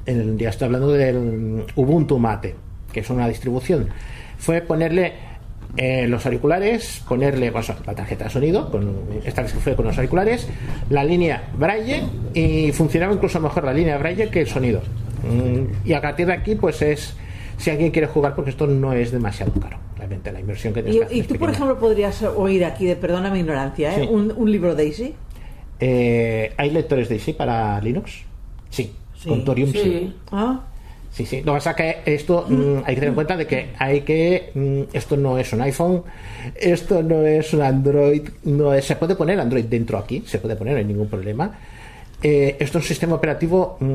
El, 0.05 0.37
ya 0.37 0.49
estoy 0.49 0.65
hablando 0.65 0.89
del 0.89 1.65
Ubuntu 1.75 2.19
Mate, 2.19 2.55
que 2.91 3.01
es 3.01 3.09
una 3.09 3.27
distribución. 3.27 3.87
Fue 4.37 4.61
ponerle 4.61 5.13
eh, 5.75 6.07
los 6.07 6.25
auriculares, 6.25 7.01
ponerle 7.07 7.51
pues, 7.51 7.69
la 7.69 7.95
tarjeta 7.95 8.25
de 8.25 8.29
sonido, 8.29 8.69
con, 8.69 8.95
esta 9.25 9.41
vez 9.41 9.53
que 9.53 9.59
fue 9.59 9.75
con 9.75 9.85
los 9.85 9.97
auriculares, 9.97 10.47
la 10.89 11.03
línea 11.03 11.49
Braille 11.57 12.03
y 12.33 12.71
funcionaba 12.71 13.13
incluso 13.13 13.39
mejor 13.39 13.63
la 13.63 13.73
línea 13.73 13.97
Braille 13.97 14.29
que 14.29 14.41
el 14.41 14.47
sonido. 14.47 14.81
Mm, 15.23 15.87
y 15.87 15.93
a 15.93 16.01
partir 16.01 16.27
de 16.27 16.33
aquí, 16.33 16.55
pues 16.55 16.81
es 16.81 17.15
si 17.57 17.69
alguien 17.69 17.91
quiere 17.91 18.07
jugar, 18.07 18.35
porque 18.35 18.51
esto 18.51 18.67
no 18.67 18.93
es 18.93 19.11
demasiado 19.11 19.53
caro, 19.53 19.77
realmente 19.97 20.31
la 20.31 20.39
inversión 20.39 20.73
que 20.73 20.83
tienes 20.83 21.11
Y, 21.11 21.19
y 21.19 21.23
tú, 21.23 21.37
por 21.37 21.49
ejemplo, 21.49 21.79
podrías 21.79 22.21
oír 22.21 22.65
aquí, 22.65 22.85
de 22.85 22.95
perdona 22.95 23.31
mi 23.31 23.39
ignorancia, 23.39 23.95
¿eh? 23.95 24.01
Sí. 24.01 24.09
un, 24.11 24.31
un 24.35 24.51
libro 24.51 24.75
Daisy. 24.75 25.15
Eh, 25.79 26.53
¿Hay 26.57 26.69
lectores 26.69 27.09
de 27.09 27.15
ISI 27.15 27.33
para 27.33 27.81
Linux? 27.81 28.23
Sí, 28.69 28.93
Sí. 29.23 29.29
con 29.29 29.43
Torium 29.45 29.71
sí. 29.71 29.79
Sí. 29.81 30.13
Ah. 30.31 30.59
Sí, 31.11 31.25
sí. 31.27 31.37
Lo 31.43 31.53
que 31.53 31.57
pasa 31.57 31.71
es 31.71 31.75
que 31.75 32.13
esto 32.15 32.45
mm, 32.49 32.77
hay 32.77 32.95
que 32.95 32.95
tener 32.95 33.09
en 33.09 33.13
cuenta 33.15 33.37
de 33.37 33.45
que 33.47 33.69
hay 33.77 34.01
que 34.01 34.49
mm, 34.55 34.81
esto 34.95 35.15
no 35.15 35.37
es 35.37 35.53
un 35.53 35.61
iPhone, 35.61 36.03
esto 36.55 37.03
no 37.03 37.21
es 37.25 37.53
un 37.53 37.61
Android, 37.61 38.27
no 38.45 38.73
es- 38.73 38.85
se 38.85 38.95
puede 38.95 39.15
poner 39.15 39.39
Android 39.39 39.65
dentro 39.65 39.97
aquí, 39.99 40.23
se 40.25 40.39
puede 40.39 40.55
poner, 40.55 40.73
no 40.73 40.79
hay 40.79 40.85
ningún 40.85 41.07
problema. 41.07 41.51
Eh, 42.21 42.55
esto 42.59 42.77
es 42.79 42.85
un 42.85 42.87
sistema 42.87 43.15
operativo 43.15 43.77
mm, 43.79 43.85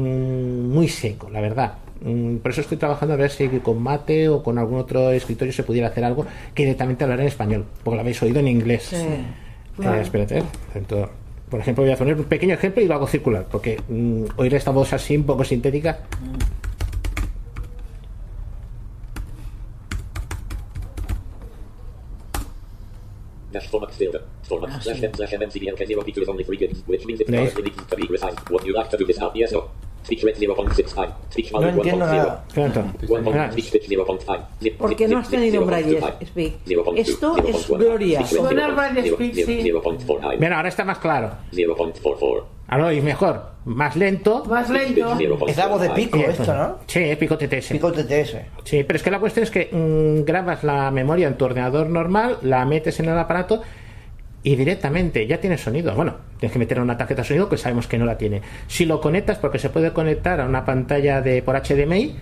muy 0.72 0.86
seco, 0.88 1.28
la 1.30 1.40
verdad. 1.40 1.72
Mm, 2.02 2.36
por 2.36 2.52
eso 2.52 2.60
estoy 2.60 2.76
trabajando 2.76 3.14
a 3.14 3.16
ver 3.16 3.30
si 3.30 3.48
con 3.48 3.82
Mate 3.82 4.28
o 4.28 4.40
con 4.42 4.56
algún 4.56 4.78
otro 4.78 5.10
escritorio 5.10 5.52
se 5.52 5.64
pudiera 5.64 5.88
hacer 5.88 6.04
algo 6.04 6.24
que 6.54 6.62
directamente 6.62 7.02
hablara 7.02 7.22
en 7.22 7.28
español, 7.28 7.64
porque 7.82 7.96
lo 7.96 8.00
habéis 8.02 8.22
oído 8.22 8.38
en 8.38 8.46
inglés. 8.46 8.84
Sí. 8.84 8.96
Eh, 8.96 10.00
espérate, 10.02 10.42
Entonces, 10.74 11.08
por 11.50 11.60
ejemplo, 11.60 11.84
voy 11.84 11.92
a 11.92 11.96
poner 11.96 12.14
un 12.16 12.24
pequeño 12.24 12.54
ejemplo 12.54 12.82
y 12.82 12.86
lo 12.86 12.94
hago 12.94 13.06
circular, 13.06 13.46
porque 13.50 13.80
mm, 13.88 14.24
oír 14.36 14.54
esta 14.54 14.70
voz 14.70 14.92
así 14.92 15.16
un 15.16 15.24
poco 15.24 15.44
sintética. 15.44 16.06
Ah, 24.70 24.80
sí. 24.80 24.90
M 30.08 30.20
slash 30.20 30.38
mncdlk 30.38 30.48
zero 30.48 30.54
pictures 30.54 30.88
only 30.88 30.88
three 30.88 30.88
gigs, 30.88 30.88
which 30.88 30.88
means 30.88 30.88
it 30.88 30.88
¿Veis? 30.88 30.88
currently 30.88 30.88
needs 30.88 30.88
to 30.88 30.88
be 30.88 30.88
resized. 30.88 30.88
Would 30.88 30.88
you 30.88 30.88
like 30.88 30.88
to 30.88 30.88
do 30.88 30.88
this 30.88 30.96
now? 30.96 31.04
Yes 31.04 31.08
or? 31.08 31.08
Speech 31.08 31.08
rate 31.08 31.08
0.69. 31.08 31.12
Speech 31.30 31.52
No 31.52 31.68
entiendo 31.68 32.04
1.0. 32.04 32.08
nada. 32.08 32.44
Claro. 32.54 32.84
1.0. 33.02 33.52
Speech 33.52 33.70
pitch 33.72 33.88
0.5. 33.88 34.46
Zip, 34.62 34.78
¿Por 34.78 34.88
zip, 34.88 34.98
qué 34.98 35.08
no 35.08 35.18
has 35.18 35.28
tenido 35.28 35.62
un 35.62 35.68
0.25. 35.68 35.70
Braille 35.70 36.26
Speak? 36.26 36.54
0.2, 36.66 36.98
Esto 36.98 37.36
es 37.36 37.68
0.1. 37.70 37.78
gloria. 37.78 38.26
Suena 38.26 38.66
el 38.66 38.72
0.0, 38.72 38.76
Braille 38.76 39.10
Speak, 39.10 39.34
sí. 39.34 39.62
0.49. 39.70 40.38
Mira, 40.38 40.56
ahora 40.56 40.68
está 40.68 40.84
más 40.84 40.98
claro. 40.98 41.30
0.44. 41.52 42.44
Ahora 42.70 42.92
y 42.92 43.00
mejor. 43.00 43.42
Más 43.64 43.96
lento. 43.96 44.44
Más 44.46 44.68
lento. 44.70 45.16
Es 45.46 45.56
la 45.56 45.66
voz 45.66 45.80
de 45.80 45.90
pico 45.90 46.18
esto, 46.18 46.54
¿no? 46.54 46.78
Sí, 46.86 47.00
es 47.00 47.16
Pico 47.18 47.36
TTS. 47.36 47.68
Pico 47.72 47.92
TTS. 47.92 48.36
Sí, 48.64 48.84
pero 48.84 48.96
es 48.96 49.02
que 49.02 49.10
la 49.10 49.18
cuestión 49.20 49.44
es 49.44 49.50
que 49.50 49.68
mm, 49.72 50.24
grabas 50.24 50.64
la 50.64 50.90
memoria 50.90 51.28
en 51.28 51.36
tu 51.36 51.44
ordenador 51.46 51.88
normal, 51.88 52.38
la 52.42 52.64
metes 52.64 52.98
en 53.00 53.06
el 53.10 53.18
aparato 53.18 53.62
y 54.48 54.56
directamente 54.56 55.26
ya 55.26 55.38
tiene 55.38 55.58
sonido. 55.58 55.94
Bueno, 55.94 56.14
tienes 56.38 56.54
que 56.54 56.58
meter 56.58 56.80
una 56.80 56.96
tarjeta 56.96 57.20
de 57.20 57.28
sonido 57.28 57.50
que 57.50 57.58
sabemos 57.58 57.86
que 57.86 57.98
no 57.98 58.06
la 58.06 58.16
tiene. 58.16 58.40
Si 58.66 58.86
lo 58.86 58.98
conectas, 58.98 59.36
porque 59.36 59.58
se 59.58 59.68
puede 59.68 59.92
conectar 59.92 60.40
a 60.40 60.46
una 60.46 60.64
pantalla 60.64 61.20
de 61.20 61.42
por 61.42 61.54
HDMI, 61.54 62.16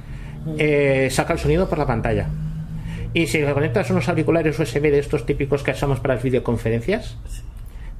eh, 0.58 1.06
saca 1.12 1.34
el 1.34 1.38
sonido 1.38 1.68
por 1.68 1.78
la 1.78 1.86
pantalla. 1.86 2.26
Y 3.14 3.28
si 3.28 3.40
le 3.40 3.54
conectas 3.54 3.90
unos 3.90 4.08
auriculares 4.08 4.58
USB 4.58 4.80
de 4.90 4.98
estos 4.98 5.24
típicos 5.24 5.62
que 5.62 5.70
usamos 5.70 6.00
para 6.00 6.14
las 6.14 6.24
videoconferencias, 6.24 7.16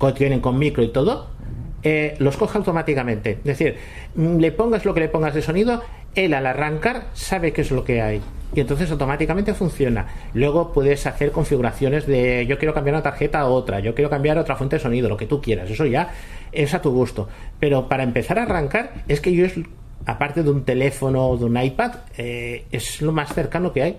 que 0.00 0.12
tienen 0.12 0.40
con 0.40 0.58
micro 0.58 0.82
y 0.82 0.88
todo, 0.88 1.28
eh, 1.84 2.16
los 2.18 2.36
coge 2.36 2.58
automáticamente. 2.58 3.30
Es 3.30 3.44
decir, 3.44 3.76
mm, 4.16 4.38
le 4.38 4.50
pongas 4.50 4.84
lo 4.84 4.92
que 4.92 4.98
le 4.98 5.08
pongas 5.08 5.34
de 5.34 5.42
sonido, 5.42 5.82
él 6.16 6.34
al 6.34 6.46
arrancar 6.46 7.06
sabe 7.12 7.52
qué 7.52 7.60
es 7.60 7.70
lo 7.70 7.84
que 7.84 8.02
hay. 8.02 8.20
Y 8.54 8.60
entonces 8.60 8.90
automáticamente 8.90 9.54
funciona. 9.54 10.06
Luego 10.32 10.72
puedes 10.72 11.06
hacer 11.06 11.30
configuraciones 11.30 12.06
de 12.06 12.46
yo 12.46 12.58
quiero 12.58 12.74
cambiar 12.74 12.94
una 12.94 13.02
tarjeta 13.02 13.40
a 13.40 13.46
otra, 13.46 13.80
yo 13.80 13.94
quiero 13.94 14.08
cambiar 14.08 14.38
otra 14.38 14.56
fuente 14.56 14.76
de 14.76 14.82
sonido, 14.82 15.08
lo 15.08 15.16
que 15.16 15.26
tú 15.26 15.40
quieras. 15.40 15.70
Eso 15.70 15.84
ya 15.84 16.10
es 16.52 16.72
a 16.74 16.80
tu 16.80 16.90
gusto. 16.90 17.28
Pero 17.60 17.88
para 17.88 18.02
empezar 18.02 18.38
a 18.38 18.44
arrancar, 18.44 19.04
es 19.08 19.20
que 19.20 19.32
yo 19.32 19.44
es, 19.44 19.54
aparte 20.06 20.42
de 20.42 20.50
un 20.50 20.64
teléfono 20.64 21.28
o 21.28 21.36
de 21.36 21.44
un 21.44 21.60
iPad, 21.60 21.92
eh, 22.16 22.64
es 22.70 23.02
lo 23.02 23.12
más 23.12 23.34
cercano 23.34 23.72
que 23.72 23.82
hay. 23.82 23.96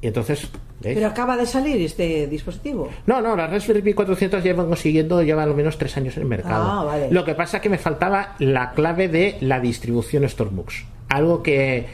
Y 0.00 0.06
entonces, 0.06 0.48
¿veis? 0.80 0.94
Pero 0.96 1.08
acaba 1.08 1.36
de 1.36 1.44
salir 1.44 1.80
este 1.82 2.26
dispositivo. 2.28 2.88
No, 3.06 3.20
no, 3.20 3.34
la 3.34 3.46
Raspberry 3.48 3.82
Pi 3.82 3.94
400 3.94 4.42
llevan 4.44 4.66
consiguiendo, 4.68 5.22
lleva 5.22 5.42
al 5.42 5.54
menos 5.54 5.76
tres 5.76 5.96
años 5.96 6.16
en 6.16 6.22
el 6.22 6.28
mercado. 6.28 6.64
Ah, 6.70 6.84
vale. 6.84 7.08
Lo 7.10 7.24
que 7.24 7.34
pasa 7.34 7.56
es 7.56 7.62
que 7.62 7.68
me 7.68 7.78
faltaba 7.78 8.36
la 8.38 8.72
clave 8.72 9.08
de 9.08 9.36
la 9.40 9.58
distribución 9.58 10.28
Stormux. 10.28 10.84
Algo 11.08 11.42
que 11.42 11.86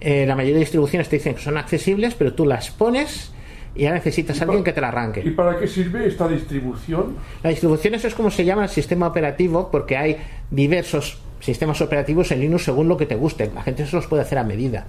eh, 0.00 0.24
la 0.26 0.34
mayoría 0.34 0.54
de 0.54 0.60
distribuciones 0.60 1.08
te 1.08 1.16
dicen 1.16 1.34
que 1.34 1.42
son 1.42 1.58
accesibles, 1.58 2.14
pero 2.14 2.32
tú 2.32 2.46
las 2.46 2.70
pones 2.70 3.32
y 3.74 3.82
ya 3.82 3.92
necesitas 3.92 4.40
a 4.40 4.44
alguien 4.44 4.64
que 4.64 4.72
te 4.72 4.80
la 4.80 4.88
¿Y 4.88 4.90
arranque. 4.90 5.22
para 5.32 5.58
qué 5.58 5.66
sirve 5.66 6.06
esta 6.06 6.28
distribución? 6.28 7.16
La 7.42 7.50
distribución 7.50 7.94
eso 7.94 8.06
es 8.08 8.14
como 8.14 8.30
se 8.30 8.44
llama 8.44 8.64
el 8.64 8.68
sistema 8.68 9.06
operativo 9.06 9.70
porque 9.70 9.96
hay 9.96 10.16
diversos 10.50 11.18
sistemas 11.40 11.80
operativos 11.80 12.30
en 12.32 12.40
Linux 12.40 12.64
según 12.64 12.88
lo 12.88 12.96
que 12.96 13.06
te 13.06 13.14
guste. 13.14 13.50
La 13.54 13.62
gente 13.62 13.86
se 13.86 13.96
los 13.96 14.06
puede 14.06 14.22
hacer 14.22 14.38
a 14.38 14.44
medida. 14.44 14.86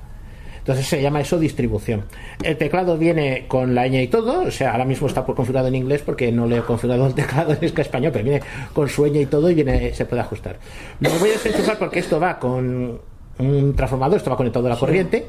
Entonces 0.64 0.88
se 0.88 1.02
llama 1.02 1.20
eso 1.20 1.38
distribución. 1.38 2.04
El 2.42 2.56
teclado 2.56 2.98
viene 2.98 3.46
con 3.50 3.76
la 3.76 3.86
ñ 3.88 4.02
y 4.04 4.08
todo, 4.08 4.44
o 4.44 4.52
sea, 4.52 4.72
ahora 4.72 4.86
mismo 4.86 5.08
está 5.08 5.26
por 5.26 5.36
configurado 5.36 5.68
en 5.68 5.76
inglés 5.76 6.02
porque 6.06 6.32
no 6.32 6.48
le 6.48 6.58
he 6.58 6.62
configurado 6.62 7.06
el 7.06 7.14
teclado 7.14 7.52
en 7.52 7.64
es 7.66 7.74
que 7.74 7.82
español, 7.82 8.12
pero 8.14 8.24
viene 8.24 8.42
con 8.74 8.88
su 8.88 9.06
ñ 9.06 9.20
y 9.22 9.26
todo 9.26 9.50
y 9.50 9.56
viene, 9.56 9.94
se 9.94 10.06
puede 10.06 10.22
ajustar. 10.22 10.58
Lo 11.02 11.10
voy 11.20 11.30
a 11.30 11.34
desenchufar 11.34 11.78
porque 11.78 12.00
esto 12.00 12.18
va 12.20 12.40
con 12.40 12.98
un 13.40 13.76
transformador, 13.76 14.18
esto 14.18 14.30
va 14.30 14.38
conectado 14.38 14.66
a 14.68 14.70
la 14.70 14.78
corriente, 14.78 15.26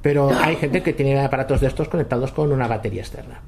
pero 0.00 0.30
hay 0.30 0.56
gente 0.56 0.82
que 0.82 0.94
tiene 0.94 1.18
aparatos 1.20 1.60
de 1.60 1.66
estos 1.66 1.88
conectados 1.88 2.32
con 2.32 2.50
una 2.50 2.66
batería 2.66 3.02
externa. 3.02 3.42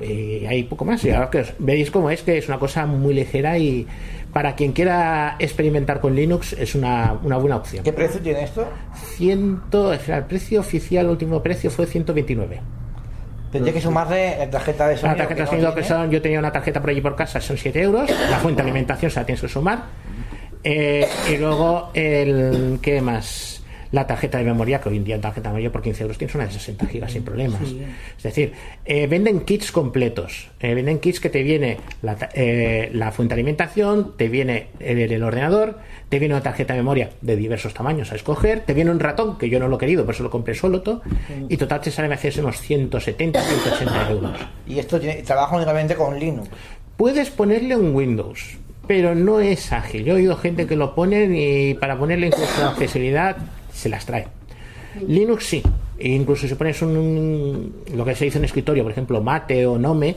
Y 0.00 0.44
hay 0.44 0.64
poco 0.64 0.84
más. 0.84 1.04
Y 1.04 1.10
ahora 1.12 1.30
que 1.30 1.38
os- 1.38 1.54
veis 1.58 1.90
cómo 1.90 2.10
es 2.10 2.22
que 2.22 2.36
es 2.38 2.48
una 2.48 2.58
cosa 2.58 2.84
muy 2.84 3.14
ligera 3.14 3.56
y 3.56 3.86
para 4.34 4.56
quien 4.56 4.72
quiera 4.72 5.36
experimentar 5.38 6.00
con 6.00 6.14
Linux 6.14 6.52
es 6.54 6.74
una, 6.74 7.14
una 7.22 7.36
buena 7.38 7.56
opción. 7.56 7.84
¿Qué 7.84 7.92
precio 7.92 8.20
tiene 8.20 8.42
esto? 8.42 8.68
Ciento, 9.16 9.92
el 9.92 10.24
precio 10.24 10.60
oficial, 10.60 11.06
el 11.06 11.12
último 11.12 11.42
precio 11.42 11.70
fue 11.70 11.86
129. 11.86 12.60
Tendría 13.52 13.72
que 13.72 13.80
sumarle 13.80 14.36
la 14.36 14.50
tarjeta 14.50 14.88
de 14.88 14.94
La 14.96 15.00
sonido. 15.00 15.16
tarjeta 15.16 15.34
de 15.38 15.44
no 15.44 15.50
sonido 15.50 15.74
que 15.74 15.82
tiene. 15.82 15.96
son, 15.96 16.10
yo 16.10 16.20
tenía 16.20 16.40
una 16.40 16.50
tarjeta 16.50 16.80
por 16.80 16.90
allí 16.90 17.00
por 17.00 17.14
casa, 17.14 17.40
son 17.40 17.56
7 17.56 17.80
euros. 17.80 18.10
La 18.28 18.38
fuente 18.38 18.60
de 18.60 18.68
alimentación 18.68 19.10
se 19.10 19.20
la 19.20 19.24
tienes 19.24 19.40
que 19.40 19.48
sumar. 19.48 19.84
Eh, 20.64 21.06
y 21.30 21.36
luego, 21.36 21.90
el 21.94 22.80
¿qué 22.82 23.00
más? 23.00 23.62
La 23.94 24.06
tarjeta 24.08 24.38
de 24.38 24.44
memoria, 24.44 24.80
que 24.80 24.88
hoy 24.88 24.96
en 24.96 25.04
día 25.04 25.14
en 25.14 25.20
tarjeta 25.20 25.50
de 25.50 25.52
memoria 25.52 25.70
por 25.70 25.80
15 25.80 26.02
euros 26.02 26.18
tienes 26.18 26.34
una 26.34 26.46
de 26.46 26.50
60 26.52 26.86
gigas 26.86 27.12
sin 27.12 27.22
problemas. 27.22 27.60
Es 28.16 28.22
decir, 28.24 28.52
eh, 28.84 29.06
venden 29.06 29.40
kits 29.44 29.70
completos. 29.70 30.48
Eh, 30.58 30.74
venden 30.74 30.98
kits 30.98 31.20
que 31.20 31.30
te 31.30 31.44
viene 31.44 31.78
la, 32.02 32.16
ta- 32.16 32.28
eh, 32.34 32.90
la 32.92 33.12
fuente 33.12 33.34
de 33.36 33.40
alimentación, 33.40 34.16
te 34.16 34.28
viene 34.28 34.66
el, 34.80 34.98
el 34.98 35.22
ordenador, 35.22 35.78
te 36.08 36.18
viene 36.18 36.34
una 36.34 36.42
tarjeta 36.42 36.74
de 36.74 36.80
memoria 36.80 37.10
de 37.20 37.36
diversos 37.36 37.72
tamaños 37.72 38.10
a 38.10 38.16
escoger, 38.16 38.60
te 38.66 38.74
viene 38.74 38.90
un 38.90 38.98
ratón, 38.98 39.38
que 39.38 39.48
yo 39.48 39.60
no 39.60 39.68
lo 39.68 39.76
he 39.76 39.78
querido, 39.78 40.04
por 40.04 40.14
eso 40.14 40.24
lo 40.24 40.30
compré 40.30 40.54
solo, 40.54 40.82
todo, 40.82 41.00
y 41.48 41.56
total 41.56 41.80
te 41.80 41.92
sale 41.92 42.06
a 42.06 42.10
veces 42.10 42.36
unos 42.38 42.60
170, 42.60 43.40
180 43.40 44.10
euros. 44.10 44.32
Y 44.66 44.80
esto 44.80 44.98
tiene, 44.98 45.22
trabaja 45.22 45.54
únicamente 45.54 45.94
con 45.94 46.18
Linux. 46.18 46.48
Puedes 46.96 47.30
ponerle 47.30 47.76
un 47.76 47.94
Windows, 47.94 48.58
pero 48.88 49.14
no 49.14 49.38
es 49.38 49.72
ágil. 49.72 50.04
Yo 50.04 50.14
he 50.14 50.16
oído 50.16 50.36
gente 50.36 50.66
que 50.66 50.74
lo 50.74 50.96
ponen 50.96 51.32
y 51.36 51.74
para 51.74 51.96
ponerle 51.96 52.26
incluso 52.26 52.66
accesibilidad 52.66 53.36
se 53.74 53.88
las 53.88 54.06
trae. 54.06 54.26
Linux 55.06 55.46
sí. 55.46 55.62
E 55.98 56.08
incluso 56.08 56.48
si 56.48 56.54
pones 56.54 56.80
un, 56.82 57.84
lo 57.94 58.04
que 58.04 58.14
se 58.14 58.24
dice 58.24 58.38
en 58.38 58.44
escritorio, 58.44 58.82
por 58.82 58.92
ejemplo, 58.92 59.20
Mate 59.20 59.66
o 59.66 59.78
Nome, 59.78 60.16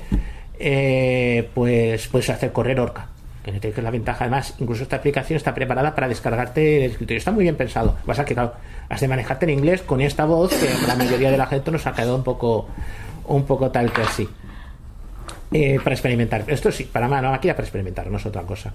eh, 0.60 1.50
pues 1.54 2.08
puedes 2.08 2.30
hacer 2.30 2.52
correr 2.52 2.80
Orca. 2.80 3.10
Que 3.44 3.70
es 3.70 3.78
la 3.78 3.92
ventaja. 3.92 4.26
Además, 4.26 4.56
incluso 4.60 4.84
esta 4.84 4.98
aplicación 4.98 5.38
está 5.38 5.54
preparada 5.54 5.96
para 5.96 6.10
descargarte 6.10 6.84
el 6.84 6.92
escritorio. 6.92 7.18
Está 7.18 7.32
muy 7.32 7.44
bien 7.44 7.56
pensado. 7.56 7.96
Pasa 8.06 8.26
que, 8.26 8.34
claro, 8.34 8.54
has 8.90 9.00
de 9.00 9.08
manejarte 9.08 9.46
en 9.46 9.52
inglés 9.52 9.82
con 9.84 10.02
esta 10.02 10.26
voz 10.26 10.54
que 10.54 10.68
la 10.86 10.96
mayoría 10.96 11.32
de 11.32 11.38
la 11.38 11.48
gente 11.48 11.72
nos 11.72 11.88
ha 11.88 11.94
quedado 11.94 12.16
un 12.16 12.24
poco, 12.24 12.68
un 13.26 13.46
poco 13.46 13.72
tal 13.72 13.94
que 13.94 14.02
así. 14.02 14.28
Eh, 15.54 15.80
para 15.82 15.96
experimentar. 15.96 16.44
Esto 16.48 16.74
sí, 16.74 16.84
para 16.84 17.08
una 17.08 17.22
máquina 17.22 17.54
para 17.54 17.64
experimentar, 17.64 18.12
no 18.12 18.18
es 18.18 18.26
otra 18.26 18.42
cosa. 18.42 18.74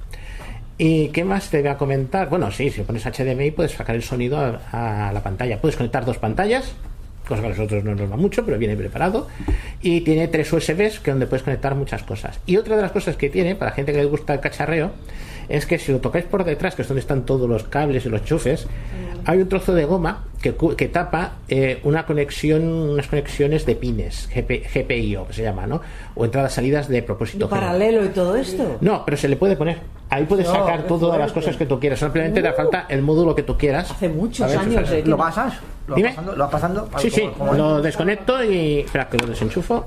¿Y 0.78 1.08
qué 1.08 1.24
más 1.24 1.50
te 1.50 1.60
voy 1.60 1.70
a 1.70 1.76
comentar? 1.76 2.28
Bueno, 2.28 2.50
sí, 2.50 2.70
si 2.70 2.82
pones 2.82 3.04
HDMI 3.04 3.50
puedes 3.52 3.72
sacar 3.72 3.94
el 3.94 4.02
sonido 4.02 4.38
a, 4.38 5.08
a 5.08 5.12
la 5.12 5.22
pantalla. 5.22 5.60
Puedes 5.60 5.76
conectar 5.76 6.04
dos 6.04 6.18
pantallas, 6.18 6.72
cosa 7.28 7.40
que 7.40 7.46
a 7.46 7.50
nosotros 7.50 7.84
no 7.84 7.94
nos 7.94 8.10
va 8.10 8.16
mucho, 8.16 8.44
pero 8.44 8.58
viene 8.58 8.76
preparado. 8.76 9.28
Y 9.80 10.00
tiene 10.00 10.28
tres 10.28 10.52
USBs 10.52 11.00
que 11.00 11.10
donde 11.10 11.26
puedes 11.26 11.42
conectar 11.42 11.74
muchas 11.74 12.02
cosas. 12.02 12.40
Y 12.46 12.56
otra 12.56 12.76
de 12.76 12.82
las 12.82 12.92
cosas 12.92 13.16
que 13.16 13.30
tiene, 13.30 13.54
para 13.54 13.70
la 13.70 13.74
gente 13.76 13.92
que 13.92 13.98
le 13.98 14.06
gusta 14.06 14.34
el 14.34 14.40
cacharreo, 14.40 14.92
es 15.48 15.66
que 15.66 15.78
si 15.78 15.92
lo 15.92 16.00
tocáis 16.00 16.24
por 16.24 16.44
detrás, 16.44 16.74
que 16.74 16.82
es 16.82 16.88
donde 16.88 17.00
están 17.00 17.24
todos 17.26 17.48
los 17.48 17.64
cables 17.64 18.06
y 18.06 18.08
los 18.08 18.24
chufes, 18.24 18.66
hay 19.24 19.38
un 19.38 19.48
trozo 19.48 19.74
de 19.74 19.84
goma 19.84 20.24
que, 20.40 20.54
que 20.76 20.88
tapa 20.88 21.34
eh, 21.48 21.80
una 21.84 22.06
conexión, 22.06 22.64
unas 22.64 23.06
conexiones 23.06 23.66
de 23.66 23.76
pines, 23.76 24.28
GP, 24.34 24.66
GPIO, 24.72 25.26
que 25.26 25.32
se 25.32 25.42
llama, 25.42 25.66
¿no? 25.66 25.80
O 26.14 26.24
entradas 26.24 26.54
salidas 26.54 26.88
de 26.88 27.02
propósito. 27.02 27.48
general. 27.48 27.66
Paralelo 27.66 28.04
y 28.04 28.08
todo 28.08 28.36
esto. 28.36 28.78
No, 28.80 29.04
pero 29.04 29.16
se 29.16 29.28
le 29.28 29.36
puede 29.36 29.56
poner. 29.56 29.78
Ahí 30.14 30.24
puedes 30.26 30.46
No, 30.46 30.52
sacar 30.52 30.82
todas 30.86 31.18
las 31.18 31.32
cosas 31.32 31.56
que 31.56 31.64
tú 31.64 31.80
quieras. 31.80 31.98
Simplemente 31.98 32.42
te 32.42 32.52
falta 32.52 32.84
el 32.88 33.00
módulo 33.02 33.34
que 33.34 33.42
tú 33.42 33.56
quieras. 33.56 33.90
Hace 33.90 34.08
muchos 34.10 34.54
años. 34.54 34.90
eh, 34.90 35.02
¿Lo 35.06 35.16
pasas? 35.16 35.54
¿Lo 35.86 35.94
vas 35.94 35.96
Dime. 35.96 36.08
pasando? 36.10 36.32
¿Lo 36.32 36.38
vas 36.44 36.50
pasando? 36.52 36.88
Sí, 36.98 37.10
sí, 37.10 37.20
¿Cómo- 37.22 37.34
cómo 37.38 37.52
es? 37.52 37.58
lo 37.58 37.80
desconecto 37.82 38.44
y. 38.44 38.80
Espera, 38.80 39.08
que 39.08 39.16
lo 39.16 39.26
desenchufo. 39.26 39.86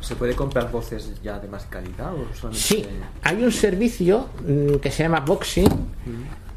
¿Se 0.00 0.16
puede 0.16 0.34
comprar 0.34 0.72
voces 0.72 1.12
ya 1.22 1.38
de 1.38 1.46
más 1.46 1.64
calidad 1.66 2.12
o 2.12 2.34
solamente 2.34 2.58
Sí, 2.60 2.84
hay 3.22 3.44
un 3.44 3.52
servicio 3.52 4.26
mm, 4.44 4.74
que 4.78 4.90
se 4.90 5.04
llama 5.04 5.20
Boxing. 5.20 5.68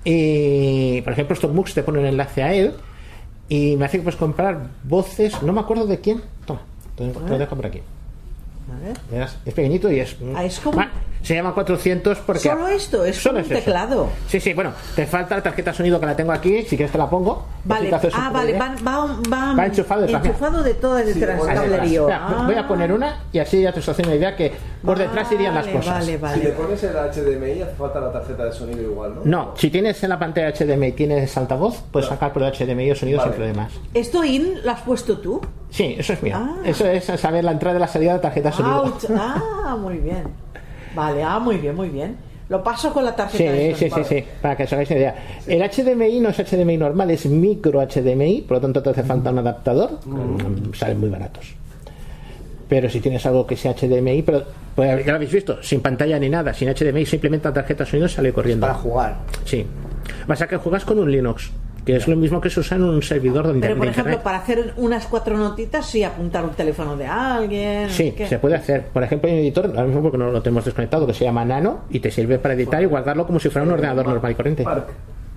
Y, 0.03 1.01
por 1.01 1.13
ejemplo, 1.13 1.35
estos 1.35 1.53
MOOCs 1.53 1.75
te 1.75 1.83
ponen 1.83 2.01
un 2.01 2.07
enlace 2.07 2.41
a 2.43 2.53
él. 2.53 2.73
Y 3.47 3.75
me 3.75 3.85
hace 3.85 3.97
que 3.97 4.03
puedes 4.03 4.19
comprar 4.19 4.69
voces. 4.83 5.39
No 5.43 5.53
me 5.53 5.59
acuerdo 5.59 5.85
de 5.85 5.99
quién. 5.99 6.21
Toma, 6.45 6.61
te 6.95 7.07
te 7.09 7.29
lo 7.29 7.37
dejo 7.37 7.55
por 7.55 7.65
aquí. 7.67 7.81
A 8.75 8.79
ver. 8.87 8.97
Verás, 9.11 9.37
Es 9.45 9.53
pequeñito 9.53 9.91
y 9.91 9.99
es. 9.99 10.15
Ah, 10.35 10.45
es 10.45 10.59
como- 10.59 10.77
Va, 10.77 10.89
se 11.21 11.35
llama 11.35 11.53
400 11.53 12.17
porque. 12.19 12.41
Solo 12.49 12.67
esto, 12.67 13.05
es 13.05 13.15
Solo 13.17 13.39
un 13.39 13.45
es 13.45 13.51
eso. 13.51 13.59
teclado. 13.59 14.09
Sí, 14.27 14.39
sí, 14.39 14.53
bueno, 14.53 14.71
te 14.95 15.05
falta 15.05 15.35
la 15.35 15.43
tarjeta 15.43 15.71
de 15.71 15.77
sonido 15.77 15.99
que 15.99 16.05
la 16.05 16.15
tengo 16.15 16.31
aquí. 16.31 16.61
Si 16.63 16.75
quieres, 16.77 16.91
te 16.91 16.97
la 16.97 17.09
pongo. 17.09 17.45
Vale, 17.63 17.91
ah, 18.13 18.31
vale, 18.33 18.57
va, 18.57 18.73
va, 18.85 19.17
va, 19.31 19.53
Va 19.55 19.65
enchufado 19.67 20.05
mira. 20.07 20.17
enchufado 20.17 20.63
de 20.63 20.73
todo 20.73 20.95
cablerío. 20.95 22.09
espera, 22.09 22.27
Ah, 22.27 22.43
Voy 22.45 22.55
a 22.55 22.67
poner 22.67 22.91
una 22.91 23.19
y 23.31 23.37
así 23.39 23.61
ya 23.61 23.71
te 23.71 23.79
estoy 23.79 23.91
haciendo 23.91 24.09
una 24.13 24.17
idea 24.17 24.35
que 24.35 24.51
por 24.83 24.97
detrás 24.97 25.31
irían 25.31 25.53
las 25.53 25.67
cosas. 25.67 25.99
Vale, 25.99 26.17
vale. 26.17 26.37
Si 26.37 26.43
le 26.43 26.51
pones 26.53 26.83
el 26.83 26.95
HDMI, 26.95 27.61
hace 27.61 27.75
falta 27.75 27.99
la 27.99 28.11
tarjeta 28.11 28.45
de 28.45 28.51
sonido 28.53 28.81
igual, 28.81 29.15
¿no? 29.15 29.21
No, 29.25 29.53
si 29.57 29.69
tienes 29.69 30.01
en 30.03 30.09
la 30.09 30.17
pantalla 30.17 30.51
HDMI 30.51 30.93
tienes 30.93 31.37
altavoz, 31.37 31.83
puedes 31.91 32.09
sacar 32.09 32.33
por 32.33 32.41
el 32.41 32.51
HDMI 32.51 32.89
el 32.89 32.95
sonido 32.97 33.19
Vale. 33.19 33.29
sin 33.31 33.37
problemas. 33.37 33.73
¿Esto 33.93 34.23
in 34.23 34.63
lo 34.63 34.71
has 34.71 34.81
puesto 34.81 35.19
tú? 35.19 35.39
Sí, 35.71 35.95
eso 35.97 36.13
es 36.13 36.21
mío. 36.21 36.35
Ah. 36.37 36.57
Eso 36.63 36.85
es 36.85 37.05
saber 37.05 37.43
la 37.43 37.51
entrada 37.53 37.77
y 37.77 37.79
la 37.79 37.87
salida 37.87 38.11
de 38.11 38.17
la 38.17 38.21
tarjeta 38.21 38.49
de 38.49 38.55
sonido. 38.55 38.93
Ah, 39.17 39.75
muy 39.79 39.97
bien. 39.97 40.23
Vale, 40.93 41.23
ah, 41.23 41.39
muy 41.39 41.57
bien, 41.57 41.73
muy 41.75 41.89
bien. 41.89 42.17
Lo 42.49 42.61
paso 42.61 42.91
con 42.91 43.05
la 43.05 43.15
tarjeta 43.15 43.37
Sí, 43.37 43.57
de 43.57 43.75
sí, 43.75 43.89
sonido. 43.89 44.09
sí, 44.09 44.15
sí, 44.19 44.25
para 44.41 44.57
que 44.57 44.63
os 44.63 44.73
hagáis 44.73 44.89
una 44.91 44.99
idea. 44.99 45.15
El 45.47 45.61
HDMI 45.61 46.19
no 46.19 46.29
es 46.29 46.37
HDMI 46.37 46.75
normal, 46.77 47.09
es 47.11 47.25
micro 47.25 47.79
HDMI, 47.81 48.41
por 48.41 48.57
lo 48.57 48.61
tanto 48.61 48.83
te 48.83 48.89
hace 48.89 49.03
falta 49.03 49.31
un 49.31 49.39
adaptador. 49.39 49.99
Mm, 50.05 50.73
Salen 50.73 50.99
muy 50.99 51.09
baratos. 51.09 51.53
Pero 52.67 52.89
si 52.89 52.99
tienes 52.99 53.25
algo 53.25 53.47
que 53.47 53.55
sea 53.55 53.73
HDMI, 53.73 54.21
pero 54.23 54.43
pues, 54.75 55.05
ya 55.05 55.11
lo 55.11 55.15
habéis 55.15 55.31
visto, 55.31 55.63
sin 55.63 55.81
pantalla 55.81 56.19
ni 56.19 56.27
nada, 56.29 56.53
sin 56.53 56.67
HDMI, 56.73 57.05
simplemente 57.05 57.47
la 57.47 57.53
tarjeta 57.53 57.85
de 57.85 57.89
sonido 57.89 58.09
sale 58.09 58.33
corriendo. 58.33 58.67
Para 58.67 58.77
jugar. 58.77 59.15
Sí. 59.45 59.65
Pasa 60.27 60.45
que 60.47 60.57
juegas 60.57 60.83
con 60.83 60.99
un 60.99 61.09
Linux, 61.09 61.51
que 61.85 61.95
es 61.95 62.07
lo 62.07 62.15
mismo 62.15 62.39
que 62.39 62.49
se 62.49 62.59
usa 62.59 62.77
en 62.77 62.83
un 62.83 63.01
servidor 63.01 63.47
donde 63.47 63.61
Pero, 63.61 63.75
por 63.77 63.85
de 63.85 63.91
ejemplo, 63.91 64.13
internet. 64.13 64.23
para 64.23 64.37
hacer 64.37 64.73
unas 64.77 65.07
cuatro 65.07 65.37
notitas, 65.37 65.85
sí, 65.85 66.03
apuntar 66.03 66.43
un 66.43 66.51
teléfono 66.51 66.95
de 66.95 67.07
alguien. 67.07 67.89
Sí, 67.89 68.11
qué. 68.11 68.27
se 68.27 68.37
puede 68.39 68.55
hacer. 68.55 68.85
Por 68.87 69.03
ejemplo, 69.03 69.29
hay 69.29 69.35
un 69.37 69.41
editor, 69.43 69.65
ahora 69.67 69.83
mismo 69.85 70.01
porque 70.03 70.17
no 70.17 70.31
lo 70.31 70.41
tenemos 70.41 70.65
desconectado, 70.65 71.07
que 71.07 71.13
se 71.13 71.23
llama 71.23 71.43
Nano 71.45 71.81
y 71.89 71.99
te 71.99 72.11
sirve 72.11 72.37
para 72.39 72.53
editar 72.53 72.81
y 72.81 72.85
guardarlo 72.85 73.25
como 73.25 73.39
si 73.39 73.49
fuera 73.49 73.65
un 73.65 73.73
ordenador 73.73 74.07
normal 74.07 74.31
y 74.31 74.35
corriente. 74.35 74.63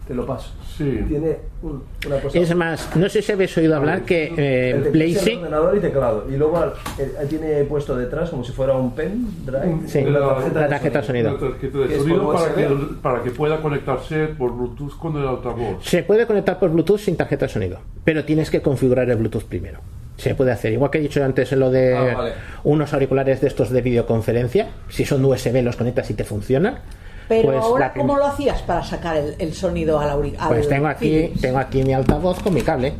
Te 0.06 0.14
lo 0.14 0.26
paso. 0.26 0.52
Tiene 0.76 1.38
un- 1.62 1.82
una 2.06 2.18
cosa. 2.20 2.38
Es 2.38 2.54
más, 2.54 2.94
no 2.94 3.08
sé 3.08 3.22
si 3.22 3.32
habéis 3.32 3.56
oído 3.56 3.74
hablar 3.74 4.02
que 4.02 4.34
eh, 4.36 4.70
El 4.92 5.16
ordenador 5.38 5.76
y 5.78 5.80
teclado. 5.80 6.26
Y 6.30 6.36
luego 6.36 6.62
eh, 6.98 7.10
tiene 7.28 7.64
puesto 7.64 7.96
detrás 7.96 8.28
como 8.28 8.44
si 8.44 8.52
fuera 8.52 8.74
un 8.74 8.94
pen 8.94 9.26
drive. 9.46 9.78
Sí, 9.86 10.00
una 10.00 10.18
la- 10.18 10.28
tarjeta, 10.34 10.60
la 10.60 10.68
tarjeta 10.68 11.00
de 11.00 11.06
sonido. 11.06 11.32
La 11.32 11.38
tarjeta 11.38 11.78
de 11.78 11.86
Que 11.86 11.94
es 11.94 12.00
sonido 12.02 12.22
por 12.22 12.34
para 12.34 12.54
que, 12.54 12.66
USB. 12.66 13.00
para 13.00 13.22
que 13.22 13.30
pueda 13.30 13.60
conectarse 13.62 14.26
por 14.26 14.54
Bluetooth 14.54 14.98
con 14.98 15.16
el 15.16 15.26
altavoz. 15.26 15.82
Se 15.82 16.02
puede 16.02 16.26
conectar 16.26 16.58
por 16.58 16.70
Bluetooth 16.70 16.98
sin 17.00 17.16
tarjeta 17.16 17.46
de 17.46 17.52
sonido, 17.52 17.78
pero 18.04 18.26
tienes 18.26 18.50
que 18.50 18.60
configurar 18.60 19.08
el 19.08 19.16
Bluetooth 19.16 19.44
primero. 19.44 19.78
Se 20.18 20.34
puede 20.34 20.52
hacer, 20.52 20.72
igual 20.74 20.90
que 20.90 20.98
he 20.98 21.00
dicho 21.00 21.24
antes 21.24 21.50
en 21.52 21.60
lo 21.60 21.70
de 21.70 21.96
Ah, 21.96 22.14
vale. 22.14 22.32
unos 22.62 22.92
auriculares 22.92 23.40
de 23.40 23.48
estos 23.48 23.70
de 23.70 23.80
videoconferencia, 23.80 24.68
si 24.88 25.04
son 25.06 25.24
USB 25.24 25.62
los 25.62 25.76
conectas 25.76 26.10
y 26.10 26.14
te 26.14 26.24
funcionan. 26.24 26.80
Pero 27.28 27.48
pues 27.52 27.62
ahora, 27.62 27.86
la 27.86 27.92
¿cómo 27.94 28.16
lo 28.18 28.26
hacías 28.26 28.60
para 28.62 28.82
sacar 28.84 29.16
el, 29.16 29.34
el 29.38 29.54
sonido 29.54 29.98
al 29.98 30.10
auricular? 30.10 30.48
Pues 30.48 30.68
tengo 30.68 30.86
aquí, 30.88 31.32
tengo 31.40 31.58
aquí 31.58 31.82
mi 31.82 31.94
altavoz 31.94 32.40
con 32.42 32.52
mi 32.54 32.60
cable. 32.62 32.94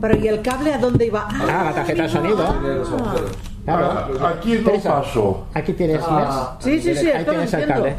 Pero 0.00 0.16
¿y 0.16 0.28
el 0.28 0.42
cable 0.42 0.72
a 0.74 0.78
dónde 0.78 1.06
iba? 1.06 1.28
Ah, 1.30 1.64
la 1.66 1.72
tarjeta 1.74 2.02
de 2.04 2.08
sonido. 2.08 2.36
Claro. 3.64 3.86
Ah, 4.20 4.32
Aquí 4.36 4.54
no 4.54 4.64
Teresa, 4.64 5.02
paso. 5.02 5.46
Aquí 5.54 5.72
tienes, 5.74 6.00
Ah, 6.04 6.56
sí, 6.58 6.80
sí, 6.80 6.96
sí, 6.96 7.06
Ahí 7.10 7.24
tienes 7.24 7.54
el 7.54 7.66
cable. 7.68 7.94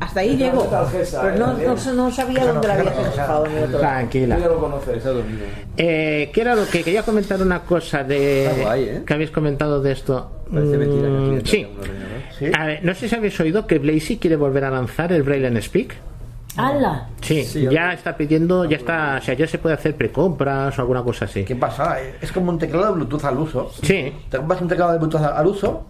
Hasta 0.00 0.20
ahí 0.20 0.36
llego. 0.36 0.66
Pero 1.22 1.36
no, 1.36 1.52
no, 1.52 1.92
no 1.94 2.10
sabía 2.10 2.46
dónde 2.46 2.66
la 2.68 2.76
ni 2.78 3.58
otro. 3.62 3.78
Tranquila. 3.78 4.38
Ya 4.38 4.48
lo 4.48 4.58
conoces. 4.58 5.04
Eh, 5.76 6.30
¿Qué 6.34 6.40
era 6.40 6.56
lo 6.56 6.66
que 6.66 6.82
quería 6.82 7.04
comentar 7.04 7.40
una 7.40 7.60
cosa 7.62 8.02
de 8.02 8.46
¿eh? 8.46 9.02
que 9.06 9.14
habéis 9.14 9.30
comentado 9.30 9.80
de 9.80 9.92
esto? 9.92 10.30
Parece 10.52 10.76
mentira 10.78 11.08
que 11.08 11.14
Mm, 11.14 11.38
aquí 11.38 11.48
sí. 11.50 11.66
A 12.56 12.66
ver, 12.66 12.84
no 12.84 12.94
sé 12.94 13.08
si 13.08 13.14
habéis 13.14 13.38
oído 13.40 13.66
que 13.66 13.78
Blazy 13.78 14.18
quiere 14.18 14.36
volver 14.36 14.64
a 14.64 14.70
lanzar 14.70 15.12
el 15.12 15.22
Braille 15.22 15.46
and 15.46 15.60
Speak. 15.60 15.94
¡Hala! 16.56 17.08
Sí, 17.20 17.44
ya 17.70 17.92
está 17.92 18.16
pidiendo, 18.16 18.64
ya 18.64 18.76
está, 18.76 19.16
o 19.20 19.24
sea, 19.24 19.34
ya 19.34 19.46
se 19.46 19.58
puede 19.58 19.74
hacer 19.74 19.96
precompras 19.96 20.78
o 20.78 20.82
alguna 20.82 21.02
cosa 21.02 21.24
así. 21.24 21.44
¿Qué 21.44 21.56
pasa? 21.56 21.96
Es 22.20 22.30
como 22.30 22.50
un 22.50 22.58
teclado 22.58 22.86
de 22.86 22.92
Bluetooth 22.92 23.24
al 23.24 23.38
uso. 23.38 23.70
Sí. 23.82 24.12
Te 24.30 24.36
compras 24.38 24.60
un 24.62 24.68
teclado 24.68 24.92
de 24.92 24.98
Bluetooth 24.98 25.22
al 25.22 25.46
uso 25.46 25.84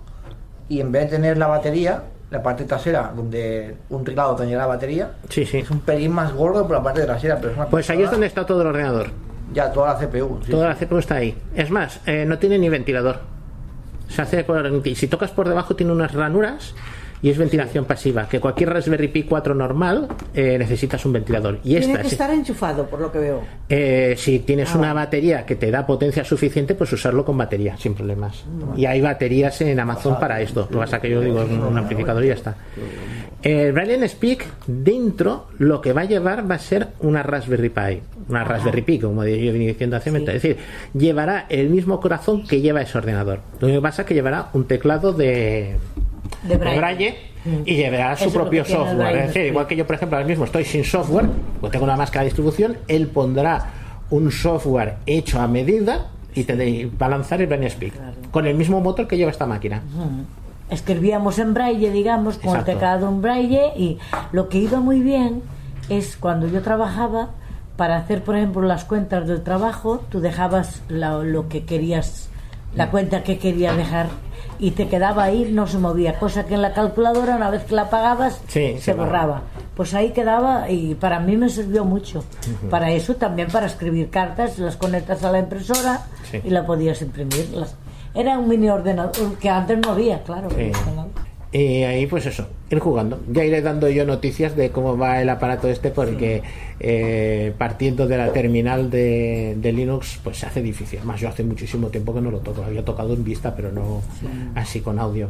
y 0.70 0.80
en 0.80 0.90
vez 0.90 1.04
de 1.10 1.16
tener 1.16 1.36
la 1.36 1.48
batería, 1.48 2.02
la 2.30 2.42
parte 2.42 2.64
trasera, 2.64 3.12
donde 3.14 3.76
un 3.90 4.04
teclado 4.04 4.34
tenía 4.36 4.56
la 4.56 4.66
batería, 4.66 5.12
Sí, 5.28 5.44
sí. 5.44 5.58
es 5.58 5.70
un 5.70 5.80
pelín 5.80 6.12
más 6.12 6.32
gordo 6.32 6.62
por 6.66 6.76
la 6.78 6.82
parte 6.82 7.02
trasera, 7.02 7.36
pero 7.36 7.50
es 7.50 7.56
una 7.58 7.66
Pues 7.66 7.90
ahí 7.90 8.02
es 8.02 8.10
donde 8.10 8.26
está 8.26 8.46
todo 8.46 8.62
el 8.62 8.68
ordenador. 8.68 9.10
Ya, 9.52 9.70
toda 9.70 9.92
la 9.92 9.98
CPU. 10.00 10.40
sí, 10.44 10.50
Toda 10.50 10.74
sí. 10.74 10.80
la 10.80 10.86
CPU 10.88 10.98
está 10.98 11.16
ahí. 11.16 11.36
Es 11.54 11.70
más, 11.70 12.00
eh, 12.06 12.24
no 12.26 12.38
tiene 12.38 12.58
ni 12.58 12.70
ventilador. 12.70 13.20
Se 14.08 14.22
hace 14.22 14.44
por, 14.44 14.82
y 14.84 14.94
si 14.94 15.08
tocas 15.08 15.30
por 15.30 15.48
debajo 15.48 15.76
tiene 15.76 15.92
unas 15.92 16.12
ranuras 16.12 16.74
y 17.24 17.30
es 17.30 17.38
ventilación 17.38 17.86
pasiva. 17.86 18.28
Que 18.28 18.38
cualquier 18.38 18.68
Raspberry 18.68 19.08
Pi 19.08 19.22
4 19.22 19.54
normal 19.54 20.08
eh, 20.34 20.58
necesitas 20.58 21.06
un 21.06 21.14
ventilador. 21.14 21.58
Y 21.64 21.70
Tiene 21.70 21.86
esta, 21.86 22.02
que 22.02 22.08
sí. 22.10 22.14
estar 22.16 22.30
enchufado, 22.30 22.86
por 22.86 23.00
lo 23.00 23.10
que 23.10 23.18
veo. 23.18 23.40
Eh, 23.66 24.14
si 24.18 24.40
tienes 24.40 24.68
Ah, 24.74 24.78
una 24.78 24.92
batería 24.92 25.46
que 25.46 25.56
te 25.56 25.70
da 25.70 25.86
potencia 25.86 26.22
suficiente, 26.22 26.74
pues 26.74 26.92
usarlo 26.92 27.24
con 27.24 27.38
batería, 27.38 27.78
sin 27.78 27.94
problemas. 27.94 28.44
Y 28.76 28.84
hay 28.84 29.00
baterías 29.00 29.58
en 29.62 29.80
Amazon 29.80 30.20
para 30.20 30.42
esto. 30.42 30.60
Lo 30.64 30.68
que 30.68 30.76
pasa 30.76 31.00
que 31.00 31.08
yo 31.08 31.22
digo, 31.22 31.42
es 31.44 31.50
un 31.50 31.78
amplificador 31.78 32.22
y 32.24 32.28
ya 32.28 32.34
está. 32.34 32.56
El 33.42 33.72
Braille 33.72 33.94
and 33.94 34.06
Speak, 34.08 34.44
dentro, 34.66 35.46
lo 35.58 35.80
que 35.80 35.94
va 35.94 36.02
a 36.02 36.04
llevar 36.04 36.50
va 36.50 36.56
a 36.56 36.58
ser 36.58 36.88
una 37.00 37.22
Raspberry 37.22 37.70
Pi. 37.70 38.02
Una 38.28 38.44
Raspberry 38.44 38.82
Pi, 38.82 38.98
como 38.98 39.24
yo 39.24 39.30
he 39.30 39.50
venido 39.50 39.72
diciendo 39.72 39.96
hace 39.96 40.10
momento. 40.10 40.30
Es 40.30 40.42
decir, 40.42 40.58
llevará 40.92 41.46
el 41.48 41.70
mismo 41.70 42.00
corazón 42.00 42.46
que 42.46 42.60
lleva 42.60 42.82
ese 42.82 42.98
ordenador. 42.98 43.40
Lo 43.60 43.68
que 43.68 43.80
pasa 43.80 44.02
es 44.02 44.08
que 44.08 44.14
llevará 44.14 44.48
un 44.52 44.66
teclado 44.66 45.12
de, 45.12 45.76
De 46.44 46.50
de 46.50 46.56
Braille. 46.56 46.78
Braille 46.78 47.14
y 47.66 47.74
llevará 47.76 48.16
su 48.16 48.32
propio 48.32 48.64
software. 48.64 48.96
Braille 48.96 49.18
Es 49.20 49.26
decir, 49.34 49.46
igual 49.46 49.66
que 49.66 49.76
yo, 49.76 49.86
por 49.86 49.96
ejemplo, 49.96 50.16
ahora 50.16 50.28
mismo 50.28 50.44
estoy 50.44 50.64
sin 50.64 50.84
software, 50.84 51.26
pues 51.60 51.72
tengo 51.72 51.84
una 51.84 51.96
máscara 51.96 52.20
de 52.20 52.26
distribución, 52.26 52.76
él 52.88 53.08
pondrá 53.08 53.70
un 54.10 54.30
software 54.30 54.96
hecho 55.06 55.40
a 55.40 55.48
medida 55.48 56.08
y 56.34 56.44
te 56.44 56.56
de- 56.56 56.90
va 57.00 57.06
a 57.06 57.10
lanzar 57.10 57.40
el 57.40 57.46
Braille 57.48 57.68
Speak 57.70 57.92
con 58.30 58.46
el 58.46 58.54
mismo 58.54 58.80
motor 58.80 59.06
que 59.08 59.16
lleva 59.16 59.30
esta 59.30 59.46
máquina. 59.46 59.82
Escribíamos 60.70 61.38
en 61.38 61.52
braille, 61.54 61.90
digamos, 61.90 62.38
con 62.38 62.50
Exacto. 62.50 62.70
el 62.70 62.76
teclado 62.76 63.08
en 63.08 63.20
braille 63.22 63.62
y 63.76 63.98
lo 64.32 64.48
que 64.48 64.58
iba 64.58 64.80
muy 64.80 65.00
bien 65.00 65.42
es 65.90 66.16
cuando 66.16 66.48
yo 66.48 66.62
trabajaba 66.62 67.30
para 67.76 67.96
hacer, 67.96 68.22
por 68.24 68.36
ejemplo, 68.36 68.62
las 68.62 68.84
cuentas 68.84 69.26
del 69.28 69.42
trabajo, 69.42 70.02
tú 70.08 70.20
dejabas 70.20 70.80
la- 70.88 71.18
lo 71.18 71.48
que 71.48 71.64
querías, 71.64 72.30
la 72.74 72.90
cuenta 72.90 73.22
que 73.22 73.38
querías 73.38 73.76
dejar 73.76 74.06
y 74.58 74.70
te 74.72 74.88
quedaba 74.88 75.24
ahí, 75.24 75.50
no 75.52 75.66
se 75.66 75.78
movía, 75.78 76.18
cosa 76.18 76.46
que 76.46 76.54
en 76.54 76.62
la 76.62 76.72
calculadora 76.72 77.36
una 77.36 77.50
vez 77.50 77.64
que 77.64 77.74
la 77.74 77.82
apagabas 77.82 78.40
Sí, 78.48 78.76
se 78.80 78.94
borraba. 78.94 79.42
Pues 79.76 79.92
ahí 79.94 80.10
quedaba 80.12 80.70
y 80.70 80.94
para 80.94 81.18
mí 81.20 81.36
me 81.36 81.48
sirvió 81.48 81.84
mucho. 81.84 82.24
Para 82.70 82.90
eso 82.92 83.16
también 83.16 83.48
para 83.48 83.66
escribir 83.66 84.10
cartas, 84.10 84.58
las 84.58 84.76
conectas 84.76 85.24
a 85.24 85.32
la 85.32 85.40
impresora 85.40 86.02
Sí. 86.30 86.40
y 86.44 86.50
la 86.50 86.64
podías 86.64 87.02
imprimir. 87.02 87.48
Era 88.14 88.38
un 88.38 88.48
mini 88.48 88.68
ordenador 88.70 89.36
que 89.40 89.50
antes 89.50 89.78
no 89.78 89.90
había, 89.90 90.22
claro. 90.22 90.48
Sí. 90.50 90.70
Y 91.54 91.84
ahí, 91.84 92.08
pues 92.08 92.26
eso, 92.26 92.48
ir 92.68 92.80
jugando. 92.80 93.20
Ya 93.30 93.44
iré 93.44 93.62
dando 93.62 93.88
yo 93.88 94.04
noticias 94.04 94.56
de 94.56 94.70
cómo 94.70 94.98
va 94.98 95.22
el 95.22 95.28
aparato 95.28 95.68
este, 95.68 95.90
porque 95.90 96.42
eh, 96.80 97.52
partiendo 97.56 98.08
de 98.08 98.16
la 98.16 98.32
terminal 98.32 98.90
de, 98.90 99.54
de 99.56 99.72
Linux, 99.72 100.18
pues 100.24 100.38
se 100.38 100.46
hace 100.46 100.62
difícil. 100.62 100.98
Además, 100.98 101.20
yo 101.20 101.28
hace 101.28 101.44
muchísimo 101.44 101.90
tiempo 101.90 102.12
que 102.12 102.20
no 102.20 102.32
lo 102.32 102.40
toco. 102.40 102.64
Había 102.64 102.84
tocado 102.84 103.14
en 103.14 103.22
vista, 103.22 103.54
pero 103.54 103.70
no 103.70 104.02
así 104.56 104.80
con 104.80 104.98
audio. 104.98 105.28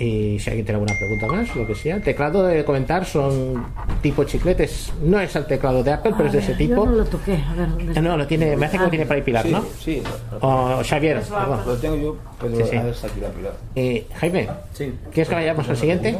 Y 0.00 0.38
si 0.38 0.48
alguien 0.48 0.64
tiene 0.64 0.80
alguna 0.80 0.98
pregunta 0.98 1.26
más, 1.26 1.54
lo 1.54 1.66
que 1.66 1.74
sea. 1.74 1.96
El 1.96 2.02
teclado 2.02 2.42
de 2.44 2.64
comentar 2.64 3.04
son 3.04 3.66
tipo 4.00 4.24
chicletes. 4.24 4.90
No 5.02 5.20
es 5.20 5.36
el 5.36 5.44
teclado 5.44 5.82
de 5.84 5.92
Apple, 5.92 6.14
pero 6.16 6.28
es 6.28 6.32
de 6.32 6.38
ese 6.38 6.54
tipo. 6.54 6.74
Yo 6.86 6.86
no 6.86 6.96
lo 6.96 7.04
toqué. 7.04 7.34
A 7.46 7.52
ver, 7.54 7.68
¿dónde 7.68 7.84
está? 7.88 8.00
No, 8.00 8.16
lo 8.16 8.26
tiene, 8.26 8.56
me 8.56 8.64
hace 8.64 8.78
que 8.78 8.84
lo 8.84 8.88
tiene 8.90 9.04
para 9.04 9.16
ahí 9.16 9.22
Pilar, 9.22 9.44
Sí, 9.44 9.52
¿no? 9.52 9.64
sí. 9.78 10.02
O 10.40 10.80
Xavier, 10.82 11.20
perdón. 11.20 11.60
Lo 11.66 11.76
tengo 11.76 11.96
yo, 11.96 12.16
pero 12.40 12.56
Sí, 12.56 12.62
sí. 12.70 12.76
a 12.76 12.82
ver, 12.82 12.94
está 12.94 13.06
aquí 13.08 13.20
la 13.20 13.28
pilar. 13.28 13.52
Eh, 13.76 14.06
Jaime, 14.16 14.48
¿quieres 15.12 15.28
que 15.28 15.34
vayamos 15.34 15.68
al 15.68 15.76
siguiente? 15.76 16.18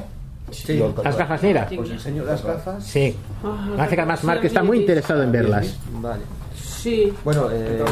Sí. 0.51 0.83
Las 1.03 1.17
gafas, 1.17 1.43
mira. 1.43 1.69
Os 1.79 1.91
enseño 1.91 2.25
las 2.25 2.45
gafas. 2.45 2.85
Sí. 2.85 3.17
Ah, 3.43 3.67
Me 3.77 3.83
hace 3.83 3.95
que 3.95 4.01
además 4.03 4.25
Mark 4.25 4.45
está 4.45 4.63
muy 4.63 4.81
interesado 4.81 5.23
en 5.23 5.33
verlas. 5.33 5.75
Vale. 5.95 6.23
Sí. 6.83 7.13
Bueno, 7.25 7.49
eh, 7.53 7.85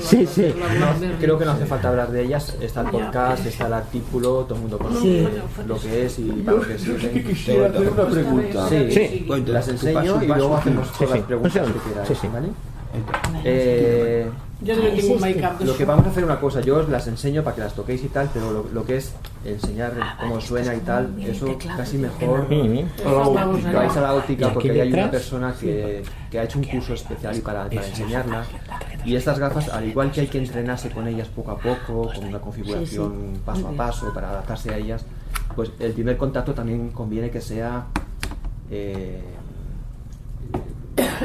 Sí, 0.00 0.26
sí. 0.26 0.54
no, 0.78 1.16
creo 1.18 1.38
que 1.38 1.44
no 1.44 1.52
hace 1.52 1.66
falta 1.66 1.88
hablar 1.88 2.10
de 2.12 2.22
ellas. 2.22 2.56
Está 2.60 2.82
el 2.82 2.88
podcast, 2.90 3.44
está 3.46 3.66
el 3.66 3.72
artículo, 3.72 4.44
todo 4.44 4.54
el 4.54 4.60
mundo 4.62 4.78
conoce 4.78 5.00
Sí. 5.02 5.28
lo 5.66 5.78
que 5.80 6.06
es 6.06 6.18
y 6.18 6.22
para 6.44 6.56
lo 6.58 6.62
que 6.66 6.78
sirve. 6.78 7.22
quisiera 7.24 7.66
hacer 7.66 7.88
una 7.88 8.06
pregunta. 8.06 8.68
Sí, 8.68 8.90
Sí. 8.90 9.26
las 9.46 9.68
enseño 9.68 10.22
y 10.22 10.26
luego 10.26 10.56
hacemos 10.56 10.92
todas 10.92 11.10
las 11.16 11.26
preguntas 11.26 11.66
Un 11.66 12.04
que 12.06 12.14
sí. 12.14 12.28
¿vale? 12.32 12.48
Eh, 13.44 14.30
Yo 14.60 14.76
no 14.76 14.82
Ah, 14.82 14.90
tengo 14.96 15.14
un 15.14 15.20
make-up. 15.20 15.64
Lo 15.64 15.76
que 15.76 15.84
vamos 15.84 16.06
a 16.06 16.10
hacer 16.10 16.24
una 16.24 16.40
cosa, 16.40 16.60
yo 16.60 16.78
os 16.78 16.88
las 16.88 17.06
enseño 17.06 17.42
para 17.42 17.56
que 17.56 17.62
las 17.62 17.74
toquéis 17.74 18.02
y 18.04 18.08
tal, 18.08 18.30
pero 18.32 18.52
lo, 18.52 18.64
lo 18.72 18.84
que 18.86 18.96
es 18.98 19.12
enseñar 19.44 19.92
cómo 20.20 20.40
suena 20.40 20.74
y 20.74 20.80
tal, 20.80 21.14
eso 21.22 21.58
casi 21.76 21.98
mejor 21.98 22.48
que 22.48 22.86
vais 23.74 23.96
a 23.96 24.00
la 24.00 24.14
óptica 24.14 24.52
porque 24.52 24.70
ahí 24.70 24.80
hay 24.80 24.92
una 24.92 25.10
persona 25.10 25.54
que, 25.60 26.02
que 26.30 26.38
ha 26.38 26.44
hecho 26.44 26.58
un 26.58 26.64
curso 26.64 26.94
especial 26.94 27.36
y 27.36 27.40
para, 27.40 27.68
para 27.68 27.86
enseñarla. 27.86 28.44
Y 29.04 29.16
estas 29.16 29.38
gafas, 29.38 29.68
al 29.68 29.86
igual 29.86 30.10
que 30.12 30.22
hay 30.22 30.26
que 30.28 30.38
entrenarse 30.38 30.88
con 30.90 31.06
ellas 31.08 31.28
poco 31.28 31.50
a 31.50 31.58
poco, 31.58 32.10
con 32.14 32.24
una 32.24 32.38
configuración 32.40 33.40
paso 33.44 33.68
a 33.68 33.72
paso 33.72 34.14
para 34.14 34.30
adaptarse 34.30 34.72
a 34.72 34.78
ellas, 34.78 35.04
pues 35.54 35.70
el 35.78 35.92
primer 35.92 36.16
contacto 36.16 36.54
también 36.54 36.90
conviene 36.90 37.28
que 37.30 37.40
sea 37.42 37.86
eh, 38.70 39.20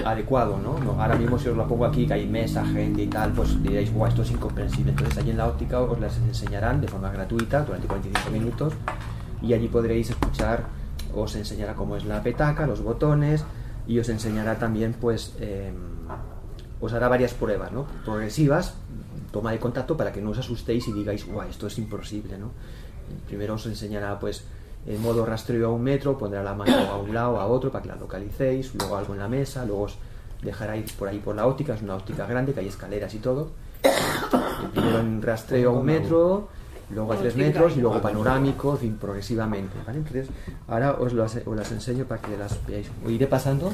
adecuado, 0.05 0.57
¿no? 0.57 0.79
¿no? 0.79 1.01
Ahora 1.01 1.15
mismo 1.15 1.37
si 1.37 1.49
os 1.49 1.57
lo 1.57 1.67
pongo 1.67 1.85
aquí, 1.85 2.07
que 2.07 2.13
hay 2.13 2.27
mesa, 2.27 2.65
gente 2.65 3.03
y 3.03 3.07
tal, 3.07 3.31
pues 3.31 3.61
diréis, 3.61 3.93
guau, 3.93 4.07
esto 4.07 4.23
es 4.23 4.31
incomprensible. 4.31 4.91
Entonces 4.91 5.17
allí 5.17 5.31
en 5.31 5.37
la 5.37 5.47
óptica 5.47 5.79
os 5.81 5.99
las 5.99 6.17
enseñarán 6.17 6.81
de 6.81 6.87
forma 6.87 7.11
gratuita 7.11 7.63
durante 7.63 7.87
45 7.87 8.31
minutos 8.31 8.73
y 9.41 9.53
allí 9.53 9.67
podréis 9.67 10.09
escuchar, 10.09 10.65
os 11.13 11.35
enseñará 11.35 11.75
cómo 11.75 11.95
es 11.95 12.05
la 12.05 12.21
petaca, 12.21 12.67
los 12.67 12.81
botones 12.81 13.43
y 13.87 13.99
os 13.99 14.09
enseñará 14.09 14.57
también, 14.57 14.95
pues, 14.99 15.35
eh, 15.39 15.71
os 16.81 16.93
hará 16.93 17.07
varias 17.07 17.33
pruebas, 17.33 17.71
¿no? 17.71 17.85
Progresivas, 18.05 18.75
toma 19.31 19.51
de 19.51 19.59
contacto 19.59 19.97
para 19.97 20.11
que 20.11 20.21
no 20.21 20.31
os 20.31 20.37
asustéis 20.37 20.87
y 20.87 20.93
digáis, 20.93 21.25
guau, 21.25 21.47
esto 21.47 21.67
es 21.67 21.77
imposible, 21.77 22.37
¿no? 22.37 22.51
Primero 23.27 23.55
os 23.55 23.65
enseñará, 23.65 24.19
pues, 24.19 24.45
en 24.85 25.01
modo 25.01 25.25
rastreo 25.25 25.67
a 25.67 25.71
un 25.71 25.83
metro, 25.83 26.17
pondrá 26.17 26.41
la 26.43 26.53
mano 26.53 26.75
a 26.77 26.97
un 26.97 27.13
lado, 27.13 27.39
a 27.39 27.45
otro, 27.47 27.71
para 27.71 27.83
que 27.83 27.89
la 27.89 27.95
localicéis, 27.95 28.73
luego 28.75 28.95
algo 28.97 29.13
en 29.13 29.19
la 29.19 29.27
mesa, 29.27 29.65
luego 29.65 29.83
os 29.83 29.97
dejará 30.41 30.77
ir 30.77 30.85
por 30.97 31.07
ahí 31.07 31.19
por 31.19 31.35
la 31.35 31.45
óptica, 31.45 31.73
es 31.73 31.81
una 31.81 31.95
óptica 31.95 32.25
grande, 32.25 32.53
que 32.53 32.61
hay 32.61 32.67
escaleras 32.67 33.13
y 33.13 33.19
todo. 33.19 33.51
Y 33.83 34.67
primero 34.67 34.99
en 34.99 35.21
rastreo 35.21 35.69
a 35.69 35.73
un 35.73 35.85
metro, 35.85 36.49
luego 36.89 37.11
a 37.11 37.15
Como 37.15 37.21
3 37.21 37.33
tigre. 37.33 37.47
metros 37.47 37.77
y 37.77 37.81
luego 37.81 38.01
panorámico, 38.01 38.71
en 38.73 38.77
fin, 38.77 38.97
progresivamente. 38.97 39.75
¿vale? 39.85 39.99
Entonces, 39.99 40.27
ahora 40.67 40.93
os 40.93 41.13
las, 41.13 41.39
os 41.45 41.55
las 41.55 41.71
enseño 41.71 42.05
para 42.05 42.21
que 42.21 42.37
las 42.37 42.65
veáis. 42.65 42.89
Os 43.05 43.11
iré 43.11 43.27
pasando. 43.27 43.71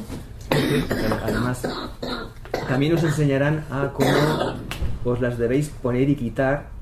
Además, 1.24 1.64
también 2.68 2.94
os 2.94 3.04
enseñarán 3.04 3.66
a 3.72 3.92
cómo 3.94 4.56
os 5.06 5.22
las 5.22 5.38
debéis 5.38 5.70
poner 5.70 6.10
y 6.10 6.16
quitar. 6.16 6.75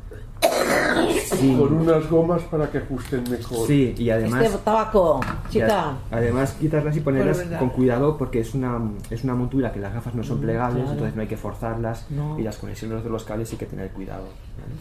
Sin- 1.25 1.57
Con 1.57 1.73
unas 1.73 2.09
gomas 2.09 2.41
para 2.43 2.69
que 2.69 2.77
ajusten 2.79 3.23
mejor. 3.29 3.67
Sí, 3.67 3.93
y 3.97 4.09
además. 4.09 4.43
Este 4.45 4.57
tabaco, 4.59 5.19
chica. 5.49 5.93
Además, 6.11 6.53
quitarlas 6.59 6.95
y 6.97 6.99
ponerlas 7.01 7.37
verdad. 7.39 7.59
con 7.59 7.69
cuidado 7.69 8.17
porque 8.17 8.39
es 8.39 8.53
una, 8.53 8.79
es 9.09 9.23
una 9.23 9.35
montura 9.35 9.71
que 9.71 9.79
las 9.79 9.93
gafas 9.93 10.15
no 10.15 10.23
son 10.23 10.37
Mm, 10.37 10.41
plegables, 10.41 10.75
claro. 10.83 10.91
entonces 10.91 11.15
no 11.15 11.21
hay 11.21 11.27
que 11.27 11.37
forzarlas 11.37 12.09
No. 12.11 12.39
y 12.39 12.43
las 12.43 12.57
conexiones 12.57 13.03
de 13.03 13.09
los 13.09 13.23
cables 13.23 13.51
hay 13.51 13.57
que 13.57 13.65
tener 13.65 13.89
cuidado. 13.91 14.23
¿vale? 14.23 14.73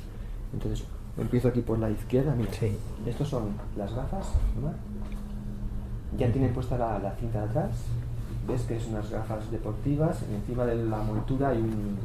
Entonces, 0.53 0.85
empiezo 1.19 1.49
aquí 1.49 1.61
por 1.61 1.79
la 1.79 1.91
izquierda. 1.91 2.35
Mira, 2.37 2.51
estos 3.07 3.29
son 3.29 3.45
las 3.77 3.95
gafas. 3.95 4.27
¿no? 4.61 4.73
Ya 6.19 6.31
tienen 6.31 6.53
puesta 6.53 6.77
la, 6.77 6.99
la 6.99 7.13
cinta 7.17 7.41
de 7.43 7.49
atrás. 7.49 7.71
Ves 8.47 8.63
que 8.63 8.77
es 8.77 8.87
unas 8.89 9.09
gafas 9.11 9.51
deportivas. 9.51 10.19
Encima 10.31 10.65
de 10.67 10.75
la 10.75 10.99
montura 10.99 11.49
hay 11.51 11.59
un, 11.59 11.97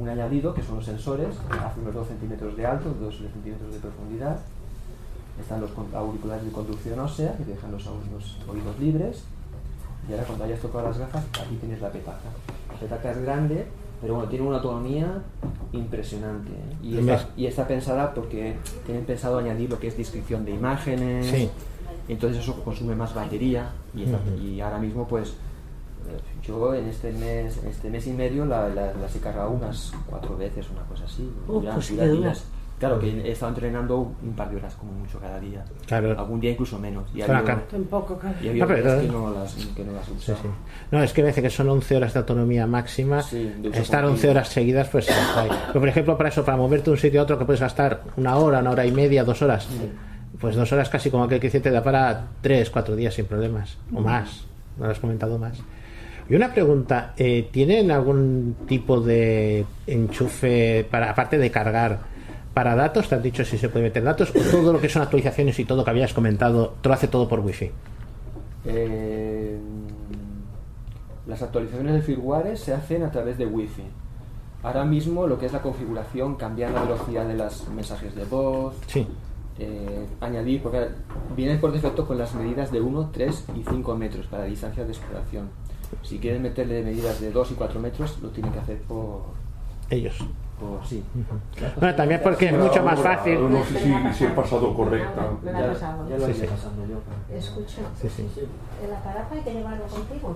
un 0.00 0.08
añadido 0.08 0.54
que 0.54 0.62
son 0.62 0.76
los 0.76 0.84
sensores. 0.84 1.28
Hace 1.50 1.80
unos 1.80 1.94
2 1.94 2.08
centímetros 2.08 2.56
de 2.56 2.66
alto, 2.66 2.94
2 2.98 3.14
centímetros 3.18 3.72
de 3.72 3.78
profundidad. 3.80 4.38
Están 5.38 5.60
los 5.60 5.70
auriculares 5.94 6.44
de 6.44 6.50
conducción 6.50 6.98
ósea 6.98 7.36
que 7.36 7.44
te 7.44 7.50
dejan 7.52 7.70
los, 7.70 7.86
oídos 7.86 8.78
libres. 8.80 9.24
Y 10.08 10.12
ahora 10.12 10.24
cuando 10.24 10.44
hayas 10.44 10.60
tocado 10.60 10.88
las 10.88 10.98
gafas, 10.98 11.24
aquí 11.40 11.56
tienes 11.56 11.80
la 11.82 11.92
petaca. 11.92 12.30
La 12.72 12.78
petaca 12.80 13.10
es 13.10 13.18
grande, 13.18 13.66
pero 14.00 14.14
bueno, 14.14 14.28
tiene 14.30 14.46
una 14.46 14.56
autonomía 14.56 15.22
impresionante. 15.72 16.50
¿eh? 16.50 16.76
Y, 16.82 16.98
está, 16.98 17.28
y 17.36 17.46
está 17.46 17.68
pensada 17.68 18.14
porque 18.14 18.56
tienen 18.86 19.04
pensado 19.04 19.38
añadir 19.38 19.68
lo 19.68 19.78
que 19.78 19.88
es 19.88 19.96
descripción 19.98 20.46
de 20.46 20.52
imágenes. 20.52 21.26
Sí. 21.26 21.50
Entonces 22.08 22.42
eso 22.42 22.62
consume 22.64 22.96
más 22.96 23.14
batería. 23.14 23.70
Y, 23.94 24.04
esta- 24.04 24.16
Ujú. 24.16 24.42
y 24.42 24.60
ahora 24.62 24.78
mismo, 24.78 25.06
pues, 25.06 25.34
yo 26.42 26.74
en 26.74 26.88
este 26.88 27.12
mes, 27.12 27.58
en 27.62 27.68
este 27.68 27.90
mes 27.90 28.06
y 28.06 28.12
medio 28.12 28.44
la- 28.46 28.68
la- 28.68 28.92
las 28.94 29.14
he 29.16 29.20
cargado 29.20 29.50
unas 29.50 29.92
cuatro 30.06 30.36
veces, 30.36 30.66
una 30.70 30.82
cosa 30.82 31.04
así. 31.04 31.30
Oh, 31.48 31.60
pues. 31.60 31.92
Claro, 32.78 32.98
que 32.98 33.08
he 33.10 33.32
estado 33.32 33.50
entrenando 33.50 33.98
un 33.98 34.32
par 34.34 34.48
de 34.48 34.56
horas 34.56 34.74
como 34.74 34.90
mucho 34.92 35.18
cada 35.20 35.38
día. 35.38 35.62
Claro. 35.86 36.18
Algún 36.18 36.40
día 36.40 36.52
incluso 36.52 36.78
menos. 36.78 37.04
Y 37.14 37.20
Claro, 37.20 37.44
claro. 37.44 37.62
Tampoco, 37.70 38.18
claro. 38.18 38.36
y 38.42 38.46
ha 38.46 38.50
habido 38.52 38.66
No, 38.66 38.74
pero- 38.74 39.00
que 39.02 39.06
no 39.08 39.30
las, 39.34 39.54
que 39.54 39.84
no 39.84 39.92
las 39.92 40.06
Sí. 40.06 40.32
No, 40.90 41.02
es 41.02 41.12
que 41.12 41.20
me 41.20 41.28
dice 41.28 41.42
que 41.42 41.50
son 41.50 41.68
11 41.68 41.94
horas 41.96 42.14
de 42.14 42.20
autonomía 42.20 42.66
máxima. 42.66 43.22
Sí, 43.22 43.52
de 43.60 43.68
uso 43.68 43.78
Estar 43.80 44.00
continuo. 44.00 44.12
11 44.12 44.30
horas 44.30 44.48
seguidas, 44.48 44.88
pues. 44.88 45.06
Pero, 45.66 45.80
por 45.80 45.88
ejemplo, 45.90 46.16
para 46.16 46.30
eso, 46.30 46.42
para 46.42 46.56
moverte 46.56 46.86
de 46.86 46.90
un 46.92 46.96
sitio 46.96 47.20
a 47.20 47.24
otro, 47.24 47.38
que 47.38 47.44
puedes 47.44 47.60
gastar 47.60 48.02
una 48.16 48.36
hora, 48.38 48.60
una 48.60 48.70
hora 48.70 48.86
y 48.86 48.92
media, 48.92 49.24
dos 49.24 49.42
horas. 49.42 49.68
Pues 50.40 50.56
dos 50.56 50.72
horas 50.72 50.88
casi 50.88 51.10
como 51.10 51.24
aquel 51.24 51.38
que 51.38 51.48
dice 51.48 51.60
te 51.60 51.70
da 51.70 51.82
para 51.82 52.28
tres, 52.40 52.70
cuatro 52.70 52.96
días 52.96 53.12
sin 53.12 53.26
problemas. 53.26 53.76
O 53.94 54.00
más. 54.00 54.46
No 54.78 54.86
lo 54.86 54.92
has 54.92 54.98
comentado 55.00 55.36
más. 55.38 55.58
Y 56.30 56.36
una 56.36 56.54
pregunta, 56.54 57.12
eh, 57.16 57.48
¿tienen 57.50 57.90
algún 57.90 58.54
tipo 58.68 59.00
de 59.00 59.66
enchufe 59.88 60.86
para, 60.88 61.10
aparte 61.10 61.38
de 61.38 61.50
cargar, 61.50 61.98
para 62.54 62.76
datos? 62.76 63.08
¿Te 63.08 63.16
han 63.16 63.22
dicho 63.22 63.44
si 63.44 63.58
se 63.58 63.68
puede 63.68 63.86
meter 63.86 64.04
datos? 64.04 64.30
¿O 64.30 64.38
todo 64.50 64.72
lo 64.72 64.80
que 64.80 64.88
son 64.88 65.02
actualizaciones 65.02 65.58
y 65.58 65.64
todo 65.64 65.84
que 65.84 65.90
habías 65.90 66.14
comentado, 66.14 66.74
te 66.80 66.88
lo 66.88 66.94
hace 66.94 67.08
todo 67.08 67.28
por 67.28 67.40
wifi? 67.40 67.72
Eh, 68.64 69.58
las 71.26 71.42
actualizaciones 71.42 71.94
de 71.94 72.02
firmware 72.02 72.56
se 72.56 72.74
hacen 72.74 73.02
a 73.02 73.10
través 73.10 73.36
de 73.36 73.46
Wi-Fi. 73.46 73.82
Ahora 74.62 74.84
mismo 74.84 75.26
lo 75.26 75.36
que 75.38 75.46
es 75.46 75.52
la 75.52 75.62
configuración, 75.62 76.36
cambiar 76.36 76.70
la 76.70 76.82
velocidad 76.82 77.26
de 77.26 77.34
los 77.34 77.68
mensajes 77.70 78.14
de 78.14 78.24
voz, 78.24 78.74
Sí. 78.86 79.06
eh, 79.58 80.06
añadir, 80.20 80.62
porque 80.62 80.88
vienen 81.36 81.60
por 81.60 81.72
defecto 81.72 82.06
con 82.06 82.18
las 82.18 82.34
medidas 82.34 82.70
de 82.70 82.80
1, 82.80 83.10
3 83.12 83.46
y 83.56 83.64
5 83.68 83.96
metros 83.96 84.26
para 84.26 84.44
distancia 84.44 84.84
de 84.84 84.92
exploración. 84.92 85.48
Si 86.02 86.18
quieren 86.18 86.42
meterle 86.42 86.82
medidas 86.82 87.20
de 87.20 87.30
2 87.32 87.50
y 87.52 87.54
4 87.54 87.80
metros, 87.80 88.18
lo 88.22 88.28
tienen 88.30 88.52
que 88.52 88.58
hacer 88.60 88.78
por... 88.82 89.22
Ellos. 89.90 90.16
por 90.60 90.86
sí. 90.86 91.02
Bueno, 91.80 91.94
también 91.96 92.20
porque 92.22 92.46
es 92.46 92.52
mucho 92.52 92.82
más 92.84 93.00
fácil. 93.00 93.50
No 93.50 93.64
sé 93.64 93.78
si, 93.80 93.92
si 94.14 94.24
he 94.24 94.28
pasado 94.28 94.72
correcta. 94.74 95.30
Me 95.42 95.52
la 95.52 95.66
he 95.66 95.68
pasado. 95.70 96.08
Ya 96.08 96.16
lo 96.16 96.26
Sí, 96.26 96.34
sí. 96.34 96.46
pasando 96.46 96.86
yo. 96.86 97.36
Escucha, 97.36 97.82
Sí, 98.00 98.08
sí. 98.08 98.26
el 98.84 98.92
aparato 98.92 99.34
hay 99.34 99.40
que 99.42 99.52
llevarlo 99.54 99.84
contigo. 99.86 100.34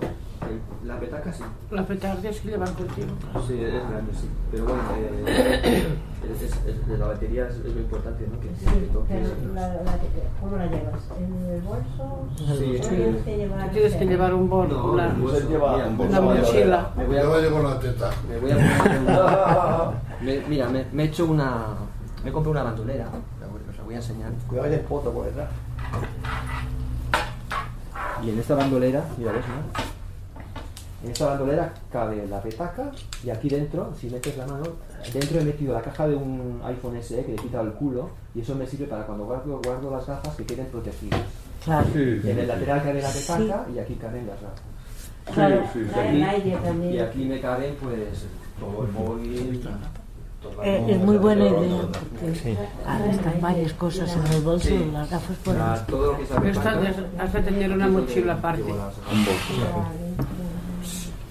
La 0.83 0.99
petaca 0.99 1.31
sí. 1.31 1.43
La 1.71 1.85
petardia 1.85 2.29
es 2.31 2.39
que 2.41 2.49
llevan 2.49 2.73
contigo. 2.73 3.07
Sí, 3.47 3.63
es 3.63 3.73
grande, 3.89 4.13
sí. 4.13 4.29
Pero 4.51 4.65
bueno, 4.65 4.81
eh, 4.97 5.87
es- 6.31 6.41
es- 6.43 6.59
es- 6.65 6.99
la 6.99 7.07
batería 7.07 7.47
es, 7.47 7.55
es 7.55 7.73
lo 7.75 7.81
importante, 7.81 8.27
¿no? 8.27 8.39
Que, 8.39 8.47
que 8.49 8.87
toques. 8.87 9.07
Pero 9.09 9.53
la, 9.53 9.67
la- 9.67 9.99
¿Cómo 10.41 10.57
la 10.57 10.65
llevas? 10.67 10.99
¿En 11.17 11.49
el 11.49 11.61
bolso? 11.61 12.27
Sí, 12.37 12.43
¿O 12.51 12.55
sí. 12.83 12.89
tienes 12.89 13.23
que 13.23 13.37
llevar? 13.37 13.69
Tienes 13.71 13.95
que 13.95 14.05
llevar 14.05 14.33
un 14.33 14.49
bol, 14.49 14.69
No, 14.69 14.91
una, 14.93 15.07
el 15.07 15.13
bolso 15.21 15.49
lleva 15.49 15.75
un 15.87 15.97
bolso. 15.97 16.11
una 16.21 16.21
mochila. 16.41 16.89
Me 16.97 17.05
voy 17.05 17.17
a, 17.17 17.21
Yo 17.23 17.35
la 17.35 17.41
llevo 17.41 17.59
la 17.63 17.79
teta. 17.79 18.09
me 18.29 18.37
voy 18.39 18.51
a 18.51 18.55
poner 18.55 18.99
una- 19.01 19.91
me- 20.21 20.39
mira, 20.47 20.69
me, 20.69 20.85
me 20.91 21.03
he 21.03 21.05
hecho 21.07 21.25
una. 21.25 21.65
Me 22.23 22.29
he 22.29 22.33
comprado 22.33 22.51
una 22.51 22.63
bandolera. 22.63 23.05
la 23.39 23.47
voy- 23.47 23.61
Os 23.69 23.77
la 23.77 23.83
voy 23.83 23.93
a 23.93 23.97
enseñar. 23.97 24.31
Cuidado 24.47 24.69
que 24.69 24.75
hay 24.75 24.81
foto 24.83 25.11
por 25.11 25.25
detrás. 25.25 25.49
Y 28.23 28.29
en 28.29 28.39
esta 28.39 28.55
bandolera, 28.55 29.03
mira, 29.17 29.31
ves, 29.33 29.41
¿no? 29.47 29.95
En 31.05 31.11
esta 31.11 31.27
bandolera 31.27 31.71
cabe 31.91 32.25
la 32.27 32.41
petaca 32.41 32.89
y 33.23 33.29
aquí 33.29 33.47
dentro, 33.47 33.93
si 33.93 34.09
metes 34.09 34.35
la 34.37 34.47
mano, 34.47 34.63
dentro 35.13 35.39
he 35.39 35.43
metido 35.43 35.71
la 35.75 35.81
caja 35.83 36.07
de 36.07 36.15
un 36.15 36.59
iPhone 36.65 36.97
SE 36.99 37.21
que 37.23 37.27
le 37.27 37.33
he 37.35 37.39
quitado 37.41 37.63
el 37.65 37.73
culo 37.73 38.09
y 38.33 38.41
eso 38.41 38.55
me 38.55 38.65
sirve 38.65 38.87
para 38.87 39.05
cuando 39.05 39.25
guardo, 39.25 39.61
guardo 39.63 39.91
las 39.91 40.07
gafas 40.07 40.35
que 40.35 40.43
queden 40.47 40.65
protegidas. 40.65 41.21
Claro. 41.63 41.85
En 41.93 42.39
el 42.39 42.47
lateral 42.47 42.81
cabe 42.81 43.01
la 43.03 43.09
petaca 43.09 43.67
y 43.75 43.77
aquí 43.77 43.93
caben 44.01 44.25
las 44.25 44.41
gafas. 44.41 44.61
Claro, 45.31 45.63
el. 46.01 46.93
Y 46.95 46.99
aquí 46.99 47.25
me 47.25 47.39
caben 47.39 47.75
pues 47.79 48.25
todo 48.59 48.85
el 48.85 48.91
móvil. 48.91 49.61
Eh, 50.63 50.85
es 50.89 50.97
muy 50.99 51.17
buena 51.17 51.47
idea 51.47 51.81
porque 51.91 52.35
Sí. 52.35 52.57
ahora 52.83 53.11
están 53.11 53.41
varias 53.41 53.73
cosas 53.73 54.15
en 54.15 54.33
el 54.33 54.41
bolso, 54.41 54.67
Sí. 54.69 54.89
las 54.91 55.09
gafas 55.09 55.37
por 55.37 55.55
Para 55.55 55.85
todo 55.85 56.13
lo 56.13 56.17
que 56.17 56.25
se 56.25 56.33
Pero 56.33 56.53
ya 56.63 57.23
has 57.23 57.33
de 57.33 57.41
tener 57.43 57.71
una 57.71 57.87
mochila 57.89 58.33
aparte 58.33 58.63
gafas. 58.63 58.95
Y 59.11 59.17
aquí 59.19 59.53
en 59.53 59.73
Braille, 59.75 59.83
eh, 59.85 60.13
mira, 60.13 60.23
mira, 60.23 60.23
mira, 60.45 61.24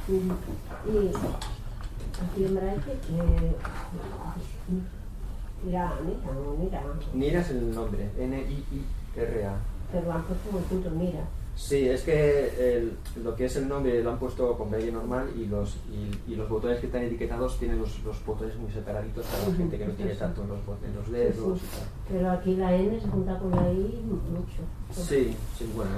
Nira 7.15 7.41
es 7.41 7.51
el 7.51 7.75
nombre, 7.75 8.11
N-I-I-R-A. 8.19 9.55
pero 9.93 10.13
han 10.13 10.23
puesto 10.25 10.51
muy 10.53 10.61
punto, 10.63 10.91
mira. 10.91 11.21
Sí, 11.57 11.89
es 11.89 12.03
que 12.03 12.77
el- 12.77 12.97
lo 13.23 13.37
que 13.37 13.45
es 13.45 13.55
el 13.57 13.69
nombre 13.69 14.03
lo 14.03 14.11
han 14.11 14.19
puesto 14.19 14.59
con 14.59 14.71
braille 14.71 14.91
normal 14.91 15.31
y 15.37 15.47
los, 15.47 15.77
y, 15.89 16.33
y 16.33 16.35
los 16.35 16.49
botones 16.49 16.81
que 16.81 16.87
están 16.87 17.03
etiquetados 17.05 17.59
tienen 17.61 17.79
los, 17.79 18.03
los 18.03 18.25
botones 18.27 18.57
muy 18.57 18.73
separaditos 18.73 19.25
para 19.27 19.49
la 19.49 19.55
gente 19.55 19.79
que 19.79 19.87
no 19.87 19.93
tiene 19.95 20.15
tanto 20.17 20.43
en 20.43 20.49
los, 20.49 20.59
en 20.85 20.95
los 20.97 21.07
Sí, 21.07 21.13
dedos 21.13 21.59
sí. 21.61 21.65
y 21.65 21.77
tal. 21.77 21.89
Pero 22.11 22.31
aquí 22.33 22.57
la 22.57 22.75
N 22.75 23.01
se 23.01 23.07
junta 23.09 23.39
con 23.39 23.53
la 23.53 23.71
I 23.73 24.03
mucho. 24.05 24.63
Sí, 24.91 25.37
sí, 25.57 25.71
bueno. 25.77 25.91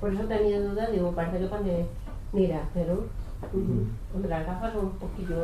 Por 0.00 0.12
eso 0.12 0.22
tenía 0.24 0.60
duda, 0.60 0.90
digo, 0.90 1.12
parece 1.12 1.38
que 1.38 1.46
pone 1.46 1.86
mira, 2.34 2.68
pero 2.74 3.06
ujú, 3.52 3.86
hombre, 4.14 4.28
las 4.30 4.46
gafas 4.46 4.72
son 4.72 4.84
un 4.86 4.92
poquillo... 4.92 5.36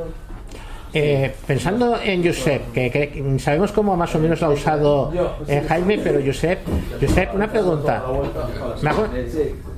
Eh, 0.93 1.33
pensando 1.47 1.97
en 2.03 2.25
Josep, 2.27 2.73
que, 2.73 2.91
que 2.91 3.39
sabemos 3.39 3.71
cómo 3.71 3.97
más 3.97 4.13
o 4.17 4.19
menos 4.19 4.41
lo 4.41 4.49
ha 4.49 4.51
usado 4.51 5.13
eh, 5.47 5.65
Jaime, 5.69 5.99
pero 6.03 6.19
Josep, 6.25 6.59
Josep, 7.01 7.33
una 7.33 7.47
pregunta. 7.47 8.03
Me 8.83 8.91
ha, 8.91 8.95
co- 8.95 9.07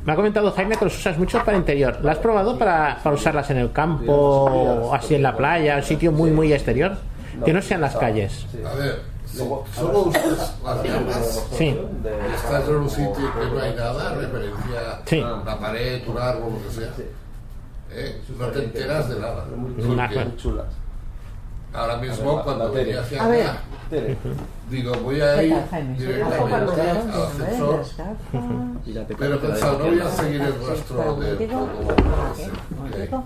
me 0.06 0.12
ha 0.12 0.16
comentado 0.16 0.50
Jaime 0.52 0.74
que 0.76 0.86
los 0.86 0.96
usas 0.96 1.18
mucho 1.18 1.44
para 1.44 1.58
interior. 1.58 1.98
¿La 2.02 2.12
has 2.12 2.18
probado 2.18 2.58
para, 2.58 2.98
para 3.02 3.14
usarlas 3.14 3.50
en 3.50 3.58
el 3.58 3.72
campo, 3.72 4.10
o 4.10 4.94
así 4.94 5.14
en 5.14 5.22
la 5.22 5.36
playa, 5.36 5.76
en 5.76 5.84
sitio 5.84 6.12
muy, 6.12 6.30
muy 6.30 6.50
exterior? 6.50 6.96
Que 7.44 7.52
no 7.52 7.60
sean 7.60 7.82
las 7.82 7.94
calles. 7.94 8.46
A 8.64 8.74
ver, 8.74 9.00
si 9.26 9.36
solo 9.36 10.04
usas 10.06 10.56
las 10.64 10.82
gafas 10.82 11.46
Sí. 11.58 11.76
estás 12.42 12.68
en 12.68 12.74
un 12.74 12.88
sitio 12.88 13.12
que 13.14 13.54
no 13.54 13.60
hay 13.60 13.74
nada, 13.76 14.14
referencia 14.14 15.00
Sí. 15.04 15.20
la 15.20 15.58
pared, 15.60 16.00
un 16.08 16.16
árbol, 16.18 16.52
lo 16.54 16.68
que 16.68 16.74
sea, 16.74 16.88
¿eh? 17.94 18.20
no 18.38 18.46
te 18.48 18.64
enteras 18.64 19.08
de 19.08 19.20
nada. 19.20 19.44
Chulas. 20.36 20.66
ahora 21.74 21.96
mismo, 21.98 22.42
cuando 22.42 22.72
venía 22.72 23.00
hacia 23.00 23.24
A 23.24 23.28
ver. 23.28 23.46
acá, 23.46 23.58
digo, 24.70 24.92
voy 25.02 25.20
a 25.20 25.36
¿Qué 25.36 25.46
ir 25.46 25.54
directamente 25.96 26.22
al 26.22 27.10
ascensor, 27.22 27.78
Las 27.78 27.96
gafas. 27.96 28.16
Y 28.86 28.92
la 28.92 29.06
pero 29.06 29.40
pensaba, 29.40 29.78
no 29.78 29.84
voy 29.86 30.00
a 30.00 30.08
seguir 30.10 30.40
el 30.40 30.66
rastro 30.66 31.14
de 31.16 31.46
todo 31.46 31.68
lo 31.86 31.96
que 31.96 32.02
hace, 32.02 32.50
¿ok? 33.14 33.24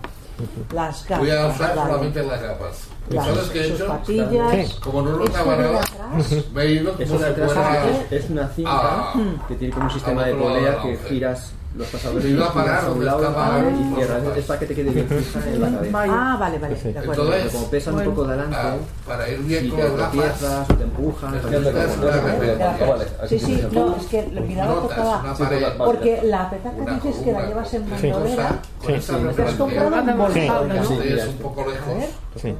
Las 0.72 1.08
gafas. 1.08 1.18
Voy 1.18 1.30
a 1.30 1.46
usar 1.46 1.76
vale. 1.76 1.90
solamente 1.90 2.22
las 2.22 2.42
gafas. 2.42 2.88
¿Y 3.10 3.14
Las- 3.14 3.26
sabes 3.26 3.44
qué 3.50 3.60
he 3.60 3.68
hecho? 3.74 3.86
patillas. 3.86 4.72
Como 4.80 5.02
no 5.02 5.18
nada, 5.24 5.80
atrás. 5.80 6.44
me 6.52 6.62
he 6.62 6.72
ido 6.72 6.94
Eso 6.98 7.14
como 7.16 7.24
si 7.26 7.32
fuera... 7.40 7.84
es, 8.10 8.30
una 8.30 8.48
cinta 8.48 9.12
que 9.48 9.54
tiene 9.54 9.72
como 9.74 9.86
un 9.86 9.92
sistema 9.92 10.24
de 10.24 10.34
polea 10.34 10.82
que 10.82 10.96
giras 11.08 11.52
los 11.76 11.86
pasadores 11.88 12.24
Se 12.24 12.30
iba 12.30 12.46
a 12.46 12.48
a 12.86 12.90
un 12.90 13.04
lado 13.04 13.22
estaba- 13.26 13.58
y 13.70 13.94
cierras. 13.94 14.22
Es 14.36 14.44
para 14.46 14.60
que 14.60 14.66
te 14.66 14.74
quede 14.74 14.90
bien 14.90 15.08
fija 15.08 15.40
en 15.48 15.60
la 15.60 15.70
cabeza. 15.70 16.04
Ah, 16.08 16.36
vale, 16.40 16.58
vale, 16.58 16.76
Sí. 16.76 16.92
de 16.92 16.98
acuerdo. 16.98 17.24
Entonces, 17.24 17.52
como 17.52 17.70
pesan 17.70 17.94
Bueno. 17.94 18.10
un 18.10 18.16
poco 18.16 18.26
de 18.28 18.32
adelante, 18.34 18.56
Ah, 18.58 18.76
para 19.06 19.28
ir 19.28 19.38
bien 19.40 19.62
si 19.64 19.68
con 19.70 19.80
te 19.80 19.86
tropiezas 19.90 20.70
o 20.70 20.74
te 20.74 20.84
empujan, 20.84 21.34
es 21.34 21.40
que 21.42 21.56
te 21.58 23.28
Sí, 23.28 23.38
sí, 23.38 23.62
no, 23.72 23.96
es 23.96 24.06
que 24.06 24.28
lo 24.32 24.40
miraba 24.42 24.74
Notas, 24.74 24.96
tocaba. 24.96 25.34
Porque 25.84 26.20
la 26.24 26.50
petaca 26.50 26.94
dices 26.94 27.16
que 27.22 27.32
la 27.32 27.46
llevas 27.46 27.74
en 27.74 27.90
bandolera. 27.90 28.60
Sí. 28.86 28.94
Sí. 29.00 29.12
¿Te 29.36 29.42
has 29.42 29.54
comprado 29.54 30.16
bolsado, 30.16 30.68
no? 30.68 30.84
Sí. 30.84 30.98
Si 31.02 31.08
es 31.12 31.26
un 31.26 31.36
poco 31.38 31.60
A 31.62 31.66
lejos. 31.66 32.04
Sí. 32.40 32.54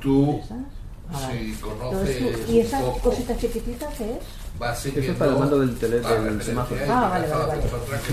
tú, 0.00 0.40
si 1.10 1.52
conoces 1.54 2.48
¿Y 2.48 2.60
esa 2.60 2.80
cosita 3.02 3.34
chiquitita 3.36 3.86
qué 3.96 4.04
es? 4.12 4.18
Eso 4.60 5.12
es 5.12 5.16
para 5.16 5.30
el 5.30 5.38
mando 5.38 5.58
del, 5.60 6.42
semáforo. 6.42 6.80
y 6.80 6.88
Ah, 6.88 7.08
vale, 7.10 7.28
vale, 7.28 7.46
vale. 7.46 7.62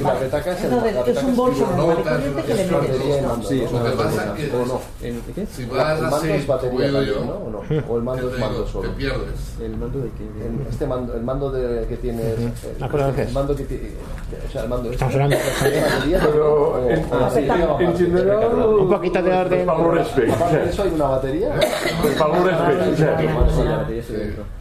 La 0.04 0.14
petaca 0.20 0.52
es 0.52 0.64
Entonces, 0.64 1.18
es 1.18 1.24
un 1.24 1.36
bolso 1.36 1.68
no, 1.72 1.76
normal 1.78 1.98
y 2.00 2.04
corriente 2.04 2.42
que 2.44 2.54
le 2.54 2.66
metes 2.66 3.48
Sí, 3.50 3.62
es 3.64 3.72
una 3.72 3.84
que 3.84 3.98
pasa 3.98 4.26
batería. 4.28 4.46
es 4.46 4.52
que 4.52 4.56
¿O 4.56 4.66
no? 4.66 4.82
¿En 5.02 5.22
qué? 5.34 5.46
si 5.48 5.66
mando 5.66 6.16
así, 6.16 6.32
es 6.32 6.48
batería 6.48 6.92
también, 6.92 7.06
yo, 7.06 7.26
¿no? 7.26 7.32
¿O 7.34 7.50
no? 7.50 7.62
O 7.90 7.98
el 7.98 8.04
mando 8.04 8.30
es 8.30 8.40
mando 8.40 8.58
digo, 8.60 8.68
solo. 8.68 8.90
te 8.90 8.96
pierdes. 8.96 9.40
¿El 9.60 9.78
mando 9.78 10.00
de 10.00 10.10
qué? 10.10 10.70
Este 10.70 10.86
mando, 10.86 11.14
el 11.16 11.22
mando 11.24 11.52
de, 11.52 11.88
que 11.88 11.98
tienes. 11.98 12.38
El, 12.38 13.34
mando 13.34 13.56
que 13.56 13.64
tiene. 13.64 13.92
O 14.48 14.52
sea, 14.52 14.64
el 14.64 14.70
mando. 14.70 14.92
Estamos 14.92 15.14
este, 15.16 15.24
hablando. 15.24 15.46
¿tiene 15.64 15.82
batería? 15.82 16.20
Pero 16.26 16.70
O- 16.70 16.90
en, 16.90 17.04
general, 17.98 18.66
Un 18.80 18.90
poquito 18.90 19.22
de 19.24 19.34
orden. 19.34 19.66
Por 19.66 19.76
favor, 19.76 19.96
respeto. 19.96 20.34
Aparte 20.34 20.58
de 20.58 20.70
eso, 20.70 20.84
hay 20.84 20.90
una 20.92 21.06
batería. 21.06 21.50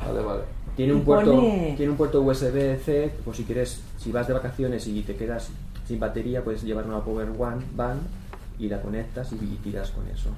Vale, 0.07 0.23
vale. 0.23 0.54
Tiene 0.77 0.93
un 0.93 1.03
puerto, 1.03 1.35
pone- 1.37 1.75
tiene 1.77 1.91
un 1.93 1.97
puerto 1.97 2.21
USB-C, 2.23 3.13
por 3.25 3.35
si 3.37 3.45
quieres, 3.45 3.81
si 3.99 4.11
vas 4.11 4.27
de 4.27 4.35
vacaciones 4.35 4.87
y 4.87 5.03
te 5.03 5.15
quedas 5.15 5.51
sin 5.87 6.01
batería, 6.01 6.43
puedes 6.43 6.63
llevar 6.65 6.87
una 6.87 7.01
Power 7.01 7.29
One 7.39 7.65
Van 7.77 8.01
y 8.59 8.69
la 8.69 8.81
conectas 8.83 9.33
y, 9.33 9.37
y 9.37 9.59
tiras 9.63 9.91
con 9.91 10.07
eso. 10.09 10.31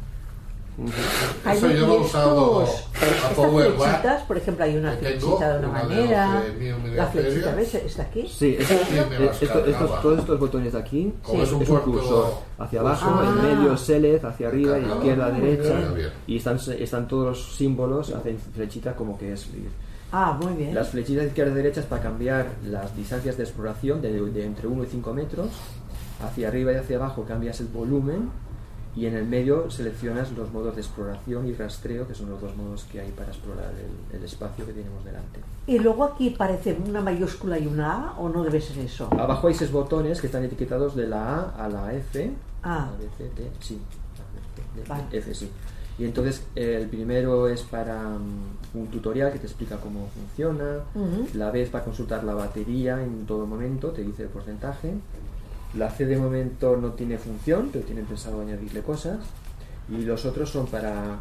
Hay 1.46 1.56
Eso 1.56 1.70
yo 1.70 1.86
lo 1.86 1.94
he 1.94 1.98
usado 2.00 2.60
a 2.60 2.64
Estas 2.64 3.32
Power 3.34 3.68
One. 3.68 3.76
flechitas, 3.78 4.22
por 4.24 4.36
ejemplo, 4.36 4.64
hay 4.66 4.76
una 4.76 4.92
flechita 4.92 5.52
de 5.54 5.58
una 5.60 5.68
una 5.70 5.82
manera. 5.84 6.42
de 6.42 6.94
La 6.96 7.06
flechita. 7.06 7.54
¿ves? 7.54 7.74
Está 7.76 8.02
aquí. 8.02 8.28
Sí, 8.28 8.56
esto- 8.58 8.74
Sí, 8.74 8.96
eh, 8.98 9.30
esto- 9.40 9.64
estos, 9.64 10.02
todos 10.02 10.18
estos 10.18 10.38
botones 10.38 10.74
de 10.74 10.78
aquí 10.78 11.14
Como 11.22 11.42
es 11.42 11.50
un 11.50 11.62
es 11.62 11.68
un 11.70 11.74
puerto- 11.76 11.92
cursor 11.92 12.34
hacia 12.58 12.80
abajo, 12.80 13.06
Ah. 13.10 13.24
en 13.26 13.56
medio 13.56 13.76
select, 13.78 14.24
hacia 14.26 14.48
arriba, 14.48 14.78
izquierda, 14.78 15.30
derecha, 15.30 15.78
bien. 15.78 15.94
Bien. 15.94 16.10
y 16.26 16.36
están, 16.36 16.58
están 16.78 17.08
todos 17.08 17.26
los 17.28 17.56
símbolos, 17.56 18.12
hacen 18.12 18.38
flechita 18.38 18.94
como 18.94 19.16
que 19.16 19.32
es 19.32 19.46
Ah, 20.18 20.32
muy 20.40 20.54
bien. 20.54 20.74
Las 20.74 20.88
flechitas 20.88 21.26
izquierda 21.26 21.52
y 21.52 21.56
derecha 21.56 21.80
es 21.80 21.86
para 21.86 22.02
cambiar 22.02 22.46
las 22.64 22.96
distancias 22.96 23.36
de 23.36 23.42
exploración 23.42 24.00
de, 24.00 24.18
de 24.18 24.46
entre 24.46 24.66
1 24.66 24.84
y 24.84 24.86
5 24.86 25.12
metros. 25.12 25.50
Hacia 26.24 26.48
arriba 26.48 26.72
y 26.72 26.76
hacia 26.76 26.96
abajo 26.96 27.26
cambias 27.28 27.60
el 27.60 27.66
volumen 27.66 28.30
y 28.96 29.04
en 29.04 29.14
el 29.14 29.26
medio 29.26 29.70
seleccionas 29.70 30.32
los 30.32 30.50
modos 30.50 30.74
de 30.74 30.80
exploración 30.80 31.46
y 31.46 31.52
rastreo, 31.52 32.08
que 32.08 32.14
son 32.14 32.30
los 32.30 32.40
dos 32.40 32.56
modos 32.56 32.84
que 32.90 32.98
hay 32.98 33.10
para 33.10 33.28
explorar 33.28 33.70
el, 33.74 34.16
el 34.16 34.24
espacio 34.24 34.64
que 34.64 34.72
tenemos 34.72 35.04
delante. 35.04 35.40
Y 35.66 35.78
luego 35.80 36.04
aquí 36.04 36.30
parece 36.30 36.78
una 36.88 37.02
mayúscula 37.02 37.58
y 37.58 37.66
una 37.66 37.92
A, 37.92 38.18
¿o 38.18 38.30
no 38.30 38.42
debe 38.42 38.62
ser 38.62 38.78
eso? 38.78 39.10
Abajo 39.12 39.48
hay 39.48 39.54
seis 39.54 39.70
botones 39.70 40.22
que 40.22 40.28
están 40.28 40.42
etiquetados 40.44 40.96
de 40.96 41.08
la 41.08 41.40
A 41.40 41.64
a 41.66 41.68
la 41.68 41.92
F. 41.92 42.32
Ah. 42.62 42.88
A, 42.88 42.96
B, 42.96 43.06
C, 43.18 43.24
D, 43.36 43.50
sí. 43.60 43.78
A, 44.16 44.24
B, 44.32 44.40
C, 44.54 44.80
D, 44.80 44.88
Vale. 44.88 45.18
F, 45.18 45.34
sí. 45.34 45.50
Y 45.98 46.04
entonces 46.04 46.46
eh, 46.54 46.78
el 46.80 46.88
primero 46.88 47.48
es 47.48 47.62
para 47.62 48.02
mm, 48.02 48.78
un 48.78 48.86
tutorial 48.88 49.32
que 49.32 49.38
te 49.38 49.46
explica 49.46 49.76
cómo 49.78 50.08
funciona. 50.08 50.80
La 51.34 51.50
B 51.50 51.62
es 51.62 51.70
para 51.70 51.84
consultar 51.84 52.24
la 52.24 52.34
batería 52.34 53.02
en 53.02 53.24
todo 53.26 53.46
momento, 53.46 53.90
te 53.90 54.02
dice 54.02 54.24
el 54.24 54.28
porcentaje. 54.28 54.94
La 55.74 55.90
C 55.90 56.06
de 56.06 56.16
momento 56.16 56.76
no 56.76 56.90
tiene 56.92 57.18
función, 57.18 57.70
pero 57.72 57.84
tienen 57.84 58.04
pensado 58.06 58.40
añadirle 58.40 58.82
cosas. 58.82 59.18
Y 59.88 60.02
los 60.02 60.24
otros 60.24 60.50
son 60.50 60.66
para 60.66 61.20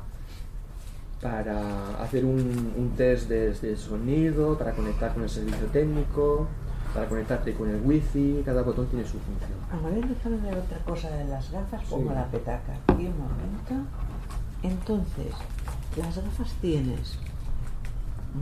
para 1.21 2.03
hacer 2.03 2.23
un, 2.23 2.73
un 2.77 2.91
test 2.95 3.29
de, 3.29 3.51
de 3.53 3.77
sonido, 3.77 4.57
para 4.57 4.73
conectar 4.73 5.13
con 5.13 5.23
el 5.23 5.29
servicio 5.29 5.65
técnico, 5.67 6.47
para 6.93 7.07
conectarte 7.07 7.53
con 7.53 7.69
el 7.69 7.81
wifi, 7.81 8.41
cada 8.45 8.61
botón 8.61 8.85
tiene 8.87 9.05
su 9.05 9.17
función. 9.19 9.57
A 9.71 9.89
ver, 9.89 10.07
déjame 10.07 10.37
ver 10.37 10.57
otra 10.57 10.77
cosa 10.79 11.09
de 11.09 11.25
las 11.25 11.51
gafas. 11.51 11.83
Pongo 11.89 12.13
la 12.13 12.25
petaca 12.27 12.73
aquí 12.87 13.07
un 13.07 13.17
momento. 13.17 13.89
Entonces, 14.69 15.31
las 15.97 16.15
gafas 16.17 16.53
tienes. 16.61 17.17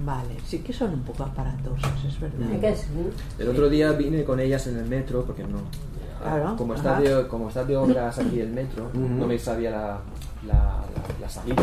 Vale, 0.06 0.38
sí 0.45 0.60
que 0.60 0.74
son 0.74 0.91
un 0.94 1.02
poco 1.04 1.24
aparatosas, 1.24 2.04
es 2.06 2.20
verdad. 2.20 2.48
El 3.38 3.50
otro 3.50 3.70
día 3.70 3.91
vine 3.91 4.24
con 4.24 4.40
ellas 4.40 4.66
en 4.68 4.78
el 4.78 4.86
metro, 4.86 5.24
porque 5.24 5.44
no. 5.44 5.60
Claro, 6.20 6.56
como, 6.56 6.74
está 6.74 7.00
de, 7.02 7.28
como 7.28 7.50
está 7.50 7.64
de 7.66 7.76
obras 7.78 8.18
aquí 8.18 8.40
el 8.40 8.50
metro, 8.50 8.90
no 8.94 9.28
me 9.28 9.38
sabía 9.38 9.72
la, 9.72 10.00
la, 10.48 10.54
la- 10.54 11.20
la 11.22 11.30
salida. 11.30 11.62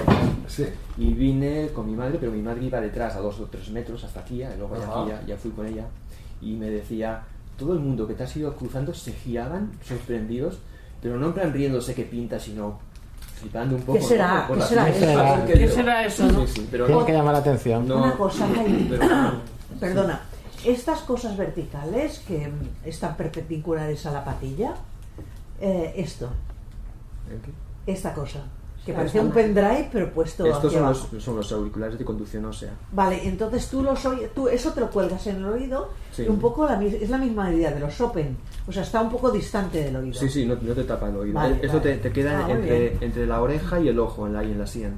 Y 0.99 1.13
vine 1.15 1.69
con 1.75 1.87
mi 1.87 1.97
madre, 1.97 2.19
pero 2.21 2.31
mi 2.31 2.43
madre 2.43 2.65
iba 2.67 2.81
detrás 2.81 3.17
a 3.17 3.21
dos 3.21 3.41
o 3.41 3.45
tres 3.47 3.71
metros 3.71 4.05
hasta 4.05 4.21
aquí, 4.21 4.43
y 4.43 4.47
luego 4.59 4.75
aquí 4.77 5.11
ya, 5.11 5.23
ya 5.27 5.37
fui 5.37 5.51
con 5.53 5.67
ella. 5.67 5.87
Y 6.43 6.53
me 6.57 6.69
decía, 6.71 7.23
todo 7.59 7.73
el 7.73 7.81
mundo 7.81 8.07
que 8.07 8.15
te 8.15 8.23
has 8.25 8.37
ido 8.37 8.55
cruzando 8.55 8.93
se 8.95 9.13
giraban 9.13 9.73
sorprendidos, 9.83 10.59
pero 11.03 11.19
no 11.19 11.27
en 11.29 11.33
plan 11.33 11.53
riéndose 11.53 11.95
que 11.95 12.05
pinta, 12.05 12.39
sino 12.39 12.79
flipando 13.41 13.77
un 13.77 13.83
poco. 13.83 13.99
¿Qué 13.99 14.05
será? 14.05 14.47
¿Qué 14.53 14.61
será 14.63 14.89
eso? 14.89 15.47
que 15.47 15.53
¿Qué 15.55 15.69
será 15.69 16.05
eso, 16.05 16.27
no? 16.27 16.47
Sí, 16.47 16.53
sí, 16.57 16.69
pero 16.71 16.87
Tiene 16.87 17.01
no- 17.01 17.07
que 17.07 17.13
llamar 17.13 17.33
la 17.35 17.39
atención. 17.41 17.87
no- 17.89 17.99
Una 17.99 18.15
cosa, 18.17 18.47
pero 18.89 19.05
no. 19.09 19.33
Perdona, 19.81 20.21
estas 20.65 21.01
cosas 21.01 21.37
verticales 21.37 22.19
que 22.21 22.51
están 22.85 23.17
perpendiculares 23.17 24.05
a 24.07 24.11
la 24.13 24.25
patilla, 24.25 24.75
eh, 25.61 25.95
esto, 25.97 26.29
esta 27.87 28.13
cosa, 28.15 28.41
que 28.91 28.97
parece 28.97 29.21
un 29.21 29.31
pendrive 29.31 29.89
pero 29.93 30.11
puesto 30.13 30.45
Estos 30.47 30.73
son 30.73 30.85
abajo. 30.85 31.09
los, 31.13 31.23
son 31.25 31.37
los 31.37 31.53
auriculares 31.53 31.99
de 31.99 32.05
conducción 32.05 32.45
ósea. 32.45 32.71
Vale, 32.93 33.27
entonces 33.27 33.69
tú 33.69 33.83
los 33.83 34.05
oyes, 34.07 34.31
tú 34.35 34.49
eso 34.49 34.73
te 34.73 34.81
lo 34.81 34.91
cuelgas 34.91 35.27
en 35.27 35.37
el 35.37 35.45
oído 35.47 35.89
Sí. 36.13 36.25
y 36.25 36.29
un 36.29 36.41
poco 36.41 36.67
la, 36.67 36.83
es 36.85 37.09
la 37.09 37.19
misma 37.19 37.53
idea 37.53 37.71
de 37.71 37.79
los 37.79 38.01
open, 38.01 38.37
o 38.67 38.73
sea, 38.73 38.83
está 38.83 39.01
un 39.01 39.11
poco 39.11 39.31
distante 39.31 39.83
del 39.85 39.95
oído. 39.97 40.15
Sí, 40.19 40.29
sí, 40.29 40.45
no, 40.45 40.57
no 40.61 40.75
te 40.75 40.83
tapa 40.85 41.09
el 41.09 41.17
oído. 41.17 41.35
Vale, 41.35 41.57
Esto 41.63 41.79
vale. 41.79 41.97
te, 41.97 41.97
te 41.99 42.13
queda 42.13 42.47
Ah, 42.47 42.51
entre, 42.51 42.97
entre 43.05 43.27
la 43.27 43.41
oreja 43.41 43.79
y 43.79 43.87
el 43.89 43.99
ojo, 44.01 44.27
en 44.27 44.33
la, 44.33 44.43
y 44.45 44.51
en 44.51 44.59
la 44.59 44.67
sien. 44.67 44.95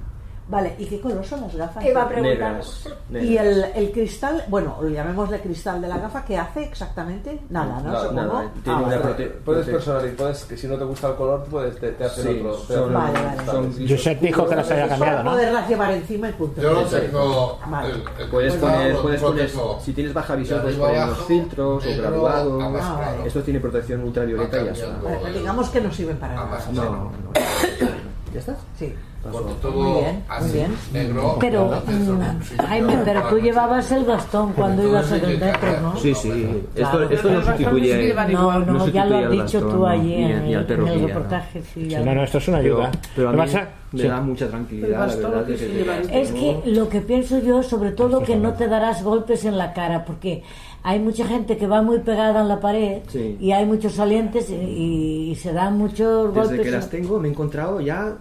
Vale, 0.53 0.75
¿y 0.79 0.85
qué 0.85 1.01
color 1.01 1.25
son 1.25 1.41
las 1.41 1.55
gafas? 1.57 1.83
Iba 1.83 2.03
a 2.03 2.09
preguntar. 2.11 2.53
Negras. 2.53 2.87
Y 3.11 3.39
el, 3.39 3.65
el 3.75 3.91
cristal, 3.91 4.45
bueno, 4.49 4.77
lo 4.83 4.89
llamémosle 4.91 5.41
cristal 5.41 5.81
de 5.81 5.89
la 5.89 5.97
gafa, 5.97 6.23
¿qué 6.27 6.37
hace 6.37 6.65
exactamente? 6.65 7.41
Nada, 7.49 7.81
¿no? 7.81 7.99
Supongo. 7.99 8.21
nada, 8.21 8.51
tiene 8.63 8.79
Ah, 8.79 8.83
una 8.87 8.99
vale. 8.99 9.03
prote- 9.17 9.31
Puedes 9.47 9.67
personalizar, 9.67 10.17
puedes, 10.17 10.45
que 10.45 10.57
si 10.59 10.67
no 10.67 10.77
te 10.77 10.85
gusta 10.85 11.09
el 11.09 11.15
color, 11.15 11.45
puedes, 11.51 11.81
te, 11.81 11.93
te 11.93 12.05
hacen 12.05 12.25
Sí, 12.25 12.41
otro. 12.41 12.57
te 12.69 12.75
son- 12.75 12.93
Vale, 12.93 13.19
vale. 13.23 13.47
son 13.47 13.89
Josep 13.89 14.21
dijo 14.21 14.47
que 14.47 14.57
las 14.57 14.71
había 14.71 14.89
cambiado, 14.91 15.23
¿no? 15.25 15.31
poderlas 15.31 15.69
llevar 15.71 15.91
encima 15.93 16.29
y 16.29 16.33
punto. 16.35 16.61
Yo 16.61 16.73
lo 16.75 16.83
tengo. 16.83 17.59
Vale. 17.67 17.89
el- 17.89 18.05
el 18.19 18.29
Puedes 18.29 18.55
poner, 18.57 18.97
puedes 18.99 19.23
poner, 19.23 19.47
protejo 19.47 19.81
si 19.83 19.93
tienes 19.95 20.13
baja 20.13 20.35
visión, 20.37 20.59
de 20.59 20.65
puedes 20.65 20.79
poner 20.79 21.05
unos 21.05 21.25
filtros 21.25 21.87
o 21.87 21.97
graduados. 21.97 22.63
Ah. 22.83 23.15
Esto 23.25 23.41
tiene 23.43 23.59
protección 23.59 24.03
ultravioleta 24.05 24.61
y 24.61 24.65
ya 24.67 24.73
está. 24.73 25.31
digamos 25.33 25.71
que 25.71 25.81
no 25.81 25.91
sirven 25.91 26.19
para 26.19 26.35
nada. 26.35 26.59
No, 26.73 26.85
no. 26.85 27.13
¿Ya 28.35 28.39
estás? 28.39 28.57
Sí. 28.79 28.95
Cuando 29.23 29.53
todo 29.53 29.73
Muy 29.73 30.01
bien, 30.01 30.15
muy 30.17 30.23
así, 30.29 30.53
bien. 30.53 30.75
negro. 30.93 31.37
Pero, 31.39 31.67
mm, 31.87 32.61
Jaime, 32.67 32.93
yo- 32.93 32.99
pero 33.05 33.23
tú 33.29 33.39
llevabas 33.39 33.93
el 33.93 34.05
bastón 34.05 34.53
cuando 34.53 34.83
ibas 34.83 35.13
el 35.13 35.39
metro, 35.39 35.81
¿no? 35.81 35.97
Sí, 35.97 36.13
sí. 36.15 36.63
Esto, 36.75 37.03
esto 37.09 37.31
no 37.31 37.43
sustituye. 37.45 38.15
No, 38.33 38.59
no, 38.61 38.89
ya 38.89 39.05
lo 39.07 39.17
has 39.19 39.31
dicho 39.31 39.61
bastón, 39.61 39.71
tú 39.71 39.87
allí 39.87 40.17
ni- 40.17 40.25
en, 40.25 40.45
ni 40.47 40.55
el- 40.55 40.71
en 40.71 41.07
reportaje. 41.07 41.63
sí, 41.63 41.83
Sí, 41.85 41.89
ya. 41.89 42.01
no, 42.01 42.15
no, 42.17 42.25
esto 42.25 42.39
es 42.39 42.49
una 42.49 42.59
ayuda. 42.59 42.91
pero 43.15 43.29
a 43.29 43.33
mí 43.33 43.39
pasa- 43.39 43.69
me 43.93 44.03
sí. 44.03 44.09
da 44.09 44.21
mucha 44.21 44.49
tranquilidad, 44.49 45.07
la 45.07 45.29
verdad. 45.29 45.47
que 45.47 45.57
que- 45.57 46.21
Es 46.23 46.33
que 46.33 46.63
lo 46.67 46.89
que 46.89 47.01
pienso 47.01 47.39
yo, 47.39 47.63
sobre 47.63 47.93
todo, 47.93 48.23
que 48.25 48.35
no 48.37 48.55
te 48.55 48.67
darás 48.67 49.05
golpes 49.05 49.45
en 49.45 49.57
la 49.57 49.73
cara, 49.73 50.05
porque 50.05 50.43
hay 50.83 50.99
mucha 50.99 51.27
gente 51.27 51.57
que 51.57 51.67
va 51.69 51.81
muy 51.83 52.01
pegada 52.01 52.41
en 52.41 52.49
la 52.49 52.59
pared 52.59 53.03
Sí. 53.09 53.37
y 53.39 53.53
hay 53.53 53.67
muchos 53.67 53.93
salientes 53.93 54.51
y, 54.51 55.31
y 55.31 55.35
se 55.37 55.53
dan 55.53 55.79
muchos 55.79 56.33
golpes. 56.35 56.51
Desde 56.51 56.65
que 56.65 56.71
las 56.73 56.91
tengo 56.91 57.21
me 57.21 57.29
he 57.29 57.31
encontrado 57.31 57.81
ya 57.81 58.15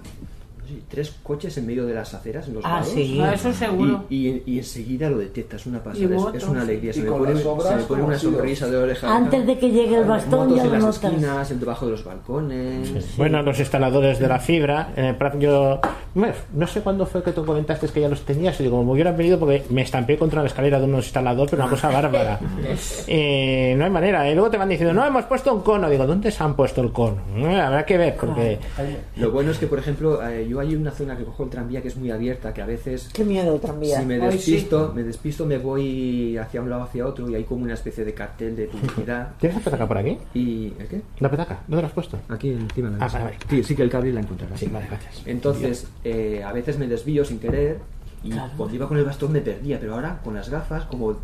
sí, 0.71 0.83
tres 0.89 1.13
coches 1.23 1.57
en 1.57 1.65
medio 1.67 1.85
de 1.85 1.93
las 1.93 2.13
aceras, 2.13 2.47
en 2.47 2.55
los 2.55 2.65
Ah, 2.65 2.79
lados. 2.79 2.89
sí. 2.89 3.19
Ah, 3.21 3.33
eso 3.33 3.53
seguro. 3.53 4.05
Y, 4.09 4.27
y, 4.27 4.43
y 4.45 4.57
enseguida 4.59 5.09
lo 5.09 5.17
detectas, 5.17 5.65
una 5.65 5.83
pasada, 5.83 6.05
es, 6.33 6.35
es 6.35 6.47
una 6.47 6.61
alegría. 6.61 6.93
Se 6.93 7.01
me 7.01 7.07
con 7.09 7.19
pone, 7.19 7.31
se 7.37 7.43
me 7.45 7.51
pone 7.51 7.83
¿cómo 7.87 8.05
una 8.05 8.17
sonrisa 8.19 8.67
de 8.67 8.77
oreja. 8.77 9.07
a 9.07 9.17
Antes 9.17 9.45
de 9.47 9.57
que 9.57 9.69
llegue 9.71 9.97
el 9.97 10.05
bastón 10.05 10.39
Motos 10.49 10.55
ya 10.57 10.61
en 10.63 10.67
lo 10.67 10.73
las 10.73 10.81
notas. 10.83 11.03
esquinas, 11.03 11.51
en 11.51 11.59
debajo 11.59 11.85
de 11.85 11.91
los 11.91 12.03
balcones. 12.03 13.17
Bueno, 13.17 13.41
los 13.41 13.59
instaladores 13.59 14.19
de 14.19 14.27
la 14.27 14.39
fibra, 14.39 14.91
en 14.95 15.05
el 15.05 15.15
plan, 15.15 15.39
yo 15.39 15.79
no 16.53 16.67
sé 16.67 16.81
cuándo 16.81 17.05
fue 17.05 17.23
que 17.23 17.31
tú 17.31 17.45
comentaste 17.45 17.87
que 17.87 18.01
ya 18.01 18.09
los 18.09 18.21
tenías 18.21 18.59
y 18.59 18.63
digo, 18.63 18.77
como 18.77 18.93
hubieran 18.93 19.17
venido 19.17 19.39
porque 19.39 19.63
me 19.69 19.81
estampé 19.81 20.17
contra 20.17 20.41
la 20.41 20.47
escalera 20.47 20.79
de 20.79 20.85
un 20.85 20.95
instalador, 20.95 21.49
pero 21.49 21.63
una 21.63 21.69
cosa 21.71 21.89
bárbara. 21.89 22.39
Eh, 23.07 23.73
no 23.77 23.83
hay 23.85 23.89
manera. 23.89 24.29
Y 24.29 24.33
luego 24.35 24.49
te 24.49 24.57
van 24.57 24.69
diciendo, 24.69 24.93
no, 24.93 25.05
hemos 25.05 25.25
puesto 25.25 25.53
un 25.53 25.61
cono. 25.61 25.89
Digo, 25.89 26.05
¿dónde 26.05 26.31
se 26.31 26.43
han 26.43 26.55
puesto 26.55 26.81
el 26.81 26.91
cono? 26.91 27.17
Eh, 27.35 27.59
habrá 27.59 27.85
que 27.85 27.97
ver, 27.97 28.15
porque 28.15 28.59
Lo 29.17 29.31
bueno 29.31 29.51
es 29.51 29.57
que, 29.57 29.67
por 29.67 29.79
ejemplo, 29.79 30.25
eh, 30.27 30.47
yo 30.47 30.59
hay 30.61 30.75
una 30.75 30.91
zona 30.91 31.17
que 31.17 31.23
cojo 31.23 31.43
el 31.43 31.49
tranvía 31.49 31.81
que 31.81 31.89
es 31.89 31.95
muy 31.97 32.09
abierta, 32.11 32.53
que 32.53 32.61
a 32.61 32.65
veces 32.65 33.09
Qué 33.13 33.23
miedo 33.25 33.59
tranvía. 33.59 33.99
si 33.99 34.05
me 34.05 34.15
Ay, 34.15 34.37
sí. 34.39 34.51
despisto, 34.53 34.91
me 34.95 35.03
despisto, 35.03 35.45
me 35.45 35.57
voy 35.57 36.37
hacia 36.37 36.61
un 36.61 36.69
lado 36.69 36.83
hacia 36.83 37.05
otro 37.05 37.29
y 37.29 37.35
hay 37.35 37.43
como 37.43 37.63
una 37.63 37.73
especie 37.73 38.05
de 38.05 38.13
cartel 38.13 38.55
de 38.55 38.65
publicidad. 38.67 39.29
¿Tienes 39.39 39.57
la 39.57 39.63
petaca 39.63 39.87
por 39.87 39.97
aquí? 39.97 40.17
¿Y 40.33 40.73
el 40.79 40.87
qué? 40.87 41.01
¿La 41.19 41.29
petaca? 41.29 41.59
¿Dónde 41.67 41.81
la 41.81 41.87
has 41.87 41.93
puesto? 41.93 42.17
Aquí 42.29 42.49
encima 42.49 42.89
de 42.89 42.97
la 42.97 43.05
Ah, 43.05 43.09
vale, 43.11 43.23
vale. 43.25 43.37
Sí, 43.49 43.63
sí 43.63 43.75
que 43.75 43.83
el 43.83 43.89
cable 43.89 44.13
la 44.13 44.21
encontrarás. 44.21 44.59
Sí, 44.59 44.67
vale, 44.67 44.87
gracias. 44.87 45.21
Entonces, 45.25 45.87
eh, 46.03 46.43
a 46.45 46.51
veces 46.53 46.77
me 46.79 46.87
desvío 46.87 47.25
sin 47.25 47.39
querer 47.39 47.79
y 48.23 48.29
Claro. 48.29 48.51
cuando 48.55 48.75
iba 48.75 48.87
con 48.87 48.97
el 48.97 49.03
bastón 49.05 49.31
me 49.31 49.41
perdía, 49.41 49.79
pero 49.79 49.95
ahora 49.95 50.19
con 50.23 50.33
las 50.35 50.49
gafas, 50.49 50.83
como 50.85 51.15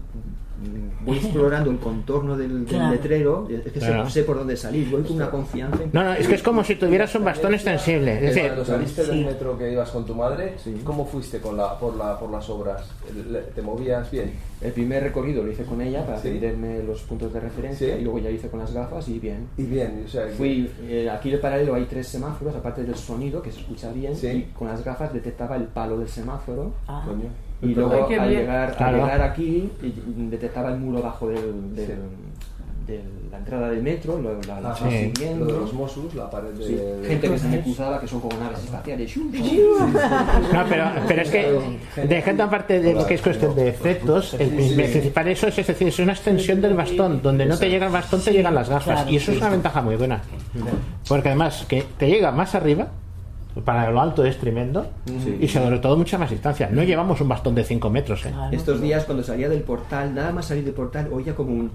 voy 1.05 1.17
explorando 1.17 1.69
el 1.71 1.77
contorno 1.77 2.35
del, 2.35 2.65
del 2.65 2.65
Claro. 2.65 2.91
letrero, 2.93 3.47
es 3.49 3.71
que 3.71 3.79
sé- 3.79 3.87
Claro. 3.87 4.09
sé, 4.09 4.23
por 4.23 4.37
dónde 4.37 4.57
salir, 4.57 4.89
voy 4.89 5.03
con 5.03 5.15
una 5.17 5.29
confianza. 5.29 5.79
No, 5.93 6.03
no, 6.03 6.13
es 6.13 6.27
que 6.27 6.35
es 6.35 6.43
como 6.43 6.63
si 6.63 6.75
tuvieras 6.75 7.13
un 7.15 7.23
bastón 7.25 7.53
extensible. 7.53 8.15
Es 8.15 8.21
decir, 8.21 8.43
cuando 8.47 8.65
saliste 8.65 9.03
Sí. 9.03 9.09
del 9.11 9.25
metro 9.25 9.57
que 9.57 9.71
ibas 9.71 9.89
con 9.91 10.05
tu 10.05 10.15
madre, 10.15 10.55
¿cómo 10.83 11.05
fuiste 11.05 11.39
con 11.39 11.55
la, 11.57 11.77
por, 11.79 11.95
la, 11.95 12.17
por 12.19 12.29
las 12.31 12.49
obras? 12.49 12.83
¿Le- 13.29 13.41
¿Te 13.41 13.61
movías 13.61 14.09
bien? 14.11 14.31
El 14.59 14.71
primer 14.71 15.03
recorrido 15.03 15.43
lo 15.43 15.51
hice 15.51 15.63
con 15.63 15.79
ella 15.81 16.03
para 16.05 16.19
Sí. 16.19 16.29
aprenderme 16.29 16.81
los 16.83 17.01
puntos 17.03 17.31
de 17.31 17.39
referencia 17.39 17.93
Sí. 17.95 18.01
y 18.01 18.03
luego 18.03 18.19
ya 18.19 18.29
hice 18.31 18.49
con 18.49 18.59
las 18.59 18.73
gafas 18.73 19.07
y 19.07 19.19
bien. 19.19 19.47
Y 19.57 19.63
bien, 19.63 20.03
o 20.05 20.09
sea, 20.09 20.27
Fui, 20.35 20.69
eh, 20.87 21.09
aquí 21.09 21.31
en 21.31 21.39
paralelo 21.39 21.75
hay 21.75 21.85
tres 21.85 22.07
semáforos, 22.07 22.55
aparte 22.55 22.83
del 22.83 22.95
sonido 22.95 23.41
que 23.41 23.51
se 23.51 23.59
escucha 23.59 23.91
bien, 23.91 24.15
Sí. 24.15 24.27
y 24.27 24.41
con 24.57 24.67
las 24.67 24.83
gafas 24.83 25.13
detectaba 25.13 25.55
el 25.55 25.65
palo 25.65 25.97
del 25.99 26.07
semáforo. 26.09 26.73
Ah. 26.87 27.03
Coño. 27.05 27.29
Y 27.61 27.73
luego 27.73 28.07
al 28.19 28.29
llegar, 28.29 28.69
al 28.69 28.75
Claro. 28.75 28.97
llegar 28.97 29.21
aquí 29.21 29.69
detectaba 29.81 30.69
el 30.71 30.77
muro 30.79 31.01
bajo 31.01 31.27
del, 31.29 31.75
del- 31.75 31.97
de 32.85 33.01
la 33.29 33.39
entrada 33.39 33.69
del 33.69 33.83
metro, 33.83 34.17
lo, 34.17 34.39
la, 34.47 34.61
la 34.61 34.73
Sí. 34.75 35.11
siguiendo. 35.13 35.43
Lo 35.45 35.53
de 35.53 35.59
los 35.59 35.73
Mossos, 35.73 36.15
la 36.15 36.29
pared 36.29 36.51
de- 36.51 36.65
Sí. 36.67 36.73
de- 36.75 37.05
Gente 37.05 37.29
que 37.31 37.37
se 37.39 37.47
me 37.49 37.59
cruzaba 37.61 37.99
que 37.99 38.07
son 38.07 38.21
como 38.21 38.39
naves 38.39 38.63
espaciales. 38.63 39.17
No, 39.17 40.63
pero, 40.69 40.85
pero 41.07 41.21
es 41.21 41.29
que, 41.29 41.59
dejando 42.07 42.43
aparte 42.43 42.79
de 42.79 42.93
lo 42.93 43.05
que 43.05 43.15
es 43.15 43.21
cuestión 43.21 43.53
de 43.55 43.69
efectos, 43.69 44.35
el 44.35 44.49
prin- 44.51 44.75
principal 44.75 45.27
eso 45.27 45.47
es, 45.47 45.57
es 45.59 45.67
decir, 45.67 45.87
es 45.89 45.99
una 45.99 46.13
extensión 46.13 46.61
del 46.61 46.75
bastón. 46.75 47.21
Donde 47.21 47.45
no 47.45 47.57
te 47.57 47.69
llega 47.69 47.87
el 47.87 47.91
bastón, 47.91 48.21
te 48.23 48.31
llegan 48.31 48.55
las 48.55 48.69
gafas. 48.69 49.09
Y 49.11 49.17
eso 49.17 49.31
es 49.31 49.37
una 49.39 49.49
ventaja 49.49 49.81
muy 49.81 49.95
buena. 49.97 50.21
Porque 51.07 51.29
además, 51.29 51.65
que 51.67 51.83
te 51.97 52.07
llega 52.07 52.31
más 52.31 52.55
arriba, 52.55 52.87
para 53.63 53.89
lo 53.91 54.01
alto 54.01 54.25
es 54.25 54.37
tremendo, 54.37 54.87
Sí. 55.05 55.37
y 55.41 55.47
sobre 55.47 55.79
todo 55.79 55.97
mucha 55.97 56.17
más 56.17 56.29
distancia. 56.29 56.69
No 56.71 56.83
llevamos 56.83 57.19
un 57.21 57.27
bastón 57.29 57.55
de 57.55 57.63
5 57.63 57.89
metros, 57.89 58.25
¿eh? 58.25 58.33
Estos 58.51 58.81
días 58.81 59.05
cuando 59.05 59.23
salía 59.23 59.49
del 59.49 59.61
portal, 59.61 60.13
nada 60.13 60.31
más 60.31 60.45
salir 60.45 60.63
del 60.65 60.73
portal, 60.73 61.09
oía 61.11 61.35
como 61.35 61.51
un 61.53 61.71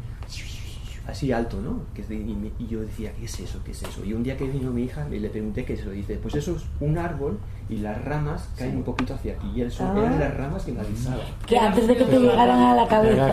así 1.06 1.32
alto, 1.32 1.60
¿no? 1.60 1.80
Que 1.94 2.02
de- 2.02 2.14
y, 2.14 2.34
me- 2.34 2.52
y 2.58 2.66
yo 2.68 2.80
decía, 2.80 3.12
¿qué 3.18 3.24
es 3.24 3.40
eso? 3.40 3.58
¿Qué 3.64 3.72
es 3.72 3.82
eso? 3.82 4.04
Y 4.04 4.12
un 4.12 4.22
día 4.22 4.36
que 4.36 4.44
vino 4.46 4.70
mi 4.70 4.84
hija 4.84 5.06
y 5.10 5.18
le 5.18 5.28
pregunté 5.30 5.64
qué 5.64 5.74
es 5.74 5.80
eso, 5.80 5.90
dice, 5.90 6.16
pues 6.22 6.34
eso 6.36 6.54
es 6.56 6.62
un 6.80 6.96
árbol 6.98 7.38
y 7.68 7.78
las 7.78 8.04
ramas 8.04 8.48
caen 8.56 8.76
un 8.76 8.82
poquito 8.84 9.14
hacia 9.14 9.32
aquí. 9.34 9.50
Y 9.54 9.62
eso 9.62 9.84
Ah. 9.84 9.94
eran 9.98 10.20
las 10.20 10.36
ramas 10.36 10.62
que 10.64 10.72
me 10.72 10.80
avisaban. 10.80 11.20
Que 11.46 11.58
antes 11.58 11.88
de 11.88 11.96
que 11.96 12.04
te 12.04 12.18
llegaran 12.20 12.60
a 12.60 12.74
la 12.76 12.86
cabeza. 12.86 13.32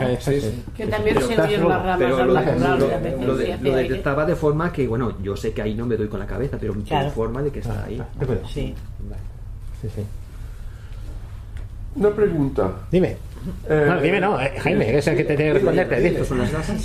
Que 0.76 0.88
también 0.88 1.16
Pero- 1.16 1.28
se 1.28 1.42
oyen 1.42 1.68
las 1.70 1.80
ramas 1.82 1.98
pero 2.00 2.26
lo, 2.26 2.34
natural, 2.34 2.80
lo- 2.80 3.28
lo 3.28 3.36
de- 3.38 3.46
sí 3.58 3.64
lo 3.64 3.76
detectaba 3.76 4.26
de 4.26 4.36
forma 4.36 4.72
que, 4.74 4.88
bueno, 4.88 5.14
yo 5.22 5.36
sé 5.36 5.54
que 5.54 5.62
ahí 5.62 5.76
no 5.76 5.86
me 5.86 5.96
doy 5.98 6.08
con 6.08 6.20
la 6.20 6.26
cabeza, 6.28 6.58
pero 6.60 6.74
Claro. 6.74 7.06
de 7.06 7.12
forma 7.12 7.42
de 7.44 7.52
que 7.52 7.60
está 7.60 7.84
ahí. 7.86 8.02
Sí. 8.48 8.74
Sí, 9.82 9.88
sí. 9.96 10.02
Una 11.96 12.10
pregunta. 12.12 12.72
Dime. 12.92 13.18
Eh, 13.70 13.86
no, 13.88 14.02
dime 14.02 14.20
no, 14.20 14.40
eh, 14.42 14.52
Jaime, 14.60 14.98
es 14.98 15.08
el 15.08 15.16
que 15.18 15.24
te 15.24 15.36
tiene 15.36 15.52
que 15.52 15.54
responderte. 15.60 15.96
Dile, 16.00 16.20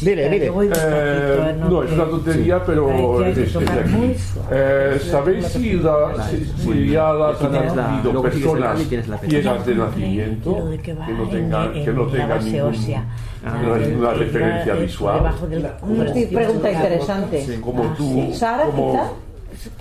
dile. 0.01 0.31
dile. 0.31 0.47
Eh, 0.47 1.55
no, 1.59 1.83
es 1.83 1.93
una 1.93 2.05
tontería, 2.05 2.65
pero 2.65 3.25
es- 3.25 3.39
es 3.39 3.57
aquí. 3.57 3.91
muy 3.91 4.15
Eh, 4.53 5.01
¿Sabéis 5.11 5.47
si, 5.47 5.73
la, 5.75 6.29
si, 6.31 6.45
si 6.45 6.91
ya 6.91 7.13
las 7.13 7.43
han 7.43 8.03
el 8.03 8.23
personas 8.23 8.79
ciegas 9.29 9.67
de 9.67 9.75
nacimiento 9.75 10.71
que 10.85 10.93
no 11.13 11.25
en- 11.25 11.31
tengan, 11.31 11.77
en 11.77 11.85
que 11.85 11.91
no 11.93 12.07
tengan 12.07 12.45
ningún, 12.45 12.73
ninguna 13.89 14.11
Ah, 14.11 14.15
referencia 14.15 14.75
visual? 14.75 15.21
Una 15.83 16.05
pregunta 16.13 16.73
interesante. 16.73 17.61
Como 17.61 17.83
tú, 17.97 18.31
Sara, 18.33 18.65
como- 18.67 18.93
quizá. 18.93 19.11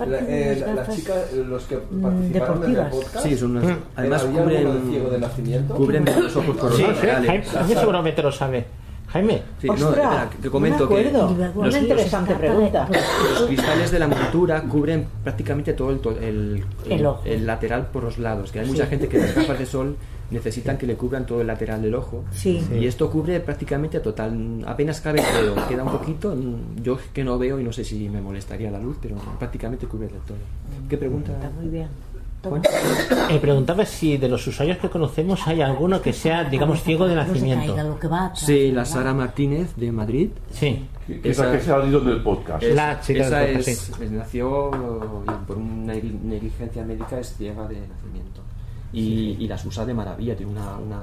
La- 0.06 0.18
eh, 0.20 0.62
la- 0.66 0.74
las 0.74 0.94
chicas, 0.96 1.32
los 1.32 1.62
que 1.64 1.76
participaron 1.76 2.18
en 2.18 2.24
el 2.24 2.32
deportivas. 2.32 2.90
podcast, 2.94 3.26
Sí, 3.26 3.36
son 3.36 3.56
unas- 3.56 3.70
¿eh, 3.70 3.76
además 3.96 4.24
¿había 4.24 4.44
cubren- 4.44 4.90
ciego 4.90 5.10
de 5.10 5.18
nacimiento? 5.18 5.74
cubren 5.74 6.04
los 6.04 6.36
ojos 6.36 6.56
por 6.56 6.70
los 6.70 6.76
Sí. 6.76 6.84
Jaime, 6.84 7.42
Jaime 7.44 7.74
seguramente 7.74 8.22
lo 8.22 8.32
sabe. 8.32 8.64
Jaime. 9.08 9.42
Sí, 9.60 9.68
no, 9.68 9.74
espera, 9.74 10.28
te 10.42 10.50
comento 10.50 10.88
que 10.88 11.12
Una 11.54 11.78
interesante 11.78 12.34
pregunta. 12.34 12.88
los 13.32 13.42
cristales 13.46 13.90
de 13.92 13.98
la 14.00 14.08
montura 14.08 14.62
cubren 14.62 15.06
prácticamente 15.22 15.72
todo 15.74 15.90
el, 15.90 16.00
to- 16.00 16.18
el, 16.18 16.64
El 16.90 17.06
el 17.24 17.46
lateral 17.46 17.86
por 17.92 18.02
los 18.02 18.18
lados. 18.18 18.50
Que 18.50 18.60
hay 18.60 18.66
mucha 18.66 18.84
Sí. 18.84 18.90
gente 18.90 19.08
que 19.08 19.18
las 19.18 19.34
gafas 19.34 19.58
de 19.58 19.66
sol 19.66 19.96
necesitan 20.30 20.76
que 20.78 20.86
le 20.86 20.94
cubran 20.96 21.26
todo 21.26 21.40
el 21.40 21.46
lateral 21.46 21.80
del 21.82 21.94
ojo. 21.94 22.24
Sí. 22.32 22.62
Y 22.78 22.86
esto 22.86 23.10
cubre 23.10 23.40
prácticamente 23.40 24.00
total. 24.00 24.64
Apenas 24.66 25.00
cabe 25.00 25.20
el 25.20 25.44
dedo. 25.46 25.68
Queda 25.68 25.84
un 25.84 25.92
poquito. 25.92 26.36
Yo 26.82 26.98
que 27.12 27.22
no 27.24 27.38
veo 27.38 27.58
y 27.60 27.64
no 27.64 27.72
sé 27.72 27.84
si 27.84 28.08
me 28.08 28.20
molestaría 28.20 28.70
la 28.70 28.78
luz, 28.80 28.96
pero 29.00 29.16
prácticamente 29.38 29.86
cubre 29.86 30.08
del 30.08 30.20
todo. 30.20 30.36
¿Qué 30.88 30.96
pregunta? 30.96 31.32
Está 31.32 31.50
muy 31.50 31.68
bien. 31.68 31.88
Eh, 33.30 33.38
preguntaba 33.40 33.86
si 33.86 34.18
de 34.18 34.28
los 34.28 34.46
usuarios 34.46 34.76
que 34.76 34.90
conocemos 34.90 35.46
hay 35.46 35.62
alguno 35.62 36.02
que 36.02 36.12
sea, 36.12 36.44
digamos, 36.44 36.82
ciego 36.82 37.06
de 37.08 37.14
nacimiento. 37.14 37.74
Sí, 38.36 38.70
la 38.70 38.84
Sara 38.84 39.14
Martínez 39.14 39.74
de 39.76 39.90
Madrid. 39.90 40.28
Sí. 40.52 40.84
Que 41.06 41.30
es 41.30 41.38
la 41.38 41.52
que 41.52 41.60
se 41.60 41.72
ha 41.72 41.76
salido 41.80 42.02
en 42.02 42.08
el 42.08 42.22
podcast. 42.22 42.62
es- 42.62 42.74
La 42.74 43.00
chica 43.00 43.26
esa 43.26 43.38
del 43.38 43.56
podcast, 43.56 43.68
es, 43.68 43.78
sí. 43.78 43.92
es- 44.04 44.10
nació 44.10 44.70
y 45.26 45.46
por 45.46 45.56
una 45.56 45.94
negli- 45.94 46.20
negligencia 46.22 46.84
médica 46.84 47.18
es 47.18 47.34
ciega 47.34 47.66
de 47.66 47.76
nacimiento. 47.88 48.42
Y, 48.94 49.36
y 49.40 49.48
las 49.48 49.64
usa 49.64 49.84
de 49.84 49.92
maravilla, 49.94 50.36
tiene 50.36 50.52
una... 50.52 50.76
una... 50.78 51.00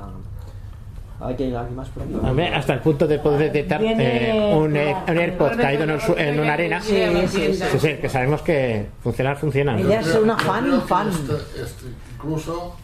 ¿Hay 1.23 1.35
que 1.35 1.55
alguien 1.55 1.75
más 1.75 1.87
por 1.89 2.01
aquí? 2.01 2.13
Hombre, 2.15 2.47
hasta 2.47 2.73
el 2.73 2.79
punto 2.79 3.05
de 3.05 3.19
poder 3.19 3.51
detectar 3.51 3.79
eh, 3.83 4.53
un, 4.55 4.75
eh, 4.75 4.95
un 5.07 5.17
AirPod 5.19 5.55
caído 5.55 5.83
en, 5.83 5.91
un 5.91 5.99
en 6.17 6.39
una 6.39 6.53
arena. 6.53 6.81
Sí, 6.81 6.97
sí, 7.27 7.53
sí. 7.53 7.63
Sí, 7.73 7.79
sí, 7.79 7.93
que 8.01 8.09
sabemos 8.09 8.41
que 8.41 8.87
funcionar 9.03 9.37
funciona. 9.37 9.79
Ella 9.79 9.99
es 9.99 10.15
una 10.15 10.35
fan, 10.39 10.81
fan. 10.87 11.09
este- 11.09 11.61
este 11.61 11.85
incluso, 12.15 12.75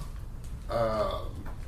ah, 0.69 1.21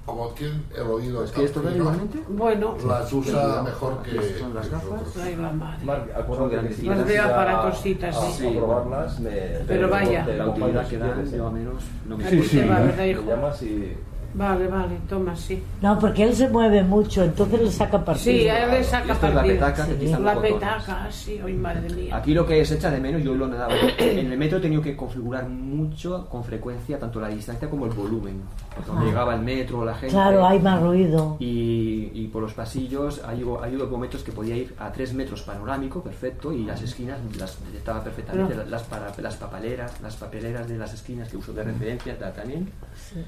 como 0.09 0.27
tiene 0.29 0.61
el 0.75 0.81
oído 0.87 1.23
tan 1.23 1.33
¿Quieres 1.33 1.53
tocar 1.53 1.75
igualmente? 1.75 2.23
Bueno. 2.29 2.75
las 2.87 3.13
usa 3.13 3.63
mejor 3.63 4.01
que 4.03 4.39
Son 4.39 4.53
las 4.53 4.69
gafas. 4.69 5.01
Ay, 5.23 5.35
la 5.35 5.51
madre. 5.51 5.85
Marc, 5.85 6.15
acuérdate 6.15 6.67
que 6.67 6.73
si 6.73 6.81
Las 6.85 6.95
quieres 6.97 7.05
veo 7.05 7.13
ir 7.15 7.19
a- 7.31 7.41
aparatositas, 7.41 8.15
a- 8.17 8.31
sí. 8.31 8.47
a 8.47 8.51
probarlas, 8.57 9.19
me, 9.19 9.31
Pero 9.67 9.89
vaya. 9.89 10.25
te 10.25 10.37
La 10.37 10.47
utilidad 10.47 10.87
que 10.87 10.97
dan, 10.97 11.41
a 11.41 11.49
menos 11.51 11.83
no 12.07 12.17
me 12.17 12.29
Sí, 12.29 12.43
sí. 12.43 12.57
llamas 12.59 13.61
y... 13.63 13.97
Vale, 14.33 14.67
vale, 14.67 14.97
toma, 15.09 15.35
sí. 15.35 15.61
No, 15.81 15.97
porque 15.99 16.23
él 16.23 16.35
se 16.35 16.47
mueve 16.49 16.83
mucho, 16.83 17.23
entonces 17.23 17.61
le 17.61 17.71
saca 17.71 18.03
partido. 18.05 18.23
Sí, 18.41 18.47
él 18.47 18.71
le 18.71 18.83
saca 18.83 19.13
Esto 19.13 19.27
es 19.27 19.33
la 19.33 19.41
partido. 19.41 19.55
petaca 19.55 19.85
Sí. 19.85 20.05
La 20.07 20.17
botones. 20.19 20.53
petaca, 20.53 21.07
sí, 21.11 21.39
ay, 21.43 21.53
madre 21.53 21.89
mía. 21.89 22.15
Aquí 22.15 22.33
lo 22.33 22.45
que 22.45 22.63
se 22.63 22.75
echa 22.75 22.91
de 22.91 22.99
menos, 22.99 23.23
yo 23.23 23.33
lo 23.35 23.47
he 23.53 23.57
dado. 23.57 23.71
En 23.97 24.31
el 24.31 24.37
metro 24.37 24.59
he 24.59 24.61
tenido 24.61 24.81
que 24.81 24.95
configurar 24.95 25.49
mucho, 25.49 26.27
con 26.29 26.43
frecuencia, 26.43 26.99
tanto 26.99 27.19
la 27.19 27.27
distancia 27.29 27.69
como 27.69 27.85
el 27.85 27.91
volumen. 27.91 28.41
Cuando 28.85 29.03
Ah. 29.03 29.05
llegaba 29.07 29.33
el 29.35 29.41
metro, 29.41 29.83
la 29.83 29.93
gente. 29.95 30.13
Claro, 30.13 30.45
hay 30.45 30.59
más 30.59 30.81
ruido. 30.81 31.35
Y, 31.39 32.11
y 32.13 32.27
por 32.31 32.41
los 32.43 32.53
pasillos 32.53 33.21
hay, 33.25 33.43
hay 33.63 33.75
momentos 33.77 34.23
que 34.23 34.31
podía 34.31 34.55
ir 34.55 34.75
a 34.79 34.91
3 34.91 35.13
metros 35.13 35.41
panorámico, 35.41 36.01
perfecto, 36.03 36.53
y 36.53 36.63
las 36.65 36.81
esquinas 36.81 37.17
las 37.37 37.57
detectaba 37.65 38.03
perfectamente, 38.03 38.53
Pero- 38.55 38.69
las, 38.69 38.83
para- 38.83 39.11
las 39.17 39.35
papeleras, 39.35 39.99
las 40.01 40.15
papeleras 40.15 40.67
de 40.67 40.77
las 40.77 40.93
esquinas 40.93 41.29
que 41.29 41.37
uso 41.37 41.51
de 41.53 41.63
referencia 41.63 42.17
ta- 42.17 42.31
también. 42.33 42.69
Sí. 42.95 43.19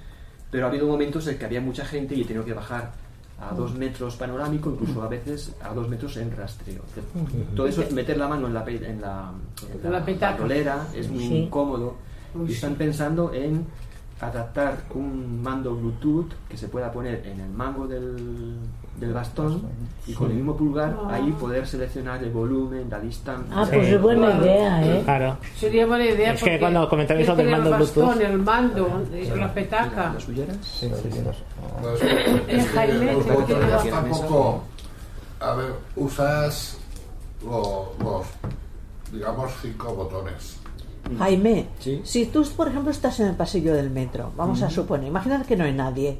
Pero 0.51 0.65
ha 0.65 0.69
habido 0.69 0.85
momentos 0.87 1.25
en 1.27 1.37
que 1.37 1.45
había 1.45 1.61
mucha 1.61 1.85
gente 1.85 2.13
y 2.15 2.21
he 2.21 2.25
tenido 2.25 2.43
que 2.45 2.53
bajar 2.53 2.91
a 3.39 3.55
2 3.55 3.73
metros 3.75 4.15
panorámico, 4.17 4.69
incluso 4.69 5.01
a 5.01 5.07
veces 5.07 5.55
a 5.63 5.73
2 5.73 5.89
metros 5.89 6.15
en 6.17 6.29
rastreo. 6.35 6.81
Todo 7.55 7.65
eso 7.67 7.81
es 7.81 7.91
meter 7.91 8.17
la 8.17 8.27
mano 8.27 8.45
en 8.47 8.53
la, 8.53 8.63
en 8.67 9.01
la, 9.01 9.31
en 9.83 9.91
La 9.91 10.05
petaca. 10.05 10.31
bandolera, 10.33 10.87
es 10.93 11.09
muy 11.09 11.19
Sí. 11.27 11.35
incómodo. 11.37 11.95
Uy, 12.35 12.49
y 12.49 12.53
están 12.53 12.75
pensando 12.75 13.33
en 13.33 13.65
adaptar 14.19 14.83
un 14.93 15.41
mando 15.41 15.75
Bluetooth 15.75 16.29
que 16.47 16.55
se 16.57 16.67
pueda 16.67 16.91
poner 16.91 17.25
en 17.25 17.39
el 17.39 17.49
mango 17.49 17.87
del, 17.87 18.57
del 18.97 19.13
bastón 19.13 19.63
y 20.05 20.13
con 20.13 20.29
el 20.29 20.37
mismo 20.37 20.55
pulgar 20.55 20.95
Ah. 21.05 21.13
ahí 21.15 21.31
poder 21.31 21.65
seleccionar 21.65 22.23
el 22.23 22.29
volumen, 22.29 22.87
la 22.89 22.99
distancia. 22.99 23.53
Ah, 23.55 23.65
pues 23.71 23.87
es 23.87 24.01
buena 24.01 24.37
idea, 24.37 24.83
¿eh? 24.85 25.01
Claro. 25.03 25.37
Sería 25.57 25.85
buena 25.87 26.05
idea 26.05 26.33
Es 26.33 26.43
que 26.43 26.59
cuando 26.59 26.87
comentabais 26.89 27.27
lo 27.27 27.35
del 27.35 27.49
mando 27.49 27.73
el 27.73 27.79
bastón, 27.81 28.09
Bluetooth- 28.19 28.21
el 28.25 28.37
mando, 28.39 29.03
eh, 29.13 29.33
la 29.35 29.53
petaca. 29.53 30.13
¿Las 30.13 30.27
huyeras? 30.27 30.57
Sí, 30.61 30.91
sí, 31.01 31.09
sí. 31.11 31.19
Es 32.47 32.65
que 32.65 32.69
Jaime, 32.73 33.13
los 33.13 33.25
¿te 33.25 33.31
botones 33.33 33.81
quieres- 33.81 33.89
tampoco. 33.91 34.63
A 35.39 35.53
ver, 35.55 35.73
usas 35.95 36.77
lo- 37.43 37.93
los, 38.03 38.25
digamos, 39.11 39.51
cinco 39.61 39.95
botones. 39.95 40.59
Jaime, 41.17 41.67
si 42.03 42.25
tú, 42.27 42.47
por 42.55 42.67
ejemplo, 42.67 42.91
estás 42.91 43.19
en 43.19 43.27
el 43.27 43.35
pasillo 43.35 43.73
del 43.73 43.89
metro, 43.89 44.31
vamos 44.37 44.61
a 44.61 44.65
Ujú. 44.65 44.75
suponer, 44.75 45.07
imaginar 45.07 45.45
que 45.45 45.57
no 45.57 45.63
hay 45.65 45.73
nadie. 45.73 46.19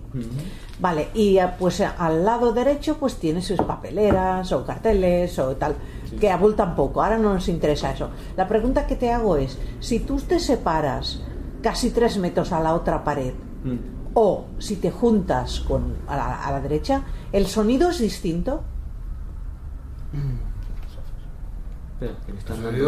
Vale, 0.80 1.10
y 1.14 1.38
eh, 1.38 1.48
pues 1.60 1.80
eh, 1.80 1.88
al 1.98 2.26
lado 2.26 2.52
derecho 2.52 2.98
pues 2.98 3.16
tienes 3.18 3.46
sus 3.46 3.62
papeleras 3.62 4.52
o 4.52 4.66
carteles 4.66 5.38
o 5.40 5.56
tal, 5.56 5.76
que 6.20 6.30
abultan 6.30 6.76
poco, 6.76 7.02
ahora 7.04 7.18
no 7.18 7.34
nos 7.34 7.48
interesa 7.48 7.92
eso. 7.92 8.10
La 8.36 8.48
pregunta 8.48 8.88
que 8.88 8.96
te 8.96 9.12
hago 9.12 9.38
es, 9.38 9.58
si 9.80 10.00
tú 10.00 10.18
te 10.20 10.40
separas 10.40 11.22
casi 11.62 11.92
tres 11.92 12.18
metros 12.18 12.52
a 12.52 12.60
la 12.60 12.74
otra 12.74 13.04
pared. 13.04 13.34
Mm. 13.64 14.02
O 14.14 14.46
si 14.58 14.76
te 14.76 14.92
juntas 14.92 15.62
con 15.62 15.96
a 16.08 16.18
la, 16.18 16.44
a 16.44 16.52
la 16.52 16.60
derecha, 16.60 17.04
el 17.32 17.48
sonido 17.48 17.92
es 17.92 18.00
distinto. 18.00 18.62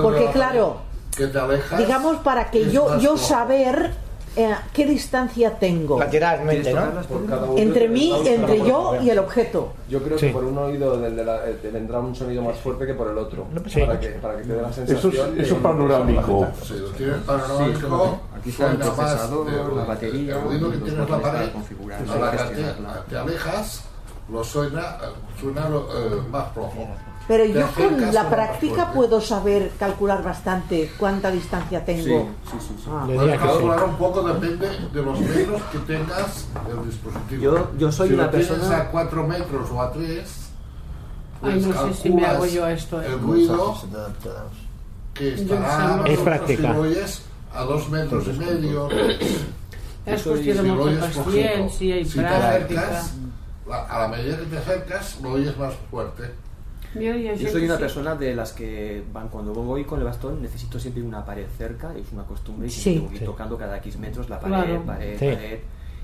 Porque 0.02 0.30
claro, 0.32 0.78
Que 1.16 1.28
te 1.28 1.40
alejas. 1.40 1.80
digamos 1.80 2.18
para 2.18 2.50
que 2.50 2.70
yo 2.72 2.98
yo 3.00 3.18
saber 3.18 3.92
eh, 4.36 4.52
qué 4.74 4.86
distancia 4.88 5.52
tengo 5.60 6.00
Lateralmente, 6.00 6.74
¿no? 6.74 6.90
Por 7.04 7.26
cada 7.28 7.46
uno 7.46 7.56
entre 7.60 7.88
mí, 7.88 8.12
entre 8.26 8.58
yo 8.66 8.96
y 9.00 9.12
el 9.12 9.20
objeto. 9.20 9.74
Yo 9.88 10.02
creo 10.02 10.18
Sí. 10.18 10.26
que 10.28 10.34
por 10.34 10.44
un 10.44 10.58
oído 10.58 10.98
del 10.98 11.16
de 11.16 11.24
la, 11.24 11.48
eh, 11.48 11.60
te 11.62 11.70
vendrá 11.70 12.00
un 12.00 12.16
sonido 12.16 12.42
más 12.42 12.58
fuerte 12.58 12.88
que 12.88 12.96
por 12.96 13.12
el 13.12 13.18
otro. 13.20 13.46
Sí. 13.68 13.82
Para, 13.82 14.00
que, 14.00 14.08
para 14.10 14.38
que 14.38 14.42
te 14.42 14.54
dé 14.54 14.62
la 14.64 14.70
Eso 14.70 14.86
sensación. 14.88 15.30
es, 15.30 15.36
de- 15.36 15.44
eso 15.44 15.56
es 15.56 15.62
panorámico. 15.62 16.48
Tienes 16.98 17.18
panorámico, 17.18 18.20
aquí 18.36 18.50
está 18.50 18.72
el 18.72 18.78
suena 18.78 18.96
procesador, 18.96 19.46
de- 19.70 19.76
la 19.76 19.84
batería, 19.86 20.36
el 20.36 20.42
ruido 20.42 20.72
que 20.72 20.78
tienes 20.78 20.94
en 21.06 21.12
la 21.12 21.20
pared. 21.22 21.50
a 22.10 22.16
la 22.18 22.32
que 22.32 22.56
te, 22.56 22.64
te 23.10 23.18
alejas, 23.18 23.84
lo 24.32 24.44
suena, 24.44 24.98
suena 25.40 25.68
eh, 25.68 26.22
más 26.32 26.52
flojo. 26.54 26.88
Pero 27.28 27.46
yo 27.46 27.68
con 27.72 28.14
la 28.14 28.30
práctica 28.30 28.92
puedo 28.92 29.22
saber 29.22 29.72
calcular 29.80 30.22
bastante 30.24 30.92
cuánta 30.98 31.32
distancia 31.32 31.84
tengo. 31.86 32.04
Sí, 32.44 32.52
sí, 32.52 32.58
sí, 32.68 32.74
sí. 32.84 32.90
Ah. 32.92 33.38
Calcular 33.40 33.84
un 33.86 33.96
poco, 33.96 34.24
depende 34.24 34.68
de 34.94 35.02
los 35.02 35.20
metros 35.22 35.62
que 35.72 35.78
tengas 35.80 36.48
del 36.68 36.86
dispositivo. 36.86 37.42
Yo- 37.42 37.72
yo 37.78 37.92
soy 37.92 38.10
si 38.10 38.14
una 38.16 38.24
lo 38.26 38.30
tienes 38.32 38.48
persona- 38.50 38.78
a 38.78 38.92
4 38.92 39.28
metros 39.28 39.72
o 39.72 39.82
a 39.82 39.92
3, 39.94 40.30
Ay, 41.42 41.60
no 41.62 41.88
sé 41.88 41.94
si 42.02 42.10
me 42.10 42.26
hago 42.26 42.46
yo 42.46 42.68
esto. 42.68 43.02
eh. 43.02 43.06
el 43.08 43.20
ruido 43.20 43.76
que 45.14 45.34
estará 45.34 46.02
Es 46.06 46.20
práctica. 46.20 46.68
si 46.70 46.74
lo 46.74 46.82
oyes 46.82 47.22
a 47.54 47.64
2 47.64 47.90
metros 47.90 48.26
y 48.28 48.34
medio. 48.34 48.90
Es 50.06 50.22
cuestión 50.24 50.58
de 50.58 50.64
si 50.64 50.68
lo 50.68 50.76
mucha 50.76 50.90
oyes 50.90 51.00
paciencia 51.00 51.56
flojito. 51.56 51.96
y 51.98 52.06
Si 52.06 52.12
te 52.12 52.22
práctica. 52.26 52.82
acercas, 52.82 53.14
la- 53.70 53.84
a 53.86 54.00
la 54.02 54.08
medida 54.10 54.38
que 54.40 54.46
te 54.46 54.58
acercas, 54.58 55.18
lo 55.22 55.32
oyes 55.32 55.58
más 55.58 55.74
fuerte. 55.90 56.24
Yo, 56.96 57.02
yo 57.02 57.34
Yo 57.36 57.50
soy 57.50 57.62
que 57.62 57.66
una 57.68 57.76
sí. 57.76 57.82
persona 57.82 58.16
de 58.16 58.36
las 58.36 58.54
que 58.54 59.04
van 59.12 59.30
cuando 59.30 59.54
voy 59.54 59.84
con 59.84 60.00
el 60.00 60.06
bastón 60.06 60.42
necesito 60.42 60.80
siempre 60.80 61.02
una 61.04 61.26
pared 61.26 61.46
cerca, 61.58 61.94
es 61.96 62.12
una 62.12 62.24
costumbre 62.24 62.68
y 62.68 62.72
Sí. 62.72 63.00
que 63.10 63.14
ir 63.16 63.20
Sí. 63.20 63.26
tocando 63.26 63.58
cada 63.58 63.78
X 63.78 63.98
metros 63.98 64.30
la 64.30 64.40
pared, 64.40 64.56
Claro. 64.56 64.84
pared, 64.86 65.18
Sí. 65.20 65.26
pared. 65.26 65.60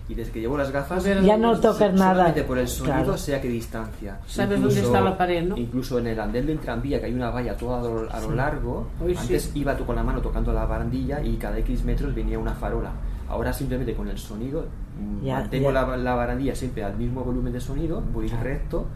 Y 0.08 0.16
desde 0.16 0.32
que 0.32 0.40
llevo 0.42 0.58
las 0.58 0.72
gafas, 0.72 1.04
Ya 1.04 1.38
no 1.38 1.60
tocas 1.60 1.94
nada. 1.94 2.34
por 2.48 2.58
el 2.58 2.68
sonido, 2.68 2.96
Claro. 2.96 3.18
sea 3.18 3.40
qué 3.40 3.48
distancia. 3.48 4.20
Sabes 4.26 4.60
dónde 4.60 4.80
está 4.82 5.02
la 5.02 5.16
pared, 5.16 5.44
¿no? 5.48 5.56
Incluso 5.56 6.00
en 6.00 6.08
el 6.08 6.20
andén 6.20 6.48
del 6.48 6.58
tranvía, 6.58 7.00
que 7.00 7.06
hay 7.06 7.14
una 7.14 7.30
valla 7.30 7.56
toda 7.56 7.80
a 7.80 7.84
lo, 7.84 8.12
a 8.12 8.20
lo 8.20 8.32
largo, 8.32 8.88
Hoy 9.00 9.14
sí. 9.14 9.20
antes 9.22 9.52
iba 9.54 9.78
tú 9.78 9.86
con 9.86 9.96
la 9.96 10.02
mano 10.02 10.20
tocando 10.20 10.52
la 10.52 10.66
barandilla 10.66 11.22
y 11.24 11.36
cada 11.38 11.60
X 11.60 11.84
metros 11.84 12.16
venía 12.16 12.40
una 12.40 12.56
farola. 12.56 12.92
Ahora 13.30 13.54
simplemente 13.54 13.94
con 13.94 14.08
el 14.08 14.18
sonido, 14.18 14.66
mm, 15.00 15.24
Ya, 15.24 15.36
mantengo 15.42 15.72
ya. 15.72 15.86
La, 15.86 15.98
la 15.98 16.16
barandilla 16.16 16.56
siempre 16.56 16.84
al 16.84 16.98
mismo 16.98 17.24
volumen 17.24 17.54
de 17.54 17.60
sonido, 17.62 18.02
voy 18.12 18.28
recto. 18.30 18.88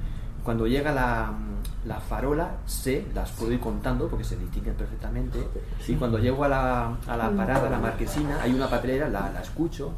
Cuando 0.43 0.65
llega 0.65 0.91
la, 0.91 1.31
la 1.85 1.99
farola, 1.99 2.57
sé, 2.65 3.05
las 3.13 3.31
puedo 3.31 3.51
ir 3.51 3.59
contando 3.59 4.07
porque 4.07 4.23
se 4.23 4.37
distinguen 4.37 4.75
perfectamente. 4.75 5.39
Y 5.87 5.95
cuando 5.95 6.17
llego 6.17 6.43
a 6.43 6.47
la, 6.47 6.97
a 7.07 7.17
la 7.17 7.29
parada, 7.31 7.67
a 7.67 7.69
la 7.69 7.79
marquesina, 7.79 8.41
hay 8.41 8.53
una 8.53 8.69
papelera, 8.69 9.09
la, 9.09 9.29
la 9.31 9.41
escucho. 9.41 9.91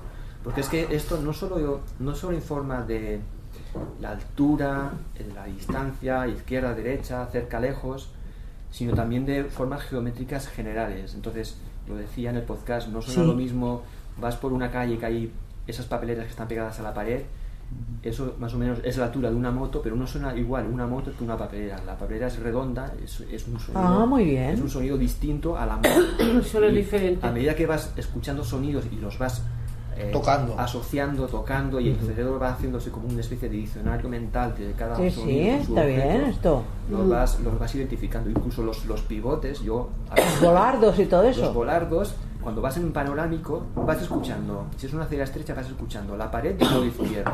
Porque 0.43 0.61
es 0.61 0.69
que 0.69 0.87
esto 0.95 1.19
no 1.21 1.33
solo, 1.33 1.81
no 1.99 2.15
solo 2.15 2.35
informa 2.35 2.81
de 2.83 3.19
la 3.99 4.11
altura, 4.11 4.91
la 5.33 5.45
distancia, 5.45 6.27
izquierda, 6.27 6.73
derecha, 6.73 7.25
cerca, 7.31 7.59
lejos, 7.59 8.11
sino 8.71 8.93
también 8.93 9.25
de 9.25 9.45
formas 9.45 9.81
geométricas 9.83 10.47
generales. 10.47 11.13
Entonces, 11.15 11.57
lo 11.87 11.95
decía 11.95 12.29
en 12.29 12.37
el 12.37 12.43
podcast, 12.43 12.87
no 12.89 13.01
suena 13.01 13.21
Sí. 13.23 13.27
lo 13.27 13.33
mismo, 13.35 13.81
vas 14.17 14.35
por 14.35 14.53
una 14.53 14.71
calle 14.71 14.97
que 14.97 15.05
hay 15.05 15.33
esas 15.67 15.85
papeleras 15.85 16.25
que 16.25 16.31
están 16.31 16.47
pegadas 16.47 16.79
a 16.79 16.83
la 16.83 16.93
pared, 16.93 17.23
eso 18.03 18.35
más 18.39 18.53
o 18.53 18.57
menos 18.57 18.79
es 18.83 18.97
la 18.97 19.05
altura 19.05 19.29
de 19.29 19.35
una 19.35 19.51
moto, 19.51 19.81
pero 19.81 19.95
no 19.95 20.05
suena 20.05 20.35
igual 20.37 20.67
una 20.67 20.85
moto 20.85 21.11
que 21.17 21.23
una 21.23 21.37
papelera. 21.37 21.79
La 21.85 21.97
papelera 21.97 22.27
es 22.27 22.37
redonda, 22.39 22.93
es, 23.03 23.21
es 23.21 23.47
un 23.47 23.59
sonido, 23.59 23.81
Ah, 23.83 24.05
muy 24.05 24.25
bien. 24.25 24.51
es 24.51 24.61
un 24.61 24.69
sonido 24.69 24.97
distinto 24.97 25.57
a 25.57 25.65
la 25.65 25.77
moto. 25.77 25.89
Y 26.69 26.71
diferente. 26.75 27.25
A 27.25 27.31
medida 27.31 27.55
que 27.55 27.65
vas 27.65 27.91
escuchando 27.97 28.43
sonidos 28.43 28.85
y 28.91 28.97
los 28.97 29.17
vas 29.17 29.41
eh, 29.97 30.09
Tocando. 30.11 30.59
asociando, 30.59 31.25
tocando, 31.25 31.79
y 31.79 31.87
el 31.89 31.95
cerebro 31.97 32.37
va 32.37 32.49
haciéndose 32.49 32.91
como 32.91 33.07
una 33.07 33.21
especie 33.21 33.47
de 33.47 33.55
diccionario 33.55 34.09
mental 34.09 34.53
de 34.57 34.73
cada 34.73 34.97
Sí, 34.97 35.09
sonido. 35.09 35.55
sí, 35.55 35.71
está 35.71 35.85
bien 35.85 36.01
objeto, 36.01 36.25
esto. 36.29 36.63
Los 36.91 37.09
vas, 37.09 37.39
los 37.39 37.57
vas 37.57 37.73
identificando, 37.75 38.29
incluso 38.29 38.61
los, 38.61 38.85
los 38.87 39.01
pivotes, 39.03 39.61
yo... 39.61 39.89
Volardos 40.41 40.99
y 40.99 41.05
todo 41.05 41.23
Los 41.23 41.37
eso. 41.37 41.53
volardos, 41.53 42.13
cuando 42.45 42.61
vas 42.61 42.77
en 42.77 42.83
un 42.85 42.91
panorámico, 42.91 43.65
vas 43.75 43.99
escuchando, 44.03 44.67
si 44.77 44.85
es 44.85 44.93
una 44.93 45.05
acera 45.05 45.23
estrecha, 45.23 45.55
vas 45.55 45.65
escuchando 45.65 46.15
la 46.15 46.29
pared 46.29 46.53
del 46.53 46.67
lado 46.69 46.85
izquierdo, 46.85 47.31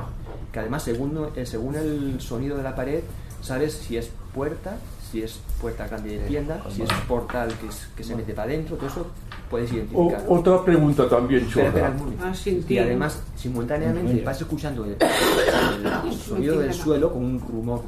que 0.54 0.60
además 0.60 0.84
según, 0.84 1.28
eh, 1.36 1.46
según 1.46 1.76
el 1.76 2.22
sonido 2.22 2.56
de 2.56 2.64
la 2.64 2.74
pared, 2.74 3.02
sabes 3.42 3.74
si 3.74 3.98
es 3.98 4.10
puerta, 4.34 4.78
si 5.12 5.22
es 5.22 5.42
puerta 5.60 5.86
grande 5.86 6.18
de 6.18 6.28
tienda, 6.30 6.62
si 6.74 6.84
es 6.84 6.90
portal 7.10 7.50
que, 7.60 7.68
es- 7.68 7.90
que 7.94 8.06
se 8.06 8.16
mete 8.16 8.32
para 8.34 8.48
adentro, 8.54 8.78
todo 8.78 8.88
eso 8.88 9.06
puedes 9.50 9.70
O- 9.70 9.76
identificar. 9.76 10.24
otra 10.30 10.64
pregunta 10.64 11.10
también, 11.10 11.44
Espera, 11.46 11.68
espera, 11.68 11.88
chorra. 11.98 12.30
Ah, 12.30 12.34
sí, 12.34 12.66
y 12.70 12.78
además, 12.78 13.22
simultáneamente 13.36 14.24
vas 14.24 14.40
escuchando 14.40 14.86
el, 14.86 14.92
el 14.92 16.14
sonido 16.26 16.58
del 16.58 16.74
suelo 16.74 17.12
con 17.12 17.26
un 17.26 17.40
rumor, 17.42 17.82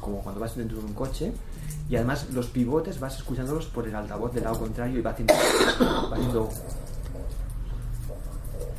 como 0.00 0.22
cuando 0.22 0.40
vas 0.40 0.56
dentro 0.56 0.78
de 0.78 0.84
un 0.86 0.94
coche, 0.94 1.32
y 1.88 1.96
además 1.96 2.28
los 2.32 2.46
pivotes 2.46 3.00
vas 3.00 3.16
escuchándolos 3.16 3.66
por 3.66 3.86
el 3.86 3.94
altavoz 3.94 4.32
del 4.32 4.44
lado 4.44 4.58
contrario 4.58 4.98
y 4.98 5.02
va 5.02 5.10
haciendo, 5.10 5.34
va 6.10 6.16
haciendo 6.16 6.48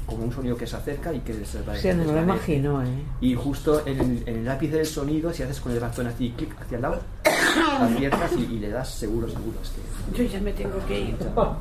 como 0.05 0.25
un 0.25 0.31
sonido 0.31 0.57
que 0.57 0.67
se 0.67 0.75
acerca 0.75 1.13
y 1.13 1.19
que 1.19 1.33
se 1.45 1.61
va 1.61 1.75
Sí, 1.75 1.89
no 1.89 2.05
me 2.05 2.13
lo 2.13 2.21
imagino, 2.21 2.83
¿eh? 2.83 3.03
Y 3.21 3.35
justo 3.35 3.85
en 3.85 3.99
el, 3.99 4.23
en 4.27 4.37
el 4.39 4.49
ápice 4.49 4.77
del 4.77 4.85
sonido, 4.85 5.33
si 5.33 5.43
haces 5.43 5.59
con 5.59 5.71
el 5.71 5.79
bastón 5.79 6.07
así, 6.07 6.33
clic 6.37 6.55
hacia 6.59 6.75
el 6.75 6.81
lado, 6.81 6.99
aciertas 7.79 8.31
y, 8.37 8.55
y 8.55 8.59
le 8.59 8.69
das 8.69 8.89
seguro, 8.93 9.27
seguro. 9.27 9.57
Es 9.61 9.71
que, 9.71 10.23
Yo 10.23 10.29
ya 10.29 10.41
me 10.41 10.53
tengo 10.53 10.77
que 10.87 10.99
ir. 10.99 11.17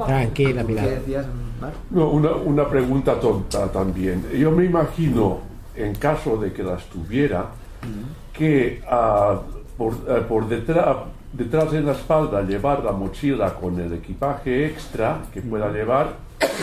Tranquila, 0.07 0.63
mira. 0.65 0.83
¿Qué 0.83 0.91
decías, 0.91 1.27
Marc? 1.61 1.75
No, 1.91 2.11
una, 2.11 2.33
una 2.33 2.69
pregunta 2.69 3.19
tonta 3.21 3.71
también. 3.71 4.25
Yo 4.33 4.51
me 4.51 4.65
imagino, 4.65 5.41
en 5.77 5.95
caso 5.95 6.37
de 6.37 6.53
que 6.53 6.63
las 6.63 6.85
tuviera, 6.87 7.51
que 8.33 8.83
ah, 8.89 9.41
por, 9.83 9.95
eh, 10.17 10.21
por 10.29 10.49
detrás, 10.49 10.97
detrás 11.33 11.73
de 11.73 11.81
la 11.81 11.93
espalda 11.93 12.43
llevar 12.43 12.85
la 12.85 12.93
mochila 12.93 13.53
con 13.55 13.79
el 13.81 13.93
equipaje 13.95 14.67
extra 14.67 15.19
que 15.33 15.41
pueda 15.43 15.71
llevar 15.73 16.15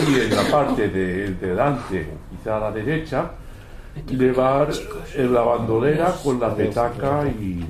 y 0.08 0.20
en 0.22 0.36
la 0.36 0.44
parte 0.50 0.88
de 0.90 1.32
delante, 1.34 2.08
quizá 2.30 2.58
a 2.58 2.60
la 2.62 2.72
derecha, 2.72 3.32
llevar 4.08 4.70
la 5.18 5.42
bandolera 5.42 6.14
con 6.24 6.40
la 6.40 6.56
petaca 6.56 7.24
y, 7.28 7.66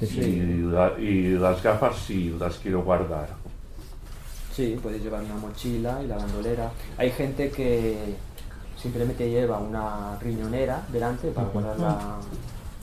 y 0.00 0.62
la- 0.72 0.92
y 0.98 1.28
las 1.38 1.62
gafas 1.62 1.96
si 1.98 2.30
las 2.38 2.56
quiero 2.58 2.82
guardar. 2.82 3.28
Sí, 4.52 4.78
puedes 4.82 5.02
llevar 5.02 5.22
una 5.22 5.34
mochila 5.36 6.00
y 6.02 6.06
la 6.08 6.16
bandolera. 6.16 6.70
Hay 6.98 7.10
gente 7.10 7.50
que 7.50 8.14
simplemente 8.80 9.28
lleva 9.30 9.58
una 9.58 10.16
riñonera 10.20 10.82
delante 10.92 11.28
para 11.28 11.48
guardar 11.48 11.78
la, 11.78 12.16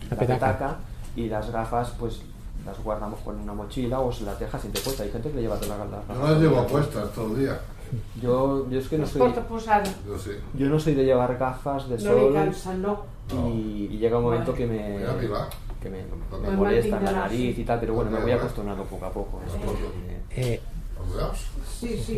la 0.09 0.15
petaca. 0.33 0.77
Y 1.15 1.27
las 1.27 1.49
gafas 1.51 1.91
pues 1.99 2.21
las 2.65 2.81
guardamos 2.83 3.19
con 3.21 3.39
una 3.39 3.53
mochila 3.53 3.99
o 3.99 4.11
se 4.11 4.23
las 4.23 4.39
deja 4.39 4.57
siempre 4.59 4.81
puesta. 4.81 5.03
Hay 5.03 5.11
gente 5.11 5.29
que 5.29 5.35
le 5.37 5.41
lleva 5.43 5.55
todas 5.57 5.79
las 5.79 5.89
Yo 5.89 5.95
gafas. 6.15 6.29
las 6.31 6.39
llevo 6.41 6.67
puestas 6.67 7.11
todo 7.13 7.27
el 7.33 7.39
día. 7.39 7.59
Yo, 8.21 8.69
yo 8.69 8.79
es 8.79 8.87
que 8.87 8.97
no 8.97 9.05
soy. 9.05 9.21
Yo 10.07 10.17
sí. 10.17 10.31
yo 10.53 10.69
no 10.69 10.79
soy 10.79 10.93
de 10.93 11.03
llevar 11.03 11.37
gafas 11.37 11.89
de 11.89 11.95
No 11.95 12.01
sol 12.01 12.29
me 12.29 12.33
cansa, 12.35 12.73
no. 12.75 13.03
y, 13.49 13.89
y 13.91 13.97
llega 13.97 14.17
un 14.17 14.23
momento 14.23 14.53
que 14.53 14.65
me, 14.65 14.99
que 15.81 15.89
me, 15.89 16.03
No 16.31 16.37
me 16.39 16.49
me 16.49 16.55
molesta 16.55 16.99
la 17.01 17.11
nariz 17.11 17.57
y 17.57 17.63
tal, 17.65 17.79
pero 17.79 17.95
bueno, 17.95 18.11
me 18.11 18.19
voy 18.21 18.31
acostumbrando 18.31 18.83
poco 18.85 19.05
a 19.05 19.11
poco. 19.11 19.41
Eh. 20.29 20.61
Sí, 21.79 21.97
sí. 21.97 22.17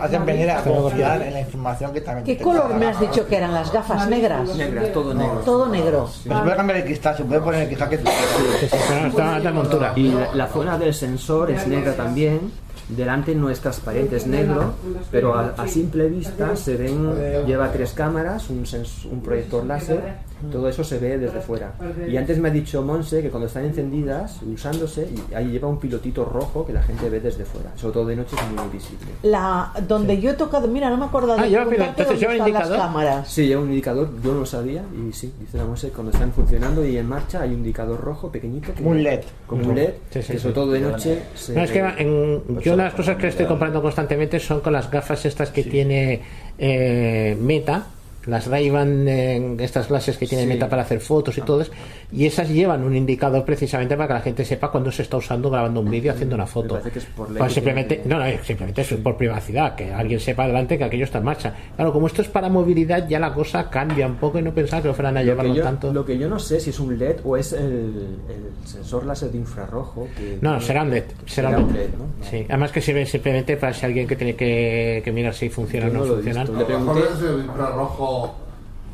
Hacen 0.00 0.24
venir 0.24 0.50
a 0.50 0.62
confiar 0.62 1.20
en 1.22 1.32
la 1.34 1.40
información 1.40 1.92
que 1.92 2.00
también 2.00 2.24
¿Qué 2.24 2.36
te 2.36 2.44
color 2.44 2.74
me 2.76 2.86
has 2.86 3.00
dicho 3.00 3.26
que 3.26 3.36
eran 3.36 3.52
las 3.52 3.72
gafas 3.72 4.08
negras? 4.08 4.54
Negras, 4.56 4.92
todo 4.92 5.12
negro. 5.14 5.40
Todo 5.44 5.66
negro. 5.68 6.08
Voy 6.26 6.50
a 6.52 6.56
cambiar 6.56 6.78
el 6.78 6.84
cristal, 6.84 7.16
se 7.16 7.24
puede 7.24 7.40
poner 7.40 7.62
el 7.62 7.66
cristal 7.66 7.88
que 7.88 7.96
está, 7.96 9.40
de 9.40 9.52
montura. 9.52 9.92
Y 9.96 10.08
la, 10.12 10.32
la 10.34 10.46
zona 10.46 10.78
del 10.78 10.94
sensor 10.94 11.50
es 11.50 11.66
negra 11.66 11.94
también. 11.94 12.52
Delante 12.88 13.34
no 13.34 13.50
es 13.50 13.58
transparente, 13.58 14.14
es 14.16 14.28
negro, 14.28 14.74
pero 15.10 15.34
a, 15.34 15.54
a 15.58 15.66
simple 15.66 16.06
vista 16.06 16.54
se 16.54 16.76
ven, 16.76 17.44
lleva 17.44 17.72
tres 17.72 17.92
cámaras, 17.92 18.48
un, 18.48 18.62
sens- 18.64 19.04
un 19.10 19.20
proyector 19.22 19.64
láser 19.66 20.18
Todo 20.52 20.68
eso 20.68 20.84
se 20.84 20.98
ve 20.98 21.18
desde 21.18 21.40
fuera. 21.40 21.72
Y 22.08 22.16
antes 22.16 22.38
me 22.38 22.48
ha 22.48 22.52
dicho 22.52 22.82
Monse 22.82 23.22
que 23.22 23.30
cuando 23.30 23.46
están 23.46 23.64
encendidas, 23.64 24.40
usándose, 24.42 25.08
y 25.30 25.34
ahí 25.34 25.46
lleva 25.48 25.66
un 25.68 25.78
pilotito 25.78 26.24
rojo 26.24 26.66
que 26.66 26.72
la 26.72 26.82
gente 26.82 27.08
ve 27.08 27.20
desde 27.20 27.44
fuera. 27.44 27.70
Sobre 27.76 27.94
todo 27.94 28.06
de 28.06 28.16
noche 28.16 28.36
es 28.36 28.42
muy 28.62 28.70
visible. 28.72 29.06
La, 29.22 29.72
donde 29.88 30.20
yo 30.20 30.30
he 30.30 30.34
tocado, 30.34 30.68
mira, 30.68 30.90
no 30.90 30.96
me 30.98 31.06
acuerdo 31.06 31.34
de 31.36 31.40
Ah, 31.40 31.44
preguntarte 31.46 32.02
entonces 32.02 32.06
dónde 32.06 32.20
lleva 32.20 32.32
están 32.34 32.52
las 32.52 32.62
indicador. 32.62 32.78
cámaras. 32.78 33.28
Sí, 33.28 33.46
lleva 33.46 33.62
un 33.62 33.68
indicador, 33.70 34.10
yo 34.22 34.32
no 34.34 34.40
lo 34.40 34.46
sabía, 34.46 34.82
y 35.08 35.12
sí, 35.12 35.32
dice 35.40 35.56
la 35.58 35.64
Monse, 35.64 35.88
cuando 35.90 36.12
están 36.12 36.32
funcionando 36.32 36.84
y 36.84 36.96
en 36.98 37.08
marcha 37.08 37.40
hay 37.40 37.50
un 37.50 37.56
indicador 37.56 38.00
rojo 38.00 38.30
pequeñito. 38.30 38.74
que- 38.74 38.82
un 38.82 39.02
LED. 39.02 39.20
Como 39.46 39.68
un 39.68 39.74
LED, 39.74 39.90
Sí, 40.10 40.22
sí, 40.22 40.32
que 40.34 40.38
sobre 40.38 40.54
todo 40.54 40.72
de 40.72 40.80
noche... 40.80 41.22
se 41.34 41.54
No, 41.54 41.62
es 41.62 41.70
que 41.70 41.78
en- 41.78 42.60
yo 42.60 42.76
las 42.76 42.94
cosas 42.94 43.16
que 43.16 43.28
estoy 43.28 43.46
comprando 43.46 43.80
constantemente 43.82 44.38
son 44.38 44.60
con 44.60 44.72
las 44.72 44.90
gafas 44.90 45.24
estas 45.24 45.50
que 45.50 45.62
tiene 45.64 46.20
eh, 46.58 47.36
Meta, 47.40 47.86
las 48.26 48.46
Ray-Ban, 48.46 49.08
eh, 49.08 49.56
estas 49.60 49.86
clases 49.86 50.16
que 50.18 50.26
tiene 50.26 50.44
Sí. 50.44 50.48
Meta 50.48 50.68
para 50.68 50.82
hacer 50.82 51.00
fotos 51.00 51.36
y 51.38 51.40
todo 51.42 51.60
eso, 51.60 51.72
y 52.12 52.26
esas 52.26 52.48
llevan 52.48 52.84
un 52.84 52.94
indicador 52.96 53.44
precisamente 53.44 53.96
para 53.96 54.08
que 54.08 54.14
la 54.14 54.20
gente 54.20 54.44
sepa 54.44 54.70
cuándo 54.70 54.90
se 54.92 55.02
está 55.02 55.16
usando 55.16 55.50
grabando 55.50 55.80
un 55.80 55.90
vídeo, 55.90 56.12
haciendo 56.12 56.34
una 56.34 56.46
foto. 56.46 56.74
parece 56.74 56.90
que 56.90 56.98
es 57.00 57.04
por 57.06 57.34
Pues 57.36 57.52
simplemente, 57.52 57.96
tiene- 57.96 58.14
no, 58.14 58.18
no, 58.18 58.44
simplemente 58.44 58.80
eso 58.82 58.94
es 58.96 59.00
por 59.00 59.16
privacidad, 59.16 59.74
que 59.74 59.92
alguien 59.92 60.20
sepa 60.20 60.44
adelante 60.44 60.76
que 60.78 60.84
aquello 60.84 61.04
está 61.04 61.18
en 61.18 61.24
marcha. 61.24 61.54
Claro, 61.76 61.92
como 61.92 62.06
esto 62.06 62.22
es 62.22 62.28
para 62.28 62.48
movilidad, 62.48 63.08
ya 63.08 63.18
la 63.18 63.32
cosa 63.32 63.70
cambia 63.70 64.06
un 64.06 64.16
poco 64.16 64.38
y 64.38 64.42
no 64.42 64.52
pensaba 64.52 64.82
que 64.82 64.88
lo 64.88 64.94
fueran 64.94 65.16
a 65.16 65.20
Lo 65.20 65.24
que, 65.24 65.30
llevarlo 65.30 65.54
yo, 65.54 65.62
tanto. 65.62 65.92
lo 65.92 66.04
que 66.04 66.18
yo 66.18 66.28
no 66.28 66.38
sé 66.38 66.60
si 66.60 66.70
es 66.70 66.80
un 66.80 66.98
LED 66.98 67.16
o 67.24 67.36
es 67.36 67.52
el, 67.52 68.18
el 68.28 68.66
sensor 68.66 69.04
láser 69.06 69.30
de 69.30 69.38
infrarrojo. 69.38 70.08
Que 70.16 70.38
No, 70.40 70.50
tiene- 70.52 70.60
será 70.66 70.82
un 70.82 70.90
LED. 70.90 71.04
Será 71.26 71.48
será 71.50 71.58
un 71.62 71.72
LED. 71.72 71.80
LED, 71.80 71.88
¿no? 71.98 72.24
Sí, 72.28 72.46
además 72.48 72.72
que 72.72 72.80
sirve 72.80 73.06
simplemente 73.06 73.56
para 73.56 73.72
si 73.72 73.86
alguien 73.86 74.06
que 74.06 74.16
tiene 74.16 74.34
que, 74.34 75.00
que 75.04 75.12
mirar 75.12 75.34
si 75.34 75.48
funciona 75.48 75.86
o 75.86 75.90
no, 75.90 75.98
no 76.00 76.04
lo 76.04 76.12
he 76.12 76.14
funciona. 76.22 76.40
visto. 76.44 77.26
El 77.36 77.44
infrarrojo. 77.44 78.15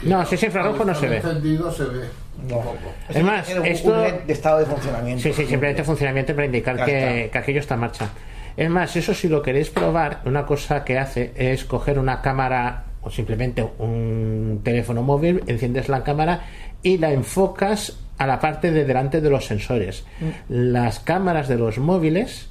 No, 0.04 0.24
si 0.26 0.34
es 0.34 0.42
infrarrojo 0.42 0.84
no 0.84 0.94
se 0.94 1.08
ve. 1.08 1.16
encendido 1.18 1.70
se 1.70 1.84
ve. 1.84 2.04
No. 2.48 2.60
Es 3.08 3.22
más, 3.22 3.48
esto- 3.48 3.92
un 3.92 4.02
LED 4.02 4.14
de 4.26 4.32
estado 4.32 4.58
de 4.58 4.66
funcionamiento. 4.66 5.22
Sí, 5.22 5.32
sí, 5.32 5.46
simplemente 5.46 5.84
funcionamiento 5.84 6.34
para 6.34 6.46
indicar 6.46 6.84
que, 6.84 7.28
que 7.32 7.38
aquello 7.38 7.60
está 7.60 7.74
en 7.74 7.80
marcha. 7.80 8.08
Es 8.56 8.68
más, 8.68 8.96
eso 8.96 9.14
si 9.14 9.28
lo 9.28 9.42
queréis 9.42 9.70
probar, 9.70 10.20
una 10.24 10.44
cosa 10.44 10.84
que 10.84 10.98
hace 10.98 11.32
es 11.36 11.64
coger 11.64 11.98
una 11.98 12.20
cámara 12.20 12.84
o 13.02 13.10
simplemente 13.10 13.66
un 13.78 14.60
teléfono 14.64 15.02
móvil, 15.02 15.42
enciendes 15.46 15.88
la 15.88 16.02
cámara 16.02 16.40
y 16.82 16.98
la 16.98 17.12
enfocas 17.12 17.98
a 18.18 18.26
la 18.26 18.40
parte 18.40 18.70
de 18.72 18.84
delante 18.84 19.20
de 19.20 19.30
los 19.30 19.46
sensores. 19.46 20.04
Las 20.48 21.00
cámaras 21.00 21.48
de 21.48 21.56
los 21.56 21.78
móviles 21.78 22.48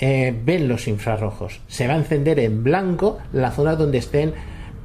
eh, 0.00 0.34
ven 0.44 0.68
los 0.68 0.88
infrarrojos. 0.88 1.60
Se 1.68 1.86
va 1.86 1.94
a 1.94 1.98
encender 1.98 2.38
en 2.40 2.62
blanco 2.64 3.18
la 3.32 3.50
zona 3.50 3.76
donde 3.76 3.98
estén 3.98 4.34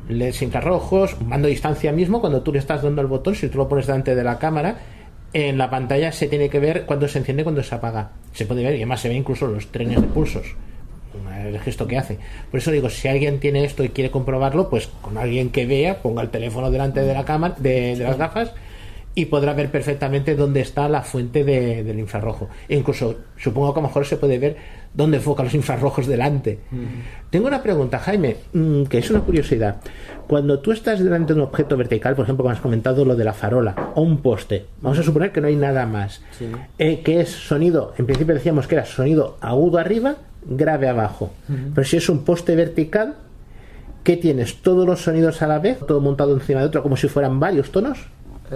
LEDs 0.09 0.41
infrarrojos, 0.41 1.21
mando 1.21 1.47
a 1.47 1.49
distancia 1.49 1.91
mismo, 1.93 2.19
cuando 2.19 2.41
tú 2.41 2.51
le 2.51 2.59
estás 2.59 2.81
dando 2.83 3.01
el 3.01 3.07
botón, 3.07 3.35
si 3.35 3.47
tú 3.47 3.57
lo 3.59 3.69
pones 3.69 3.87
delante 3.87 4.15
de 4.15 4.23
la 4.23 4.37
cámara, 4.37 4.77
en 5.31 5.57
la 5.57 5.69
pantalla 5.69 6.11
se 6.11 6.27
tiene 6.27 6.49
que 6.49 6.59
ver 6.59 6.85
cuando 6.85 7.07
se 7.07 7.19
enciende 7.19 7.41
y 7.41 7.43
cuando 7.43 7.63
se 7.63 7.75
apaga. 7.75 8.11
Se 8.33 8.45
puede 8.45 8.63
ver 8.63 8.73
y 8.73 8.77
además 8.77 8.99
se 9.01 9.09
ve 9.09 9.15
incluso 9.15 9.47
los 9.47 9.67
trenes 9.67 10.01
de 10.01 10.07
pulsos. 10.07 10.55
El 11.45 11.59
gesto 11.59 11.87
que 11.87 11.97
hace. 11.97 12.17
Por 12.51 12.59
eso 12.59 12.69
digo, 12.71 12.89
si 12.89 13.07
alguien 13.07 13.39
tiene 13.39 13.63
esto 13.63 13.83
y 13.83 13.89
quiere 13.89 14.11
comprobarlo, 14.11 14.69
pues 14.69 14.87
con 15.01 15.17
alguien 15.17 15.49
que 15.51 15.65
vea, 15.65 16.01
ponga 16.01 16.21
el 16.21 16.29
teléfono 16.29 16.69
delante 16.69 17.01
de 17.01 17.13
la 17.13 17.23
cámara, 17.25 17.55
de, 17.57 17.95
de 17.95 18.03
las 18.03 18.17
gafas 18.17 18.53
y 19.15 19.25
podrá 19.25 19.53
ver 19.53 19.71
perfectamente 19.71 20.35
dónde 20.35 20.61
está 20.61 20.87
la 20.89 21.01
fuente 21.01 21.43
de- 21.43 21.83
del 21.83 21.99
infrarrojo. 21.99 22.49
E 22.67 22.75
incluso 22.75 23.15
supongo 23.37 23.73
que 23.73 23.79
a 23.79 23.81
lo 23.83 23.87
mejor 23.87 24.05
se 24.05 24.17
puede 24.17 24.37
ver 24.37 24.57
dónde 24.93 25.17
enfocan 25.17 25.45
los 25.45 25.53
infrarrojos 25.53 26.07
delante. 26.07 26.59
Tengo 27.29 27.47
una 27.47 27.61
pregunta, 27.61 27.99
Jaime, 27.99 28.37
mm, 28.53 28.83
que 28.83 28.97
es 28.97 29.09
una 29.09 29.21
curiosidad. 29.21 29.77
Cuando 30.27 30.59
tú 30.59 30.71
estás 30.71 30.99
delante 30.99 31.33
de 31.33 31.39
un 31.39 31.45
objeto 31.47 31.77
vertical, 31.77 32.15
por 32.15 32.23
ejemplo, 32.23 32.43
como 32.43 32.53
has 32.53 32.61
comentado 32.61 33.05
lo 33.05 33.15
de 33.15 33.23
la 33.23 33.33
farola 33.33 33.91
o 33.95 34.01
un 34.01 34.17
poste, 34.17 34.65
vamos 34.81 34.99
a 34.99 35.03
suponer 35.03 35.31
que 35.31 35.41
no 35.41 35.47
hay 35.47 35.55
nada 35.55 35.85
más, 35.85 36.21
eh, 36.77 37.01
que 37.01 37.21
es 37.21 37.29
sonido, 37.29 37.93
en 37.97 38.05
principio 38.05 38.33
decíamos 38.33 38.67
que 38.67 38.75
era 38.75 38.85
sonido 38.85 39.37
agudo 39.41 39.77
arriba, 39.77 40.15
grave 40.45 40.87
abajo. 40.87 41.31
Pero 41.73 41.87
si 41.87 41.97
es 41.97 42.09
un 42.09 42.23
poste 42.23 42.55
vertical, 42.55 43.15
¿qué 44.03 44.17
tienes? 44.17 44.61
¿Todos 44.61 44.85
los 44.85 45.01
sonidos 45.01 45.41
a 45.41 45.47
la 45.47 45.59
vez? 45.59 45.79
¿Todo 45.79 46.01
montado 46.01 46.33
encima 46.33 46.61
de 46.61 46.67
otro 46.67 46.83
como 46.83 46.97
si 46.97 47.07
fueran 47.07 47.39
varios 47.39 47.71
tonos? 47.71 47.99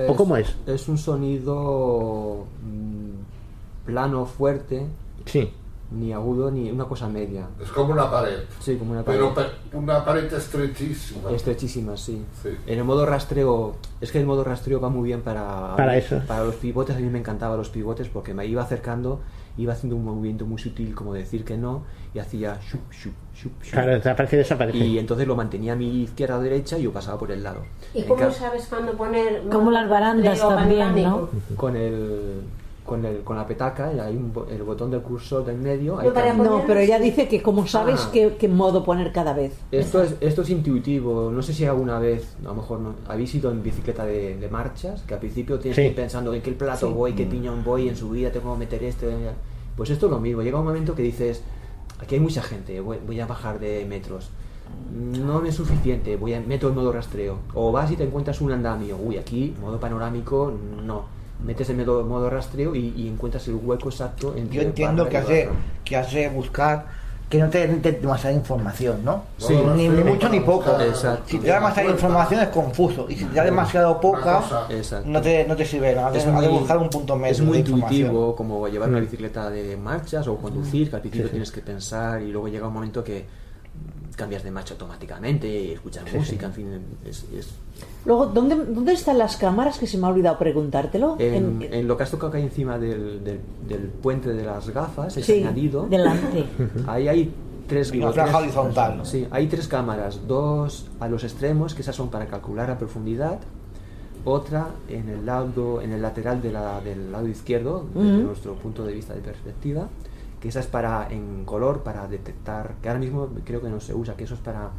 ¿O 0.08 0.16
cómo 0.16 0.38
es? 0.38 0.56
Es 0.66 0.88
un 0.88 0.98
sonido 0.98 2.46
mm, 2.64 3.86
plano, 3.86 4.26
fuerte. 4.26 4.88
Sí. 5.26 5.52
Ni 5.94 6.12
agudo 6.12 6.50
ni 6.50 6.72
una 6.72 6.86
cosa 6.86 7.08
media. 7.08 7.48
Es 7.62 7.70
como 7.70 7.94
una 7.94 8.10
pared. 8.10 8.40
Sí, 8.60 8.78
como 8.78 8.94
una 8.94 9.04
pared. 9.04 9.20
Pero 9.20 9.34
pe- 9.34 9.78
una 9.78 10.04
pared 10.04 10.32
estrechísima. 10.34 11.30
Estrechísima, 11.32 11.96
sí. 11.98 12.26
En 12.66 12.80
el 12.80 12.84
modo 12.84 13.06
rastreo, 13.06 13.76
es 14.02 14.12
que 14.12 14.20
el 14.20 14.26
modo 14.26 14.44
rastreo 14.44 14.80
va 14.82 14.90
muy 14.90 15.04
bien 15.10 15.22
para, 15.22 15.76
Para 15.76 15.96
eso. 15.96 16.20
para 16.28 16.44
los 16.46 16.56
pivotes. 16.56 16.96
A 16.96 17.00
mí 17.00 17.10
me 17.10 17.20
encantaban 17.20 17.58
los 17.58 17.70
pivotes 17.70 18.08
porque 18.10 18.34
me 18.34 18.46
iba 18.48 18.64
acercando, 18.64 19.20
iba 19.56 19.74
haciendo 19.74 19.96
un 19.96 20.04
movimiento 20.06 20.46
muy 20.48 20.58
sutil, 20.60 20.96
como 20.96 21.14
decir 21.14 21.46
que 21.46 21.58
no, 21.58 21.84
y 22.14 22.18
hacía 22.20 22.60
shup, 22.68 22.92
shup, 22.92 23.14
shup, 23.36 23.52
shup. 23.64 23.72
Claro, 23.72 24.02
te 24.02 24.10
aparece 24.10 24.36
y 24.38 24.40
desaparece. 24.40 24.78
Y 24.80 24.98
entonces 24.98 25.28
lo 25.28 25.36
mantenía 25.36 25.74
a 25.74 25.76
mi 25.76 26.02
izquierda 26.04 26.38
o 26.38 26.42
derecha 26.42 26.80
y 26.80 26.84
yo 26.84 26.92
pasaba 26.92 27.20
por 27.20 27.32
el 27.32 27.44
lado. 27.44 27.62
¿Y 27.94 28.02
En 28.02 28.08
cómo 28.08 28.32
sabes 28.32 28.66
cuándo 28.66 28.94
poner? 28.94 29.44
Como 29.52 29.70
las 29.70 29.88
barandas 29.88 30.40
también, 30.40 30.80
panorámico? 30.88 31.30
Con 31.56 31.76
el, 31.76 32.42
con 32.86 33.06
el 33.06 33.22
con 33.22 33.38
la 33.38 33.48
petaca, 33.48 33.94
y 33.94 34.00
hay 34.00 34.16
un 34.16 34.34
bo- 34.34 34.46
el 34.50 34.62
botón 34.64 34.92
del 34.92 35.02
cursor 35.02 35.46
del 35.46 35.58
medio. 35.58 36.00
ahí 36.00 36.08
No, 36.08 36.14
para 36.14 36.28
también. 36.28 36.50
No, 36.50 36.64
pero 36.68 36.80
ella 36.80 37.00
dice 37.00 37.28
que 37.28 37.42
como 37.42 37.66
sabes 37.66 38.02
Ah. 38.06 38.10
qué, 38.12 38.36
qué 38.38 38.48
modo 38.50 38.84
poner 38.84 39.12
cada 39.14 39.34
vez. 39.34 39.54
Esto 39.72 40.04
es, 40.04 40.16
esto 40.20 40.42
es 40.42 40.50
intuitivo. 40.50 41.32
No 41.32 41.42
sé 41.42 41.54
si 41.54 41.66
alguna 41.66 42.00
vez, 42.00 42.36
a 42.42 42.50
lo 42.50 42.56
mejor 42.56 42.80
no, 42.80 42.96
habéis 43.08 43.34
ido 43.36 43.52
en 43.52 43.64
bicicleta 43.64 44.06
de, 44.06 44.36
de 44.38 44.50
marchas, 44.50 45.02
que 45.04 45.14
al 45.14 45.20
principio 45.20 45.60
tienes 45.60 45.76
Sí. 45.76 45.82
que 45.84 45.88
ir 45.90 45.96
pensando 45.96 46.34
en 46.34 46.42
qué 46.42 46.52
plato 46.52 46.88
Sí. 46.88 46.94
voy, 46.94 47.14
qué 47.14 47.26
piñón 47.26 47.64
voy, 47.64 47.88
en 47.88 47.96
subida 47.96 48.32
tengo 48.32 48.54
que 48.54 48.60
meter 48.60 48.84
este. 48.84 49.08
Pues 49.78 49.90
esto 49.90 50.08
es 50.08 50.12
lo 50.12 50.20
mismo. 50.20 50.42
Llega 50.42 50.60
un 50.60 50.66
momento 50.66 50.94
que 50.94 51.04
dices, 51.04 51.42
aquí 52.02 52.16
hay 52.16 52.22
mucha 52.22 52.42
gente, 52.44 52.80
voy, 52.82 52.98
voy 53.06 53.20
a 53.20 53.26
bajar 53.26 53.60
de 53.60 53.86
metros. 53.86 54.30
No 54.92 55.40
me 55.40 55.50
es 55.50 55.56
suficiente, 55.56 56.16
voy 56.18 56.34
a 56.34 56.40
meto 56.42 56.68
el 56.68 56.74
modo 56.74 56.92
rastreo. 56.92 57.38
O 57.54 57.72
vas 57.72 57.92
y 57.92 57.96
te 57.96 58.04
encuentras 58.04 58.42
un 58.42 58.52
andamio. 58.52 58.98
Uy, 58.98 59.18
aquí, 59.18 59.54
modo 59.62 59.80
panorámico, 59.80 60.52
no. 60.84 61.13
Metes 61.44 61.70
el 61.70 61.78
modo, 61.78 62.04
modo 62.06 62.30
rastreo 62.30 62.76
y, 62.76 62.94
y 62.96 63.08
encuentras 63.08 63.48
el 63.48 63.56
hueco 63.56 63.90
exacto 63.90 64.34
entre 64.36 64.56
Yo 64.56 64.62
entiendo 64.62 65.10
que 65.10 65.18
has 65.18 65.28
de, 65.28 65.50
que 65.84 65.98
has 65.98 66.12
de 66.14 66.30
buscar 66.30 66.86
que 67.34 67.40
no 67.40 67.50
te 67.50 67.68
dé 67.68 67.92
demasiada 67.94 68.36
información, 68.36 69.04
¿no? 69.04 69.24
Sí. 69.40 69.56
ni, 69.76 69.90
ni 69.90 70.04
mucho 70.04 70.30
ni 70.30 70.40
poco. 70.40 70.80
Exacto. 70.80 71.24
Si 71.26 71.40
te 71.40 71.48
da 71.48 71.56
demasiada 71.56 71.90
información 71.90 72.42
es 72.42 72.50
confuso. 72.50 73.08
Y 73.10 73.16
si 73.16 73.26
te 73.26 73.34
da 73.34 73.44
demasiado 73.44 74.00
poca, 74.00 74.44
no 75.06 75.20
te, 75.20 75.44
no 75.48 75.56
te 75.56 75.66
sirve 75.66 75.96
nada. 75.96 76.10
Has 76.10 76.26
de 76.26 76.48
buscar 76.48 76.78
un 76.78 76.92
punto 76.92 77.16
medio 77.16 77.32
es 77.32 77.42
muy 77.42 77.58
intuitivo 77.58 78.36
como 78.36 78.68
llevar 78.68 78.90
una 78.90 79.00
bicicleta 79.00 79.50
de 79.50 79.76
marchas 79.78 80.28
o 80.28 80.38
conducir, 80.38 80.92
que 80.92 80.96
al 80.96 81.02
principio 81.02 81.30
tienes 81.30 81.52
que 81.52 81.62
pensar 81.62 82.22
y 82.22 82.32
luego 82.32 82.50
llega 82.50 82.68
un 82.68 82.74
momento 82.74 83.04
que 83.04 83.26
cambias 84.16 84.44
de 84.44 84.52
marcha 84.52 84.74
automáticamente 84.76 85.74
escuchas 85.74 86.04
Sí, 86.10 86.18
música, 86.18 86.46
en 86.46 86.54
fin, 86.54 86.68
es, 87.06 87.26
es- 87.36 87.50
Luego, 88.06 88.28
¿dónde, 88.28 88.56
¿dónde 88.56 88.94
están 88.94 89.18
las 89.18 89.38
cámaras? 89.38 89.80
Que 89.80 89.88
se 89.88 89.98
me 89.98 90.06
ha 90.06 90.10
olvidado 90.10 90.38
preguntártelo. 90.38 91.16
en, 91.20 91.62
En- 91.64 91.74
en 91.74 91.88
lo 91.88 91.98
que 91.98 92.04
has 92.04 92.12
tocado 92.12 92.32
que 92.32 92.38
hay 92.38 92.44
encima 92.44 92.78
del, 92.78 93.24
del, 93.24 93.40
del 93.68 93.82
puente 93.88 94.30
de 94.34 94.44
las 94.44 94.70
gafas, 94.70 95.18
es 95.18 95.26
Sí, 95.26 95.42
añadido. 95.42 95.88
delante. 95.90 96.46
Ahí 96.88 97.08
hay 97.08 97.34
tres 97.68 97.92
Una 97.92 98.12
franja 98.12 98.40
tres- 98.40 98.44
horizontal. 98.56 99.06
Sí, 99.06 99.26
hay 99.32 99.48
tres 99.48 99.68
cámaras, 99.68 100.20
dos 100.28 100.86
a 101.00 101.08
los 101.08 101.24
extremos, 101.24 101.74
que 101.74 101.82
esas 101.82 101.96
son 101.96 102.10
para 102.10 102.28
calcular 102.28 102.70
la 102.70 102.78
profundidad, 102.78 103.40
otra 104.26 104.68
en 104.90 105.10
el 105.10 105.26
lado, 105.26 105.82
en 105.82 105.92
el 105.92 106.02
lateral 106.02 106.42
de 106.42 106.52
la- 106.52 106.80
del 106.82 107.12
lado 107.12 107.28
izquierdo, 107.28 107.86
desde 107.96 108.16
Ujú. 108.18 108.28
nuestro 108.28 108.54
punto 108.56 108.86
de 108.86 108.94
vista 108.94 109.14
de 109.14 109.22
perspectiva, 109.22 109.88
que 110.44 110.50
esa 110.50 110.60
es 110.60 110.68
para 110.68 111.08
en 111.10 111.46
color 111.46 111.84
para 111.84 112.06
detectar, 112.06 112.76
que 112.82 112.90
ahora 112.90 113.00
mismo 113.00 113.30
creo 113.46 113.62
que 113.62 113.70
no 113.70 113.80
se 113.80 113.94
usa, 113.94 114.18
que 114.18 114.26
eso 114.26 114.34
es 114.34 114.42
para 114.42 114.72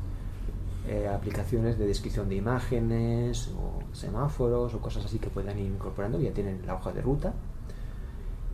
eh, 0.87 1.09
aplicaciones 1.09 1.79
de 1.79 1.87
descripción 1.87 2.29
de 2.29 2.35
imágenes 2.35 3.51
o 3.57 3.81
semáforos 3.97 4.75
o 4.75 4.81
cosas 4.83 5.07
así 5.07 5.19
que 5.19 5.31
puedan 5.31 5.59
ir 5.59 5.65
incorporando, 5.65 6.21
ya 6.21 6.33
tienen 6.33 6.61
la 6.67 6.75
hoja 6.75 6.93
de 6.93 7.01
ruta. 7.01 7.33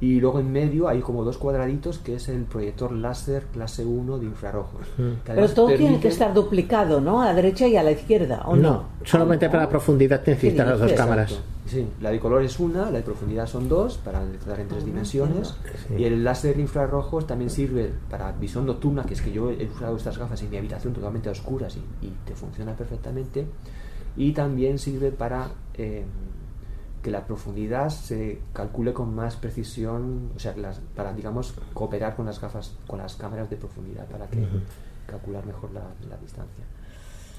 Y 0.00 0.18
luego 0.18 0.40
en 0.40 0.50
medio 0.50 0.88
hay 0.88 1.00
como 1.00 1.24
dos 1.24 1.36
cuadraditos 1.36 1.98
que 1.98 2.14
es 2.14 2.28
el 2.30 2.44
proyector 2.44 2.90
láser 2.90 3.44
clase 3.52 3.84
1 3.84 4.18
de 4.18 4.24
infrarrojos. 4.26 4.86
Pero 5.26 5.48
todo 5.50 5.68
tiene 5.76 6.00
que 6.00 6.08
estar 6.08 6.32
duplicado, 6.32 7.00
¿no? 7.00 7.20
A 7.20 7.26
la 7.26 7.34
derecha 7.34 7.68
y 7.68 7.76
a 7.76 7.82
la 7.82 7.90
izquierda, 7.90 8.42
¿o 8.46 8.56
no? 8.56 8.62
No, 8.62 8.84
solamente 9.04 9.48
para 9.50 9.64
la 9.64 9.68
profundidad 9.68 10.22
necesitas 10.26 10.66
las 10.66 10.78
dos 10.78 10.90
Exacto. 10.90 11.10
cámaras. 11.10 11.40
Sí, 11.66 11.86
la 12.00 12.10
de 12.10 12.18
color 12.18 12.42
es 12.42 12.58
una, 12.58 12.86
la 12.86 12.98
de 12.98 13.02
profundidad 13.02 13.46
son 13.46 13.68
dos, 13.68 13.96
para 13.98 14.24
detectar 14.24 14.58
en 14.58 14.68
tres 14.68 14.84
dimensiones. 14.84 15.54
Y 15.96 16.04
el 16.04 16.24
láser 16.24 16.58
infrarrojos 16.58 17.26
también 17.26 17.50
sirve 17.50 17.92
para 18.10 18.32
visión 18.32 18.66
nocturna, 18.66 19.04
que 19.04 19.14
es 19.14 19.22
que 19.22 19.30
yo 19.30 19.50
he 19.50 19.66
usado 19.66 19.96
estas 19.96 20.18
gafas 20.18 20.42
en 20.42 20.50
mi 20.50 20.56
habitación 20.56 20.94
totalmente 20.94 21.28
a 21.28 21.32
oscuras 21.32 21.76
y, 21.76 22.06
y 22.06 22.12
te 22.24 22.34
funciona 22.34 22.74
perfectamente. 22.74 23.46
Y 24.16 24.32
también 24.32 24.78
sirve 24.78 25.12
para 25.12 25.50
eh, 25.74 26.04
que 27.02 27.10
la 27.10 27.24
profundidad 27.24 27.88
se 27.88 28.40
calcule 28.52 28.92
con 28.92 29.14
más 29.14 29.36
precisión, 29.36 30.30
o 30.36 30.38
sea, 30.38 30.54
que 30.54 30.60
las- 30.60 30.80
para, 30.94 31.12
digamos, 31.12 31.54
cooperar 31.72 32.14
con 32.16 32.26
las 32.26 32.40
gafas, 32.40 32.74
con 32.86 32.98
las 32.98 33.14
cámaras 33.16 33.48
de 33.50 33.56
profundidad, 33.56 34.04
para 34.06 34.26
que 34.26 34.46
calcular 35.06 35.44
mejor 35.46 35.72
la, 35.72 35.80
la 36.08 36.16
distancia. 36.18 36.64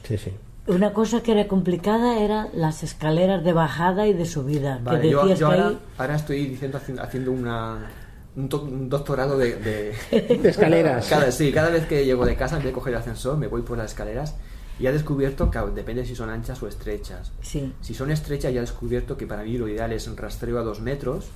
Sí, 0.04 0.18
sí. 0.18 0.32
Una 0.68 0.94
cosa 0.94 1.22
que 1.24 1.32
era 1.32 1.48
complicada 1.48 2.20
era 2.20 2.48
las 2.54 2.84
escaleras 2.84 3.44
de 3.44 3.54
bajada 3.54 4.08
y 4.08 4.14
de 4.14 4.26
subida. 4.26 4.80
Vale, 4.84 5.02
que 5.02 5.10
yo, 5.10 5.22
decías 5.22 5.40
yo 5.40 5.50
que 5.50 5.54
ahora, 5.56 5.68
ahí- 5.70 5.80
ahora 5.98 6.16
estoy 6.16 6.46
diciendo 6.48 6.80
haci- 6.80 7.00
haciendo 7.00 7.32
una 7.32 7.88
un, 8.36 8.48
to- 8.48 8.64
un 8.64 8.88
doctorado 8.90 9.38
de, 9.38 9.56
de- 9.58 10.38
De 10.42 10.50
escaleras. 10.50 11.08
Cada, 11.10 11.32
sí, 11.32 11.52
cada 11.52 11.70
vez 11.70 11.86
que 11.88 12.06
llego 12.06 12.26
de 12.26 12.36
casa, 12.36 12.56
en 12.58 12.62
vez 12.64 12.68
de 12.72 12.74
coger 12.74 12.94
el 12.94 13.00
ascensor, 13.00 13.38
me 13.38 13.48
voy 13.48 13.62
por 13.62 13.78
las 13.78 13.92
escaleras 13.92 14.36
y 14.82 14.88
he 14.88 14.92
descubierto 14.92 15.52
que 15.52 15.60
depende 15.76 16.06
si 16.06 16.16
son 16.16 16.30
anchas 16.32 16.62
o 16.64 16.68
estrechas. 16.68 17.32
Sí. 17.42 17.72
Si 17.82 17.94
son 17.94 18.10
estrechas, 18.10 18.52
ya 18.52 18.58
he 18.60 18.62
descubierto 18.62 19.16
que 19.16 19.28
para 19.28 19.44
mí 19.44 19.58
lo 19.58 19.68
ideal 19.68 19.92
es 19.94 20.08
un 20.08 20.18
rastreo 20.18 20.58
a 20.60 20.64
dos 20.64 20.82
metros. 20.82 21.28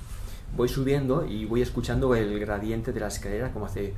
Voy 0.56 0.68
subiendo 0.68 1.24
y 1.24 1.44
voy 1.44 1.62
escuchando 1.62 2.14
el 2.16 2.38
gradiente 2.40 2.92
de 2.92 2.98
la 3.00 3.06
escalera, 3.06 3.52
como 3.52 3.66
hace. 3.66 3.94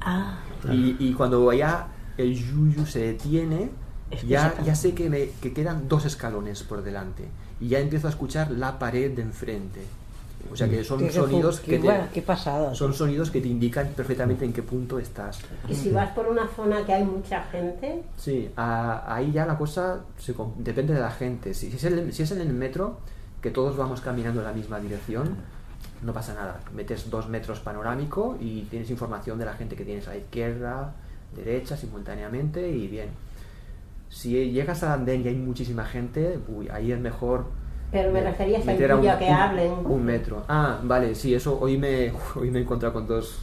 Ah, 0.00 0.38
Y, 0.70 0.96
y 1.00 1.14
cuando 1.14 1.52
ya 1.52 1.88
el 2.16 2.34
yuyu 2.34 2.86
se 2.86 3.00
detiene, 3.00 3.70
Es 4.10 4.20
que 4.20 4.26
ya, 4.28 4.54
ya 4.62 4.74
sé 4.76 4.94
que, 4.94 5.10
me, 5.10 5.30
que 5.42 5.52
quedan 5.52 5.88
dos 5.88 6.04
escalones 6.04 6.62
por 6.62 6.82
delante. 6.82 7.28
Y 7.60 7.68
ya 7.68 7.80
empiezo 7.80 8.06
a 8.06 8.10
escuchar 8.10 8.52
la 8.52 8.78
pared 8.78 9.10
de 9.16 9.22
enfrente. 9.22 9.82
O 10.52 10.56
sea 10.56 10.68
que 10.68 10.82
son 10.84 11.10
sonidos 11.10 11.60
que 11.60 11.78
qué 11.80 11.88
te, 11.88 12.00
qué 12.14 12.22
pasada. 12.22 12.74
son 12.74 12.92
sonidos 12.94 13.30
que 13.30 13.40
te 13.40 13.48
indican 13.48 13.88
perfectamente 13.96 14.44
en 14.44 14.52
qué 14.52 14.62
punto 14.62 14.98
estás. 14.98 15.40
Y 15.68 15.74
si 15.74 15.90
vas 15.90 16.10
por 16.10 16.26
una 16.26 16.46
zona 16.48 16.84
que 16.84 16.92
hay 16.94 17.04
mucha 17.04 17.42
gente, 17.44 18.02
Sí, 18.16 18.50
a- 18.56 19.14
ahí 19.14 19.32
ya 19.32 19.46
la 19.46 19.56
cosa 19.58 20.00
se 20.18 20.34
depende 20.58 20.94
de 20.94 21.00
la 21.00 21.10
gente. 21.10 21.54
Si, 21.54 21.70
si 21.70 21.76
es 21.76 21.84
el- 21.84 22.12
si 22.12 22.22
es 22.22 22.30
en 22.30 22.40
el 22.40 22.52
metro, 22.52 22.98
que 23.40 23.50
todos 23.50 23.76
vamos 23.76 24.00
caminando 24.00 24.40
en 24.40 24.46
la 24.46 24.52
misma 24.52 24.80
dirección, 24.80 25.36
no 26.02 26.12
pasa 26.12 26.34
nada. 26.34 26.60
Metes 26.74 27.08
dos 27.10 27.28
metros 27.28 27.60
panorámico 27.60 28.36
y 28.40 28.62
tienes 28.62 28.90
información 28.90 29.38
de 29.38 29.44
la 29.46 29.54
gente 29.54 29.76
que 29.76 29.84
tienes 29.84 30.06
a 30.08 30.10
la 30.10 30.16
izquierda, 30.18 30.94
derecha, 31.34 31.76
simultáneamente 31.76 32.68
y 32.68 32.86
bien. 32.88 33.08
Si 34.08 34.50
llegas 34.52 34.82
al 34.82 34.92
andén 35.00 35.22
y 35.24 35.28
hay 35.28 35.34
muchísima 35.36 35.84
gente, 35.84 36.38
uy, 36.48 36.68
ahí 36.68 36.92
es 36.92 37.00
mejor 37.00 37.46
pero 37.92 38.10
me 38.12 38.20
refería 38.22 38.58
a 38.58 38.96
un, 39.14 39.18
que 39.18 39.28
hablen. 39.30 39.72
un 39.84 40.04
metro. 40.04 40.44
Ah, 40.48 40.78
vale, 40.82 41.14
sí, 41.14 41.34
eso 41.34 41.58
hoy 41.60 41.78
me, 41.78 42.12
hoy 42.34 42.50
me 42.50 42.58
he 42.58 42.62
encontrado 42.62 42.92
con 42.94 43.06
dos, 43.06 43.38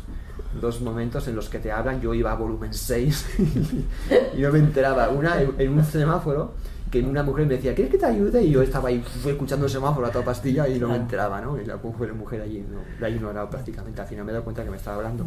dos 0.59 0.81
momentos 0.81 1.27
en 1.27 1.35
los 1.35 1.49
que 1.49 1.59
te 1.59 1.71
hablan. 1.71 2.01
Yo 2.01 2.13
iba 2.13 2.31
a 2.31 2.35
volumen 2.35 2.73
6 2.73 3.25
y 4.37 4.41
no 4.41 4.51
me 4.51 4.59
enteraba. 4.59 5.09
Una 5.09 5.41
en, 5.41 5.53
en 5.57 5.69
un 5.73 5.83
semáforo 5.83 6.53
que 6.91 6.99
una 7.01 7.23
mujer 7.23 7.47
me 7.47 7.55
decía, 7.55 7.73
¿quieres 7.73 7.91
que 7.91 7.97
te 7.97 8.05
ayude? 8.05 8.43
Y 8.43 8.51
yo 8.51 8.61
estaba 8.61 8.89
ahí 8.89 8.99
fui 9.01 9.31
escuchando 9.31 9.65
el 9.65 9.71
semáforo 9.71 10.05
a 10.05 10.11
toda 10.11 10.25
pastilla 10.25 10.67
y 10.67 10.77
no 10.79 10.89
me 10.89 10.95
enteraba, 10.97 11.41
¿no? 11.41 11.59
Y 11.59 11.65
la 11.65 11.77
mujer, 11.77 12.13
mujer 12.13 12.41
allí 12.41 12.63
no, 12.69 12.79
la 12.99 13.07
he 13.07 13.11
ignorado 13.11 13.49
prácticamente. 13.49 13.99
Al 14.01 14.07
final 14.07 14.25
me 14.25 14.31
he 14.31 14.33
dado 14.33 14.43
cuenta 14.43 14.63
que 14.63 14.69
me 14.69 14.77
estaba 14.77 14.97
hablando. 14.97 15.25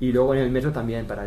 Y 0.00 0.12
luego 0.12 0.34
en 0.34 0.40
el 0.40 0.50
metro 0.50 0.70
también, 0.70 1.06
para 1.06 1.24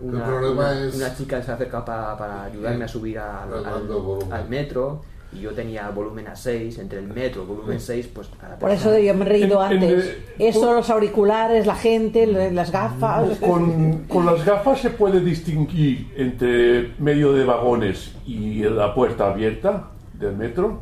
una, 0.00 0.18
El 0.18 0.24
problema 0.24 0.52
una, 0.70 0.80
es- 0.86 0.94
una 0.94 1.14
chica 1.14 1.42
se 1.42 1.52
acerca 1.52 1.84
pa- 1.84 2.16
para 2.16 2.44
ayudarme 2.44 2.84
a 2.84 2.88
subir 2.88 3.18
al, 3.18 3.52
al- 3.52 4.32
al 4.32 4.48
metro 4.48 5.02
y 5.32 5.40
yo 5.40 5.52
tenía 5.52 5.90
volumen 5.90 6.26
a 6.28 6.34
6, 6.36 6.78
entre 6.78 7.00
el 7.00 7.08
metro 7.08 7.44
volumen 7.44 7.80
6, 7.80 8.08
pues 8.14 8.30
a 8.40 8.48
la 8.48 8.58
Por 8.58 8.70
persona- 8.70 8.96
eso 8.96 9.04
yo 9.06 9.14
me 9.14 9.24
he 9.26 9.28
reído 9.28 9.64
En- 9.66 9.72
en- 9.82 9.82
antes. 9.90 10.16
Eso, 10.38 10.72
los 10.74 10.88
auriculares, 10.90 11.66
la 11.66 11.74
gente, 11.74 12.26
las 12.52 12.72
gafas. 12.72 13.36
Con, 13.38 14.04
con 14.04 14.24
las 14.24 14.44
gafas 14.44 14.80
se 14.80 14.90
puede 14.90 15.20
distinguir 15.20 16.12
entre 16.16 16.94
medio 16.98 17.32
de 17.34 17.44
vagones 17.44 18.14
y 18.26 18.62
la 18.62 18.94
puerta 18.94 19.30
abierta 19.30 19.90
del 20.18 20.34
metro. 20.36 20.80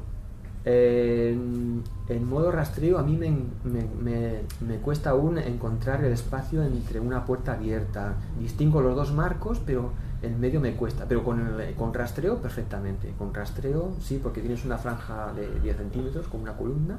En, 0.64 1.82
en 2.08 2.28
modo 2.28 2.50
rastreo 2.50 2.98
a 2.98 3.02
mí 3.04 3.16
me, 3.16 3.30
me- 3.64 3.86
me- 4.02 4.40
me 4.60 4.76
cuesta 4.78 5.10
aún 5.10 5.38
encontrar 5.38 6.04
el 6.04 6.12
espacio 6.12 6.62
entre 6.64 6.98
una 7.00 7.24
puerta 7.24 7.52
abierta. 7.52 8.14
Distingo 8.40 8.80
los 8.80 8.96
dos 8.96 9.12
marcos, 9.12 9.60
pero 9.64 9.92
en 10.22 10.40
medio 10.40 10.60
me 10.60 10.72
cuesta. 10.72 11.04
Pero 11.08 11.22
con, 11.24 11.60
el- 11.60 11.74
con 11.74 11.92
rastreo 11.94 12.36
perfectamente. 12.38 13.12
Con 13.18 13.32
rastreo 13.34 13.92
sí, 14.00 14.18
porque 14.22 14.40
tienes 14.40 14.64
una 14.64 14.78
franja 14.78 15.32
de 15.34 15.60
10 15.60 15.76
centímetros 15.76 16.26
con 16.28 16.40
una 16.42 16.52
columna. 16.54 16.98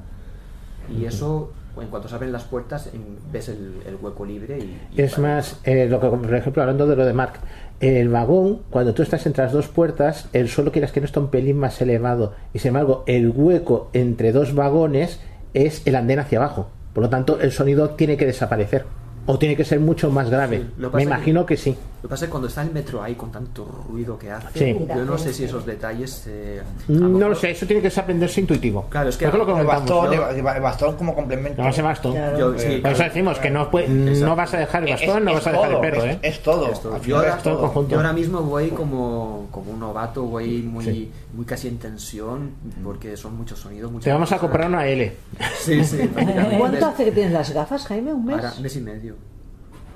Y 0.90 1.04
eso, 1.04 1.52
en 1.82 1.88
cuanto 1.90 2.08
se 2.08 2.16
abren 2.16 2.32
las 2.32 2.46
puertas, 2.46 2.90
en- 2.94 3.18
ves 3.32 3.50
el, 3.50 3.82
el 3.86 3.96
hueco 4.02 4.26
libre 4.26 4.58
y, 4.60 4.80
y 4.96 5.02
Es 5.02 5.20
más, 5.20 5.60
eh, 5.66 5.88
lo 5.90 6.00
que, 6.00 6.08
por 6.08 6.34
ejemplo, 6.34 6.62
hablando 6.62 6.88
de 6.88 6.96
lo 6.96 7.06
de 7.06 7.12
Mark, 7.14 7.34
el 7.82 8.08
vagón, 8.10 8.62
cuando 8.70 8.94
tú 8.94 9.02
estás 9.04 9.26
entre 9.26 9.44
las 9.44 9.52
dos 9.54 9.68
puertas, 9.68 10.30
el 10.34 10.48
suelo 10.48 10.72
quieras 10.72 10.92
que 10.94 11.02
no 11.02 11.06
está 11.06 11.20
un 11.20 11.28
pelín 11.30 11.58
más 11.58 11.82
elevado. 11.82 12.34
Y 12.54 12.60
sin 12.60 12.70
embargo, 12.70 13.04
el 13.06 13.30
hueco 13.36 13.90
entre 13.94 14.32
dos 14.32 14.56
vagones 14.56 15.20
es 15.54 15.86
el 15.86 15.96
andén 15.96 16.20
hacia 16.20 16.38
abajo. 16.40 16.70
Por 16.94 17.04
lo 17.04 17.10
tanto, 17.10 17.40
el 17.42 17.52
sonido 17.52 17.90
tiene 17.92 18.16
que 18.18 18.26
desaparecer. 18.26 18.86
O 19.30 19.38
tiene 19.38 19.56
que 19.56 19.64
ser 19.66 19.80
mucho 19.80 20.10
más 20.10 20.30
grave. 20.30 20.66
lo 20.78 20.90
Me 20.92 21.04
imagino 21.04 21.46
que 21.46 21.58
sí. 21.58 21.76
Lo 22.02 22.02
que 22.04 22.08
pasa 22.10 22.26
es 22.26 22.30
que 22.30 22.32
cuando 22.32 22.48
está 22.48 22.62
el 22.62 22.72
metro 22.72 23.04
ahí 23.04 23.16
con 23.16 23.32
tanto 23.32 23.66
ruido 23.90 24.18
que 24.18 24.32
hace, 24.32 24.58
Sí. 24.74 24.86
yo 24.88 25.04
no 25.04 25.18
sé 25.18 25.34
si 25.34 25.44
esos 25.44 25.66
detalles... 25.66 26.24
eh, 26.28 26.62
No 26.88 27.28
lo 27.30 27.36
sé, 27.36 27.52
eso 27.52 27.66
tiene 27.66 27.82
que 27.82 28.00
aprenderse 28.00 28.40
intuitivo. 28.40 28.86
Claro, 28.90 29.10
es 29.10 29.18
que- 29.18 29.26
lo 29.28 29.34
El 29.34 29.40
comentamos. 29.46 29.68
bastón, 29.68 30.14
Yo- 30.14 30.30
el, 30.30 30.42
bastón 30.62 30.96
como 30.96 31.14
complemento. 31.14 31.62
No, 31.62 31.70
ese 31.70 31.82
bastón. 31.82 32.14
Yo- 32.38 32.58
sí, 32.58 32.66
Por 32.78 32.92
eso 32.92 32.98
claro. 32.98 33.04
decimos 33.04 33.40
que 33.40 33.50
no, 33.50 33.70
puede- 33.70 33.88
no 33.90 34.36
vas 34.36 34.54
a 34.54 34.58
dejar 34.60 34.84
el 34.84 34.92
bastón, 34.92 35.18
Es- 35.18 35.24
no 35.24 35.30
es 35.32 35.36
vas 35.36 35.48
a 35.48 35.52
dejar 35.52 35.68
todo, 35.70 35.84
el 35.84 35.90
perro, 35.92 36.04
es- 36.06 36.16
¿eh? 36.16 36.20
Es 36.24 36.40
todo. 36.44 37.02
Yo, 37.02 37.18
ahora, 37.18 37.36
es 37.36 37.44
todo. 37.44 37.60
conjunto. 37.60 37.92
yo 37.92 37.98
ahora 37.98 38.14
mismo 38.14 38.42
voy 38.44 38.70
como, 38.70 39.48
como 39.52 39.72
un 39.72 39.80
novato, 39.80 40.24
voy 40.24 40.62
muy, 40.62 40.86
Sí. 40.86 41.12
muy 41.34 41.46
casi 41.46 41.68
en 41.68 41.78
tensión 41.80 42.52
porque 42.84 43.18
son 43.18 43.36
muchos 43.36 43.60
sonidos. 43.60 43.92
muchas 43.92 44.06
Te 44.06 44.12
vamos 44.14 44.32
a 44.32 44.38
comprar 44.38 44.68
una 44.70 44.88
L. 44.88 45.14
Sí. 45.60 45.82
¿Cuánto 46.58 46.86
hace 46.86 47.06
que 47.06 47.12
tienes 47.12 47.34
las 47.34 47.52
gafas, 47.52 47.86
Jaime? 47.88 48.14
¿Un 48.14 48.26
mes? 48.26 48.36
Ahora, 48.38 48.54
mes 48.62 48.76
y 48.76 48.82
medio. 48.82 49.16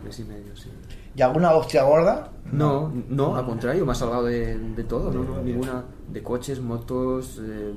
Mes 0.03 0.19
y 0.19 0.23
medio, 0.23 0.56
sí. 0.56 0.69
¿Y 1.15 1.22
alguna 1.22 1.52
hostia 1.53 1.84
gorda? 1.84 2.30
No, 2.52 2.91
no, 3.10 3.36
al 3.36 3.45
contrario, 3.45 3.86
me 3.86 3.91
ha 3.91 3.95
salvado 3.95 4.23
de, 4.26 4.57
de 4.57 4.84
todo, 4.84 5.11
no, 5.11 5.23
no, 5.23 5.41
ninguna, 5.41 5.84
de 6.10 6.23
coches, 6.23 6.60
motos. 6.61 7.40
eh, 7.44 7.73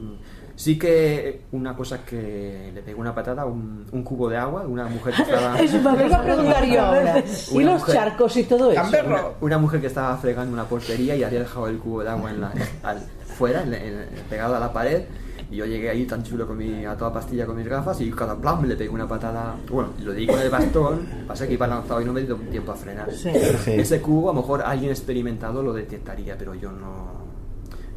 sí 0.56 0.78
que 0.78 1.42
una 1.52 1.74
cosa 1.76 2.04
que 2.04 2.70
le 2.72 2.80
pegó 2.82 3.00
una 3.00 3.14
patada, 3.14 3.44
un, 3.44 3.84
un 3.90 4.02
cubo 4.04 4.28
de 4.28 4.36
agua, 4.36 4.62
una 4.66 4.86
mujer 4.86 5.14
que 5.14 5.22
estaba. 5.22 5.58
Eso 5.60 5.80
me 5.82 6.06
iba 6.06 6.16
a 6.16 6.22
preguntar 6.22 6.64
yo 6.64 6.80
ahora. 6.80 7.18
¿Y 7.50 7.56
Una 7.56 7.72
los 7.72 7.80
mujer- 7.80 7.94
charcos 7.94 8.36
y 8.36 8.44
todo 8.44 8.70
eso? 8.70 8.82
Una, 9.06 9.22
una 9.40 9.58
mujer 9.58 9.80
que 9.80 9.88
estaba 9.88 10.16
fregando 10.16 10.52
una 10.52 10.64
portería 10.64 11.16
y 11.16 11.24
había 11.24 11.40
dejado 11.40 11.66
el 11.68 11.78
cubo 11.78 12.02
de 12.04 12.10
agua 12.10 12.30
en 12.30 12.40
la, 12.40 12.52
al- 12.84 13.02
fuera, 13.36 13.62
en- 13.64 13.74
en- 13.74 14.06
pegado 14.30 14.54
a 14.56 14.60
la 14.60 14.72
pared. 14.72 15.02
Y 15.50 15.56
yo 15.56 15.66
llegué 15.66 15.90
ahí 15.90 16.04
tan 16.06 16.22
chulo 16.24 16.46
con 16.46 16.56
mi, 16.56 16.84
a 16.84 16.96
toda 16.96 17.12
pastilla 17.12 17.46
con 17.46 17.56
mis 17.56 17.66
gafas 17.68 18.00
y 18.00 18.10
cada 18.10 18.34
plan 18.36 18.66
le 18.68 18.76
pegué 18.76 18.90
una 18.90 19.06
patada. 19.06 19.54
Bueno, 19.70 19.90
lo 20.02 20.12
di 20.12 20.26
con 20.26 20.38
el 20.40 20.50
bastón, 20.50 21.06
pasa 21.26 21.46
que 21.46 21.54
iba 21.54 21.66
lanzado 21.66 22.00
y 22.00 22.04
no 22.04 22.12
me 22.12 22.22
dio 22.22 22.36
tiempo 22.36 22.72
a 22.72 22.74
frenar. 22.74 23.12
Sí. 23.12 23.30
Sí. 23.64 23.72
Ese 23.72 24.00
cubo, 24.00 24.30
a 24.30 24.34
lo 24.34 24.40
mejor 24.40 24.62
alguien 24.62 24.90
experimentado 24.90 25.62
lo 25.62 25.72
detectaría, 25.72 26.36
pero 26.38 26.54
yo 26.54 26.72
no. 26.72 27.24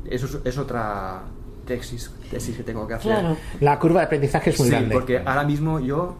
Eso 0.05 0.25
es, 0.25 0.37
es 0.43 0.57
otra 0.57 1.21
tesis, 1.65 2.11
tesis 2.29 2.55
que 2.57 2.63
tengo 2.63 2.87
que 2.87 2.93
hacer. 2.93 3.11
Claro. 3.11 3.37
La 3.59 3.77
curva 3.79 4.01
de 4.01 4.05
aprendizaje 4.05 4.51
es 4.51 4.59
muy 4.59 4.67
Sí, 4.69 4.71
grande. 4.73 4.93
porque 4.93 5.17
ahora 5.19 5.43
mismo 5.43 5.79
yo 5.79 6.15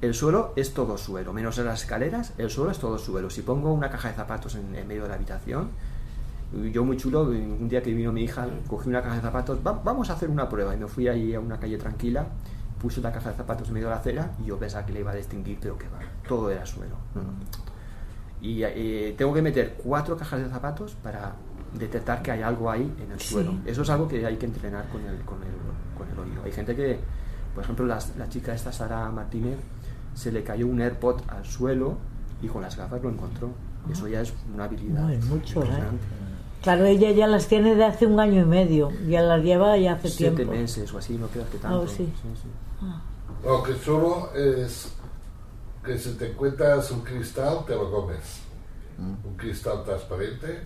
el 0.00 0.14
suelo 0.14 0.52
es 0.56 0.74
todo 0.74 0.98
suelo, 0.98 1.32
menos 1.32 1.56
en 1.58 1.66
las 1.66 1.82
escaleras, 1.82 2.32
el 2.38 2.50
suelo 2.50 2.70
es 2.70 2.78
todo 2.78 2.98
suelo. 2.98 3.30
Si 3.30 3.42
pongo 3.42 3.72
una 3.72 3.88
caja 3.90 4.08
de 4.08 4.14
zapatos 4.14 4.54
en, 4.56 4.74
en 4.74 4.86
medio 4.86 5.02
de 5.04 5.08
la 5.08 5.14
habitación, 5.14 5.70
yo 6.72 6.84
muy 6.84 6.96
chulo, 6.96 7.22
un 7.24 7.68
día 7.68 7.82
que 7.82 7.92
vino 7.92 8.12
mi 8.12 8.22
hija, 8.22 8.46
cogí 8.68 8.88
una 8.88 9.02
caja 9.02 9.16
de 9.16 9.20
zapatos, 9.22 9.58
"Va- 9.66 9.80
vamos 9.84 10.10
a 10.10 10.14
hacer 10.14 10.28
una 10.30 10.48
prueba, 10.48 10.74
y 10.74 10.78
me 10.78 10.86
fui 10.86 11.08
ahí 11.08 11.34
a 11.34 11.40
una 11.40 11.58
calle 11.58 11.76
tranquila, 11.78 12.26
puse 12.80 13.00
la 13.00 13.10
caja 13.12 13.30
de 13.30 13.36
zapatos 13.36 13.68
en 13.68 13.74
medio 13.74 13.86
de 13.88 13.94
la 13.94 14.00
acera 14.00 14.30
y 14.42 14.46
yo 14.46 14.58
pensaba 14.58 14.84
que 14.84 14.92
le 14.92 15.00
iba 15.00 15.10
a 15.10 15.14
distinguir, 15.14 15.58
pero 15.60 15.76
que 15.78 15.88
va, 15.88 15.98
todo 16.28 16.50
era 16.50 16.64
suelo. 16.66 16.96
no, 17.14 17.22
no. 17.22 17.28
Y 18.40 18.62
eh, 18.62 19.14
tengo 19.16 19.32
que 19.32 19.40
meter 19.40 19.76
cuatro 19.82 20.16
cajas 20.18 20.40
de 20.42 20.48
zapatos 20.50 20.94
para 21.02 21.32
detectar 21.78 22.20
que 22.22 22.30
hay 22.30 22.42
algo 22.42 22.70
ahí 22.70 22.92
en 23.02 23.10
el 23.12 23.18
Sí. 23.18 23.32
suelo. 23.34 23.54
Eso 23.64 23.82
es 23.82 23.90
algo 23.90 24.06
que 24.06 24.24
hay 24.26 24.36
que 24.36 24.44
entrenar 24.46 24.86
con 24.88 25.00
el, 25.00 25.16
con 25.22 25.38
el, 25.42 25.48
con 25.96 26.08
el 26.10 26.18
oído. 26.18 26.42
Hay 26.44 26.52
gente 26.52 26.76
que, 26.76 26.98
por 27.54 27.64
ejemplo, 27.64 27.86
las- 27.86 28.14
la 28.18 28.28
chica 28.28 28.52
esta, 28.54 28.70
Sara 28.70 29.08
Martínez, 29.10 29.58
se 30.12 30.30
le 30.30 30.44
cayó 30.44 30.66
un 30.66 30.80
AirPod 30.80 31.22
al 31.28 31.44
suelo 31.46 31.96
y 32.42 32.48
con 32.48 32.60
las 32.62 32.76
gafas 32.76 33.02
lo 33.02 33.08
encontró. 33.08 33.50
Eso 33.90 34.08
ya 34.08 34.20
es 34.20 34.32
una 34.52 34.64
habilidad. 34.64 35.00
No, 35.02 35.08
es 35.10 35.24
mucho, 35.26 35.62
¿eh? 35.62 35.68
Claro, 36.64 36.84
ella 36.86 37.10
ya 37.12 37.26
las 37.28 37.46
tiene 37.46 37.74
de 37.76 37.84
hace 37.84 38.06
un 38.06 38.18
año 38.18 38.42
y 38.42 38.46
medio. 38.46 38.90
Ya 39.06 39.22
las 39.22 39.42
lleva 39.44 39.76
ya 39.78 39.92
hace 39.92 40.08
Siete 40.08 40.36
tiempo. 40.36 40.54
meses 40.54 40.92
o 40.92 40.98
así, 40.98 41.16
no 41.16 41.28
creas 41.28 41.48
que 41.50 41.58
tanto. 41.58 41.82
Ah, 41.84 41.86
sí. 41.88 42.08
sí. 42.22 42.48
Lo 43.44 43.62
que 43.62 43.74
solo 43.74 44.30
es 44.34 44.92
que 45.84 45.98
si 45.98 46.14
te 46.14 46.30
encuentras 46.32 46.90
un 46.90 47.02
cristal, 47.02 47.58
te 47.66 47.74
lo 47.74 47.90
comes. 47.92 48.40
Un 48.98 49.36
cristal 49.36 49.84
transparente. 49.84 50.62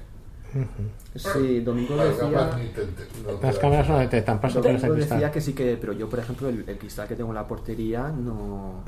Sí, 1.14 1.60
Domingo 1.60 1.94
Las 1.96 2.16
decía... 2.16 2.50
te- 2.74 2.86
no 3.26 3.34
te 3.34 3.46
Las 3.46 3.58
cámaras 3.58 3.88
no 3.88 3.98
detectan, 3.98 4.40
pasa 4.40 4.60
que 4.62 4.72
no 4.72 4.78
Domingo 4.78 4.94
se 4.94 5.00
decía 5.00 5.08
cristal. 5.16 5.30
que 5.32 5.40
sí 5.42 5.52
que, 5.52 5.76
pero 5.78 5.92
yo 5.92 6.08
por 6.08 6.20
ejemplo 6.20 6.48
el, 6.48 6.64
el 6.66 6.78
cristal 6.78 7.06
que 7.06 7.16
tengo 7.16 7.28
en 7.30 7.34
la 7.34 7.46
portería 7.46 8.08
no 8.08 8.82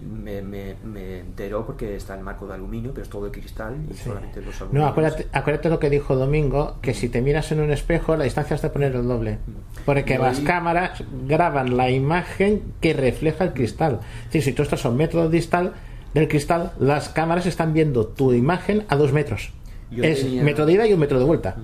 me, 0.00 0.42
me, 0.42 0.74
me 0.84 1.20
enteró 1.20 1.64
porque 1.64 1.96
está 1.96 2.14
el 2.14 2.20
marco 2.22 2.46
de 2.46 2.54
aluminio, 2.54 2.90
pero 2.92 3.02
es 3.04 3.08
todo 3.08 3.24
de 3.26 3.30
cristal 3.30 3.76
y 3.90 3.94
solamente 3.94 4.42
los 4.42 4.60
aluminios. 4.60 4.84
No, 4.84 4.90
acuérdate, 4.90 5.26
acuérdate 5.32 5.68
lo 5.70 5.78
que 5.78 5.90
dijo 5.90 6.16
Domingo, 6.16 6.76
que 6.82 6.94
si 6.94 7.08
te 7.08 7.22
miras 7.22 7.50
en 7.52 7.60
un 7.60 7.70
espejo, 7.70 8.16
la 8.16 8.24
distancia 8.24 8.54
has 8.56 8.62
de 8.62 8.70
poner 8.70 8.94
el 8.94 9.06
doble. 9.06 9.38
Porque 9.86 10.14
Y 10.14 10.18
las 10.18 10.40
cámaras 10.40 11.02
graban 11.26 11.76
la 11.76 11.90
imagen 11.90 12.62
que 12.80 12.92
refleja 12.92 13.44
el 13.44 13.52
cristal. 13.54 14.00
Es 14.20 14.24
decir, 14.26 14.42
si 14.42 14.52
tú 14.52 14.62
estás 14.62 14.84
a 14.84 14.88
un 14.90 14.96
metro 14.96 15.28
distal 15.28 15.72
del 16.12 16.28
cristal, 16.28 16.72
las 16.78 17.08
cámaras 17.08 17.46
están 17.46 17.72
viendo 17.72 18.06
tu 18.06 18.32
imagen 18.32 18.84
a 18.88 18.96
dos 18.96 19.12
metros. 19.12 19.52
Yo 19.90 20.02
es 20.02 20.24
venía- 20.24 20.42
metro 20.42 20.66
de 20.66 20.72
ida 20.72 20.86
y 20.88 20.92
un 20.92 20.98
metro 21.00 21.18
de 21.18 21.24
vuelta. 21.24 21.56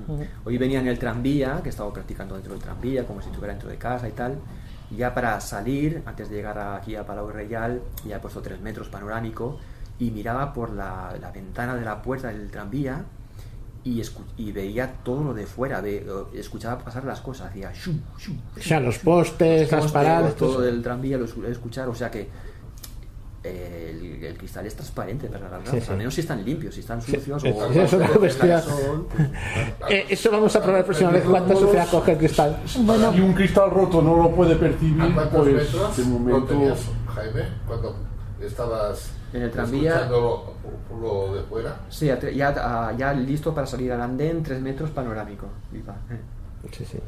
Hoy 0.45 0.57
venía 0.57 0.79
en 0.81 0.87
el 0.87 0.99
tranvía, 0.99 1.61
que 1.63 1.69
estaba 1.69 1.93
practicando 1.93 2.35
dentro 2.35 2.53
del 2.53 2.63
tranvía, 2.63 3.05
como 3.05 3.21
si 3.21 3.29
estuviera 3.29 3.55
dentro 3.55 3.69
de 3.71 3.77
casa 3.77 4.09
y 4.09 4.13
tal. 4.13 4.37
Y 4.91 4.97
ya 4.97 5.15
para 5.15 5.41
salir, 5.41 6.03
antes 6.07 6.29
de 6.31 6.37
llegar 6.37 6.59
aquí 6.59 6.97
a 6.97 7.07
Palau 7.07 7.29
Real, 7.31 7.81
ya 8.07 8.17
he 8.17 8.21
puesto 8.21 8.41
tres 8.43 8.61
metros 8.61 8.89
panorámico 8.89 9.59
y 9.99 10.11
miraba 10.11 10.53
por 10.53 10.71
la, 10.73 11.15
la 11.21 11.31
ventana 11.31 11.75
de 11.77 11.85
la 11.85 12.03
puerta 12.03 12.29
del 12.29 12.51
tranvía 12.51 13.05
y, 13.85 14.01
escu- 14.01 14.25
y 14.37 14.51
veía 14.53 14.93
todo 15.05 15.23
lo 15.25 15.35
de 15.35 15.47
fuera, 15.47 15.81
ve- 15.81 16.05
escuchaba 16.35 16.79
pasar 16.79 17.05
las 17.05 17.21
cosas, 17.21 17.49
hacía 17.51 17.73
shum, 17.73 18.01
shum, 18.19 18.37
O 18.57 18.61
sea, 18.61 18.81
los 18.81 18.99
postes, 18.99 19.71
las 19.71 19.81
postes, 19.83 19.93
paradas. 19.93 20.35
todo 20.35 20.57
pues- 20.57 20.69
el 20.69 20.83
tranvía 20.83 21.17
lo 21.19 21.27
escu- 21.27 21.45
escuchar, 21.47 21.89
o 21.89 21.95
sea 21.95 22.11
que 22.11 22.29
eh, 23.43 23.97
el, 23.99 24.25
el 24.25 24.37
cristal 24.37 24.67
es 24.67 24.75
transparente 24.77 25.27
para 25.29 25.49
las 25.49 25.69
Sí, 25.69 25.81
sí. 25.81 25.91
al 25.91 25.97
menos 25.97 26.15
si 26.15 26.21
están 26.21 26.45
limpios, 26.45 26.75
si 26.75 26.81
están 26.81 27.01
sucios 27.01 27.41
sí, 27.43 27.49
o 27.49 27.73
sí, 27.73 27.79
es 27.79 27.93
una 27.95 28.07
o 28.11 28.19
cuestión. 28.19 28.63
sol, 28.63 29.09
pues, 29.15 29.29
Eh, 29.91 30.07
eso 30.11 30.31
vamos 30.31 30.55
a 30.57 30.61
probar 30.63 30.81
la 30.81 30.85
próxima 30.87 31.11
vez 31.11 31.25
cuánta 31.25 31.55
suciedad 31.57 31.89
coge 31.91 32.13
el 32.13 32.19
cristal. 32.19 32.63
Bueno. 32.81 33.13
Y 33.15 33.21
un 33.21 33.33
cristal 33.33 33.71
roto 33.71 34.03
no 34.03 34.17
lo 34.17 34.31
puede 34.35 34.57
percibir, 34.57 35.01
¿A 35.03 35.15
cuántos 35.15 35.41
pues 35.49 35.55
metros 35.55 35.97
de 35.97 36.03
lo 36.05 36.09
momento. 36.11 36.47
tenías, 36.47 36.79
Jaime, 37.15 37.43
cuando 37.67 37.97
estabas 38.43 39.11
En 39.33 39.43
el 39.43 39.51
tranvía- 39.51 40.09
lo 40.09 41.35
de 41.35 41.43
fuera? 41.45 41.81
Sí, 41.89 42.07
ya, 42.35 42.49
a- 42.89 42.93
ya 42.97 43.13
listo 43.15 43.55
para 43.55 43.67
salir 43.67 43.91
al 43.93 44.03
andén, 44.03 44.43
3 44.43 44.61
metros 44.61 44.91
panorámico. 44.91 45.47
Viva. 45.73 45.97
Sí, 46.73 46.85
sí. 46.85 46.99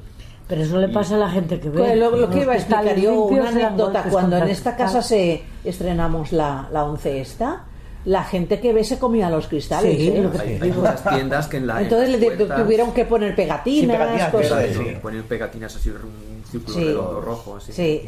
Pero 0.53 0.65
eso 0.65 0.77
le 0.79 0.89
pasa 0.91 1.15
a 1.15 1.19
la 1.19 1.31
gente 1.31 1.59
que 1.59 1.71
ve. 1.71 1.79
Pues 1.79 1.97
lo, 1.99 2.11
lo 2.11 2.17
Los 2.19 2.31
que 2.31 2.43
iba 2.43 2.53
a 2.53 2.57
explicar 2.57 2.95
yo, 2.99 3.23
una 3.25 3.49
anécdota, 3.49 4.03
cuando 4.11 4.37
en 4.37 4.49
esta 4.49 4.77
casa 4.77 5.01
se 5.01 5.43
estrenamos 5.65 6.31
la, 6.31 6.69
la 6.71 6.85
once 6.85 7.23
esta, 7.23 7.65
la 8.05 8.23
gente 8.23 8.61
que 8.61 8.75
ve 8.75 8.85
se 8.85 8.99
comía 8.99 9.31
los 9.31 9.47
cristales. 9.47 9.97
Sí, 9.97 10.09
¿eh? 10.09 10.21
lo 10.23 10.31
que 10.31 10.39
Hay, 10.41 10.59
hay 10.61 10.71
muchas 10.73 11.03
tiendas 11.09 11.47
que 11.49 11.57
en 11.57 11.67
la. 11.69 11.79
en 11.79 11.85
Entonces 11.85 12.11
le 12.11 12.19
tu- 12.19 12.25
puertas- 12.37 12.63
tuvieron 12.63 12.93
que 12.93 13.05
poner 13.07 13.35
pegatinas, 13.35 14.29
cosas. 14.31 14.67
Sí, 14.75 14.97
Poner 15.01 15.23
pegatinas 15.23 15.75
así, 15.75 15.89
un 15.89 16.43
círculo 16.51 16.75
Sí. 16.77 16.85
redondo 16.85 17.21
rojo. 17.23 17.57
Así. 17.57 17.73
Sí. 17.73 18.03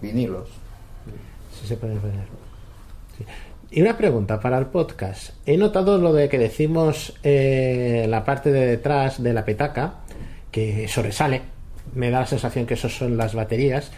Vinilos. 0.00 0.46
Sí, 1.60 1.66
se 1.66 1.76
puede 1.78 1.96
poner. 1.96 2.26
Sí. 3.16 3.24
Y 3.72 3.82
una 3.82 3.96
pregunta 3.96 4.38
para 4.38 4.56
el 4.58 4.66
podcast. 4.66 5.30
He 5.46 5.56
notado 5.56 5.98
lo 5.98 6.12
de 6.12 6.28
que 6.28 6.38
decimos 6.38 7.12
eh, 7.24 8.06
la 8.08 8.24
parte 8.24 8.52
de 8.52 8.66
detrás 8.66 9.20
de 9.20 9.32
la 9.32 9.44
petaca, 9.44 9.94
que 10.52 10.86
sobresale. 10.86 11.57
Me 11.94 12.10
da 12.10 12.20
la 12.20 12.26
sensación 12.26 12.66
que 12.66 12.74
eso 12.74 12.88
son 12.88 13.16
las 13.16 13.34
baterías. 13.34 13.90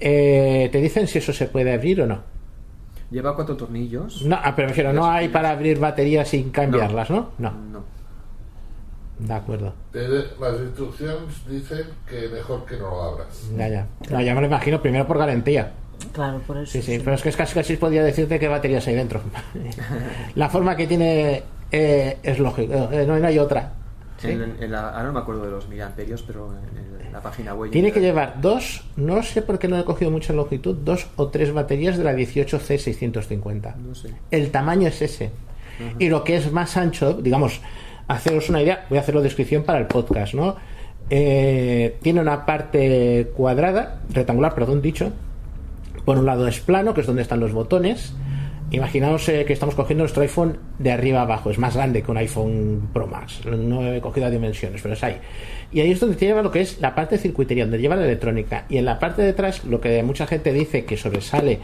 Eh, 0.00 0.68
¿Te 0.72 0.78
dicen 0.80 1.06
si 1.06 1.18
eso 1.18 1.32
se 1.32 1.46
puede 1.46 1.72
abrir 1.72 2.02
o 2.02 2.06
no? 2.06 2.20
Lleva 3.10 3.34
cuatro 3.36 3.56
tornillos. 3.56 4.22
No, 4.22 4.36
ah, 4.42 4.54
pero 4.56 4.66
me 4.66 4.70
refiero, 4.70 4.92
no 4.92 5.04
hay 5.10 5.28
para 5.28 5.50
abrir 5.50 5.78
baterías 5.78 6.28
sin 6.28 6.50
cambiarlas, 6.50 7.10
¿no? 7.10 7.30
No. 7.38 7.50
No. 7.50 7.84
De 9.18 9.34
acuerdo. 9.34 9.74
Te- 9.92 10.08
Las 10.08 10.60
instrucciones 10.60 11.46
dicen 11.48 11.84
que 12.08 12.28
mejor 12.28 12.64
que 12.64 12.76
no 12.76 12.90
lo 12.90 13.02
abras. 13.02 13.48
Ya, 13.56 13.68
ya. 13.68 13.86
No, 14.10 14.20
ya 14.20 14.34
me 14.34 14.40
lo 14.40 14.46
imagino, 14.46 14.80
primero 14.80 15.06
por 15.06 15.18
garantía. 15.18 15.72
Claro, 16.12 16.40
por 16.46 16.56
eso. 16.56 16.72
Sí, 16.72 16.82
sí, 16.82 16.98
pero 16.98 17.14
es 17.14 17.22
que 17.22 17.28
es 17.28 17.36
casi 17.36 17.54
casi 17.54 17.76
podría 17.76 18.02
decirte 18.02 18.40
qué 18.40 18.48
baterías 18.48 18.86
hay 18.88 18.94
dentro. 18.94 19.20
la 20.34 20.48
forma 20.48 20.74
que 20.74 20.86
tiene 20.86 21.42
eh, 21.70 22.18
es 22.22 22.38
lógico, 22.38 22.88
eh, 22.90 23.04
no, 23.06 23.18
no 23.18 23.26
hay 23.26 23.38
otra. 23.38 23.74
En- 24.24 24.56
en 24.60 24.70
la- 24.72 24.88
ahora 24.90 25.04
no 25.04 25.12
me 25.12 25.20
acuerdo 25.20 25.44
de 25.44 25.50
los 25.50 25.68
miliamperios, 25.68 26.22
pero 26.22 26.48
en, 26.52 26.78
en 26.78 26.91
la 27.12 27.20
página 27.20 27.54
web. 27.54 27.70
Tiene 27.70 27.92
que 27.92 28.00
llevar 28.00 28.40
dos, 28.40 28.84
no 28.96 29.22
sé 29.22 29.42
por 29.42 29.58
qué 29.58 29.68
no 29.68 29.78
he 29.78 29.84
cogido 29.84 30.10
mucha 30.10 30.32
longitud, 30.32 30.76
dos 30.76 31.06
o 31.16 31.28
tres 31.28 31.52
baterías 31.52 31.98
de 31.98 32.04
la 32.04 32.14
18C650. 32.14 33.76
No 33.76 33.94
sé. 33.94 34.14
El 34.30 34.50
tamaño 34.50 34.88
es 34.88 35.02
ese. 35.02 35.30
Y 35.98 36.08
lo 36.08 36.22
que 36.22 36.36
es 36.36 36.52
más 36.52 36.76
ancho, 36.76 37.14
digamos, 37.14 37.60
haceros 38.06 38.48
una 38.48 38.62
idea, 38.62 38.86
voy 38.88 38.98
a 38.98 39.00
hacerlo 39.00 39.20
descripción 39.20 39.64
para 39.64 39.80
el 39.80 39.86
podcast, 39.86 40.34
¿no? 40.34 40.56
Eh, 41.10 41.98
tiene 42.02 42.20
una 42.20 42.46
parte 42.46 43.32
cuadrada, 43.36 44.00
rectangular, 44.10 44.54
perdón, 44.54 44.80
dicho. 44.80 45.12
Por 46.04 46.18
un 46.18 46.26
lado 46.26 46.46
es 46.46 46.60
plano, 46.60 46.94
que 46.94 47.00
es 47.00 47.06
donde 47.06 47.22
están 47.22 47.40
los 47.40 47.52
botones. 47.52 48.14
Imaginaos 48.72 49.28
eh, 49.28 49.44
que 49.44 49.52
estamos 49.52 49.74
cogiendo 49.74 50.02
nuestro 50.02 50.22
iPhone 50.22 50.56
de 50.78 50.92
arriba 50.92 51.20
abajo, 51.20 51.50
es 51.50 51.58
más 51.58 51.76
grande 51.76 52.02
que 52.02 52.10
un 52.10 52.16
iPhone 52.16 52.88
Pro 52.94 53.06
Max. 53.06 53.44
No 53.44 53.86
he 53.86 54.00
cogido 54.00 54.30
dimensiones, 54.30 54.80
pero 54.80 54.94
es 54.94 55.04
ahí. 55.04 55.16
Y 55.70 55.80
ahí 55.80 55.90
es 55.90 56.00
donde 56.00 56.16
lleva 56.16 56.42
lo 56.42 56.50
que 56.50 56.62
es 56.62 56.80
la 56.80 56.94
parte 56.94 57.18
circuitería, 57.18 57.64
donde 57.64 57.78
lleva 57.78 57.96
la 57.96 58.06
electrónica. 58.06 58.64
Y 58.70 58.78
en 58.78 58.86
la 58.86 58.98
parte 58.98 59.20
de 59.20 59.30
atrás, 59.30 59.64
lo 59.64 59.78
que 59.78 60.02
mucha 60.02 60.26
gente 60.26 60.54
dice 60.54 60.86
que 60.86 60.96
sobresale, 60.96 61.58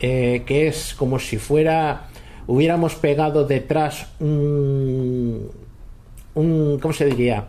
eh, 0.00 0.44
que 0.46 0.66
es 0.66 0.94
como 0.94 1.18
si 1.18 1.36
fuera, 1.36 2.08
hubiéramos 2.46 2.94
pegado 2.94 3.44
detrás 3.44 4.06
un, 4.18 5.50
un 6.34 6.78
¿cómo 6.80 6.94
se 6.94 7.04
diría? 7.04 7.48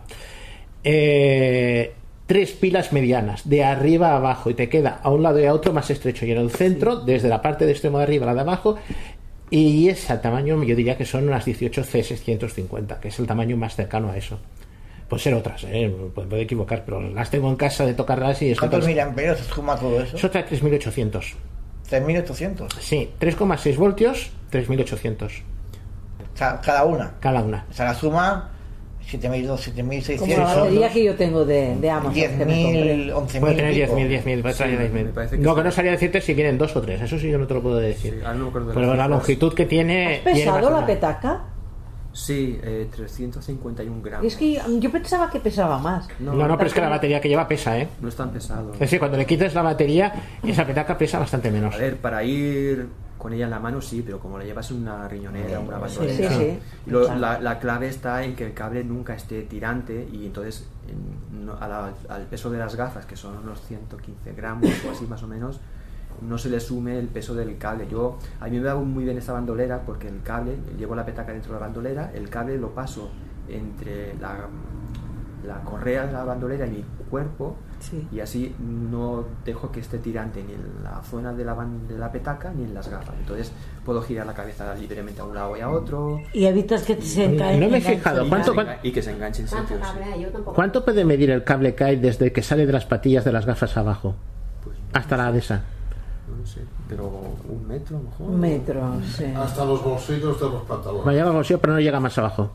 Eh, 0.84 1.92
tres 2.28 2.52
pilas 2.52 2.92
medianas, 2.92 3.48
de 3.48 3.64
arriba 3.64 4.10
a 4.10 4.16
abajo, 4.16 4.50
y 4.50 4.54
te 4.54 4.68
queda 4.68 5.00
a 5.02 5.10
un 5.10 5.22
lado 5.22 5.40
y 5.40 5.46
a 5.46 5.54
otro 5.54 5.72
más 5.72 5.90
estrecho. 5.90 6.26
Y 6.26 6.30
en 6.30 6.38
el 6.38 6.50
centro, 6.50 6.96
desde 6.96 7.26
la 7.28 7.40
parte 7.40 7.64
de 7.64 7.72
extremo 7.72 7.96
de 7.96 8.04
arriba 8.04 8.24
a 8.24 8.28
la 8.28 8.34
de 8.34 8.40
abajo, 8.42 8.76
y 9.50 9.88
ese 9.88 10.14
tamaño 10.18 10.62
yo 10.62 10.76
diría 10.76 10.96
que 10.98 11.06
son 11.06 11.26
unas 11.26 11.46
18C650, 11.46 13.00
que 13.00 13.08
es 13.08 13.18
el 13.18 13.26
tamaño 13.26 13.56
más 13.56 13.74
cercano 13.74 14.10
a 14.10 14.16
eso. 14.18 14.38
Puede 15.08 15.22
ser 15.22 15.32
otras, 15.32 15.64
¿eh? 15.64 15.90
puede 16.14 16.42
equivocar, 16.42 16.84
pero 16.84 17.00
las 17.00 17.30
tengo 17.30 17.48
en 17.48 17.56
casa 17.56 17.86
de 17.86 17.94
tocarlas 17.94 18.42
y 18.42 18.50
estoy 18.50 18.68
¿Cuántos 18.68 18.86
miliamperios 18.86 19.38
suma 19.38 19.74
todo 19.74 19.98
eso? 20.02 20.18
Eso 20.18 20.30
trae 20.30 20.44
3800. 20.44 21.34
3800. 21.88 22.74
Sí, 22.78 23.10
3,6 23.18 23.76
voltios, 23.76 24.30
3800. 24.50 25.32
O 26.34 26.36
sea, 26.36 26.60
cada 26.60 26.84
una. 26.84 27.14
Cada 27.20 27.40
una. 27.40 27.64
O 27.70 27.72
sea, 27.72 27.86
la 27.86 27.94
suma 27.94 28.50
7200, 29.08 29.60
7600. 29.60 30.20
Como 30.36 30.36
la 30.48 30.54
batería 30.54 30.90
que 30.90 31.04
yo 31.04 31.14
tengo 31.14 31.44
de, 31.44 31.76
de 31.76 31.90
Amazon. 31.90 32.14
que 32.14 32.28
me 32.28 32.36
compré. 32.62 33.06
10.000, 33.06 33.12
11.000. 33.14 33.40
Puede 33.40 33.54
tener 33.54 33.72
y 33.72 33.80
pico. 33.82 33.96
10.000, 33.96 34.22
10.000, 34.24 34.42
puede 34.42 34.54
traer 34.54 34.78
Sí, 34.78 34.84
10.000. 34.84 34.90
me 34.92 35.04
parece 35.06 35.36
que 35.36 35.42
No, 35.42 35.54
que 35.54 35.62
no 35.64 35.70
sabría 35.72 35.92
decirte 35.92 36.20
si 36.20 36.34
vienen 36.34 36.58
dos 36.58 36.76
o 36.76 36.80
tres, 36.82 37.00
eso 37.00 37.18
sí 37.18 37.30
yo 37.30 37.38
no 37.38 37.46
te 37.46 37.54
lo 37.54 37.62
puedo 37.62 37.76
decir. 37.76 38.14
Sí, 38.14 38.20
ahora 38.20 38.34
no 38.34 38.44
me 38.44 38.48
acuerdo 38.50 38.68
de 38.68 38.74
Pero 38.74 38.86
la 38.86 38.92
cifras. 38.92 39.10
longitud 39.10 39.54
que 39.54 39.66
tiene. 39.66 40.16
¿Es 40.16 40.22
tiene 40.24 40.38
pesado 40.40 40.70
la 40.70 40.86
petaca? 40.86 41.40
Sí, 42.12 42.58
eh, 42.64 42.88
351 42.94 44.02
gramos. 44.02 44.26
Es 44.26 44.36
que 44.36 44.60
yo 44.80 44.90
pensaba 44.90 45.30
que 45.30 45.38
pesaba 45.38 45.78
más. 45.78 46.08
No, 46.18 46.32
no, 46.34 46.56
pero 46.56 46.66
es 46.68 46.74
que 46.74 46.80
la 46.80 46.88
batería 46.88 47.20
que 47.20 47.28
lleva 47.28 47.46
pesa, 47.46 47.78
¿eh? 47.78 47.86
No 48.00 48.08
es 48.08 48.16
tan 48.16 48.30
pesado. 48.30 48.72
Es 48.72 48.78
decir, 48.80 48.98
cuando 48.98 49.16
le 49.16 49.24
quites 49.24 49.54
la 49.54 49.62
batería, 49.62 50.12
esa 50.44 50.66
petaca 50.66 50.98
pesa 50.98 51.18
bastante 51.20 51.50
menos. 51.50 51.74
A 51.74 51.78
ver, 51.78 51.96
para 51.98 52.24
ir 52.24 52.88
con 53.18 53.32
ella 53.32 53.44
en 53.46 53.50
la 53.50 53.58
mano 53.58 53.80
sí, 53.80 54.02
pero 54.04 54.20
como 54.20 54.38
la 54.38 54.44
llevas 54.44 54.70
en 54.70 54.78
una 54.82 55.06
riñonera, 55.08 55.58
una 55.60 55.76
Sí, 55.88 55.96
bandolera. 55.98 56.28
sí, 56.30 56.34
sí. 56.36 56.58
y 56.86 56.90
lo- 56.90 57.14
la, 57.16 57.40
la 57.40 57.58
clave 57.58 57.88
está 57.88 58.22
en 58.24 58.34
que 58.36 58.46
el 58.46 58.54
cable 58.54 58.84
nunca 58.84 59.14
esté 59.14 59.42
tirante 59.42 60.08
y 60.12 60.26
entonces 60.26 60.68
en- 60.88 61.44
no- 61.46 61.54
a 61.60 61.66
la- 61.68 61.92
al 62.08 62.22
peso 62.26 62.48
de 62.50 62.58
las 62.58 62.76
gafas, 62.76 63.04
que 63.06 63.16
son 63.16 63.36
unos 63.38 63.60
115 63.62 64.32
gramos 64.34 64.70
o 64.86 64.90
así 64.92 65.04
más 65.06 65.22
o 65.22 65.26
menos, 65.26 65.60
no 66.22 66.36
se 66.38 66.48
le 66.48 66.58
sume 66.60 66.98
el 66.98 67.08
peso 67.08 67.34
del 67.34 67.58
cable. 67.58 67.86
Yo, 67.90 68.18
a 68.40 68.46
mí 68.48 68.58
me 68.58 68.66
va 68.66 68.74
muy 68.76 69.04
bien 69.04 69.18
esta 69.18 69.32
bandolera 69.32 69.82
porque 69.82 70.08
el 70.08 70.22
cable, 70.22 70.56
llevo 70.78 70.94
la 70.94 71.04
petaca 71.04 71.32
dentro 71.32 71.52
de 71.54 71.60
la 71.60 71.66
bandolera, 71.66 72.10
el 72.14 72.28
cable 72.30 72.56
lo 72.58 72.70
paso 72.74 73.10
entre 73.48 74.14
la, 74.20 74.46
la 75.48 75.60
correa 75.64 76.06
de 76.06 76.12
la 76.12 76.22
bandolera 76.24 76.66
y 76.66 76.70
mi 76.70 76.84
cuerpo 77.10 77.56
Sí. 77.80 78.08
y 78.10 78.18
así 78.18 78.54
no 78.58 79.24
dejo 79.44 79.70
que 79.70 79.78
esté 79.78 79.98
tirante 79.98 80.42
ni 80.42 80.52
en 80.52 80.82
la 80.82 81.00
zona 81.04 81.32
de 81.32 81.44
la, 81.44 81.54
de 81.88 81.96
la 81.96 82.10
petaca 82.10 82.50
ni 82.50 82.64
en 82.64 82.74
las 82.74 82.88
gafas. 82.88 83.14
Entonces 83.20 83.52
puedo 83.84 84.02
girar 84.02 84.26
la 84.26 84.34
cabeza 84.34 84.74
libremente 84.74 85.20
a 85.20 85.24
un 85.24 85.34
lado 85.36 85.56
y 85.56 85.60
a 85.60 85.70
otro. 85.70 86.18
Y 86.32 86.44
evitas 86.46 86.82
que 86.82 87.00
se 87.00 87.28
No 87.28 87.38
caiga. 87.38 87.68
me 87.68 87.78
he 87.78 87.80
fijado. 87.80 88.24
Y, 88.26 88.28
¿Cuánto, 88.28 88.52
y 88.82 88.90
que 88.92 89.00
se 89.00 89.12
enganchen 89.12 89.46
yo 89.46 90.28
tampoco. 90.30 90.54
¿Cuánto 90.54 90.84
puede 90.84 91.04
medir 91.04 91.30
el 91.30 91.44
cable 91.44 91.76
que 91.76 91.84
hay 91.84 91.96
desde 91.96 92.32
que 92.32 92.42
sale 92.42 92.66
de 92.66 92.72
las 92.72 92.84
patillas 92.84 93.24
de 93.24 93.30
las 93.30 93.46
gafas 93.46 93.76
abajo? 93.76 94.16
Pues 94.64 94.76
Hasta 94.92 95.16
la 95.16 95.30
de 95.30 95.38
esa. 95.38 95.62
No 96.36 96.44
sé, 96.44 96.62
pero 96.88 97.04
un 97.48 97.66
metro 97.66 97.98
mejor. 98.00 98.28
Un 98.28 98.40
metro, 98.40 99.00
sí. 99.16 99.24
Hasta 99.36 99.64
los 99.64 99.82
bolsillos 99.84 100.38
de 100.40 100.46
los 100.48 100.62
pantalones. 100.64 101.04
Vaya 101.04 101.22
al 101.24 101.32
bolsillo, 101.32 101.60
pero 101.60 101.74
no 101.74 101.80
llega 101.80 102.00
más 102.00 102.18
abajo. 102.18 102.50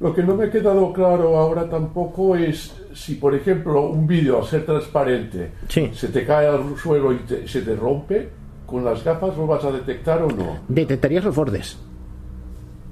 Lo 0.00 0.14
que 0.14 0.22
no 0.22 0.34
me 0.34 0.44
ha 0.44 0.50
quedado 0.50 0.92
claro 0.92 1.38
ahora 1.38 1.68
tampoco 1.70 2.36
es 2.36 2.74
si, 2.94 3.14
por 3.14 3.34
ejemplo, 3.34 3.88
un 3.88 4.06
vídeo 4.06 4.38
al 4.40 4.44
ser 4.46 4.66
transparente 4.66 5.52
Sí. 5.68 5.90
se 5.94 6.08
te 6.08 6.24
cae 6.26 6.46
al 6.46 6.76
suelo 6.76 7.12
y 7.12 7.18
te- 7.20 7.48
se 7.48 7.62
te 7.62 7.74
rompe, 7.74 8.28
con 8.66 8.84
las 8.84 9.02
gafas 9.02 9.36
lo 9.36 9.46
vas 9.46 9.64
a 9.64 9.70
detectar 9.72 10.22
o 10.22 10.28
no. 10.28 10.58
Detectarías 10.68 11.24
los 11.24 11.34
bordes. 11.34 11.78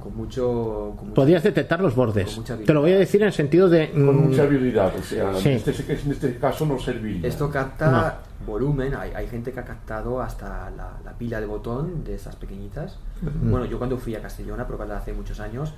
Con 0.01 0.16
mucho. 0.16 0.94
Con 0.98 1.12
Podrías 1.14 1.43
detectar 1.43 1.81
los 1.81 1.94
bordes. 1.94 2.26
Con 2.31 2.36
mucha 2.40 2.56
Te 2.59 2.72
lo 2.74 2.81
voy 2.82 2.93
a 2.93 2.98
decir 2.98 3.20
en 3.22 3.28
el 3.28 3.32
sentido 3.32 3.68
de. 3.68 3.90
Con 3.90 4.05
mm, 4.16 4.28
mucha 4.28 4.43
habilidad, 4.43 4.93
o 4.98 5.02
sea, 5.02 5.35
Sí. 5.35 5.48
en, 5.51 5.55
este, 5.56 5.93
en 5.93 6.10
este 6.12 6.36
caso 6.36 6.66
no 6.66 6.78
serviría. 6.78 7.26
Esto 7.26 7.51
capta 7.51 8.18
volumen, 8.47 8.94
hay, 8.94 9.10
hay 9.14 9.26
gente 9.26 9.52
que 9.52 9.60
ha 9.60 9.64
captado 9.64 10.20
hasta 10.20 10.70
la, 10.76 10.90
la 11.05 11.12
pila 11.18 11.40
de 11.40 11.47
botón 11.47 12.05
de 12.05 12.14
esas 12.16 12.36
pequeñitas. 12.36 12.98
Ujú. 13.22 13.51
Bueno, 13.51 13.64
yo 13.66 13.78
cuando 13.78 13.97
fui 13.97 14.14
a 14.14 14.20
Castellón 14.20 14.60
a 14.60 14.66
probarla 14.66 14.98
hace 14.98 15.14
muchos 15.14 15.40
años, 15.40 15.72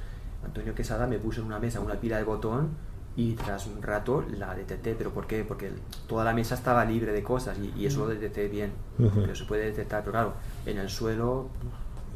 Antonio 0.46 0.74
Quesada 0.74 1.06
me 1.06 1.18
puso 1.18 1.40
en 1.40 1.46
una 1.46 1.58
mesa 1.58 1.80
una 1.80 1.94
pila 1.94 2.16
de 2.16 2.24
botón 2.24 2.70
y 3.16 3.32
tras 3.32 3.66
un 3.66 3.82
rato 3.82 4.24
la 4.38 4.54
detecté. 4.54 4.94
¿Pero 4.96 5.10
por 5.10 5.26
qué? 5.26 5.44
Porque 5.44 5.70
toda 6.06 6.24
la 6.24 6.32
mesa 6.32 6.54
estaba 6.54 6.84
libre 6.84 7.12
de 7.12 7.22
cosas 7.22 7.58
y, 7.58 7.78
y 7.80 7.86
eso 7.86 8.00
lo 8.00 8.08
detecté 8.08 8.48
bien. 8.48 8.72
Ujú. 8.98 9.20
Pero 9.22 9.34
se 9.34 9.44
puede 9.44 9.64
detectar, 9.66 10.00
pero 10.02 10.12
claro, 10.12 10.32
en 10.64 10.78
el 10.78 10.88
suelo... 10.88 11.48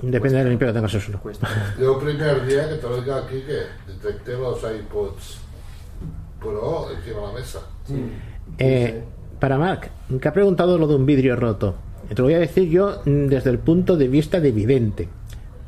Depende 0.03 0.39
del 0.39 0.49
limpio 0.49 0.69
que 0.69 0.73
tengas 0.73 0.95
el 0.95 1.01
suelo. 1.03 1.21
Yo 1.79 1.99
el 1.99 2.05
primer 2.05 2.47
día 2.47 2.69
que 2.71 2.77
te 2.77 3.13
aquí 3.13 3.43
que 3.43 3.93
detecté 3.93 4.33
los 4.39 4.59
iPods 4.59 5.41
Pro 6.41 6.91
encima 6.91 7.21
de 7.21 7.27
la 7.27 7.33
mesa. 7.33 7.61
Eh, 8.59 9.05
para 9.39 9.59
Mark, 9.59 9.91
que 10.21 10.29
ha 10.29 10.33
preguntado 10.33 10.79
lo 10.79 10.87
de 10.87 10.95
un 10.95 11.05
vidrio 11.05 11.37
roto. 11.37 11.75
Te 12.09 12.15
lo 12.17 12.25
voy 12.25 12.35
a 12.35 12.39
decir 12.39 12.69
yo 12.69 13.03
desde 13.05 13.51
el 13.51 13.59
punto 13.59 13.97
de 13.97 14.09
vista 14.09 14.41
de 14.41 14.53
vidente. 14.53 15.09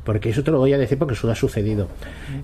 Porque 0.03 0.29
eso 0.29 0.43
te 0.43 0.51
lo 0.51 0.59
voy 0.59 0.73
a 0.73 0.77
decir 0.77 0.97
porque 0.97 1.13
eso 1.13 1.29
ha 1.31 1.35
sucedido. 1.35 1.87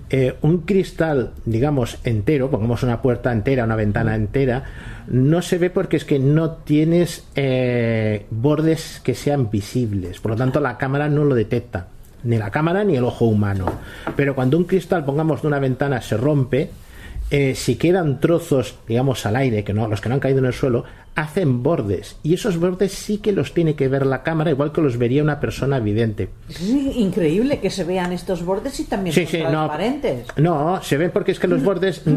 Eh, 0.08 0.34
un 0.40 0.58
cristal, 0.62 1.32
digamos, 1.44 1.98
entero, 2.04 2.50
pongamos 2.50 2.82
una 2.82 3.02
puerta 3.02 3.32
entera, 3.32 3.64
una 3.64 3.76
ventana 3.76 4.14
entera, 4.14 4.64
no 5.08 5.42
se 5.42 5.58
ve 5.58 5.70
porque 5.70 5.96
es 5.96 6.04
que 6.04 6.18
no 6.18 6.52
tienes 6.52 7.24
eh, 7.34 8.26
bordes 8.30 9.00
que 9.04 9.14
sean 9.14 9.50
visibles. 9.50 10.20
Por 10.20 10.32
lo 10.32 10.36
tanto, 10.36 10.60
la 10.60 10.78
cámara 10.78 11.08
no 11.08 11.24
lo 11.24 11.34
detecta. 11.34 11.88
Ni 12.22 12.38
la 12.38 12.50
cámara 12.50 12.84
ni 12.84 12.96
el 12.96 13.04
ojo 13.04 13.26
humano. 13.26 13.66
Pero 14.16 14.34
cuando 14.34 14.56
un 14.56 14.64
cristal, 14.64 15.04
pongamos, 15.04 15.42
de 15.42 15.48
una 15.48 15.58
ventana 15.58 16.00
se 16.00 16.16
rompe, 16.16 16.70
eh, 17.30 17.54
si 17.54 17.76
quedan 17.76 18.18
trozos, 18.20 18.76
digamos, 18.88 19.24
al 19.24 19.36
aire, 19.36 19.62
que 19.62 19.72
no, 19.72 19.86
los 19.86 20.00
que 20.00 20.08
no 20.08 20.16
han 20.16 20.20
caído 20.20 20.40
en 20.40 20.46
el 20.46 20.52
suelo, 20.52 20.84
hacen 21.16 21.62
bordes. 21.62 22.16
Y 22.22 22.34
esos 22.34 22.58
bordes 22.58 22.92
sí 22.92 23.18
que 23.18 23.32
los 23.32 23.52
tiene 23.52 23.74
que 23.74 23.88
ver 23.88 24.06
la 24.06 24.22
cámara, 24.22 24.50
igual 24.50 24.72
que 24.72 24.80
los 24.80 24.96
vería 24.96 25.22
una 25.22 25.40
persona 25.40 25.78
vidente. 25.80 26.30
Es 26.48 26.60
increíble 26.62 27.58
que 27.60 27.68
se 27.70 27.84
vean 27.84 28.12
estos 28.12 28.44
bordes 28.44 28.78
y 28.80 28.84
también 28.84 29.14
Sí, 29.14 29.22
son 29.22 29.30
sí, 29.30 29.38
no. 29.42 29.50
transparentes. 29.50 30.26
No, 30.36 30.82
se 30.82 30.96
ven 30.96 31.10
porque 31.10 31.32
es 31.32 31.38
que 31.40 31.48
los 31.48 31.62
bordes 31.62 32.02
mm, 32.06 32.10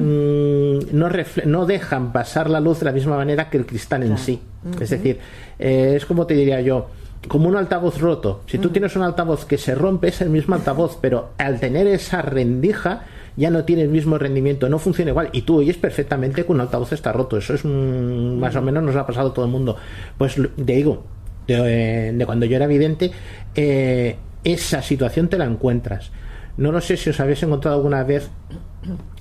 no, 0.95 1.09
refle- 1.09 1.45
no 1.45 1.65
dejan 1.65 2.11
pasar 2.13 2.49
la 2.49 2.59
luz 2.59 2.79
de 2.79 2.85
la 2.85 2.91
misma 2.91 3.17
manera 3.17 3.49
que 3.49 3.57
el 3.57 3.65
cristal 3.65 4.03
en 4.03 4.17
sí. 4.17 4.39
Es 4.79 4.89
decir, 4.91 5.19
eh, 5.59 5.93
es 5.97 6.05
como 6.05 6.25
te 6.25 6.35
diría 6.35 6.61
yo, 6.61 6.87
como 7.27 7.49
un 7.49 7.55
altavoz 7.57 7.99
roto. 7.99 8.41
Si 8.47 8.57
tú 8.57 8.69
tienes 8.69 8.95
un 8.95 9.01
altavoz 9.03 9.45
que 9.45 9.57
se 9.57 9.75
rompe, 9.75 10.09
es 10.09 10.21
el 10.21 10.29
mismo 10.29 10.55
altavoz, 10.55 10.97
pero 11.01 11.31
al 11.37 11.59
tener 11.59 11.87
esa 11.87 12.21
rendija 12.21 13.03
ya 13.35 13.49
no 13.49 13.63
tiene 13.63 13.81
el 13.83 13.89
mismo 13.89 14.17
rendimiento, 14.17 14.69
no 14.69 14.79
funciona 14.79 15.11
igual. 15.11 15.29
Y 15.31 15.43
tú 15.43 15.57
oyes 15.57 15.77
perfectamente 15.77 16.45
que 16.45 16.51
un 16.51 16.61
altavoz 16.61 16.93
está 16.93 17.11
roto. 17.11 17.37
Eso 17.37 17.53
es 17.53 17.65
mm, 17.65 18.39
más 18.39 18.55
o 18.55 18.61
menos 18.61 18.83
nos 18.83 18.95
ha 18.95 19.05
pasado 19.05 19.29
a 19.29 19.33
todo 19.33 19.45
el 19.45 19.51
mundo. 19.51 19.77
Pues 20.17 20.35
te 20.35 20.73
digo, 20.73 21.03
de, 21.47 22.13
de 22.13 22.25
cuando 22.25 22.45
yo 22.45 22.55
era 22.55 22.67
vidente, 22.67 23.11
eh, 23.55 24.17
esa 24.43 24.81
situación 24.81 25.27
te 25.27 25.37
la 25.37 25.45
encuentras. 25.45 26.11
No 26.57 26.71
lo 26.71 26.81
sé 26.81 26.97
si 26.97 27.09
os 27.09 27.19
habéis 27.19 27.41
encontrado 27.43 27.77
alguna 27.77 28.03
vez 28.03 28.29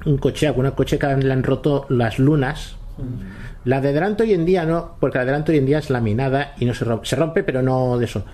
un 0.05 0.19
coche, 0.19 0.47
alguna 0.47 0.73
coche 0.73 0.99
que 0.99 1.07
le 1.07 1.33
han 1.33 1.43
roto 1.43 1.87
las 1.89 2.19
lunas. 2.19 2.77
La 3.65 3.81
de 3.81 3.93
delante 3.93 4.25
hoy 4.25 4.35
en 4.35 4.45
día 4.45 4.67
no, 4.67 4.97
porque 5.01 5.19
la 5.19 5.25
de 5.25 5.31
delante 5.31 5.53
hoy 5.53 5.59
en 5.59 5.67
día 5.67 5.79
es 5.79 5.89
laminada 5.89 6.55
y 6.59 6.67
no 6.67 6.75
se 6.75 6.85
rompe. 6.85 7.07
Se 7.07 7.17
rompe, 7.17 7.43
pero 7.43 7.63
no 7.63 7.99
de 7.99 8.05
eso. 8.05 8.25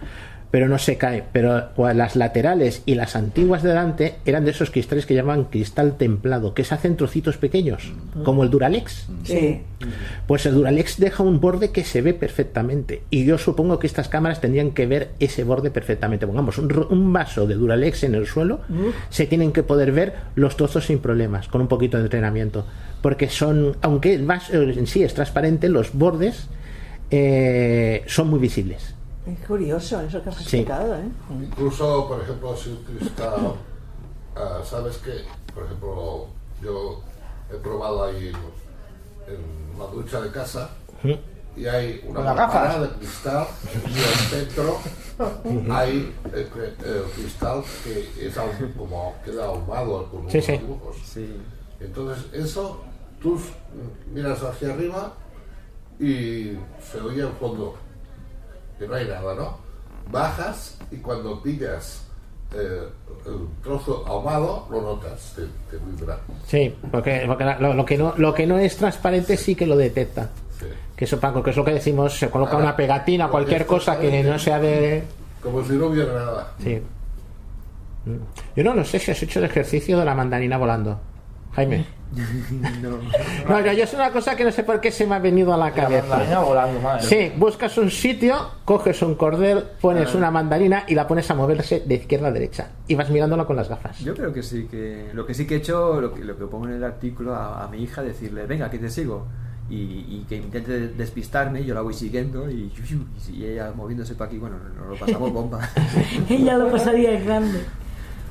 Pero 0.50 0.68
no 0.68 0.78
se 0.78 0.96
cae. 0.96 1.24
Pero 1.32 1.68
las 1.94 2.16
laterales 2.16 2.82
y 2.86 2.94
las 2.94 3.16
antiguas 3.16 3.62
de 3.62 3.68
delante 3.68 4.14
eran 4.24 4.44
de 4.44 4.52
esos 4.52 4.70
cristales 4.70 5.04
que 5.04 5.14
llaman 5.14 5.44
cristal 5.44 5.96
templado, 5.96 6.54
que 6.54 6.64
se 6.64 6.74
hacen 6.74 6.96
trocitos 6.96 7.36
pequeños, 7.36 7.92
como 8.24 8.42
el 8.44 8.50
Duralex. 8.50 9.08
Sí. 9.24 9.60
Pues 10.26 10.46
el 10.46 10.54
Duralex 10.54 10.98
deja 10.98 11.22
un 11.22 11.40
borde 11.40 11.70
que 11.70 11.84
se 11.84 12.00
ve 12.00 12.14
perfectamente. 12.14 13.02
Y 13.10 13.24
yo 13.24 13.36
supongo 13.38 13.78
que 13.78 13.86
estas 13.86 14.08
cámaras 14.08 14.40
tendrían 14.40 14.70
que 14.70 14.86
ver 14.86 15.10
ese 15.20 15.44
borde 15.44 15.70
perfectamente. 15.70 16.26
Pongamos 16.26 16.58
un, 16.58 16.86
un 16.90 17.12
vaso 17.12 17.46
de 17.46 17.54
Duralex 17.54 18.04
en 18.04 18.14
el 18.14 18.26
suelo, 18.26 18.60
se 19.10 19.26
tienen 19.26 19.52
que 19.52 19.62
poder 19.62 19.92
ver 19.92 20.14
los 20.34 20.56
trozos 20.56 20.86
sin 20.86 20.98
problemas, 20.98 21.48
con 21.48 21.60
un 21.60 21.68
poquito 21.68 21.98
de 21.98 22.04
entrenamiento. 22.04 22.66
Porque 23.02 23.28
son, 23.28 23.76
aunque 23.82 24.14
el 24.14 24.24
vaso 24.24 24.54
en 24.54 24.86
sí 24.86 25.02
es 25.02 25.14
transparente, 25.14 25.68
los 25.68 25.92
bordes 25.92 26.48
eh, 27.10 28.02
son 28.06 28.28
muy 28.28 28.38
visibles. 28.38 28.94
Es 29.32 29.46
curioso 29.46 30.00
eso 30.00 30.22
que 30.22 30.28
has 30.30 30.36
Sí. 30.36 30.42
explicado, 30.42 30.94
¿eh? 30.96 31.08
Incluso, 31.42 32.08
por 32.08 32.20
ejemplo, 32.22 32.56
si 32.56 32.70
un 32.70 32.84
cristal, 32.84 33.54
ah, 34.36 34.60
sabes 34.64 34.96
que, 34.98 35.22
por 35.54 35.64
ejemplo, 35.64 36.26
yo 36.62 37.02
he 37.52 37.56
probado 37.56 38.04
ahí 38.04 38.32
en 39.26 39.78
la 39.78 39.86
ducha 39.86 40.20
de 40.22 40.30
casa 40.30 40.70
y 41.56 41.66
hay 41.66 42.00
una 42.06 42.32
gafas. 42.32 42.80
de 42.80 42.88
cristal 42.96 43.46
y 43.86 43.98
al 43.98 44.14
centro 44.30 44.78
hay 45.72 46.14
el, 46.32 46.38
el 46.38 47.02
cristal 47.14 47.62
que 47.84 48.26
es 48.26 48.36
ahum- 48.36 48.72
como 48.76 49.14
queda 49.24 49.46
ahumado 49.46 50.08
con 50.10 50.30
Sí, 50.30 50.38
unos 50.38 50.44
sí. 50.46 50.52
dibujos. 50.52 50.96
Entonces 51.80 52.24
eso 52.32 52.80
tú 53.20 53.38
miras 54.12 54.42
hacia 54.42 54.72
arriba 54.72 55.12
y 56.00 56.52
se 56.90 57.00
oye 57.04 57.22
al 57.22 57.32
fondo 57.32 57.74
que 58.78 58.86
no 58.86 58.94
hay 58.94 59.06
nada, 59.06 59.34
¿no? 59.34 59.58
Bajas 60.10 60.78
y 60.90 60.96
cuando 60.96 61.42
pillas 61.42 62.04
eh, 62.54 62.88
el 63.26 63.62
trozo 63.62 64.04
ahumado 64.06 64.66
lo 64.70 64.80
notas, 64.80 65.34
te, 65.36 65.42
te 65.70 65.84
vibra. 65.84 66.18
Sí, 66.46 66.74
porque, 66.90 67.26
lo, 67.26 67.74
lo 67.74 67.84
que 67.84 67.98
no, 67.98 68.14
lo 68.16 68.32
que 68.32 68.46
no 68.46 68.58
es 68.58 68.76
transparente 68.76 69.36
sí 69.36 69.54
que 69.54 69.66
lo 69.66 69.76
detecta. 69.76 70.30
Que 70.96 71.04
eso, 71.04 71.20
que 71.20 71.50
es 71.50 71.56
lo 71.56 71.64
que 71.64 71.74
decimos, 71.74 72.18
se 72.18 72.28
coloca 72.28 72.52
Ahora, 72.52 72.64
una 72.64 72.76
pegatina, 72.76 73.26
lo 73.26 73.30
cualquier 73.30 73.66
cosa 73.66 74.00
que 74.00 74.20
no 74.24 74.36
sea 74.36 74.58
de... 74.58 75.04
Como 75.40 75.62
si 75.64 75.74
no 75.74 75.86
hubiera 75.86 76.12
nada. 76.12 76.52
Sí. 76.60 76.82
Mm. 78.04 78.16
Yo 78.56 78.64
no 78.64 78.74
lo 78.74 78.84
sé 78.84 78.98
si 78.98 79.12
has 79.12 79.22
hecho 79.22 79.38
el 79.38 79.44
ejercicio 79.44 79.96
de 79.96 80.04
la 80.04 80.14
mandarina 80.16 80.58
volando. 80.58 80.98
Jaime. 81.58 81.84
no. 82.82 82.98
No, 83.48 83.60
yo, 83.60 83.70
es 83.84 83.92
una 83.92 84.10
cosa 84.10 84.34
que 84.34 84.42
no 84.44 84.50
sé 84.50 84.62
por 84.64 84.80
qué 84.80 84.90
se 84.90 85.06
me 85.06 85.14
ha 85.16 85.18
venido 85.18 85.52
a 85.52 85.56
la 85.58 85.72
cabeza. 85.72 86.08
mandarina 86.08 86.40
volando, 86.40 86.80
madre. 86.80 87.02
Sí, 87.02 87.32
buscas 87.36 87.76
un 87.76 87.90
sitio, 87.90 88.34
coges 88.64 89.02
un 89.02 89.14
cordel, 89.14 89.62
pones 89.80 90.14
Ah. 90.14 90.18
una 90.18 90.30
mandarina 90.30 90.84
y 90.88 90.94
la 90.94 91.06
pones 91.06 91.30
a 91.30 91.34
moverse 91.34 91.80
de 91.84 91.94
izquierda 91.96 92.28
a 92.28 92.32
derecha. 92.32 92.68
Y 92.86 92.94
vas 92.94 93.10
mirándola 93.10 93.44
con 93.44 93.56
las 93.56 93.68
gafas. 93.68 93.98
Yo 94.00 94.14
creo 94.14 94.32
que 94.32 94.42
sí, 94.42 94.66
que 94.70 95.10
lo 95.12 95.26
que 95.26 95.34
sí 95.34 95.46
que 95.46 95.54
he 95.56 95.58
hecho, 95.58 96.00
lo 96.00 96.14
que, 96.14 96.24
lo 96.24 96.38
que 96.38 96.46
pongo 96.46 96.66
en 96.66 96.72
el 96.74 96.84
artículo 96.84 97.34
a, 97.34 97.62
a 97.64 97.68
mi 97.68 97.82
hija, 97.82 98.00
decirle, 98.02 98.46
venga, 98.46 98.70
que 98.70 98.78
te 98.78 98.88
sigo. 98.88 99.26
Y, 99.70 99.74
y 100.08 100.24
que 100.26 100.36
intente 100.36 100.72
despistarme, 100.88 101.62
yo 101.62 101.74
la 101.74 101.82
voy 101.82 101.92
siguiendo 101.92 102.48
y, 102.50 102.72
y 103.16 103.20
si 103.20 103.44
ella 103.44 103.70
moviéndose 103.76 104.14
para 104.14 104.28
aquí, 104.28 104.38
bueno, 104.38 104.56
nos 104.78 104.88
lo 104.88 104.96
pasamos 104.96 105.30
bomba. 105.30 105.60
Ella 106.30 106.56
lo 106.56 106.70
pasaría 106.70 107.20
grande. 107.20 107.60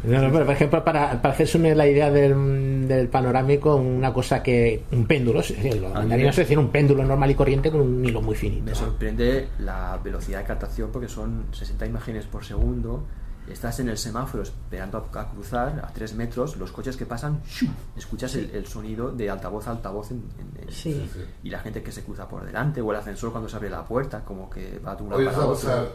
No, 0.04 0.22
no, 0.22 0.32
pero 0.32 0.46
por 0.46 0.54
ejemplo, 0.56 0.84
para, 0.84 1.22
para 1.22 1.34
hacerse 1.34 1.58
una, 1.58 1.74
la 1.76 1.88
idea 1.88 2.10
del, 2.12 2.88
del 2.88 3.08
panorámico, 3.10 3.76
una 3.76 4.14
cosa 4.14 4.42
que. 4.44 4.84
Un 4.92 5.06
péndulo, 5.06 5.40
es 5.42 5.50
decir, 5.50 5.82
lo 5.82 5.90
mandarina 5.90 6.30
es 6.30 6.36
decir, 6.36 6.58
un 6.60 6.70
péndulo 6.70 7.04
normal 7.04 7.32
y 7.32 7.36
corriente 7.36 7.72
con 7.72 7.82
un 7.82 8.06
hilo 8.06 8.22
muy 8.22 8.36
finito. 8.36 8.64
Me 8.64 8.76
sorprende 8.76 9.48
la 9.60 10.00
velocidad 10.04 10.40
de 10.40 10.46
captación 10.46 10.90
porque 10.92 11.08
son 11.10 11.46
60 11.52 11.86
imágenes 11.86 12.26
por 12.26 12.46
segundo. 12.46 13.04
Estás 13.50 13.80
en 13.80 13.88
el 13.88 13.98
semáforo 13.98 14.44
esperando 14.44 14.98
a, 15.14 15.20
a 15.22 15.30
cruzar 15.30 15.82
a 15.82 15.94
3 15.94 16.16
metros, 16.16 16.58
los 16.58 16.70
coches 16.74 16.98
que 16.98 17.06
pasan, 17.06 17.40
¡shum! 17.48 17.70
escuchas 17.96 18.36
el, 18.36 18.50
el 18.54 18.66
sonido 18.68 19.10
de 19.14 19.30
altavoz 19.30 19.70
a 19.70 19.72
altavoz 19.72 20.12
en, 20.12 20.18
en- 20.38 20.64
en- 20.64 20.72
Sí. 20.74 21.10
y 21.44 21.50
la 21.50 21.60
gente 21.60 21.82
que 21.82 21.94
se 21.94 22.04
cruza 22.04 22.28
por 22.28 22.46
delante 22.46 22.82
o 22.82 22.92
el 22.92 22.98
ascensor 22.98 23.32
cuando 23.32 23.48
se 23.48 23.56
abre 23.56 23.70
la 23.70 23.86
puerta, 23.86 24.26
como 24.26 24.50
que 24.50 24.80
va 24.86 24.98
de 24.98 25.04
una 25.04 25.16
para 25.16 25.30
otra. 25.46 25.48
pasar, 25.48 25.88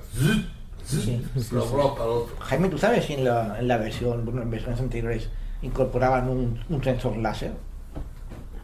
Sí. 0.84 1.24
para 1.50 1.64
otro. 1.64 2.28
Jaime, 2.40 2.68
¿tú 2.68 2.78
sabes 2.78 3.04
si 3.04 3.14
en 3.14 3.24
la, 3.24 3.59
en 3.59 3.68
la 3.68 3.76
versión, 3.78 4.24
bueno, 4.24 4.42
en 4.42 4.50
versiones 4.50 4.80
anteriores 4.80 5.28
incorporaban 5.62 6.28
un, 6.28 6.60
un 6.68 6.82
sensor 6.84 7.16
láser 7.16 7.52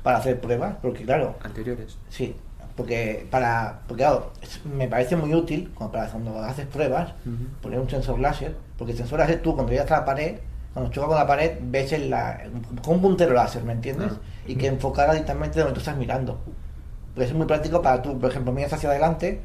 para 0.03 0.19
hacer 0.19 0.41
pruebas? 0.41 0.77
Porque 0.83 1.05
claro, 1.05 1.37
Anteriores. 1.43 1.97
sí, 2.09 2.35
porque 2.77 3.27
para, 3.31 3.81
porque 3.87 4.03
claro, 4.05 4.33
es- 4.43 4.65
me 4.67 4.89
parece 4.89 5.17
muy 5.17 5.35
útil 5.35 5.71
como 5.75 5.91
para 5.93 6.09
cuando 6.09 6.39
haces 6.41 6.67
pruebas 6.67 7.13
poner 7.63 7.79
un 7.81 7.89
sensor 7.91 8.19
láser, 8.19 8.55
porque 8.77 8.93
el 8.93 8.99
sensor 8.99 9.19
láser 9.19 9.43
tú 9.43 9.55
cuando 9.55 9.73
llegas 9.73 9.91
a 9.91 9.99
la 10.01 10.05
pared, 10.05 10.37
cuando 10.75 10.91
choca 10.93 11.09
con 11.09 11.17
la 11.17 11.27
pared, 11.27 11.59
ves 11.63 11.93
el, 11.93 12.11
la, 12.11 12.41
con 12.85 12.97
un 12.97 13.03
puntero 13.03 13.33
láser, 13.35 13.65
¿me 13.65 13.73
entiendes? 13.73 14.13
Y 14.47 14.55
que 14.57 14.67
enfocara 14.69 15.13
directamente 15.13 15.59
donde 15.59 15.75
tú 15.75 15.81
estás 15.81 15.97
mirando. 15.97 16.39
Porque 17.15 17.29
es 17.29 17.35
muy 17.35 17.47
práctico 17.47 17.83
para 17.83 18.01
tú, 18.01 18.19
por 18.19 18.31
ejemplo, 18.31 18.53
miras 18.53 18.73
hacia 18.73 18.89
adelante 18.91 19.41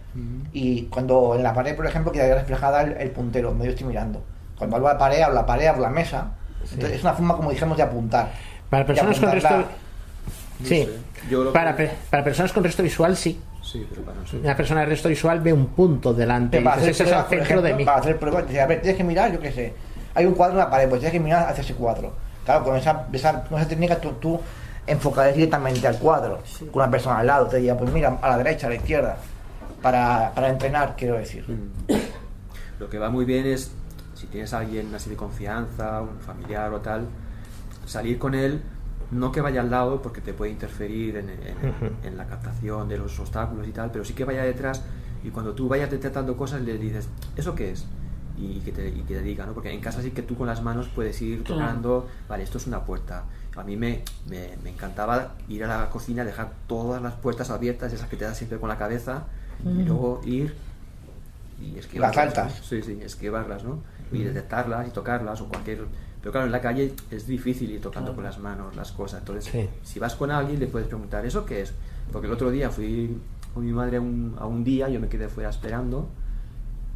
y 0.53 0.83
cuando 0.83 1.35
en 1.35 1.43
la 1.43 1.53
pared, 1.53 1.75
por 1.75 1.85
ejemplo, 1.87 2.11
quedaría 2.11 2.35
reflejada 2.35 2.81
el, 2.83 2.93
el 2.93 3.09
puntero 3.11 3.49
donde 3.49 3.65
yo 3.65 3.71
estoy 3.71 3.87
mirando. 3.87 4.21
Cuando 4.57 4.75
hablo 4.75 4.87
de 4.89 4.93
la 4.93 4.99
pared, 4.99 5.21
hablo 5.21 5.35
de 5.35 5.41
la 5.41 5.45
pared, 5.47 5.65
hablo 5.67 5.81
de 5.83 5.87
la 5.89 5.93
mesa. 5.95 6.27
Entonces 6.71 6.97
es 6.97 7.03
una 7.03 7.13
forma, 7.13 7.35
como 7.35 7.49
dijimos, 7.51 7.75
de 7.77 7.83
apuntar. 7.83 8.31
Para 8.69 8.85
personas 8.85 9.19
con 9.19 9.31
resto. 9.31 9.49
la- 9.57 9.65
Sí. 10.63 10.87
Yo 11.29 11.51
Para, 11.51 11.75
que- 11.75 11.89
para 12.09 12.23
personas 12.23 12.53
con 12.53 12.63
resto 12.63 12.83
visual, 12.83 13.17
sí. 13.17 13.41
Sí, 13.61 13.85
pero 13.89 14.03
para 14.03 14.17
nosotros. 14.17 14.43
Una 14.43 14.55
persona 14.55 14.79
de 14.81 14.85
resto 14.87 15.09
visual 15.09 15.39
ve 15.41 15.51
un 15.51 15.67
punto 15.67 16.13
delante. 16.13 16.61
Para 16.61 16.75
hacer 16.77 16.89
ese 16.89 17.03
es 17.03 17.09
el 17.09 17.15
pruebas, 17.15 17.25
por 17.25 17.37
centro 17.37 17.61
de 17.61 17.67
ejemplo, 17.69 17.77
mí. 17.77 17.85
para 17.85 17.97
hacer 17.99 18.19
pruebas, 18.19 18.47
dice, 18.47 18.61
a 18.61 18.65
ver, 18.67 18.81
tienes 18.81 18.97
que 18.97 19.03
mirar, 19.03 19.31
yo 19.31 19.39
qué 19.39 19.51
sé, 19.51 19.73
hay 20.13 20.25
un 20.25 20.33
cuadro 20.35 20.53
en 20.53 20.59
la 20.59 20.69
pared, 20.69 20.87
pues 20.89 20.99
tienes 20.99 21.13
que 21.13 21.19
mirar 21.19 21.49
hacia 21.49 21.61
ese 21.61 21.73
cuadro. 21.73 22.13
Claro, 22.45 22.63
con 22.65 22.75
esa, 22.77 23.07
esa, 23.13 23.43
con 23.45 23.57
esa 23.59 23.67
técnica 23.67 23.99
tú, 23.99 24.11
tú 24.13 24.39
enfocarías 24.87 25.35
directamente 25.35 25.87
al 25.87 25.97
cuadro, 25.97 26.39
con 26.71 26.81
una 26.83 26.91
persona 26.91 27.19
al 27.19 27.27
lado, 27.27 27.47
te 27.47 27.57
diría, 27.57 27.77
pues 27.77 27.91
mira, 27.91 28.17
a 28.21 28.29
la 28.29 28.37
derecha, 28.37 28.67
a 28.67 28.69
la 28.69 28.75
izquierda, 28.75 29.17
para, 29.81 30.31
para 30.33 30.49
entrenar, 30.49 30.95
quiero 30.97 31.15
decir. 31.15 31.45
Lo 32.79 32.89
que 32.89 32.99
va 32.99 33.09
muy 33.09 33.25
bien 33.25 33.45
es, 33.45 33.71
si 34.15 34.27
tienes 34.27 34.53
a 34.53 34.59
alguien 34.59 34.93
así 34.93 35.09
de 35.09 35.15
confianza, 35.15 36.01
un 36.01 36.19
familiar 36.19 36.73
o 36.73 36.81
tal, 36.81 37.07
salir 37.85 38.17
con 38.19 38.33
él, 38.35 38.61
no 39.11 39.31
que 39.31 39.41
vaya 39.41 39.61
al 39.61 39.69
lado 39.69 40.01
porque 40.01 40.21
te 40.21 40.33
puede 40.33 40.51
interferir 40.51 41.17
en, 41.17 41.29
en- 41.29 41.37
en 42.03 42.17
la 42.17 42.25
captación 42.25 42.89
de 42.89 42.97
los 42.97 43.19
obstáculos 43.19 43.67
y 43.67 43.71
tal, 43.71 43.91
pero 43.91 44.03
sí 44.03 44.13
que 44.13 44.25
vaya 44.25 44.43
detrás 44.43 44.81
y 45.23 45.29
cuando 45.29 45.53
tú 45.53 45.67
vayas 45.69 45.89
detectando 45.91 46.35
cosas 46.35 46.61
le 46.61 46.77
dices, 46.77 47.07
¿eso 47.35 47.53
qué 47.55 47.71
es? 47.71 47.85
y 48.35 48.59
que, 48.61 48.71
te, 48.71 48.89
y 48.89 49.03
que 49.03 49.13
te 49.13 49.21
diga, 49.21 49.45
¿no? 49.45 49.53
Porque 49.53 49.71
en 49.71 49.79
casa 49.79 50.01
sí 50.01 50.09
que 50.09 50.23
tú 50.23 50.35
con 50.35 50.47
las 50.47 50.63
manos 50.63 50.87
puedes 50.93 51.21
ir 51.21 51.43
Claro. 51.43 51.61
tocando, 51.61 52.07
vale, 52.27 52.43
esto 52.43 52.57
es 52.57 52.65
una 52.65 52.83
puerta. 52.83 53.25
A 53.55 53.63
mí 53.63 53.77
me, 53.77 54.01
me, 54.27 54.49
me 54.63 54.69
encantaba 54.71 55.33
ir 55.47 55.63
a 55.63 55.67
la 55.67 55.89
cocina, 55.89 56.23
dejar 56.25 56.51
todas 56.67 57.01
las 57.01 57.13
puertas 57.13 57.49
abiertas, 57.51 57.93
esas 57.93 58.09
que 58.09 58.15
te 58.17 58.25
das 58.25 58.37
siempre 58.37 58.59
con 58.59 58.69
la 58.69 58.77
cabeza, 58.77 59.25
y 59.63 59.67
Mm. 59.67 59.85
luego 59.87 60.21
ir 60.25 60.55
y 61.61 61.77
esquivarlas. 61.77 62.15
Las 62.15 62.25
altas. 62.37 62.61
Sí, 62.67 62.81
sí, 62.81 62.99
esquivarlas, 63.01 63.63
¿no? 63.63 63.79
Y 64.11 64.19
Mm. 64.19 64.23
detectarlas 64.25 64.87
y 64.87 64.91
tocarlas 64.91 65.39
o 65.41 65.47
cualquier... 65.47 65.85
Pero 66.21 66.31
claro, 66.31 66.45
en 66.47 66.51
la 66.53 66.61
calle 66.61 66.93
es 67.11 67.27
difícil 67.27 67.69
ir 67.69 67.81
tocando 67.81 68.07
Claro. 68.11 68.15
con 68.15 68.23
las 68.23 68.39
manos 68.39 68.75
las 68.75 68.91
cosas. 68.91 69.19
Entonces, 69.19 69.51
Sí. 69.51 69.69
si 69.83 69.99
vas 69.99 70.15
con 70.15 70.31
alguien, 70.31 70.59
le 70.59 70.67
puedes 70.67 70.87
preguntar, 70.87 71.25
¿eso 71.25 71.45
qué 71.45 71.61
es? 71.61 71.73
Porque 72.11 72.27
el 72.27 72.33
otro 72.33 72.49
día 72.49 72.69
fui 72.69 73.17
con 73.53 73.65
mi 73.65 73.71
madre 73.71 73.97
a 73.97 74.01
un, 74.01 74.35
a 74.39 74.45
un 74.45 74.63
día, 74.63 74.89
yo 74.89 74.99
me 74.99 75.09
quedé 75.09 75.27
fuera 75.27 75.49
esperando 75.49 76.07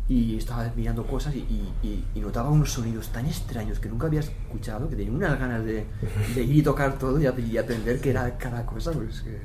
y 0.10 0.38
estaba 0.38 0.72
mirando 0.76 1.06
cosas 1.06 1.36
y, 1.36 1.40
y- 1.40 1.74
y- 1.88 2.04
y 2.16 2.20
notaba 2.22 2.50
unos 2.50 2.72
sonidos 2.72 3.10
tan 3.10 3.26
extraños 3.26 3.80
que 3.80 3.90
nunca 3.90 4.08
había 4.08 4.22
escuchado, 4.22 4.88
que 4.90 4.96
tenía 4.96 5.12
unas 5.12 5.38
ganas 5.40 5.66
de, 5.66 5.84
de 6.34 6.44
ir 6.44 6.56
y 6.58 6.62
tocar 6.62 6.98
todo 6.98 7.20
y, 7.20 7.26
y 7.52 7.58
aprender 7.58 8.00
qué 8.00 8.12
era 8.12 8.38
cada 8.38 8.66
cosa. 8.66 8.92
Pues 8.94 9.22
que... 9.22 9.38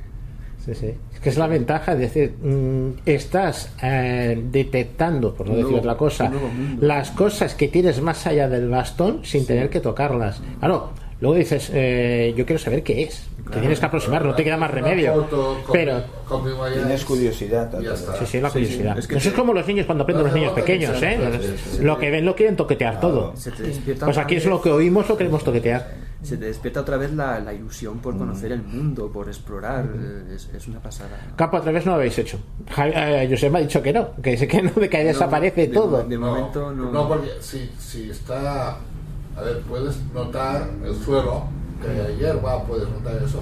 Sí, 0.63 0.73
sí. 0.73 0.93
Es 1.13 1.19
que 1.19 1.29
es 1.29 1.37
la 1.37 1.47
ventaja, 1.47 1.91
es 1.91 1.99
decir, 1.99 2.37
mm, 2.41 3.01
estás 3.05 3.73
eh, 3.83 4.41
detectando, 4.49 5.33
por 5.33 5.49
no 5.49 5.55
decir 5.57 5.75
otra 5.75 5.97
cosa, 5.97 6.31
las 6.79 7.11
cosas 7.11 7.53
que 7.55 7.67
tienes 7.67 8.01
más 8.01 8.25
allá 8.25 8.47
del 8.47 8.69
bastón 8.69 9.25
sin 9.25 9.45
tener 9.45 9.69
que 9.69 9.81
tocarlas. 9.81 10.41
Claro, 10.59 10.91
luego 11.23 11.37
dices, 11.37 11.71
eh, 11.73 12.33
yo 12.37 12.45
quiero 12.45 12.59
saber 12.61 12.83
qué 12.83 13.03
es. 13.03 13.27
Te 13.51 13.59
tienes 13.59 13.79
que 13.79 13.85
aproximar, 13.85 14.23
no 14.25 14.35
te 14.35 14.43
queda 14.43 14.57
más 14.57 14.71
remedio. 14.71 15.13
foto 15.13 15.57
Pero 15.71 16.01
mayonesa 16.29 16.73
Tienes 16.85 17.05
curiosidad. 17.05 17.69
y 17.79 17.83
ya 17.85 17.93
está. 17.93 18.15
Sí, 18.17 18.25
sí, 18.25 18.41
la 18.41 18.49
curiosidad. 18.49 18.97
Es 18.97 19.07
que 19.07 19.15
Eso 19.15 19.23
te- 19.23 19.29
es 19.29 19.35
como 19.39 19.53
los 19.53 19.65
niños 19.67 19.85
cuando 19.85 20.03
aprenden 20.03 20.25
los 20.25 20.33
niños 20.35 20.53
pequeños, 20.53 21.01
¿eh? 21.01 21.17
Lo 21.81 21.97
que 21.97 22.09
ven 22.11 22.25
lo 22.25 22.35
quieren 22.35 22.55
toquetear 22.55 22.99
todo. 22.99 23.33
Se 23.35 23.51
te 23.51 23.63
despierta 23.63 24.05
Pues 24.05 24.17
otra 24.17 24.23
aquí 24.25 24.35
es 24.35 24.43
vez- 24.43 24.49
lo 24.49 24.61
que 24.61 24.69
oímos, 24.71 25.07
lo 25.09 25.17
queremos 25.17 25.43
toquetear. 25.43 25.93
Se 26.23 26.37
te 26.37 26.45
despierta 26.45 26.81
otra 26.81 26.95
vez 26.97 27.11
la, 27.13 27.39
la 27.41 27.53
ilusión 27.53 27.99
por 27.99 28.17
conocer 28.17 28.51
el 28.53 28.63
mundo, 28.63 29.11
por 29.11 29.27
explorar. 29.27 29.85
Es, 30.33 30.49
es 30.55 30.67
una 30.67 30.79
pasada. 30.81 31.19
Campo 31.35 31.57
a 31.57 31.61
través 31.61 31.85
no 31.85 31.91
lo 31.91 31.97
habéis 31.97 32.17
hecho. 32.17 32.39
Javi- 32.73 32.93
eh, 32.95 33.27
José 33.29 33.49
me 33.49 33.59
ha 33.59 33.61
dicho 33.61 33.81
que 33.83 33.91
no, 33.91 34.15
que, 34.21 34.35
que 34.47 34.61
no, 34.61 34.71
de 34.71 34.89
que 34.89 34.97
ahí 34.97 35.03
desaparece 35.05 35.67
de- 35.67 35.73
todo. 35.73 36.01
de 36.03 36.17
momento 36.17 36.71
no. 36.73 36.91
No, 36.91 37.07
porque 37.09 37.27
si, 37.41 37.69
si 37.77 38.09
está. 38.09 38.77
A 39.37 39.41
ver, 39.41 39.61
puedes 39.61 39.97
notar 40.13 40.69
el 40.83 40.95
suelo, 41.03 41.43
que 41.81 41.89
hay 41.89 42.17
hierba, 42.17 42.63
puedes 42.63 42.87
notar 42.89 43.15
eso. 43.23 43.41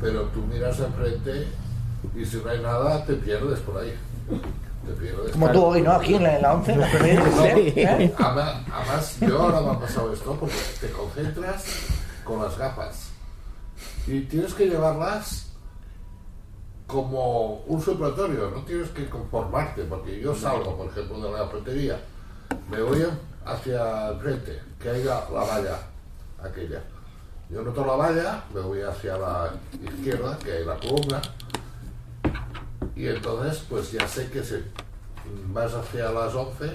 Pero 0.00 0.22
tú 0.24 0.42
miras 0.42 0.78
enfrente 0.80 1.48
y 2.14 2.24
si 2.24 2.36
no 2.38 2.50
hay 2.50 2.60
nada, 2.60 3.04
te 3.04 3.14
pierdes 3.14 3.60
por 3.60 3.78
ahí. 3.78 3.94
Te 4.86 4.92
pierdes. 4.92 5.32
Como 5.32 5.50
tú 5.50 5.64
hoy, 5.64 5.82
¿no? 5.82 5.92
Aquí 5.92 6.14
en 6.14 6.22
la, 6.22 6.36
en 6.36 6.42
la 6.42 6.54
11, 6.54 6.72
en 6.72 6.80
la 6.80 6.92
edición, 6.92 8.00
¿eh? 8.00 8.14
Además, 8.18 8.54
además, 8.72 9.16
yo 9.20 9.42
ahora 9.42 9.60
me 9.60 9.70
ha 9.70 9.80
pasado 9.80 10.12
esto 10.12 10.36
porque 10.38 10.56
te 10.80 10.90
concentras 10.90 11.64
con 12.24 12.42
las 12.42 12.56
gafas 12.58 13.10
y 14.06 14.20
tienes 14.22 14.52
que 14.54 14.66
llevarlas 14.66 15.46
como 16.86 17.62
un 17.66 17.80
supletorio, 17.80 18.50
no 18.50 18.62
tienes 18.62 18.90
que 18.90 19.08
conformarte, 19.08 19.84
porque 19.84 20.20
yo 20.20 20.34
salgo, 20.34 20.76
por 20.76 20.88
ejemplo, 20.88 21.18
de 21.18 21.32
la 21.32 21.38
cafetería, 21.38 22.00
me 22.70 22.82
voy 22.82 23.06
hacia 23.44 24.08
el 24.08 24.18
frente, 24.18 24.62
que 24.80 24.90
hay 24.90 25.04
la, 25.04 25.28
la 25.32 25.40
valla 25.40 25.78
aquella. 26.42 26.82
Yo 27.50 27.62
noto 27.62 27.84
la 27.84 27.94
valla, 27.94 28.44
me 28.54 28.60
voy 28.60 28.80
hacia 28.80 29.16
la 29.18 29.50
izquierda, 29.82 30.38
que 30.38 30.52
hay 30.52 30.64
la 30.64 30.76
columna, 30.76 31.20
y 32.96 33.08
entonces 33.08 33.62
pues 33.68 33.92
ya 33.92 34.06
sé 34.06 34.30
que 34.30 34.42
si 34.42 34.56
vas 35.48 35.74
hacia 35.74 36.10
las 36.10 36.34
11 36.34 36.72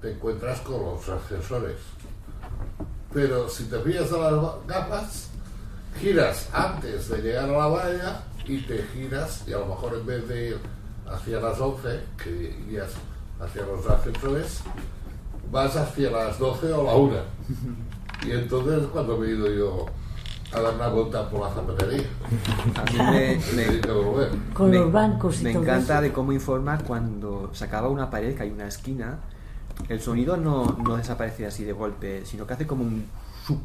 te 0.00 0.12
encuentras 0.12 0.60
con 0.60 0.84
los 0.84 1.08
ascensores. 1.08 1.76
Pero 3.12 3.48
si 3.48 3.64
te 3.64 3.78
fías 3.80 4.10
de 4.10 4.18
las 4.18 4.32
gafas, 4.66 5.28
giras 6.00 6.48
antes 6.52 7.08
de 7.08 7.18
llegar 7.18 7.44
a 7.44 7.52
la 7.52 7.66
valla 7.66 8.22
y 8.46 8.58
te 8.62 8.82
giras 8.92 9.44
y 9.46 9.52
a 9.52 9.58
lo 9.58 9.66
mejor 9.66 9.94
en 9.94 10.06
vez 10.06 10.28
de 10.28 10.48
ir 10.48 10.58
hacia 11.06 11.40
las 11.40 11.60
11, 11.60 12.00
que 12.22 12.30
irías 12.66 12.90
hacia 13.40 13.62
los 13.66 13.86
ascensores, 13.86 14.60
vas 15.52 15.76
hacia 15.76 16.10
las 16.10 16.38
12 16.38 16.72
o 16.72 16.82
la 16.84 16.94
1. 16.94 17.16
Y 18.26 18.30
entonces 18.32 18.86
cuando 18.92 19.16
me 19.18 19.26
he 19.26 19.30
ido 19.30 19.48
yo 19.52 19.86
a 20.52 20.60
dar 20.60 20.74
una 20.74 20.88
vuelta 20.88 21.28
por 21.30 21.40
la 21.40 21.50
zapatería. 21.54 22.04
A 22.74 22.84
mí 22.90 22.98
me, 22.98 23.38
me-. 23.56 24.52
Con 24.54 24.70
me- 24.70 24.78
los 24.78 24.90
bancos 24.92 25.40
y 25.40 25.44
me 25.44 25.52
todo 25.52 25.62
encanta 25.62 25.94
eso. 25.94 26.02
de 26.02 26.12
cómo 26.12 26.32
informa 26.32 26.78
cuando 26.78 27.50
se 27.52 27.64
acaba 27.64 27.88
una 27.88 28.10
pared, 28.10 28.34
que 28.36 28.42
hay 28.42 28.50
una 28.50 28.66
esquina, 28.66 29.18
el 29.88 30.00
sonido 30.00 30.36
no, 30.36 30.78
no 30.84 30.96
desaparece 30.96 31.46
así 31.46 31.64
de 31.64 31.72
golpe, 31.72 32.24
sino 32.26 32.46
que 32.46 32.54
hace 32.54 32.66
como 32.66 32.82
un 32.84 33.04
su- 33.46 33.60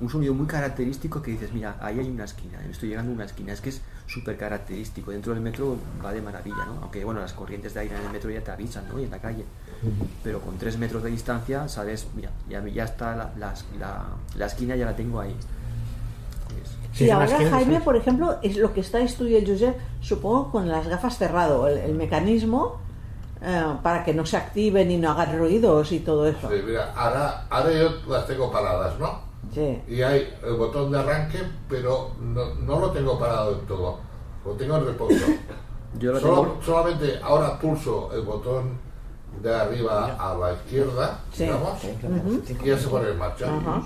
un 0.00 0.10
sonido 0.10 0.34
muy 0.34 0.46
característico 0.46 1.22
que 1.22 1.30
dices, 1.32 1.52
mira, 1.52 1.76
ahí 1.80 1.98
hay 1.98 2.08
una 2.10 2.24
esquina, 2.24 2.58
estoy 2.70 2.90
llegando 2.90 3.10
a 3.12 3.14
una 3.14 3.24
esquina, 3.24 3.52
es 3.54 3.60
que 3.62 3.70
es 3.70 3.80
súper 4.12 4.36
característico. 4.36 5.10
Dentro 5.10 5.32
del 5.32 5.42
metro 5.42 5.76
va 6.04 6.12
de 6.12 6.20
maravilla, 6.20 6.64
¿no? 6.66 6.78
Aunque 6.82 7.04
bueno, 7.04 7.20
las 7.20 7.32
corrientes 7.32 7.74
de 7.74 7.80
aire 7.80 7.96
en 7.96 8.02
el 8.04 8.10
metro 8.12 8.30
ya 8.30 8.40
te 8.42 8.50
avisan, 8.50 8.84
¿no? 8.88 8.98
Y 9.00 9.04
en 9.04 9.10
la 9.10 9.18
calle. 9.18 9.44
Pero 10.22 10.40
con 10.40 10.58
tres 10.58 10.78
metros 10.78 11.02
de 11.02 11.10
distancia, 11.10 11.66
sabes, 11.68 12.06
mira, 12.14 12.30
ya, 12.48 12.64
ya 12.68 12.84
está 12.84 13.16
la, 13.16 13.30
la, 13.38 13.54
la- 13.78 14.04
la 14.36 14.46
esquina, 14.46 14.76
ya 14.76 14.86
la 14.86 14.94
tengo 14.94 15.20
ahí. 15.20 15.34
Sí, 16.92 17.04
y 17.04 17.08
son 17.08 17.16
ahora, 17.22 17.26
Jaime, 17.50 17.80
por 17.80 17.96
ejemplo, 17.96 18.36
es 18.42 18.56
lo 18.58 18.74
que 18.74 18.82
tú 19.16 19.26
y 19.26 19.36
el 19.36 19.46
Josep, 19.46 19.74
supongo, 20.02 20.50
con 20.52 20.68
las 20.68 20.86
gafas 20.86 21.16
cerrado, 21.16 21.66
el, 21.66 21.78
el 21.78 21.94
mecanismo 21.94 22.76
eh, 23.40 23.64
para 23.82 24.04
que 24.04 24.12
no 24.12 24.26
se 24.26 24.36
activen 24.36 24.90
y 24.90 24.98
no 24.98 25.10
hagan 25.10 25.38
ruidos 25.38 25.90
y 25.90 26.00
todo 26.00 26.28
eso. 26.28 26.48
Sí, 26.50 26.56
mira, 26.64 26.92
ahora, 26.94 27.46
ahora 27.48 27.72
yo 27.72 27.88
las 28.12 28.26
tengo 28.26 28.52
paradas, 28.52 28.98
¿no? 28.98 29.31
Sí. 29.54 29.82
Y 29.88 30.02
hay 30.02 30.32
el 30.44 30.54
botón 30.54 30.90
de 30.92 30.98
arranque, 30.98 31.38
pero 31.68 32.12
no, 32.20 32.54
no 32.56 32.78
lo 32.80 32.90
tengo 32.90 33.18
parado 33.18 33.54
del 33.56 33.66
todo. 33.66 33.98
Lo 34.44 34.52
tengo 34.52 34.76
en 34.76 34.86
reposo. 34.86 35.14
Yo 35.98 36.12
lo 36.12 36.20
Solo- 36.20 36.42
tengo- 36.42 36.58
Solamente 36.64 37.18
ahora 37.22 37.58
pulso 37.58 38.10
el 38.14 38.22
botón 38.22 38.80
de 39.42 39.54
arriba 39.54 40.14
a 40.18 40.34
la 40.34 40.52
izquierda, 40.54 41.20
Sí. 41.32 41.44
digamos, 41.44 41.72
Ujú. 41.84 42.42
y 42.62 42.66
ya 42.66 42.78
se 42.78 42.88
pone 42.88 43.08
en 43.10 43.18
marcha. 43.18 43.46
Ajá. 43.46 43.82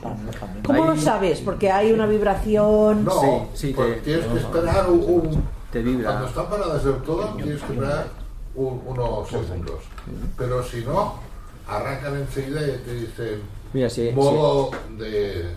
¿Cómo 0.64 0.84
lo 0.86 0.96
sabes? 0.96 1.40
Porque 1.40 1.70
hay 1.70 1.92
una 1.92 2.06
vibración. 2.06 3.04
No, 3.04 3.48
pues 3.74 4.02
tienes 4.02 4.26
que 4.26 4.38
esperar 4.38 4.88
un, 4.90 5.00
un- 5.02 5.44
Te 5.72 5.82
vibra. 5.82 6.10
Cuando 6.10 6.26
están 6.28 6.46
paradas 6.48 6.84
del 6.84 6.96
todo, 7.02 7.24
tienes 7.36 7.60
que 7.62 7.72
esperar 7.74 8.06
un- 8.54 8.82
unos 8.86 9.28
segundos. 9.28 9.80
Pero 10.36 10.62
si 10.62 10.84
no, 10.84 11.14
arrancan 11.68 12.16
enseguida 12.16 12.60
y 12.66 12.78
te 12.84 12.94
dicen 12.94 13.40
Mira, 13.72 13.90
si, 13.90 14.10
modo 14.12 14.70
de 14.98 15.54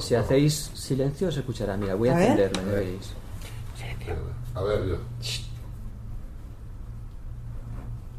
si, 0.00 0.14
hacéis 0.14 0.70
silencio 0.74 1.30
se 1.32 1.40
escuchará. 1.40 1.76
Mira, 1.76 1.94
voy 1.94 2.08
a, 2.08 2.14
A 2.14 2.18
ver. 2.18 2.30
encenderla, 2.30 2.62
ya 2.62 2.72
veréis. 2.72 3.12
A 4.54 4.62
ver, 4.62 4.86
yo. 4.86 4.96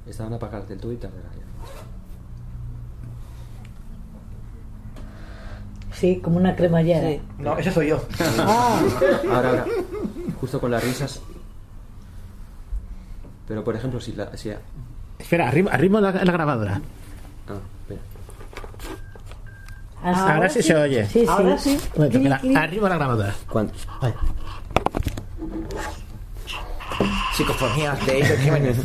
Estaban 0.07 0.33
todo 0.77 0.91
y 0.91 0.97
tardará 0.97 1.29
ya. 1.33 1.47
Sí, 5.93 6.19
como 6.23 6.37
una 6.37 6.55
cremallera. 6.55 7.09
Sí. 7.09 7.21
No, 7.39 7.57
ese 7.57 7.71
soy 7.71 7.89
yo. 7.89 8.03
Ah. 8.39 8.81
Ahora, 9.31 9.49
ahora, 9.49 9.65
justo 10.39 10.59
con 10.59 10.71
las 10.71 10.83
risas. 10.83 11.21
Pero 13.47 13.63
por 13.63 13.75
ejemplo, 13.75 13.99
si 13.99 14.13
la. 14.13 14.35
Si, 14.37 14.51
Espera, 15.17 15.47
arriba, 15.47 15.71
arriba 15.71 15.99
la, 15.99 16.11
la 16.11 16.31
grabadora. 16.31 16.81
Ah, 17.47 17.57
Ahora, 20.15 20.49
sí, 20.49 20.61
se 20.61 20.75
oye. 20.75 21.05
Sí, 21.07 21.19
sí. 21.21 21.25
Ahora 21.27 21.57
sí. 21.57 21.77
Un 21.95 22.03
momento, 22.05 22.35
espera, 22.35 22.61
arriba 22.63 22.89
la 22.89 22.95
grabadora. 22.95 23.35
Psicofonías 27.35 28.03
de 28.07 28.23
Jiménez. 28.37 28.77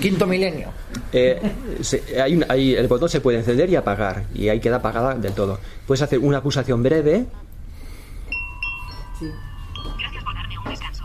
Quinto 0.00 0.26
milenio. 0.26 0.68
Eh, 1.12 1.38
se- 1.82 2.20
hay 2.20 2.36
un- 2.36 2.46
hay- 2.48 2.74
el 2.74 2.88
botón 2.88 3.08
se 3.10 3.20
puede 3.20 3.38
encender 3.38 3.68
y 3.68 3.76
apagar 3.76 4.24
y 4.34 4.48
ahí 4.48 4.60
queda 4.60 4.76
apagada 4.76 5.14
del 5.14 5.32
todo. 5.34 5.58
Puedes 5.86 6.00
hacer 6.00 6.18
una 6.20 6.42
pulsación 6.42 6.82
breve 6.82 7.26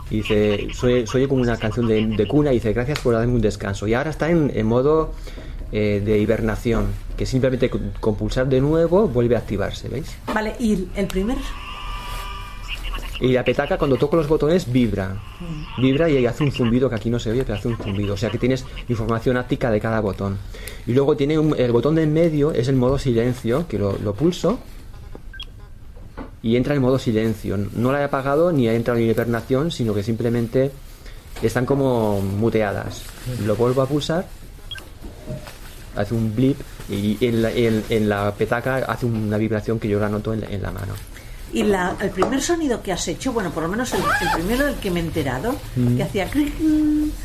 y 0.08 0.16
dice, 0.18 0.68
soy, 0.72 1.06
soy 1.06 1.26
como 1.28 1.42
una 1.42 1.56
canción 1.58 1.86
de, 1.88 2.06
de 2.06 2.26
cuna 2.26 2.50
y 2.52 2.54
dice 2.54 2.72
gracias 2.72 3.00
por 3.00 3.12
darme 3.14 3.34
un 3.34 3.40
descanso. 3.42 3.86
Y 3.86 3.92
ahora 3.94 4.10
está 4.10 4.30
en, 4.30 4.50
en 4.54 4.66
modo 4.66 5.12
eh, 5.72 6.00
de 6.02 6.18
hibernación, 6.18 6.86
que 7.16 7.26
simplemente 7.26 7.70
con, 7.70 8.14
pulsar 8.16 8.46
de 8.48 8.60
nuevo 8.60 9.08
vuelve 9.08 9.34
a 9.36 9.38
activarse, 9.38 9.88
¿veis? 9.88 10.16
Vale, 10.32 10.54
y 10.60 10.86
el 10.94 11.06
primer. 11.06 11.36
Y 13.18 13.32
la 13.32 13.42
petaca 13.42 13.78
cuando 13.78 13.96
toco 13.96 14.16
los 14.16 14.28
botones 14.28 14.70
vibra. 14.70 15.16
Vibra 15.78 16.08
y 16.10 16.26
hace 16.26 16.44
un 16.44 16.52
zumbido 16.52 16.90
que 16.90 16.96
aquí 16.96 17.08
no 17.08 17.18
se 17.18 17.30
oye, 17.30 17.44
pero 17.44 17.54
hace 17.58 17.68
un 17.68 17.78
zumbido. 17.78 18.12
O 18.12 18.16
sea 18.16 18.28
que 18.28 18.36
tienes 18.36 18.64
información 18.88 19.38
áptica 19.38 19.70
de 19.70 19.80
cada 19.80 20.00
botón. 20.00 20.36
Y 20.86 20.92
luego 20.92 21.16
tiene 21.16 21.38
un- 21.38 21.56
el 21.58 21.72
botón 21.72 21.94
de 21.94 22.02
en 22.02 22.12
medio, 22.12 22.52
es 22.52 22.68
el 22.68 22.76
modo 22.76 22.98
silencio, 22.98 23.66
que 23.68 23.78
lo, 23.78 23.96
lo 23.98 24.12
pulso. 24.14 24.58
Y 26.42 26.56
entra 26.56 26.74
en 26.74 26.82
modo 26.82 26.98
silencio. 26.98 27.56
No 27.56 27.90
la 27.90 28.02
he 28.02 28.04
apagado 28.04 28.52
ni 28.52 28.68
ha 28.68 28.74
entrado 28.74 29.00
en 29.00 29.08
hibernación, 29.08 29.70
sino 29.70 29.94
que 29.94 30.02
simplemente 30.02 30.70
están 31.42 31.64
como 31.64 32.20
muteadas. 32.20 33.02
Lo 33.46 33.56
vuelvo 33.56 33.80
a 33.80 33.86
pulsar. 33.86 34.26
Hace 35.96 36.14
un 36.14 36.36
blip 36.36 36.58
Y 36.88 37.16
en 37.24 37.42
la, 37.42 37.50
en- 37.50 37.84
en 37.88 38.08
la 38.08 38.32
petaca 38.34 38.76
hace 38.88 39.06
una 39.06 39.36
vibración 39.38 39.78
que 39.78 39.88
yo 39.88 39.98
la 39.98 40.08
noto 40.08 40.32
en 40.32 40.40
la, 40.42 40.46
en 40.48 40.62
la 40.62 40.70
mano. 40.70 40.94
Y 41.52 41.62
la- 41.62 41.96
el 42.00 42.10
primer 42.10 42.42
sonido 42.42 42.82
que 42.82 42.92
has 42.92 43.06
hecho, 43.08 43.32
bueno, 43.32 43.50
por 43.50 43.62
lo 43.62 43.68
menos 43.68 43.92
el, 43.94 44.00
el 44.00 44.32
primero 44.34 44.66
del 44.66 44.74
que 44.76 44.90
me 44.90 45.00
he 45.00 45.02
enterado, 45.02 45.54
Mm. 45.76 45.96
que 45.96 46.02
hacía. 46.02 46.28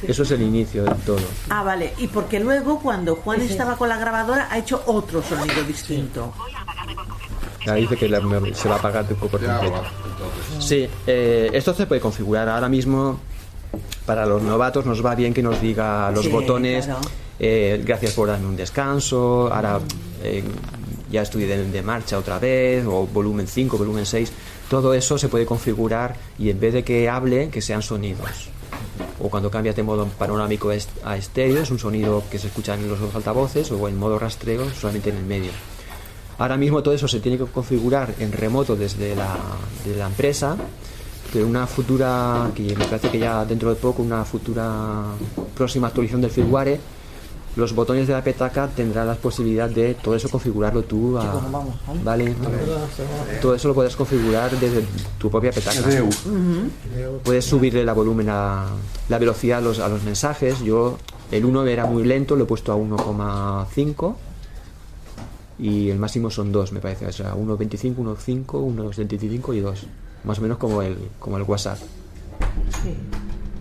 Eso 0.07 0.23
es 0.23 0.31
el 0.31 0.41
inicio 0.43 0.83
del 0.83 0.95
todo. 0.97 1.19
Ah, 1.49 1.63
vale. 1.63 1.93
Y 1.97 2.07
porque 2.07 2.39
luego 2.39 2.79
cuando 2.79 3.15
Juan 3.15 3.41
estaba 3.41 3.75
con 3.75 3.89
la 3.89 3.97
grabadora 3.97 4.47
ha 4.49 4.57
hecho 4.57 4.81
otro 4.85 5.21
sonido 5.23 5.63
distinto. 5.63 6.33
Ya 7.65 7.75
dice 7.75 7.95
que 7.97 8.09
la- 8.09 8.21
se 8.53 8.67
va 8.69 8.75
a 8.75 8.79
apagar 8.79 9.07
de 9.07 9.13
poco 9.15 9.37
por 9.37 9.45
completo. 9.45 9.83
Sí, 10.59 10.87
eh, 11.07 11.49
esto 11.53 11.73
se 11.73 11.85
puede 11.85 12.01
configurar 12.01 12.47
ahora 12.49 12.69
mismo. 12.69 13.19
Para 14.05 14.25
los 14.25 14.41
novatos 14.41 14.85
nos 14.85 15.05
va 15.05 15.15
bien 15.15 15.33
que 15.33 15.43
nos 15.43 15.61
diga 15.61 16.11
los 16.11 16.25
Sí, 16.25 16.31
botones. 16.31 16.85
claro. 16.85 17.01
eh, 17.39 17.81
gracias 17.85 18.13
por 18.13 18.27
darme 18.27 18.47
un 18.47 18.55
descanso. 18.55 19.49
Ahora 19.53 19.79
eh, 20.23 20.43
ya 21.11 21.21
estoy 21.21 21.43
de, 21.45 21.69
de 21.69 21.81
marcha 21.81 22.17
otra 22.17 22.39
vez. 22.39 22.85
O 22.85 23.07
volumen 23.07 23.47
5, 23.47 23.77
volumen 23.77 24.05
6. 24.05 24.31
Todo 24.69 24.93
eso 24.93 25.17
se 25.17 25.27
puede 25.29 25.45
configurar 25.45 26.15
y 26.39 26.49
en 26.49 26.59
vez 26.59 26.73
de 26.73 26.83
que 26.83 27.09
hable, 27.09 27.49
que 27.49 27.61
sean 27.61 27.81
sonidos. 27.81 28.49
O 29.19 29.29
cuando 29.29 29.51
cambias 29.51 29.75
de 29.75 29.83
modo 29.83 30.05
panorámico 30.07 30.71
a 31.03 31.15
estéreo, 31.17 31.61
es 31.61 31.69
un 31.71 31.77
sonido 31.79 32.23
que 32.31 32.39
se 32.39 32.47
escucha 32.47 32.73
en 32.73 32.87
los 32.89 32.99
dos 32.99 33.13
altavoces. 33.15 33.71
O 33.71 33.87
en 33.87 33.97
modo 33.97 34.17
rastreo, 34.17 34.69
solamente 34.71 35.09
en 35.09 35.17
el 35.17 35.25
medio. 35.25 35.51
Ahora 36.39 36.57
mismo 36.57 36.81
todo 36.81 36.93
eso 36.95 37.07
se 37.07 37.19
tiene 37.19 37.37
que 37.37 37.45
configurar 37.45 38.15
en 38.19 38.31
remoto 38.31 38.75
desde 38.75 39.15
la, 39.15 39.35
de 39.85 39.95
la 39.95 40.07
empresa, 40.07 40.57
pero 41.31 41.47
una 41.47 41.65
futura, 41.67 42.49
que 42.55 42.75
me 42.75 42.85
parece 42.85 43.09
que 43.09 43.19
ya 43.19 43.45
dentro 43.45 43.69
de 43.69 43.75
poco, 43.75 44.01
una 44.03 44.23
futura 44.25 45.03
próxima 45.55 45.87
actualización 45.87 46.21
del 46.21 46.31
firmware, 46.31 46.79
los 47.57 47.75
botones 47.75 48.07
de 48.07 48.13
la 48.13 48.23
petaca 48.23 48.67
tendrán 48.69 49.07
la 49.07 49.15
posibilidad 49.15 49.69
de 49.69 49.93
todo 49.95 50.15
eso 50.15 50.29
configurarlo 50.29 50.83
tú. 50.83 51.17
a- 51.17 51.21
Chicos, 51.23 51.51
vamos, 51.51 51.75
¿vale? 52.03 52.33
Vale. 52.35 52.35
Todo 53.41 53.55
eso 53.55 53.67
lo 53.67 53.73
puedes 53.73 53.95
configurar 53.95 54.51
desde 54.57 54.85
tu 55.17 55.29
propia 55.29 55.51
petaca. 55.51 55.81
Puedes 57.23 57.43
subirle 57.45 57.83
la 57.83 57.91
volumen 57.93 58.29
a 58.29 58.67
la 59.09 59.17
velocidad 59.17 59.57
a 59.57 59.61
los, 59.61 59.79
a 59.79 59.89
los 59.89 60.01
mensajes. 60.03 60.59
Yo 60.61 60.97
el 61.29 61.43
1 61.43 61.65
era 61.67 61.85
muy 61.85 62.03
lento, 62.05 62.35
lo 62.37 62.43
he 62.45 62.47
puesto 62.47 62.71
a 62.71 62.77
1,5 62.77 64.15
y 65.59 65.89
el 65.89 65.99
máximo 65.99 66.29
son 66.29 66.51
2, 66.53 66.71
me 66.71 66.79
parece. 66.79 67.05
O 67.05 67.11
sea, 67.11 67.35
1,25, 67.35 67.95
1,5, 67.97 68.45
1,75 68.45 69.55
y 69.55 69.59
2. 69.59 69.83
Más 70.23 70.39
o 70.39 70.41
menos 70.41 70.57
como 70.57 70.81
el, 70.81 70.97
como 71.19 71.37
el 71.37 71.43
WhatsApp. 71.43 71.77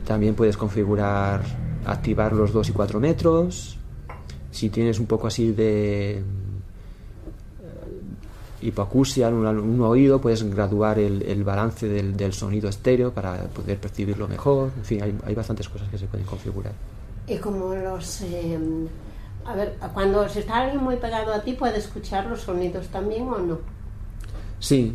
También 0.07 0.35
puedes 0.35 0.57
configurar, 0.57 1.43
activar 1.87 2.33
los 2.33 2.53
2 2.53 2.69
y 2.69 2.73
4 2.73 3.01
metros. 3.01 3.79
Si 4.51 4.69
tienes 4.69 4.99
un 4.99 5.07
poco 5.07 5.29
así 5.29 5.53
de 5.53 6.19
eh, 6.19 6.23
hipoacusia 8.63 9.29
en 9.29 9.35
un, 9.35 9.47
un 9.47 9.81
oído, 9.83 10.21
puedes 10.21 10.43
graduar 10.43 10.99
el, 10.99 11.23
el 11.23 11.45
balance 11.45 11.87
del, 11.89 12.17
del 12.17 12.33
sonido 12.33 12.69
estéreo 12.69 13.13
para 13.13 13.45
poder 13.45 13.79
percibirlo 13.79 14.27
mejor. 14.29 14.71
En 14.77 14.85
fin, 14.85 15.03
hay, 15.03 15.17
hay 15.25 15.35
bastantes 15.35 15.69
cosas 15.69 15.89
que 15.89 15.99
se 15.99 16.07
pueden 16.07 16.27
configurar. 16.27 16.73
Y 17.27 17.37
como 17.37 17.75
los... 17.75 18.23
eh, 18.23 18.59
a 19.47 19.55
ver, 19.55 19.77
cuando 19.95 20.29
se 20.29 20.41
está 20.41 20.59
alguien 20.63 20.83
muy 20.83 20.97
pegado 20.97 21.33
a 21.33 21.41
ti, 21.41 21.55
¿puede 21.55 21.79
escuchar 21.79 22.27
los 22.27 22.41
sonidos 22.43 22.89
también 22.89 23.23
o 23.29 23.39
no? 23.39 23.59
Sí, 24.59 24.95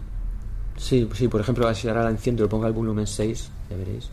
sí, 0.78 1.10
sí. 1.14 1.28
Por 1.28 1.42
ejemplo, 1.42 1.74
si 1.74 1.88
ahora 1.88 2.04
la 2.04 2.10
enciendo 2.12 2.42
y 2.42 2.46
lo 2.46 2.50
pongo 2.50 2.66
al 2.66 2.74
volumen 2.74 3.08
6, 3.08 3.50
ya 3.70 3.78
veréis. 3.78 4.10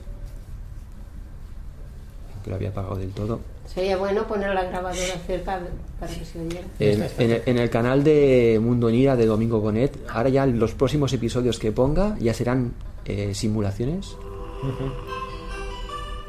Que 2.45 2.51
lo 2.51 2.57
había 2.57 2.71
apagado 2.71 2.97
del 2.97 3.11
todo. 3.11 3.41
Sería 3.67 3.97
bueno 3.97 4.27
poner 4.27 4.53
la 4.53 4.65
grabadora 4.65 5.15
cerca 5.27 5.61
para 6.01 6.13
que 6.13 6.25
se 6.25 6.41
oyera. 6.41 6.61
En, 6.79 7.03
en 7.19 7.31
el, 7.31 7.43
en 7.47 7.59
el 7.59 7.71
canal 7.71 8.03
de 8.05 8.59
Mundo 8.63 8.91
Nira 8.91 9.15
de 9.17 9.25
Domingo 9.27 9.61
Bonet, 9.61 9.97
ahora 10.11 10.29
ya 10.29 10.45
los 10.47 10.73
próximos 10.75 11.13
episodios 11.13 11.59
que 11.59 11.71
ponga 11.73 12.17
ya 12.19 12.35
serán 12.35 12.73
eh, 13.05 13.33
simulaciones. 13.35 14.17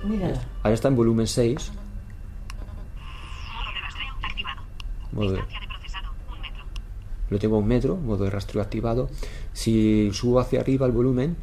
Mira, 0.03 0.34
Ahora 0.61 0.73
está 0.76 0.88
en 0.89 0.95
volumen 0.95 1.27
6. 1.27 1.72
Modo 5.11 5.31
de- 5.34 5.43
Lo 7.30 7.39
tengo 7.39 7.55
a 7.55 7.60
un 7.60 7.68
metro, 7.68 7.95
modo 7.95 8.23
de 8.26 8.30
rastreo 8.30 8.61
activado. 8.61 9.10
Si 9.53 10.09
subo 10.13 10.39
hacia 10.39 10.61
arriba 10.61 10.85
el 10.85 10.91
volumen, 10.91 11.35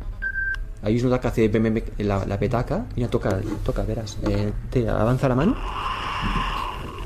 ahí 0.83 0.97
es 0.97 1.05
nota 1.05 1.21
que 1.21 1.29
hace 1.29 1.85
la, 1.99 2.25
la 2.27 2.39
petaca. 2.39 2.87
Mira, 2.97 3.09
toca, 3.09 3.39
toca, 3.65 3.83
verás. 3.85 4.19
Eh, 4.29 4.53
te 4.71 4.89
avanza 4.89 5.29
la 5.29 5.35
mano. 5.37 5.57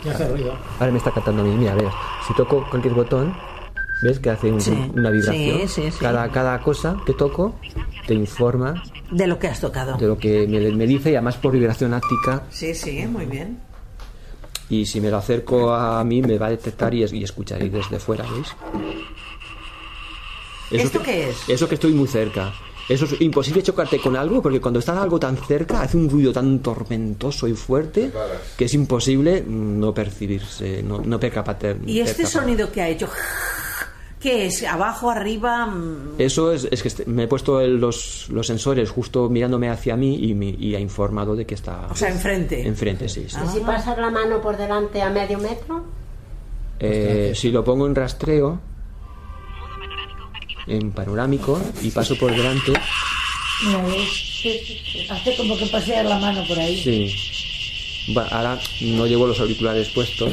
Y 0.05 0.09
hace 0.09 0.29
ruido. 0.29 0.55
Ahora 0.79 0.93
me 0.93 0.99
está 0.99 1.11
cantando 1.11 1.43
a 1.43 1.45
mí, 1.45 1.55
mira, 1.57 1.75
verás. 1.75 1.95
Si 2.27 2.35
toco 2.35 2.65
cualquier 2.69 2.95
botón, 2.95 3.35
¿ves 4.03 4.19
que 4.19 4.31
hace 4.31 4.51
un- 4.53 4.61
Sí, 4.61 4.91
una 4.95 5.11
vibración? 5.11 5.61
sí, 5.61 5.69
sí, 5.69 5.91
sí. 5.91 5.99
Cada, 6.01 6.29
cada 6.31 6.61
cosa 6.63 6.97
que 7.07 7.13
toco 7.15 7.55
te 8.07 8.15
informa 8.15 8.83
De 9.11 9.27
lo 9.27 9.39
que 9.39 9.49
has 9.49 9.61
tocado. 9.61 9.97
de 9.97 10.07
lo 10.07 10.19
que 10.19 10.47
me, 10.47 10.61
me 10.73 10.87
dice 10.87 11.11
y 11.11 11.15
además 11.15 11.37
por 11.37 11.53
vibración 11.53 11.95
áptica 11.95 12.43
Sí, 12.51 12.75
sí, 12.75 13.07
muy 13.07 13.25
bien. 13.27 13.59
y 14.69 14.85
si 14.87 15.01
me 15.01 15.11
lo 15.11 15.17
acerco 15.19 15.73
a 15.73 16.03
mí 16.05 16.21
me 16.21 16.37
va 16.39 16.47
a 16.47 16.51
detectar 16.51 16.93
y, 16.93 17.03
y 17.05 17.25
escucharé 17.25 17.71
desde 17.71 17.99
fuera, 17.99 18.25
¿veis? 18.31 18.55
Eso 20.77 20.87
¿Esto 20.87 20.99
que- 21.01 21.05
qué 21.05 21.31
es? 21.31 21.37
Eso 21.49 21.69
que 21.69 21.75
estoy 21.77 21.93
muy 21.93 22.09
cerca. 22.09 22.53
Eso 22.89 23.07
es 23.07 23.19
imposible 23.23 23.63
chocarte 23.63 23.99
con 23.99 24.15
algo 24.15 24.43
porque 24.43 24.61
cuando 24.61 24.79
estás 24.79 24.99
algo 24.99 25.19
tan 25.19 25.39
cerca 25.39 25.81
hace 25.81 25.97
un 25.97 26.11
ruido 26.11 26.33
tan 26.35 26.59
tormentoso 26.61 27.49
y 27.49 27.55
fuerte 27.55 28.11
que 28.59 28.67
es 28.67 28.75
imposible 28.75 29.43
no 29.47 29.95
percibirse, 29.95 30.83
no, 30.83 30.99
no 31.01 31.19
percapate- 31.19 31.79
¿Y 31.87 32.01
este 32.01 32.25
percapar. 32.25 32.43
sonido 32.43 32.71
que 32.71 32.83
ha 32.83 32.89
hecho? 32.91 33.09
¿Qué 34.21 34.47
es? 34.47 34.63
¿Abajo, 34.65 35.11
arriba? 35.11 35.73
Eso 36.19 36.53
es, 36.53 36.67
es 36.71 36.83
que 36.83 36.89
este- 36.89 37.05
me 37.07 37.23
he 37.25 37.27
puesto 37.27 37.61
el- 37.61 37.77
los, 37.79 38.29
los 38.31 38.47
sensores 38.47 38.91
justo 38.91 39.29
mirándome 39.31 39.71
hacia 39.71 39.97
mí 39.97 40.17
y, 40.17 40.35
me- 40.35 40.49
y 40.59 40.75
ha 40.75 40.81
informado 40.81 41.35
de 41.37 41.47
que 41.47 41.55
está... 41.55 41.89
O 41.91 41.95
sea, 41.95 42.11
enfrente. 42.11 42.67
Enfrente, 42.67 43.09
sí. 43.09 43.27
sí. 43.29 43.37
¿Y 43.45 43.49
si 43.49 43.61
pasas 43.61 43.97
la 43.99 44.11
mano 44.11 44.41
por 44.43 44.57
delante 44.59 45.01
a 45.01 45.09
medio 45.11 45.39
metro? 45.39 45.85
Eh, 46.81 47.33
si 47.35 47.51
lo 47.51 47.63
pongo 47.65 47.87
en 47.87 47.95
rastreo, 47.95 48.61
en 50.67 50.91
panorámico, 50.93 51.61
y 51.83 51.91
paso 51.91 52.17
por 52.17 52.31
delante, 52.35 52.73
mira, 53.67 53.83
es- 54.45 55.11
hace 55.11 55.37
como 55.37 55.57
que 55.57 55.67
pasea 55.67 56.03
la 56.03 56.19
mano 56.19 56.43
por 56.47 56.59
ahí. 56.59 56.81
sí. 56.83 57.15
Va, 58.15 58.27
ahora 58.33 58.59
no 58.83 59.07
llevo 59.07 59.27
los 59.27 59.41
auriculares 59.41 59.89
puestos. 59.89 60.31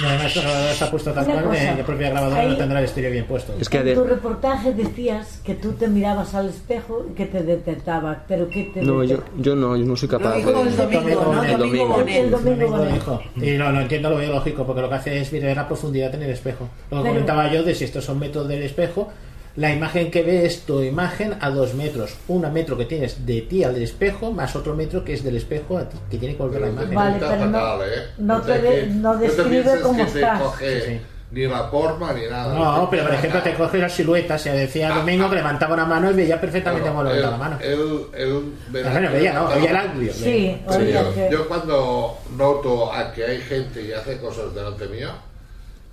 Y 0.00 0.04
además 0.04 0.36
la 0.36 0.42
grabadora 0.42 0.70
está 0.70 0.88
puesto 0.88 1.12
cual, 1.12 1.26
cosa, 1.26 1.52
de 1.72 1.76
la 1.78 1.84
propia 1.84 2.10
grabadora 2.10 2.40
ahí- 2.42 2.48
no 2.50 2.56
tendrá 2.56 2.78
el 2.78 2.84
estéreo 2.84 3.10
bien 3.10 3.24
puesto. 3.24 3.56
Es 3.60 3.68
que 3.68 3.78
en 3.78 3.84
de- 3.86 3.94
tu 3.96 4.04
reportaje 4.04 4.72
decías 4.72 5.40
que 5.44 5.56
tú 5.56 5.72
te 5.72 5.88
mirabas 5.88 6.32
al 6.36 6.50
espejo 6.50 7.04
y 7.10 7.14
que 7.16 7.26
te 7.26 7.42
detectaba, 7.42 8.24
pero 8.28 8.48
que 8.48 8.70
te 8.72 8.82
No, 8.82 9.02
yo, 9.02 9.16
detectaba? 9.16 9.36
yo 9.42 9.56
no, 9.56 9.76
yo 9.76 9.84
no 9.84 9.96
soy 9.96 10.08
capaz 10.10 10.36
dijo 10.36 10.52
de... 10.52 10.68
el 10.70 10.76
domingo, 10.76 11.32
¿no? 11.34 11.42
El 11.42 11.58
domingo. 11.58 12.00
El 12.06 12.30
domingo 12.30 12.38
Domingo 12.38 12.76
Bonet. 12.78 12.94
dijo. 12.94 13.22
Y 13.34 13.50
no, 13.58 13.72
lo 13.72 13.80
entiendo, 13.80 14.08
lo 14.10 14.16
veo 14.18 14.30
lógico, 14.32 14.64
porque 14.64 14.82
lo 14.82 14.88
que 14.88 14.94
hace 14.94 15.20
es 15.20 15.32
ver 15.32 15.56
la 15.56 15.66
profundidad 15.66 16.14
en 16.14 16.22
el 16.22 16.30
espejo. 16.30 16.68
Lo 16.88 16.98
que 16.98 17.02
Pero- 17.02 17.14
comentaba 17.14 17.52
yo 17.52 17.64
de 17.64 17.74
si 17.74 17.82
estos 17.82 18.04
son 18.04 18.20
métodos 18.20 18.46
del 18.46 18.62
espejo, 18.62 19.10
la 19.56 19.70
imagen 19.72 20.10
que 20.10 20.22
ve 20.22 20.46
es 20.46 20.62
tu 20.62 20.80
imagen 20.82 21.34
a 21.40 21.50
dos 21.50 21.74
metros. 21.74 22.14
Un 22.28 22.50
metro 22.52 22.76
que 22.76 22.86
tienes 22.86 23.26
de 23.26 23.42
ti 23.42 23.62
al 23.64 23.74
del 23.74 23.82
espejo, 23.82 24.32
más 24.32 24.56
otro 24.56 24.74
metro 24.74 25.04
que 25.04 25.12
es 25.14 25.22
del 25.22 25.36
espejo 25.36 25.76
a 25.78 25.88
ti, 25.88 25.96
que 26.10 26.16
tiene 26.18 26.36
que 26.36 26.42
volver 26.42 26.60
la 26.62 26.68
imagen. 26.68 26.94
Vale, 26.94 27.16
pero 27.20 27.46
no- 27.46 27.58
fatal, 27.58 27.80
¿eh? 27.88 28.02
no 28.18 28.40
te 28.42 28.58
de- 28.60 28.86
no 28.86 29.12
no 29.14 29.18
te 29.18 29.24
describe 29.26 29.50
pienses 29.50 29.80
cómo 29.80 29.98
que 29.98 30.10
te 30.12 30.20
estás. 30.20 30.40
coge 30.42 30.80
Sí, 30.80 30.86
sí. 30.92 31.00
ni 31.32 31.46
la 31.46 31.64
forma 31.68 32.12
ni 32.14 32.26
nada. 32.26 32.54
No, 32.54 32.88
pero 32.90 33.04
por 33.04 33.14
ejemplo 33.14 33.42
te 33.42 33.54
coge 33.54 33.78
la 33.78 33.88
silueta, 33.88 34.38
se 34.38 34.52
decía 34.52 34.90
Domingo 34.90 35.28
que 35.30 35.36
levantaba 35.36 35.74
una 35.74 35.84
mano 35.86 36.10
y 36.10 36.14
veía 36.14 36.40
perfectamente 36.40 36.88
cómo 36.88 37.02
levantaba 37.04 37.32
la 37.32 37.38
mano. 37.38 37.58
él- 37.62 37.70
él- 38.14 38.28
él 38.28 38.52
verá 38.70 38.90
Bueno, 38.90 39.08
que 39.10 39.14
veía, 39.16 39.32
no, 39.34 39.48
veía 39.48 39.70
el 39.70 39.76
audio. 39.76 40.12
Sí, 40.14 40.60
yo, 40.66 41.14
que- 41.14 41.28
yo 41.30 41.48
cuando 41.48 42.18
noto 42.36 42.92
a 42.92 43.12
que 43.12 43.24
hay 43.24 43.38
gente 43.42 43.82
y 43.82 43.92
hace 43.92 44.16
cosas 44.18 44.54
delante 44.54 44.86
mío, 44.88 45.08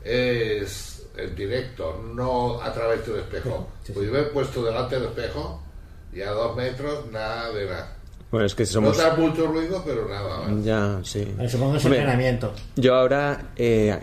es 0.04 0.89
en 1.24 1.36
directo, 1.36 2.02
no 2.16 2.62
a 2.62 2.72
través 2.74 3.06
de 3.06 3.14
un 3.14 3.20
espejo. 3.20 3.68
Pues 3.94 4.06
yo 4.08 4.14
me 4.14 4.20
he 4.20 4.24
puesto 4.24 4.64
delante 4.64 4.96
del 4.96 5.06
espejo 5.06 5.62
y 6.14 6.22
a 6.22 6.32
dos 6.32 6.56
metros 6.56 7.12
nada 7.12 7.52
de 7.52 7.66
nada. 7.66 7.96
Bueno, 8.32 8.46
es 8.46 8.54
que 8.54 8.64
No 8.64 8.70
somos... 8.70 8.98
da 8.98 9.16
mucho 9.16 9.48
ruido, 9.48 9.82
pero 9.86 10.08
nada. 10.08 10.40
¿vale? 10.42 10.62
Ya, 10.64 11.00
sí. 11.04 11.28
Eh, 11.40 11.50
Supongo 11.50 11.72
que 11.74 11.78
es 11.80 11.86
Hombre, 11.86 12.00
entrenamiento. 12.02 12.54
Yo 12.76 12.94
ahora 12.96 13.52
eh, 13.56 13.98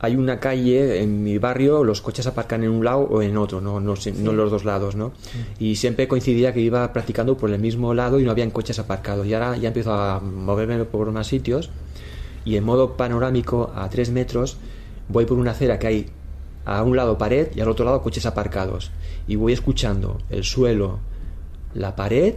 hay 0.00 0.16
una 0.16 0.38
calle 0.38 1.00
en 1.02 1.22
mi 1.24 1.38
barrio, 1.38 1.82
los 1.82 2.02
coches 2.02 2.26
aparcan 2.26 2.62
en 2.62 2.70
un 2.70 2.84
lado 2.84 3.00
o 3.00 3.22
en 3.22 3.36
otro, 3.38 3.60
no, 3.62 3.80
no, 3.80 3.94
no 3.94 4.30
en 4.30 4.36
los 4.36 4.50
dos 4.50 4.64
lados, 4.66 4.96
¿no? 4.96 5.12
Y 5.58 5.76
siempre 5.76 6.06
coincidía 6.08 6.52
que 6.52 6.60
iba 6.60 6.92
practicando 6.92 7.36
por 7.38 7.50
el 7.50 7.58
mismo 7.58 7.94
lado 7.94 8.20
y 8.20 8.24
no 8.24 8.30
habían 8.30 8.50
coches 8.50 8.78
aparcados. 8.78 9.26
Y 9.26 9.32
ahora 9.34 9.56
ya 9.56 9.68
empiezo 9.68 9.92
a 9.94 10.20
moverme 10.20 10.84
por 10.84 11.10
más 11.10 11.26
sitios 11.26 11.70
y 12.44 12.56
en 12.56 12.64
modo 12.64 12.96
panorámico 12.98 13.72
a 13.74 13.88
tres 13.88 14.10
metros 14.10 14.58
voy 15.08 15.24
por 15.24 15.38
una 15.38 15.52
acera 15.52 15.78
que 15.78 15.86
hay 15.86 16.10
a 16.76 16.82
un 16.82 16.96
lado 16.96 17.16
pared 17.18 17.48
y 17.54 17.60
al 17.60 17.68
otro 17.68 17.84
lado 17.84 18.02
coches 18.02 18.26
aparcados. 18.26 18.90
Y 19.26 19.36
voy 19.36 19.52
escuchando 19.52 20.18
el 20.30 20.44
suelo, 20.44 20.98
la 21.74 21.96
pared 21.96 22.34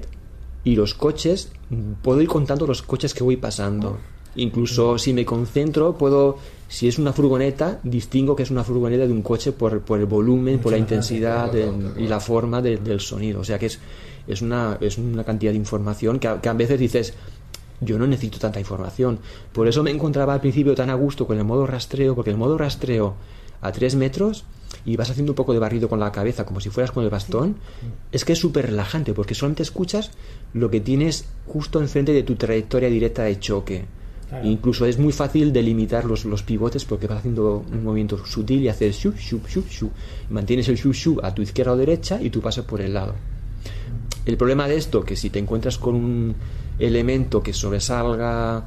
y 0.63 0.75
los 0.75 0.93
coches. 0.93 1.51
Puedo 2.01 2.21
ir 2.21 2.27
contando 2.27 2.65
los 2.67 2.81
coches 2.81 3.13
que 3.13 3.23
voy 3.23 3.37
pasando. 3.37 3.97
Incluso 4.35 4.97
si 4.97 5.11
me 5.13 5.25
concentro, 5.25 5.97
puedo, 5.97 6.37
si 6.69 6.87
es 6.87 6.97
una 6.97 7.11
furgoneta, 7.11 7.79
distingo 7.83 8.35
que 8.35 8.43
es 8.43 8.51
una 8.51 8.63
furgoneta 8.63 9.05
de 9.05 9.11
un 9.11 9.21
coche 9.21 9.51
por, 9.51 9.81
por 9.81 9.99
el 9.99 10.05
volumen, 10.05 10.59
por 10.59 10.71
la 10.71 10.77
intensidad 10.77 11.51
del- 11.51 11.93
y 11.97 12.07
la 12.07 12.19
forma 12.21 12.61
de- 12.61 12.77
del 12.77 13.01
sonido. 13.01 13.41
O 13.41 13.43
sea 13.43 13.59
que 13.59 13.65
es, 13.65 13.79
es, 14.27 14.41
una, 14.41 14.77
es 14.79 14.97
una 14.97 15.25
cantidad 15.25 15.51
de 15.51 15.57
información 15.57 16.17
que 16.19 16.29
a, 16.29 16.39
que 16.39 16.47
a 16.47 16.53
veces 16.53 16.79
dices, 16.79 17.13
yo 17.81 17.97
no 17.99 18.07
necesito 18.07 18.39
tanta 18.39 18.59
información. 18.61 19.19
Por 19.51 19.67
eso 19.67 19.83
me 19.83 19.91
encontraba 19.91 20.33
al 20.33 20.39
principio 20.39 20.73
tan 20.75 20.89
a 20.89 20.93
gusto 20.93 21.27
con 21.27 21.37
el 21.37 21.43
modo 21.43 21.67
rastreo, 21.67 22.15
porque 22.15 22.29
el 22.31 22.37
modo 22.37 22.57
rastreo 22.57 23.15
a 23.61 23.71
3 23.71 23.95
metros 23.95 24.43
y 24.85 24.95
vas 24.95 25.09
haciendo 25.09 25.33
un 25.33 25.35
poco 25.35 25.53
de 25.53 25.59
barrido 25.59 25.89
con 25.89 25.99
la 25.99 26.11
cabeza 26.11 26.45
como 26.45 26.59
si 26.59 26.69
fueras 26.69 26.91
con 26.91 27.03
el 27.03 27.09
bastón, 27.09 27.57
es 28.11 28.25
que 28.25 28.33
es 28.33 28.39
súper 28.39 28.67
relajante 28.67 29.13
porque 29.13 29.35
solamente 29.35 29.63
escuchas 29.63 30.11
lo 30.53 30.69
que 30.69 30.81
tienes 30.81 31.25
justo 31.47 31.79
enfrente 31.79 32.13
de 32.13 32.23
tu 32.23 32.35
trayectoria 32.35 32.89
directa 32.89 33.23
de 33.23 33.39
choque. 33.39 33.85
Claro. 34.29 34.47
Incluso 34.47 34.85
es 34.85 34.97
muy 34.97 35.11
fácil 35.11 35.51
delimitar 35.51 36.05
los, 36.05 36.23
los 36.23 36.41
pivotes 36.41 36.85
porque 36.85 37.05
vas 37.05 37.19
haciendo 37.19 37.65
un 37.69 37.83
movimiento 37.83 38.25
sutil 38.25 38.61
y 38.63 38.69
haces 38.69 38.95
shup, 38.95 39.17
shup, 39.17 39.45
shup, 39.47 39.67
shup. 39.67 39.91
Mantienes 40.29 40.69
el 40.69 40.77
shup, 40.77 40.93
shup 40.93 41.19
a 41.23 41.35
tu 41.35 41.41
izquierda 41.41 41.73
o 41.73 41.77
derecha 41.77 42.21
y 42.21 42.29
tú 42.29 42.39
pasas 42.39 42.63
por 42.63 42.79
el 42.79 42.93
lado. 42.93 43.13
El 44.25 44.37
problema 44.37 44.67
de 44.67 44.77
esto, 44.77 45.03
que 45.03 45.15
si 45.15 45.29
te 45.29 45.39
encuentras 45.39 45.77
con 45.77 45.95
un 45.95 46.35
elemento 46.79 47.43
que 47.43 47.53
sobresalga, 47.53 48.65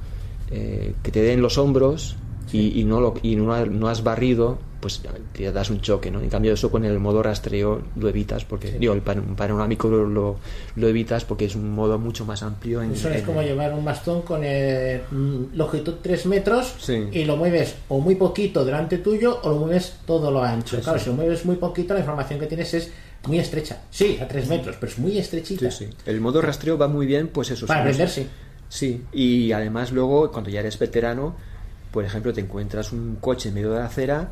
eh, 0.51 0.95
que 1.03 1.11
te 1.11 1.23
dé 1.23 1.33
en 1.33 1.41
los 1.41 1.59
hombros 1.59 2.17
y, 2.53 2.81
y 2.81 2.85
no, 2.85 3.01
lo, 3.01 3.15
y 3.23 3.37
no, 3.37 3.65
no 3.67 3.89
has 3.89 4.03
barrido, 4.03 4.59
pues 4.85 5.01
te 5.33 5.51
das 5.51 5.71
un 5.71 5.81
choque, 5.81 6.11
¿no? 6.11 6.21
En 6.21 6.29
cambio 6.29 6.53
eso 6.53 6.71
con 6.71 6.85
el 6.85 6.99
modo 7.01 7.23
rastreo 7.23 7.81
lo 7.97 8.07
evitas, 8.07 8.45
porque, 8.45 8.73
digo, 8.73 8.93
el 8.93 9.01
pan- 9.01 9.35
panorámico 9.35 9.89
lo, 9.89 10.05
lo, 10.07 10.37
lo 10.77 10.89
evitas 10.89 11.25
porque 11.25 11.47
es 11.47 11.55
un 11.55 11.71
modo 11.75 11.99
mucho 11.99 12.27
más 12.27 12.43
amplio. 12.43 12.83
En, 12.83 12.91
Eso 12.93 13.09
es 13.09 13.21
en- 13.21 13.25
como 13.25 13.41
llevar 13.41 13.73
un 13.73 13.83
bastón 13.83 14.21
con 14.21 14.43
eh, 14.45 15.01
mm, 15.11 15.55
longitud 15.57 15.95
3 16.03 16.27
metros 16.27 16.75
Sí. 16.81 17.09
y 17.13 17.25
lo 17.25 17.39
mueves 17.39 17.77
o 17.89 17.99
muy 17.99 18.17
poquito 18.17 18.63
delante 18.63 18.99
tuyo 18.99 19.41
o 19.43 19.49
lo 19.49 19.57
mueves 19.61 20.01
todo 20.07 20.31
lo 20.31 20.43
ancho. 20.45 20.79
Claro, 20.83 20.99
si 20.99 21.07
lo 21.07 21.15
mueves 21.15 21.47
muy 21.47 21.57
poquito, 21.57 21.95
la 21.95 22.01
información 22.01 22.39
que 22.39 22.47
tienes 22.47 22.75
es 22.75 22.93
muy 23.27 23.39
estrecha. 23.39 23.85
Sí, 23.91 24.19
a 24.21 24.29
3 24.29 24.47
metros, 24.51 24.77
pero 24.79 24.93
es 24.93 24.99
muy 24.99 25.17
estrechita. 25.17 25.71
Sí, 25.71 25.87
sí. 25.87 25.91
El 26.05 26.21
modo 26.21 26.43
rastreo 26.43 26.77
va 26.77 26.89
muy 26.89 27.07
bien, 27.07 27.29
pues 27.29 27.51
eso. 27.51 27.67
Para 27.67 27.81
aprender, 27.81 28.11
sí. 28.11 28.27
Sí, 28.69 29.03
y 29.15 29.51
además 29.53 29.93
luego, 29.93 30.31
cuando 30.31 30.51
ya 30.51 30.61
eres 30.61 30.79
veterano, 30.79 31.35
por 31.91 32.05
ejemplo, 32.05 32.35
te 32.35 32.43
encuentras 32.43 32.93
un 32.93 33.17
coche 33.19 33.49
en 33.49 33.55
medio 33.55 33.73
de 33.73 33.79
la 33.79 33.87
acera. 33.87 34.29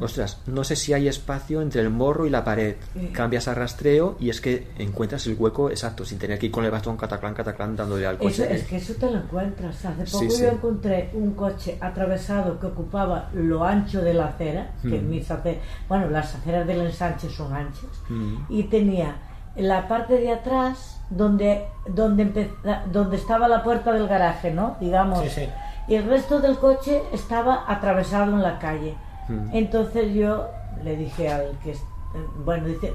Ostras, 0.00 0.40
no 0.46 0.64
sé 0.64 0.74
si 0.76 0.92
hay 0.92 1.08
espacio 1.08 1.60
entre 1.62 1.80
el 1.80 1.90
morro 1.90 2.26
y 2.26 2.30
la 2.30 2.44
pared. 2.44 2.76
Sí. 2.94 3.08
Cambias 3.12 3.48
a 3.48 3.54
rastreo 3.54 4.16
y 4.18 4.30
es 4.30 4.40
que 4.40 4.66
encuentras 4.78 5.26
el 5.26 5.36
hueco 5.38 5.70
exacto, 5.70 6.04
sin 6.04 6.18
tener 6.18 6.38
que 6.38 6.46
ir 6.46 6.52
con 6.52 6.64
el 6.64 6.70
bastón 6.70 6.96
cataclán, 6.96 7.34
cataclán, 7.34 7.76
dándole 7.76 8.06
al 8.06 8.16
Eso, 8.16 8.24
coche. 8.24 8.54
es 8.54 8.64
que 8.66 8.76
eso 8.76 8.94
te 8.94 9.10
lo 9.10 9.18
encuentras. 9.18 9.84
Hace 9.84 10.04
poco 10.10 10.30
sí. 10.30 10.42
yo 10.42 10.48
encontré 10.48 11.10
un 11.14 11.34
coche 11.34 11.78
atravesado 11.80 12.58
que 12.58 12.66
ocupaba 12.66 13.30
lo 13.34 13.64
ancho 13.64 14.02
de 14.02 14.14
la 14.14 14.26
acera, 14.26 14.72
que 14.82 15.00
Mm. 15.00 15.08
mis 15.08 15.30
ace- 15.30 15.60
bueno, 15.88 16.08
las 16.10 16.34
aceras 16.34 16.66
del 16.66 16.80
ensanche 16.80 17.28
son 17.30 17.52
anchas, 17.54 17.84
Mm. 18.08 18.36
y 18.48 18.64
tenía 18.64 19.16
la 19.56 19.88
parte 19.88 20.18
de 20.18 20.32
atrás 20.32 21.00
donde 21.08 21.64
donde 21.88 22.24
empeza- 22.24 22.82
donde 22.90 23.16
estaba 23.16 23.46
la 23.46 23.62
puerta 23.62 23.92
del 23.92 24.08
garaje, 24.08 24.50
¿no? 24.52 24.76
Digamos. 24.80 25.20
Sí, 25.22 25.30
sí. 25.30 25.48
Y 25.88 25.94
el 25.94 26.04
resto 26.08 26.40
del 26.40 26.56
coche 26.58 27.00
estaba 27.12 27.64
atravesado 27.68 28.32
en 28.32 28.42
la 28.42 28.58
calle. 28.58 28.96
Mm. 29.28 29.48
Entonces 29.52 30.14
yo 30.14 30.46
le 30.84 30.96
dije 30.96 31.28
al 31.28 31.58
que 31.62 31.74
bueno, 32.44 32.66
dice, 32.66 32.92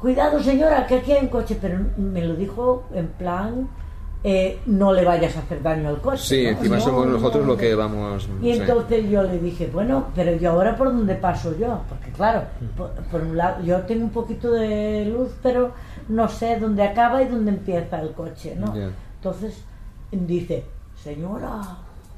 cuidado 0.00 0.40
señora, 0.40 0.86
que 0.86 0.96
aquí 0.96 1.12
hay 1.12 1.24
un 1.24 1.28
coche, 1.28 1.58
pero 1.60 1.78
me 1.96 2.24
lo 2.24 2.34
dijo 2.34 2.84
en 2.94 3.08
plan, 3.08 3.68
eh, 4.24 4.60
no 4.66 4.92
le 4.92 5.04
vayas 5.04 5.36
a 5.36 5.40
hacer 5.40 5.62
daño 5.62 5.88
al 5.88 6.00
coche. 6.00 6.22
Sí, 6.22 6.44
¿no? 6.44 6.50
encima 6.50 6.76
No, 6.76 6.82
somos 6.82 7.06
no, 7.06 7.12
nosotros 7.12 7.44
no. 7.44 7.52
lo 7.52 7.58
que 7.58 7.74
vamos. 7.74 8.28
Y 8.40 8.52
sí. 8.54 8.60
entonces 8.60 9.10
yo 9.10 9.22
le 9.24 9.38
dije, 9.38 9.68
bueno, 9.72 10.06
pero 10.14 10.34
¿y 10.34 10.44
ahora 10.44 10.76
por 10.76 10.88
dónde 10.88 11.16
paso 11.16 11.56
yo? 11.58 11.80
Porque 11.88 12.10
claro, 12.10 12.44
por, 12.76 12.90
por 13.10 13.20
un 13.22 13.36
lado, 13.36 13.62
yo 13.64 13.80
tengo 13.82 14.04
un 14.04 14.10
poquito 14.10 14.52
de 14.52 15.06
luz, 15.06 15.32
pero 15.42 15.72
no 16.08 16.28
sé 16.28 16.58
dónde 16.58 16.84
acaba 16.84 17.22
y 17.22 17.28
dónde 17.28 17.50
empieza 17.50 18.00
el 18.00 18.12
coche, 18.12 18.56
¿no? 18.56 18.72
Entonces 19.16 19.64
dice, 20.12 20.64
señora, 20.94 21.60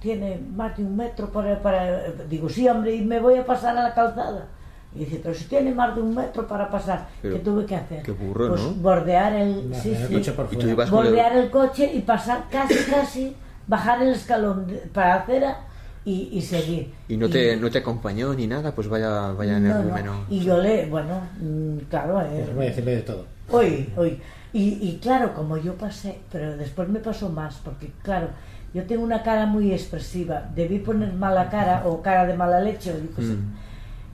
tiene 0.05 0.39
más 0.55 0.77
de 0.77 0.85
un 0.85 0.95
metro 0.97 1.31
para, 1.31 1.61
para... 1.63 2.03
Digo, 2.29 2.47
sí, 2.51 2.69
hombre, 2.69 2.95
y 2.95 3.01
me 3.03 3.19
voy 3.21 3.39
a 3.39 3.47
pasar 3.47 3.75
a 3.79 3.83
la 3.85 3.95
calzada. 3.95 4.47
Y 4.95 4.99
dice, 5.01 5.19
pero 5.23 5.35
si 5.35 5.45
tiene 5.47 5.73
más 5.75 5.97
de 5.97 6.03
un 6.03 6.15
metro 6.15 6.47
para 6.47 6.69
pasar, 6.71 7.09
Pero 7.23 7.35
¿qué 7.37 7.41
tuve 7.41 7.65
que 7.65 7.75
hacer? 7.75 8.03
qué 8.03 8.13
burro, 8.13 8.49
pues 8.51 8.61
¿no? 8.61 8.75
bordear 8.75 9.33
el, 9.33 9.55
Bordear 9.63 9.83
sí, 9.83 9.91
el 9.93 10.07
sí, 10.07 10.15
coche 10.15 10.33
por 10.33 10.47
fuera. 10.49 10.69
el- 10.69 10.91
bordear 10.91 11.37
el 11.39 11.51
coche 11.51 11.91
y 11.95 12.01
pasar 12.03 12.45
casi, 12.51 12.75
casi, 12.91 13.35
bajar 13.67 14.03
el 14.03 14.11
escalón 14.13 14.67
de- 14.67 14.77
para 14.93 15.09
la 15.09 15.15
acera 15.23 15.57
y, 16.05 16.29
y 16.33 16.43
seguir. 16.43 16.93
Y 17.09 17.17
no 17.17 17.29
te, 17.31 17.57
no 17.57 17.71
te 17.71 17.79
acompañó 17.79 18.35
ni 18.35 18.47
nada, 18.47 18.73
pues 18.75 18.87
vaya, 18.89 19.33
vaya 19.33 19.59
No, 19.59 19.61
no. 19.69 19.75
energúmeno. 19.81 20.25
Y 20.29 20.41
yo 20.41 20.59
le, 20.59 20.85
bueno, 20.87 21.23
mm, 21.41 21.79
claro, 21.89 22.21
eh, 22.21 22.47
Voy 22.55 22.67
a 22.67 22.69
decirle 22.69 22.97
de 22.97 23.03
todo. 23.03 23.25
Hoy, 23.51 23.91
hoy. 23.97 24.21
Y, 24.53 24.79
y 24.89 24.99
claro, 25.03 25.35
como 25.35 25.57
yo 25.57 25.75
pasé, 25.75 26.21
pero 26.31 26.57
después 26.57 26.89
me 26.89 27.01
pasó 27.01 27.29
más, 27.31 27.57
porque 27.65 27.91
claro, 28.03 28.29
yo 28.75 28.85
tengo 28.87 29.05
una 29.05 29.23
cara 29.23 29.47
muy 29.47 29.73
expresiva. 29.73 30.43
Debí 30.55 30.81
poner 30.81 31.13
mala 31.13 31.49
cara 31.49 31.85
o 31.87 32.03
cara 32.03 32.27
de 32.27 32.35
mala 32.35 32.59
leche, 32.61 32.91
o 32.93 32.97
sé. 33.23 33.23
Mm. 33.23 33.55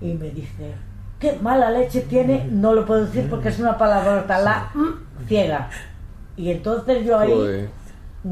Y 0.02 0.14
me 0.14 0.30
dice, 0.30 0.74
¿qué 1.18 1.38
mala 1.40 1.70
leche 1.70 2.02
tiene? 2.02 2.46
No 2.50 2.74
lo 2.74 2.84
puedo 2.84 3.06
decir 3.06 3.28
porque 3.30 3.48
es 3.48 3.58
una 3.58 3.78
palabrota, 3.78 4.38
la 4.38 4.70
mm, 4.74 5.26
ciega. 5.26 5.70
Y 6.36 6.50
entonces 6.50 7.04
yo 7.06 7.18
ahí 7.18 7.68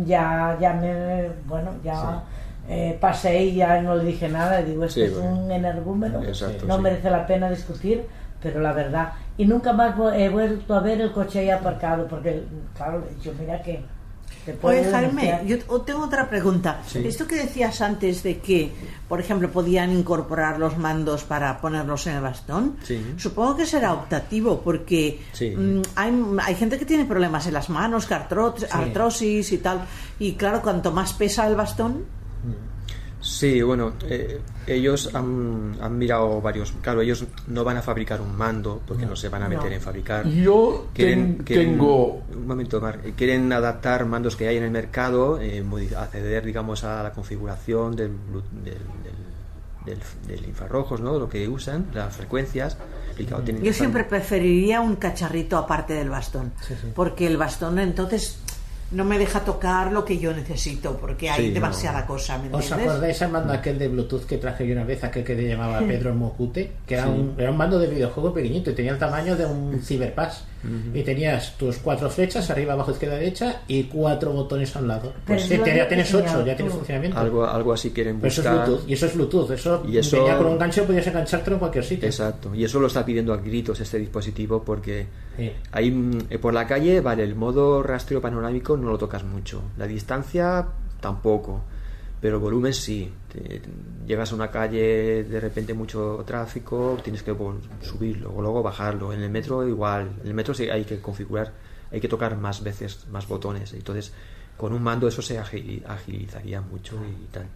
ya, 0.04 0.56
ya 0.60 0.74
me, 0.74 1.30
bueno, 1.46 1.70
ya 1.82 2.22
eh, 2.68 2.96
pasé 3.00 3.44
y 3.44 3.54
ya 3.54 3.80
no 3.80 3.94
le 3.94 4.04
dije 4.04 4.28
nada. 4.28 4.60
Digo, 4.62 4.86
Sí, 4.88 5.02
es 5.02 5.14
bueno. 5.14 5.30
un 5.30 5.50
energúmeno, 5.50 6.22
Exacto, 6.22 6.66
no 6.66 6.76
sí. 6.76 6.82
merece 6.82 7.10
la 7.10 7.26
pena 7.26 7.48
discutir, 7.48 8.04
pero 8.42 8.60
la 8.60 8.74
verdad. 8.74 9.12
Y 9.38 9.46
nunca 9.46 9.72
más 9.72 9.94
he 10.14 10.28
vuelto 10.28 10.74
a 10.74 10.80
ver 10.80 11.00
el 11.00 11.12
coche 11.12 11.38
ahí 11.38 11.50
aparcado, 11.50 12.06
porque, 12.06 12.44
claro, 12.76 13.02
yo 13.22 13.32
mira 13.40 13.62
que... 13.62 13.82
Oye, 14.62 14.84
Jaime, 14.90 15.42
yo 15.46 15.56
o- 15.68 15.80
tengo 15.82 16.04
otra 16.04 16.28
pregunta. 16.28 16.80
Sí. 16.86 17.00
Esto 17.06 17.26
que 17.26 17.36
decías 17.36 17.80
antes 17.80 18.22
de 18.22 18.38
que, 18.38 18.72
por 19.08 19.20
ejemplo, 19.20 19.50
podían 19.50 19.90
incorporar 19.92 20.58
los 20.58 20.76
mandos 20.78 21.24
para 21.24 21.60
ponerlos 21.60 22.06
en 22.06 22.14
el 22.16 22.22
bastón, 22.22 22.76
Sí. 22.82 23.14
supongo 23.16 23.56
que 23.56 23.66
será 23.66 23.92
optativo, 23.94 24.60
porque 24.62 25.20
Sí. 25.32 25.50
mm, 25.56 25.82
hay, 25.96 26.22
hay 26.44 26.54
gente 26.54 26.78
que 26.78 26.84
tiene 26.84 27.04
problemas 27.04 27.46
en 27.46 27.54
las 27.54 27.68
manos, 27.70 28.06
que 28.06 28.14
artrosis 28.14 29.52
y 29.52 29.58
tal, 29.58 29.80
y 30.18 30.32
claro, 30.34 30.62
cuanto 30.62 30.92
más 30.92 31.12
pesa 31.12 31.46
el 31.46 31.54
bastón, 31.56 32.04
Sí, 33.20 33.60
bueno, 33.62 33.94
eh, 34.08 34.40
ellos 34.66 35.12
han, 35.14 35.76
han 35.80 35.98
mirado 35.98 36.40
varios. 36.40 36.72
Claro, 36.80 37.00
ellos 37.02 37.24
no 37.48 37.64
van 37.64 37.76
a 37.78 37.82
fabricar 37.82 38.20
un 38.20 38.36
mando 38.36 38.80
porque 38.86 39.06
no, 39.06 39.16
se 39.16 39.28
van 39.28 39.42
a 39.42 39.48
meter 39.48 39.66
No. 39.66 39.72
en 39.72 39.80
fabricar. 39.80 40.26
Yo 40.28 40.86
ten- 40.94 41.38
tengo- 41.44 42.22
Un 42.32 42.46
momento, 42.46 42.80
Mar. 42.80 43.00
eh, 43.04 43.14
Quieren 43.16 43.52
adaptar 43.52 44.06
mandos 44.06 44.36
que 44.36 44.46
hay 44.46 44.56
en 44.58 44.62
el 44.64 44.70
mercado, 44.70 45.40
eh, 45.40 45.64
acceder, 45.96 46.44
digamos, 46.44 46.84
a 46.84 47.02
la 47.02 47.12
configuración 47.12 47.96
del, 47.96 48.10
blu- 48.10 48.42
del, 48.64 48.78
del, 49.84 49.98
del- 49.98 50.26
del 50.38 50.48
infrarrojos, 50.48 51.00
¿no? 51.00 51.18
Lo 51.18 51.28
que 51.28 51.48
usan, 51.48 51.86
las 51.94 52.14
frecuencias. 52.16 52.76
Y 53.18 53.24
claro, 53.24 53.42
tienen 53.42 53.64
yo 53.64 53.72
siempre 53.72 54.04
preferiría 54.04 54.80
un 54.80 54.94
cacharrito 54.94 55.56
aparte 55.58 55.92
del 55.94 56.08
bastón, 56.08 56.52
porque 56.94 57.26
el 57.26 57.36
bastón 57.36 57.80
entonces 57.80 58.38
no 58.90 59.04
me 59.04 59.18
deja 59.18 59.40
tocar 59.40 59.92
lo 59.92 60.04
que 60.04 60.18
yo 60.18 60.32
necesito, 60.32 60.96
porque 60.96 61.28
hay 61.28 61.48
Sí, 61.48 61.50
demasiada 61.50 62.06
cosa, 62.06 62.38
¿me 62.38 62.48
¿Os 62.52 62.62
entiendes? 62.64 62.88
acordáis 62.88 63.22
al 63.22 63.30
mando 63.32 63.52
aquel 63.52 63.78
de 63.78 63.88
Bluetooth 63.88 64.24
que 64.24 64.38
traje 64.38 64.66
yo 64.66 64.72
una 64.72 64.84
vez, 64.84 65.04
aquel 65.04 65.24
que 65.24 65.36
te 65.36 65.46
llamaba. 65.46 65.80
Pedro 65.80 66.14
Mocute? 66.14 66.72
Que 66.86 66.94
era, 66.94 67.04
Sí. 67.04 67.10
un, 67.10 67.34
era 67.36 67.50
un 67.50 67.56
mando 67.58 67.78
de 67.78 67.86
videojuego 67.88 68.32
pequeñito 68.32 68.70
y 68.70 68.74
tenía 68.74 68.92
el 68.92 68.98
tamaño 68.98 69.36
de 69.36 69.44
un 69.46 69.80
Cyberpass. 69.84 70.44
Y 70.92 71.02
tenías 71.02 71.56
tus 71.56 71.76
cuatro 71.78 72.10
flechas, 72.10 72.50
arriba, 72.50 72.72
abajo, 72.72 72.90
izquierda, 72.90 73.16
derecha, 73.16 73.62
y 73.68 73.84
cuatro 73.84 74.32
botones 74.32 74.74
a 74.74 74.80
un 74.80 74.88
lado. 74.88 75.12
Pues 75.26 75.42
sí, 75.42 75.56
lo 75.56 75.64
ya 75.66 75.86
tienes 75.86 76.12
ocho, 76.12 76.44
ya 76.44 76.56
tienes 76.56 76.74
funcionamiento. 76.74 77.18
Algo, 77.18 77.46
algo 77.46 77.72
así 77.72 77.90
quieren 77.90 78.16
Pero 78.16 78.28
eso 78.28 78.40
es 78.42 78.46
buscar. 78.48 78.66
Bluetooth, 78.66 78.88
y 78.88 78.92
eso 78.94 79.06
es 79.06 79.14
Bluetooth, 79.14 79.50
eso, 79.52 79.82
Y 79.88 79.98
eso- 79.98 80.16
venía 80.18 80.36
con 80.36 80.46
un 80.48 80.58
gancho, 80.58 80.84
podías 80.84 81.06
enganchártelo 81.06 81.56
en 81.56 81.60
cualquier 81.60 81.84
sitio. 81.84 82.08
Exacto, 82.08 82.54
y 82.54 82.64
eso 82.64 82.80
lo 82.80 82.88
está 82.88 83.04
pidiendo 83.04 83.32
a 83.32 83.36
gritos 83.36 83.78
este 83.80 83.98
dispositivo 83.98 84.62
porque 84.64 85.06
Sí. 85.36 85.52
ahí 85.72 85.90
mm, 85.90 86.18
eh, 86.30 86.38
por 86.38 86.52
la 86.52 86.66
calle, 86.66 87.00
vale, 87.00 87.22
el 87.22 87.34
modo 87.36 87.82
rastreo 87.82 88.20
panorámico 88.20 88.76
no 88.76 88.88
lo 88.90 88.98
tocas 88.98 89.22
mucho, 89.24 89.62
la 89.76 89.86
distancia 89.86 90.66
tampoco, 91.00 91.60
pero 92.20 92.36
el 92.36 92.42
volumen 92.42 92.74
sí. 92.74 93.10
Te- 93.32 93.60
llegas 94.06 94.32
a 94.32 94.34
una 94.34 94.50
calle, 94.50 95.24
de 95.24 95.40
repente 95.40 95.74
mucho 95.74 96.22
tráfico, 96.26 96.96
tienes 97.02 97.22
que 97.22 97.34
subirlo 97.82 98.32
o 98.34 98.40
luego 98.40 98.62
bajarlo. 98.62 99.12
En 99.12 99.22
el 99.22 99.30
metro 99.30 99.66
igual, 99.68 100.10
en 100.22 100.28
el 100.28 100.34
metro 100.34 100.54
sí 100.54 100.68
hay 100.70 100.84
que 100.84 100.98
configurar, 101.00 101.52
hay 101.92 102.00
que 102.00 102.08
tocar 102.08 102.36
más 102.36 102.62
veces, 102.62 103.06
más 103.10 103.28
botones, 103.28 103.72
entonces 103.74 104.12
con 104.56 104.72
un 104.72 104.82
mando 104.82 105.06
eso 105.06 105.20
se 105.22 105.38
agili- 105.38 105.84
agilizaría 105.86 106.60
mucho 106.60 106.96
y 107.04 107.26
tal. 107.32 107.46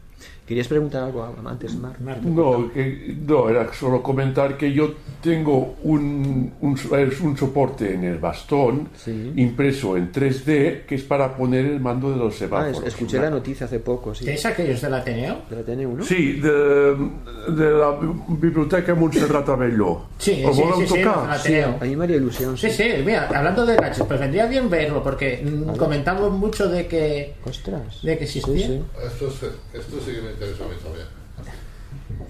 ¿Querías 0.46 0.66
preguntar 0.66 1.04
algo 1.04 1.24
antes, 1.46 1.74
Mar? 1.76 1.94
No, 2.22 2.70
que- 2.72 3.16
no, 3.26 3.48
era 3.48 3.72
solo 3.72 4.02
comentar 4.02 4.56
que 4.58 4.72
yo 4.72 4.92
tengo 5.22 5.76
un, 5.84 6.52
un, 6.60 6.76
es 6.98 7.20
un 7.20 7.36
soporte 7.36 7.94
en 7.94 8.02
el 8.04 8.18
bastón 8.18 8.88
impreso 9.36 9.96
en 9.96 10.10
3D 10.12 10.84
que 10.84 10.96
es 10.96 11.04
para 11.04 11.36
poner 11.36 11.64
el 11.66 11.78
mando 11.80 12.10
de 12.10 12.16
los 12.16 12.34
Ah, 12.34 12.38
semáforos. 12.38 12.78
es- 12.80 12.88
escuché 12.88 13.20
la 13.20 13.30
noticia 13.30 13.66
hace 13.66 13.78
poco, 13.78 14.14
sí. 14.16 14.28
¿Es 14.28 14.44
aquellos 14.44 14.80
del 14.82 14.92
Ateneo? 14.94 15.42
Del 15.48 15.60
Ateneo, 15.60 15.90
¿no? 15.92 16.04
Sí, 16.04 16.32
de, 16.40 16.50
de 16.50 17.70
la 17.70 17.96
Biblioteca 18.28 18.94
Montserrat 18.96 19.48
Abelló. 19.48 20.02
Sí, 20.18 20.42
¿Os 20.44 20.56
sí, 20.56 20.62
sí, 20.76 20.86
sí, 20.88 21.02
tocar? 21.02 21.30
Ateneo. 21.30 21.76
A 21.80 21.84
mí 21.84 21.96
me 21.96 22.04
haría 22.04 22.16
ilusión. 22.16 22.58
Sí, 22.58 22.68
sí, 22.68 22.84
mira, 23.06 23.28
hablando 23.32 23.64
de 23.64 23.76
gadgets, 23.76 24.02
pues 24.08 24.18
vendría 24.18 24.46
bien 24.46 24.68
verlo, 24.68 25.02
porque 25.04 25.40
mm, 25.44 25.76
comentamos 25.76 26.32
mucho 26.32 26.68
de 26.68 26.88
que, 26.88 27.34
Ostras. 27.44 28.02
de 28.02 28.18
que 28.18 28.24
existía. 28.24 28.66
Esto, 29.06 29.30
sí- 29.30 29.46
esto 29.72 29.96
sí 30.04 30.12
que 30.16 30.20
me 30.22 30.31
interesa 30.32 30.64
a 30.64 30.68
mí 30.68 30.74
también. 30.82 31.06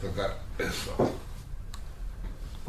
Tocar 0.00 0.38
eso. 0.58 1.12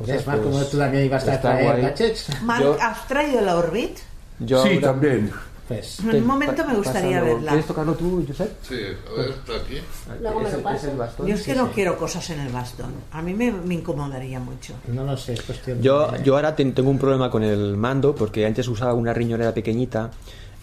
Es 0.07 0.25
más, 0.27 0.39
como 0.39 0.59
tú 0.65 0.77
también 0.77 1.05
ibas 1.05 1.27
a 1.27 1.39
traer 1.39 1.81
gadgets. 1.81 2.41
Marc, 2.43 2.65
¿has 2.81 3.07
traído 3.07 3.41
la 3.41 3.57
Orbit? 3.57 3.97
Yo 4.39 4.63
sí, 4.63 4.69
ahora- 4.75 4.81
también. 4.81 5.31
Pues, 5.67 5.99
En 6.01 6.15
un 6.17 6.27
momento 6.27 6.65
me 6.67 6.75
gustaría 6.75 7.19
Pásalo. 7.19 7.35
verla. 7.35 7.51
¿Quieres 7.51 7.67
tocarlo 7.67 7.93
tú, 7.93 8.25
Josep? 8.27 8.51
Sí, 8.67 8.75
a 8.75 9.17
ver, 9.17 9.29
está 9.29 9.53
aquí. 9.55 9.79
Luego 10.21 10.39
me 10.41 10.49
Es 10.49 10.53
lo 10.61 10.69
es 10.69 10.97
bastón. 10.97 11.27
Yo 11.27 11.35
es 11.35 11.41
que 11.43 11.51
Sí, 11.53 11.57
no 11.57 11.67
sí. 11.67 11.71
quiero 11.73 11.97
cosas 11.97 12.29
en 12.31 12.39
el 12.41 12.51
bastón. 12.51 12.91
A 13.13 13.21
mí 13.21 13.33
me, 13.33 13.49
me 13.49 13.75
incomodaría 13.75 14.39
mucho. 14.41 14.73
No 14.87 15.05
lo 15.05 15.15
sé, 15.15 15.33
es 15.33 15.41
cuestión 15.41 15.81
Yo, 15.81 16.11
de... 16.11 16.21
yo 16.21 16.35
ahora 16.35 16.53
ten- 16.53 16.73
tengo 16.73 16.89
un 16.89 16.99
problema 16.99 17.31
con 17.31 17.43
el 17.43 17.77
mando 17.77 18.13
porque 18.13 18.45
antes 18.45 18.67
usaba 18.67 18.93
una 18.93 19.13
riñonera 19.13 19.53
pequeñita 19.53 20.11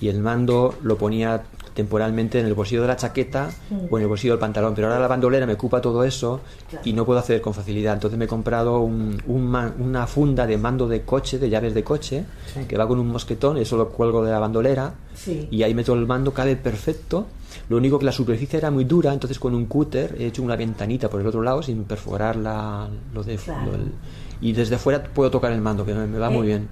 y 0.02 0.08
el 0.08 0.18
mando 0.20 0.78
lo 0.82 0.98
ponía 0.98 1.42
temporalmente 1.74 2.40
en 2.40 2.46
el 2.46 2.54
bolsillo 2.54 2.82
de 2.82 2.88
la 2.88 2.96
chaqueta 2.96 3.50
o 3.90 3.96
en 3.96 4.02
el 4.02 4.08
bolsillo 4.08 4.32
del 4.34 4.40
pantalón, 4.40 4.74
pero 4.74 4.88
ahora 4.88 4.98
la 5.00 5.06
bandolera 5.08 5.46
me 5.46 5.52
ocupa 5.54 5.80
todo 5.80 6.04
eso 6.04 6.40
y 6.84 6.92
no 6.92 7.04
puedo 7.06 7.18
hacer 7.18 7.40
con 7.40 7.54
facilidad. 7.54 7.94
Entonces 7.94 8.18
me 8.18 8.24
he 8.24 8.28
comprado 8.28 8.80
un- 8.80 9.20
una 9.26 10.06
funda 10.06 10.46
de 10.46 10.58
mando 10.58 10.88
de 10.88 11.02
coche, 11.02 11.38
de 11.38 11.48
llaves 11.50 11.74
de 11.74 11.84
coche, 11.84 12.24
Sí. 12.52 12.64
que 12.66 12.76
va 12.76 12.86
con 12.88 12.98
un 12.98 13.08
mosquetón, 13.08 13.56
eso 13.58 13.76
lo 13.76 13.88
cuelgo 13.90 14.24
de 14.24 14.30
la 14.32 14.38
bandolera 14.38 14.94
Sí. 15.14 15.48
y 15.50 15.62
ahí 15.62 15.74
meto 15.74 15.94
el 15.94 16.06
mando, 16.06 16.32
cabe 16.32 16.56
perfecto. 16.56 17.26
Lo 17.68 17.76
único 17.78 17.98
que 17.98 18.04
la 18.04 18.12
superficie 18.12 18.58
era 18.58 18.70
muy 18.70 18.84
dura, 18.84 19.12
entonces 19.12 19.38
con 19.38 19.54
un 19.54 19.66
cúter 19.66 20.14
he 20.18 20.26
hecho 20.26 20.42
una 20.42 20.56
ventanita 20.56 21.08
por 21.08 21.20
el 21.20 21.26
otro 21.26 21.42
lado 21.42 21.62
sin 21.62 21.84
perforar 21.84 22.36
la, 22.36 22.88
lo 23.12 23.22
de, 23.24 23.36
Claro. 23.36 23.66
lo 23.66 23.72
del- 23.72 23.92
y 24.40 24.52
desde 24.52 24.78
fuera 24.78 25.02
puedo 25.02 25.30
tocar 25.30 25.52
el 25.52 25.60
mando, 25.60 25.84
que 25.84 25.92
me, 25.92 26.06
me 26.06 26.18
va 26.18 26.28
Eh. 26.30 26.34
muy 26.34 26.46
bien. 26.46 26.68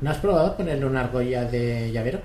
¿No 0.00 0.10
has 0.10 0.16
probado 0.18 0.56
ponerle 0.56 0.86
una 0.86 1.02
argolla 1.02 1.44
de 1.44 1.92
llavero? 1.92 2.18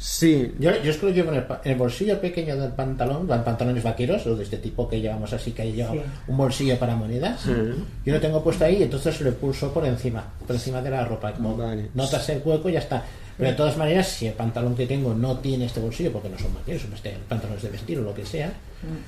Sí, 0.00 0.54
Yo, 0.60 0.70
yo 0.82 0.92
es 0.92 0.96
que 0.96 1.06
lo 1.06 1.12
llevo 1.12 1.32
en 1.32 1.38
el, 1.38 1.44
en 1.64 1.72
el 1.72 1.76
bolsillo 1.76 2.20
pequeño 2.20 2.56
del 2.56 2.70
pantalón, 2.70 3.26
van 3.26 3.42
pantalones 3.42 3.82
vaqueros, 3.82 4.24
o 4.28 4.36
de 4.36 4.44
este 4.44 4.58
tipo 4.58 4.88
que 4.88 5.00
llevamos 5.00 5.32
así, 5.32 5.50
que 5.50 5.72
lleva 5.72 5.90
Sí. 5.92 6.00
un 6.28 6.36
bolsillo 6.36 6.78
para 6.78 6.94
monedas. 6.94 7.44
Yo 7.46 8.12
lo 8.14 8.20
tengo 8.20 8.42
puesto 8.44 8.64
ahí 8.64 8.76
y 8.76 8.82
entonces 8.84 9.20
lo 9.20 9.34
pulso 9.34 9.72
por 9.74 9.84
encima, 9.84 10.24
por 10.46 10.54
encima 10.54 10.80
de 10.80 10.90
la 10.90 11.04
ropa. 11.04 11.32
Como 11.32 11.56
Vale. 11.56 11.88
notas 11.94 12.28
el 12.28 12.40
hueco 12.44 12.68
y 12.68 12.74
ya 12.74 12.78
está. 12.78 13.02
Pero 13.36 13.50
de 13.50 13.56
todas 13.56 13.76
maneras, 13.76 14.08
si 14.08 14.26
el 14.26 14.34
pantalón 14.34 14.74
que 14.76 14.86
tengo 14.86 15.14
no 15.14 15.38
tiene 15.38 15.64
este 15.66 15.80
bolsillo, 15.80 16.12
porque 16.12 16.28
no 16.28 16.38
son 16.38 16.54
vaqueros, 16.54 16.82
son 16.82 16.92
este- 16.92 17.16
pantalones 17.28 17.62
de 17.62 17.68
vestir 17.70 17.98
o 17.98 18.02
lo 18.02 18.14
que 18.14 18.24
sea, 18.26 18.52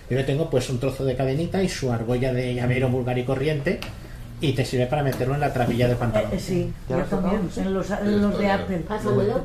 yo 0.08 0.16
le 0.16 0.24
tengo 0.24 0.50
pues 0.50 0.68
un 0.70 0.78
trozo 0.80 1.04
de 1.04 1.14
cadenita 1.16 1.62
y 1.62 1.68
su 1.68 1.92
argolla 1.92 2.32
de 2.32 2.54
llavero 2.54 2.88
vulgar 2.88 3.16
y 3.18 3.24
corriente 3.24 3.78
y 4.40 4.52
te 4.54 4.64
sirve 4.64 4.86
para 4.86 5.02
meterlo 5.02 5.34
en 5.34 5.40
la 5.40 5.52
trabilla 5.52 5.86
del 5.88 5.96
pantalón. 5.96 6.30
Eh, 6.32 6.38
sí, 6.40 6.72
¿Ya 6.88 6.98
yo 6.98 7.04
también. 7.04 7.50
En 7.56 7.74
los, 7.74 7.90
en 7.90 8.22
los 8.22 8.38
de 8.38 8.50
Apple. 8.50 8.84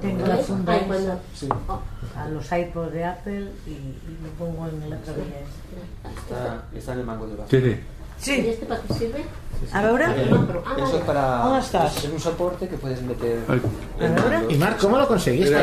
Tengo 0.01 0.25
la 0.27 0.37
funda 0.37 0.73
Ay, 0.73 0.79
esa. 0.79 0.87
cuando- 0.87 1.19
Oh, 1.67 1.81
A 2.17 2.27
los 2.29 2.51
iPods 2.51 2.93
de 2.93 3.03
Apple 3.05 3.47
y, 3.67 3.71
y 3.71 4.17
lo 4.23 4.29
pongo 4.37 4.67
en 4.67 4.89
la 4.89 4.97
trabilla 4.97 5.35
esa. 5.39 6.21
está, 6.21 6.63
está 6.77 6.93
en 6.93 6.99
el 6.99 7.05
mango 7.05 7.27
de. 7.27 7.35
Tiene. 7.43 7.67
¿Y 8.17 8.21
Sí. 8.23 8.47
este 8.47 8.65
para 8.65 8.79
qué 8.81 8.93
sirve? 8.93 9.25
A 9.73 9.81
veure. 9.81 10.05
Ah, 10.05 10.75
Eso 10.77 10.97
es 10.97 11.03
para. 11.03 11.37
¿Dónde 11.39 11.59
estás? 11.59 11.97
Es 12.05 12.09
un 12.11 12.19
soporte 12.19 12.67
que 12.69 12.77
puedes 12.77 13.01
meter. 13.01 13.39
Ay. 13.49 13.61
Y 14.49 14.55
Marc, 14.55 14.79
¿cómo 14.79 14.97
lo 14.97 15.05
conseguiste? 15.07 15.57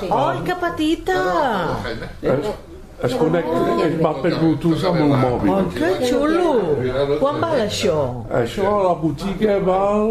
Sí. 0.00 0.08
Que 0.44 0.54
petita! 0.54 1.78
Jaime. 1.82 2.48
Es, 3.04 3.14
connecta, 3.14 3.86
es 3.86 3.96
va 4.00 4.12
per 4.22 4.32
Bluetooth 4.38 4.84
amb 4.88 5.00
Ai, 5.02 5.08
mòbil. 5.24 5.74
que 5.76 5.90
xulo! 6.08 7.18
Quan 7.20 7.40
val 7.42 7.60
això? 7.66 7.98
Això 8.32 8.64
a 8.80 8.82
la 8.88 8.94
botiga 9.02 9.58
val 9.66 10.08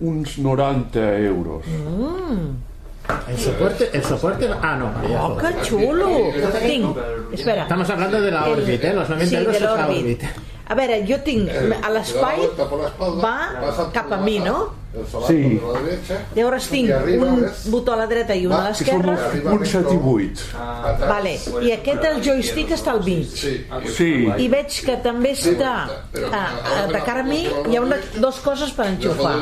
uns 0.00 0.38
90 0.38 1.00
euros. 1.26 1.64
El 3.28 3.38
soporte, 3.38 3.88
el 3.92 4.04
soporte. 4.04 4.48
Ah, 4.62 4.76
no. 4.76 4.90
Oh, 5.16 5.36
que 5.36 5.52
xulo! 5.64 6.08
Tinc, 6.60 6.96
espera. 7.32 7.62
Estamos 7.62 7.88
hablando 7.90 8.20
de 8.20 8.30
la 8.30 8.44
El- 8.46 8.52
Orbit, 8.52 8.84
¿eh? 8.84 8.92
Los 8.94 9.08
90 9.08 9.26
sí, 9.26 9.36
euros 9.36 9.52
de 9.52 9.58
es 9.58 9.64
la. 9.64 9.86
Orbit. 9.88 10.22
A 10.68 10.74
veure, 10.76 11.00
jo 11.08 11.16
tinc 11.24 11.48
a 11.82 11.92
l'espai 11.94 12.44
va 13.22 13.36
cap 13.94 14.12
a 14.12 14.20
mi, 14.20 14.38
no? 14.44 14.58
Sí. 15.26 15.60
Llavors 16.34 16.66
tinc 16.72 16.88
un 17.20 17.42
botó 17.68 17.92
a 17.92 17.98
la 18.00 18.06
dreta 18.08 18.34
i 18.34 18.46
un 18.48 18.54
a 18.56 18.62
l'esquerra. 18.70 19.14
un 19.52 19.64
7 19.64 19.94
i 19.94 19.98
8. 20.00 20.46
Vale. 21.02 21.34
I 21.60 21.72
aquest, 21.76 22.06
el 22.08 22.22
joystick, 22.24 22.72
està 22.76 22.94
al 22.96 23.02
mig. 23.04 23.28
Sí. 23.36 24.08
I 24.40 24.48
veig 24.52 24.78
que 24.86 24.96
també 25.04 25.34
està 25.36 25.74
a, 25.84 26.40
a, 26.40 26.86
de 26.92 27.02
cara 27.04 27.20
a 27.20 27.28
mi, 27.28 27.42
hi 27.68 27.76
ha 27.76 27.84
una, 27.84 28.00
dos 28.16 28.40
coses 28.44 28.72
per 28.76 28.88
enxufar. 28.94 29.36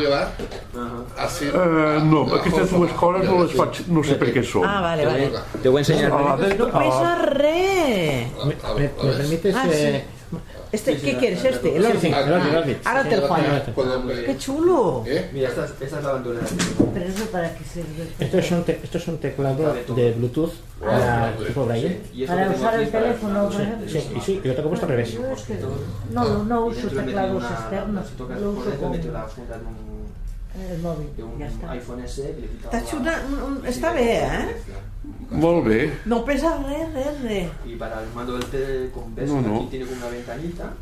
Eh, 1.46 2.02
no, 2.10 2.26
aquestes 2.40 2.74
dues 2.74 2.92
coses 2.98 3.30
no 3.30 3.38
les 3.44 3.54
faig, 3.56 3.80
no 3.86 4.02
sé 4.06 4.18
per 4.20 4.32
què 4.34 4.42
són. 4.46 4.66
Ah, 4.66 4.80
vale, 4.90 5.06
vale. 5.06 5.30
Te 5.62 5.68
voy 5.68 5.80
a 5.80 5.86
enseñar. 5.86 6.10
A 6.10 6.20
la 6.26 6.36
dreta, 6.42 6.66
No 6.66 6.70
pesa 6.74 7.14
res. 7.30 8.26
¿Me, 8.44 8.54
me 8.82 8.88
permites? 8.90 9.54
Ah, 9.56 9.66
eh, 9.70 10.04
Este, 10.76 10.96
¿Qué 10.98 11.16
quieres? 11.16 11.42
Este, 11.42 11.74
el 11.76 11.82
Sí, 11.82 11.88
Orbit. 11.88 12.00
sí, 12.02 12.06
el 12.08 12.32
Orbit, 12.32 12.50
el 12.50 12.56
Orbit. 12.56 12.86
Ahora 12.86 13.02
te 13.08 13.16
lo. 13.16 13.28
¡Qué 14.26 14.36
chulo! 14.38 15.04
Mira, 15.32 15.48
esta, 15.48 15.64
es- 15.64 15.70
esta 15.80 15.98
es 15.98 16.04
la 16.04 16.12
bandolera. 16.12 16.46
Pero 16.92 17.06
eso 17.06 17.24
para 17.26 17.54
qué 17.54 17.64
sirve. 17.64 18.08
Esto 18.18 18.38
es 18.38 18.50
un, 18.52 18.64
te- 18.64 18.80
esto 18.82 18.98
es 18.98 19.08
un 19.08 19.18
teclado 19.18 19.74
de 19.96 20.12
Bluetooth 20.12 20.52
para 20.78 21.34
tipo 21.38 21.64
braille. 21.64 22.00
Y 22.12 22.24
esto 22.24 22.34
Para 22.36 22.48
que 22.48 22.54
tengo 22.54 22.66
usar 22.68 22.80
el 22.80 22.88
para- 22.88 23.04
teléfono, 23.04 23.48
por 23.48 23.60
ejemplo. 23.62 23.88
Sí, 23.88 24.08
y 24.16 24.20
sí, 24.20 24.40
y 24.44 24.48
lo 24.48 24.54
tengo 24.54 24.68
puesto 24.68 24.86
al 24.86 24.90
revés. 24.90 25.12
Yo 25.12 25.20
que 25.46 25.58
no, 26.12 26.44
no 26.44 26.66
uso 26.66 26.88
teclados 26.88 27.44
externos, 27.44 28.06
lo 28.18 28.50
uso 28.50 28.70
con 28.78 28.92
el 30.60 30.78
móvil. 30.82 31.08
de 31.16 31.22
un 31.22 31.38
Ya 31.38 31.46
está. 31.46 31.70
iPhone 31.72 32.00
S 32.04 32.22
quito 32.22 32.68
Està 32.70 32.80
la- 32.80 32.86
xula, 32.86 33.22
un- 33.46 33.64
està 33.66 33.92
bé, 33.92 34.18
eh? 34.24 34.56
Molt 35.30 35.66
bé. 35.66 35.92
No 36.06 36.24
pesa 36.24 36.56
res, 36.62 36.92
res, 36.94 37.20
res. 37.22 37.48
Y 37.66 37.76
para 37.76 38.02
el 38.02 38.08
mando 38.14 38.32
del 38.38 38.44
tele 38.46 38.90
con 38.90 39.14
ves, 39.14 39.28
No, 39.30 39.40
no. 39.40 39.56
aquí 39.56 39.66
tiene 39.70 39.86
como 39.86 39.98
una 39.98 40.08
ventanita 40.08 40.72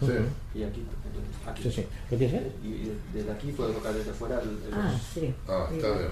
Sí. 0.00 0.12
y 0.58 0.62
aquí, 0.64 0.80
entonces, 1.04 1.48
aquí. 1.48 1.62
Sí, 1.62 1.70
sí. 1.72 1.86
¿Lo 2.10 2.18
quieres 2.18 2.32
ver? 2.42 2.52
Y 2.64 2.92
desde 3.14 3.30
aquí 3.32 3.52
puedo 3.52 3.70
tocar 3.70 3.94
desde 3.94 4.12
fuera 4.12 4.40
el, 4.40 4.48
el- 4.48 4.74
Ah, 4.74 4.92
sí. 5.14 5.34
Ah, 5.48 5.66
está 5.72 5.88
bien. 5.92 6.10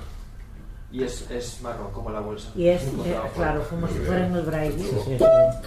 y 0.93 1.03
es, 1.03 1.28
es 1.31 1.61
marrón 1.61 1.91
como 1.93 2.11
la 2.11 2.20
bolsa. 2.20 2.51
Y 2.55 2.69
es, 2.69 2.82
eh, 2.82 3.16
claro, 3.35 3.66
como 3.69 3.89
si 3.89 3.95
fuera 3.95 4.27
en 4.27 4.35
el 4.36 4.43
braille. 4.43 4.78
Sí, 4.78 4.97
sí. 5.05 5.12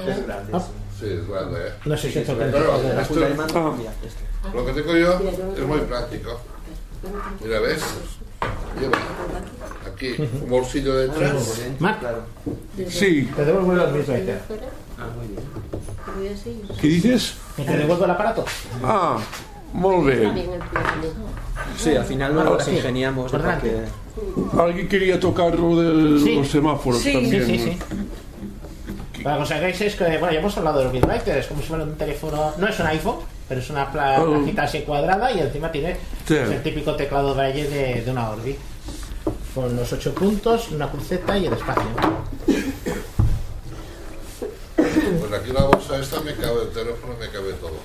Es 0.08 0.26
grande. 0.26 0.52
Ah. 0.54 0.60
sí. 0.62 0.72
Sí, 1.00 1.06
es 1.14 1.28
grande, 1.30 1.60
¿eh? 1.68 1.72
No 1.86 1.96
sé 1.98 2.12
si 2.12 2.20
esto 2.20 2.34
Pero 2.40 2.82
La 2.82 3.02
esto, 3.04 3.14
funda 3.14 3.28
de 3.30 3.36
mando, 3.36 3.60
Ah. 3.88 3.92
este. 4.04 4.56
lo 4.58 4.66
que 4.66 4.74
tengo 4.74 4.96
yo 4.96 5.20
es 5.56 5.68
muy 5.68 5.80
práctico. 5.82 6.40
Mira, 7.44 7.60
¿ves? 7.60 7.84
Lleva 8.80 8.98
aquí 9.94 10.16
un 10.44 10.50
bolsillo 10.50 10.96
detrás. 10.96 11.62
Sí. 12.90 13.30
Te 13.36 13.46
devuelvo 13.46 13.74
el 13.74 13.96
este. 14.02 14.38
Ah. 15.00 15.08
Què 16.82 16.88
dices? 16.88 17.36
¿Que 17.56 17.64
te 17.64 17.78
devuelvo 17.78 18.06
el 18.06 18.12
aparato? 18.12 18.46
Ah, 18.84 19.18
molt 19.74 20.06
bé. 20.06 20.50
Sí, 21.78 21.96
al 21.96 22.06
final 22.06 22.34
nos 22.36 22.46
las 22.58 22.66
sí. 22.66 22.72
ingeniamos 22.78 23.32
Por 23.32 23.42
para 23.42 23.60
que... 23.60 23.68
delante. 23.68 23.92
Alguien 24.60 24.88
quería 24.88 25.20
tocar 25.20 25.58
lo 25.58 25.80
de 25.80 26.20
Sí. 26.20 26.36
los 26.36 26.48
semáforos 26.48 27.00
Sí, 27.02 27.14
también. 27.14 27.46
Sí, 27.46 27.60
sí, 27.60 27.72
sí. 27.74 29.24
Para 29.24 29.38
que 29.38 29.44
os 29.44 29.52
hagáis 29.52 29.82
es 29.82 29.96
que, 29.96 30.04
bueno, 30.18 30.32
ya 30.32 30.40
hemos 30.40 30.58
hablado 30.58 30.80
de 30.80 30.84
los 30.86 30.94
Bitwriter, 30.94 31.38
es 31.38 31.48
como 31.48 31.62
si 31.62 31.68
fuera 31.68 31.84
un 31.84 31.96
teléfono, 31.96 32.54
no 32.58 32.68
es 32.68 32.80
un 32.80 32.88
iPhone, 32.88 33.16
pero 33.48 33.62
es 33.62 33.70
una 33.70 33.92
pla- 33.92 34.22
Oh. 34.22 34.34
placita 34.34 34.64
así 34.64 34.82
cuadrada 34.82 35.32
y 35.32 35.40
encima 35.40 35.72
tiene 35.72 35.94
Sí. 35.94 36.36
pues, 36.36 36.52
el 36.52 36.64
típico 36.64 36.96
teclado 36.96 37.34
braille 37.36 37.70
de, 37.70 38.02
de 38.02 38.12
una 38.12 38.30
Orbi. 38.32 38.56
Con 39.56 39.76
los 39.76 39.92
ocho 39.92 40.14
puntos, 40.14 40.70
una 40.72 40.90
cruceta 40.92 41.38
y 41.38 41.48
el 41.48 41.54
espacio. 41.54 41.84
Pues 44.76 45.34
aquí 45.42 45.52
la 45.52 45.64
bolsa 45.64 46.00
esta 46.00 46.20
me 46.22 46.34
cabe 46.36 46.64
el 46.64 46.70
teléfono, 46.70 47.14
me 47.20 47.28
cabe 47.30 47.54
todo. 47.54 47.78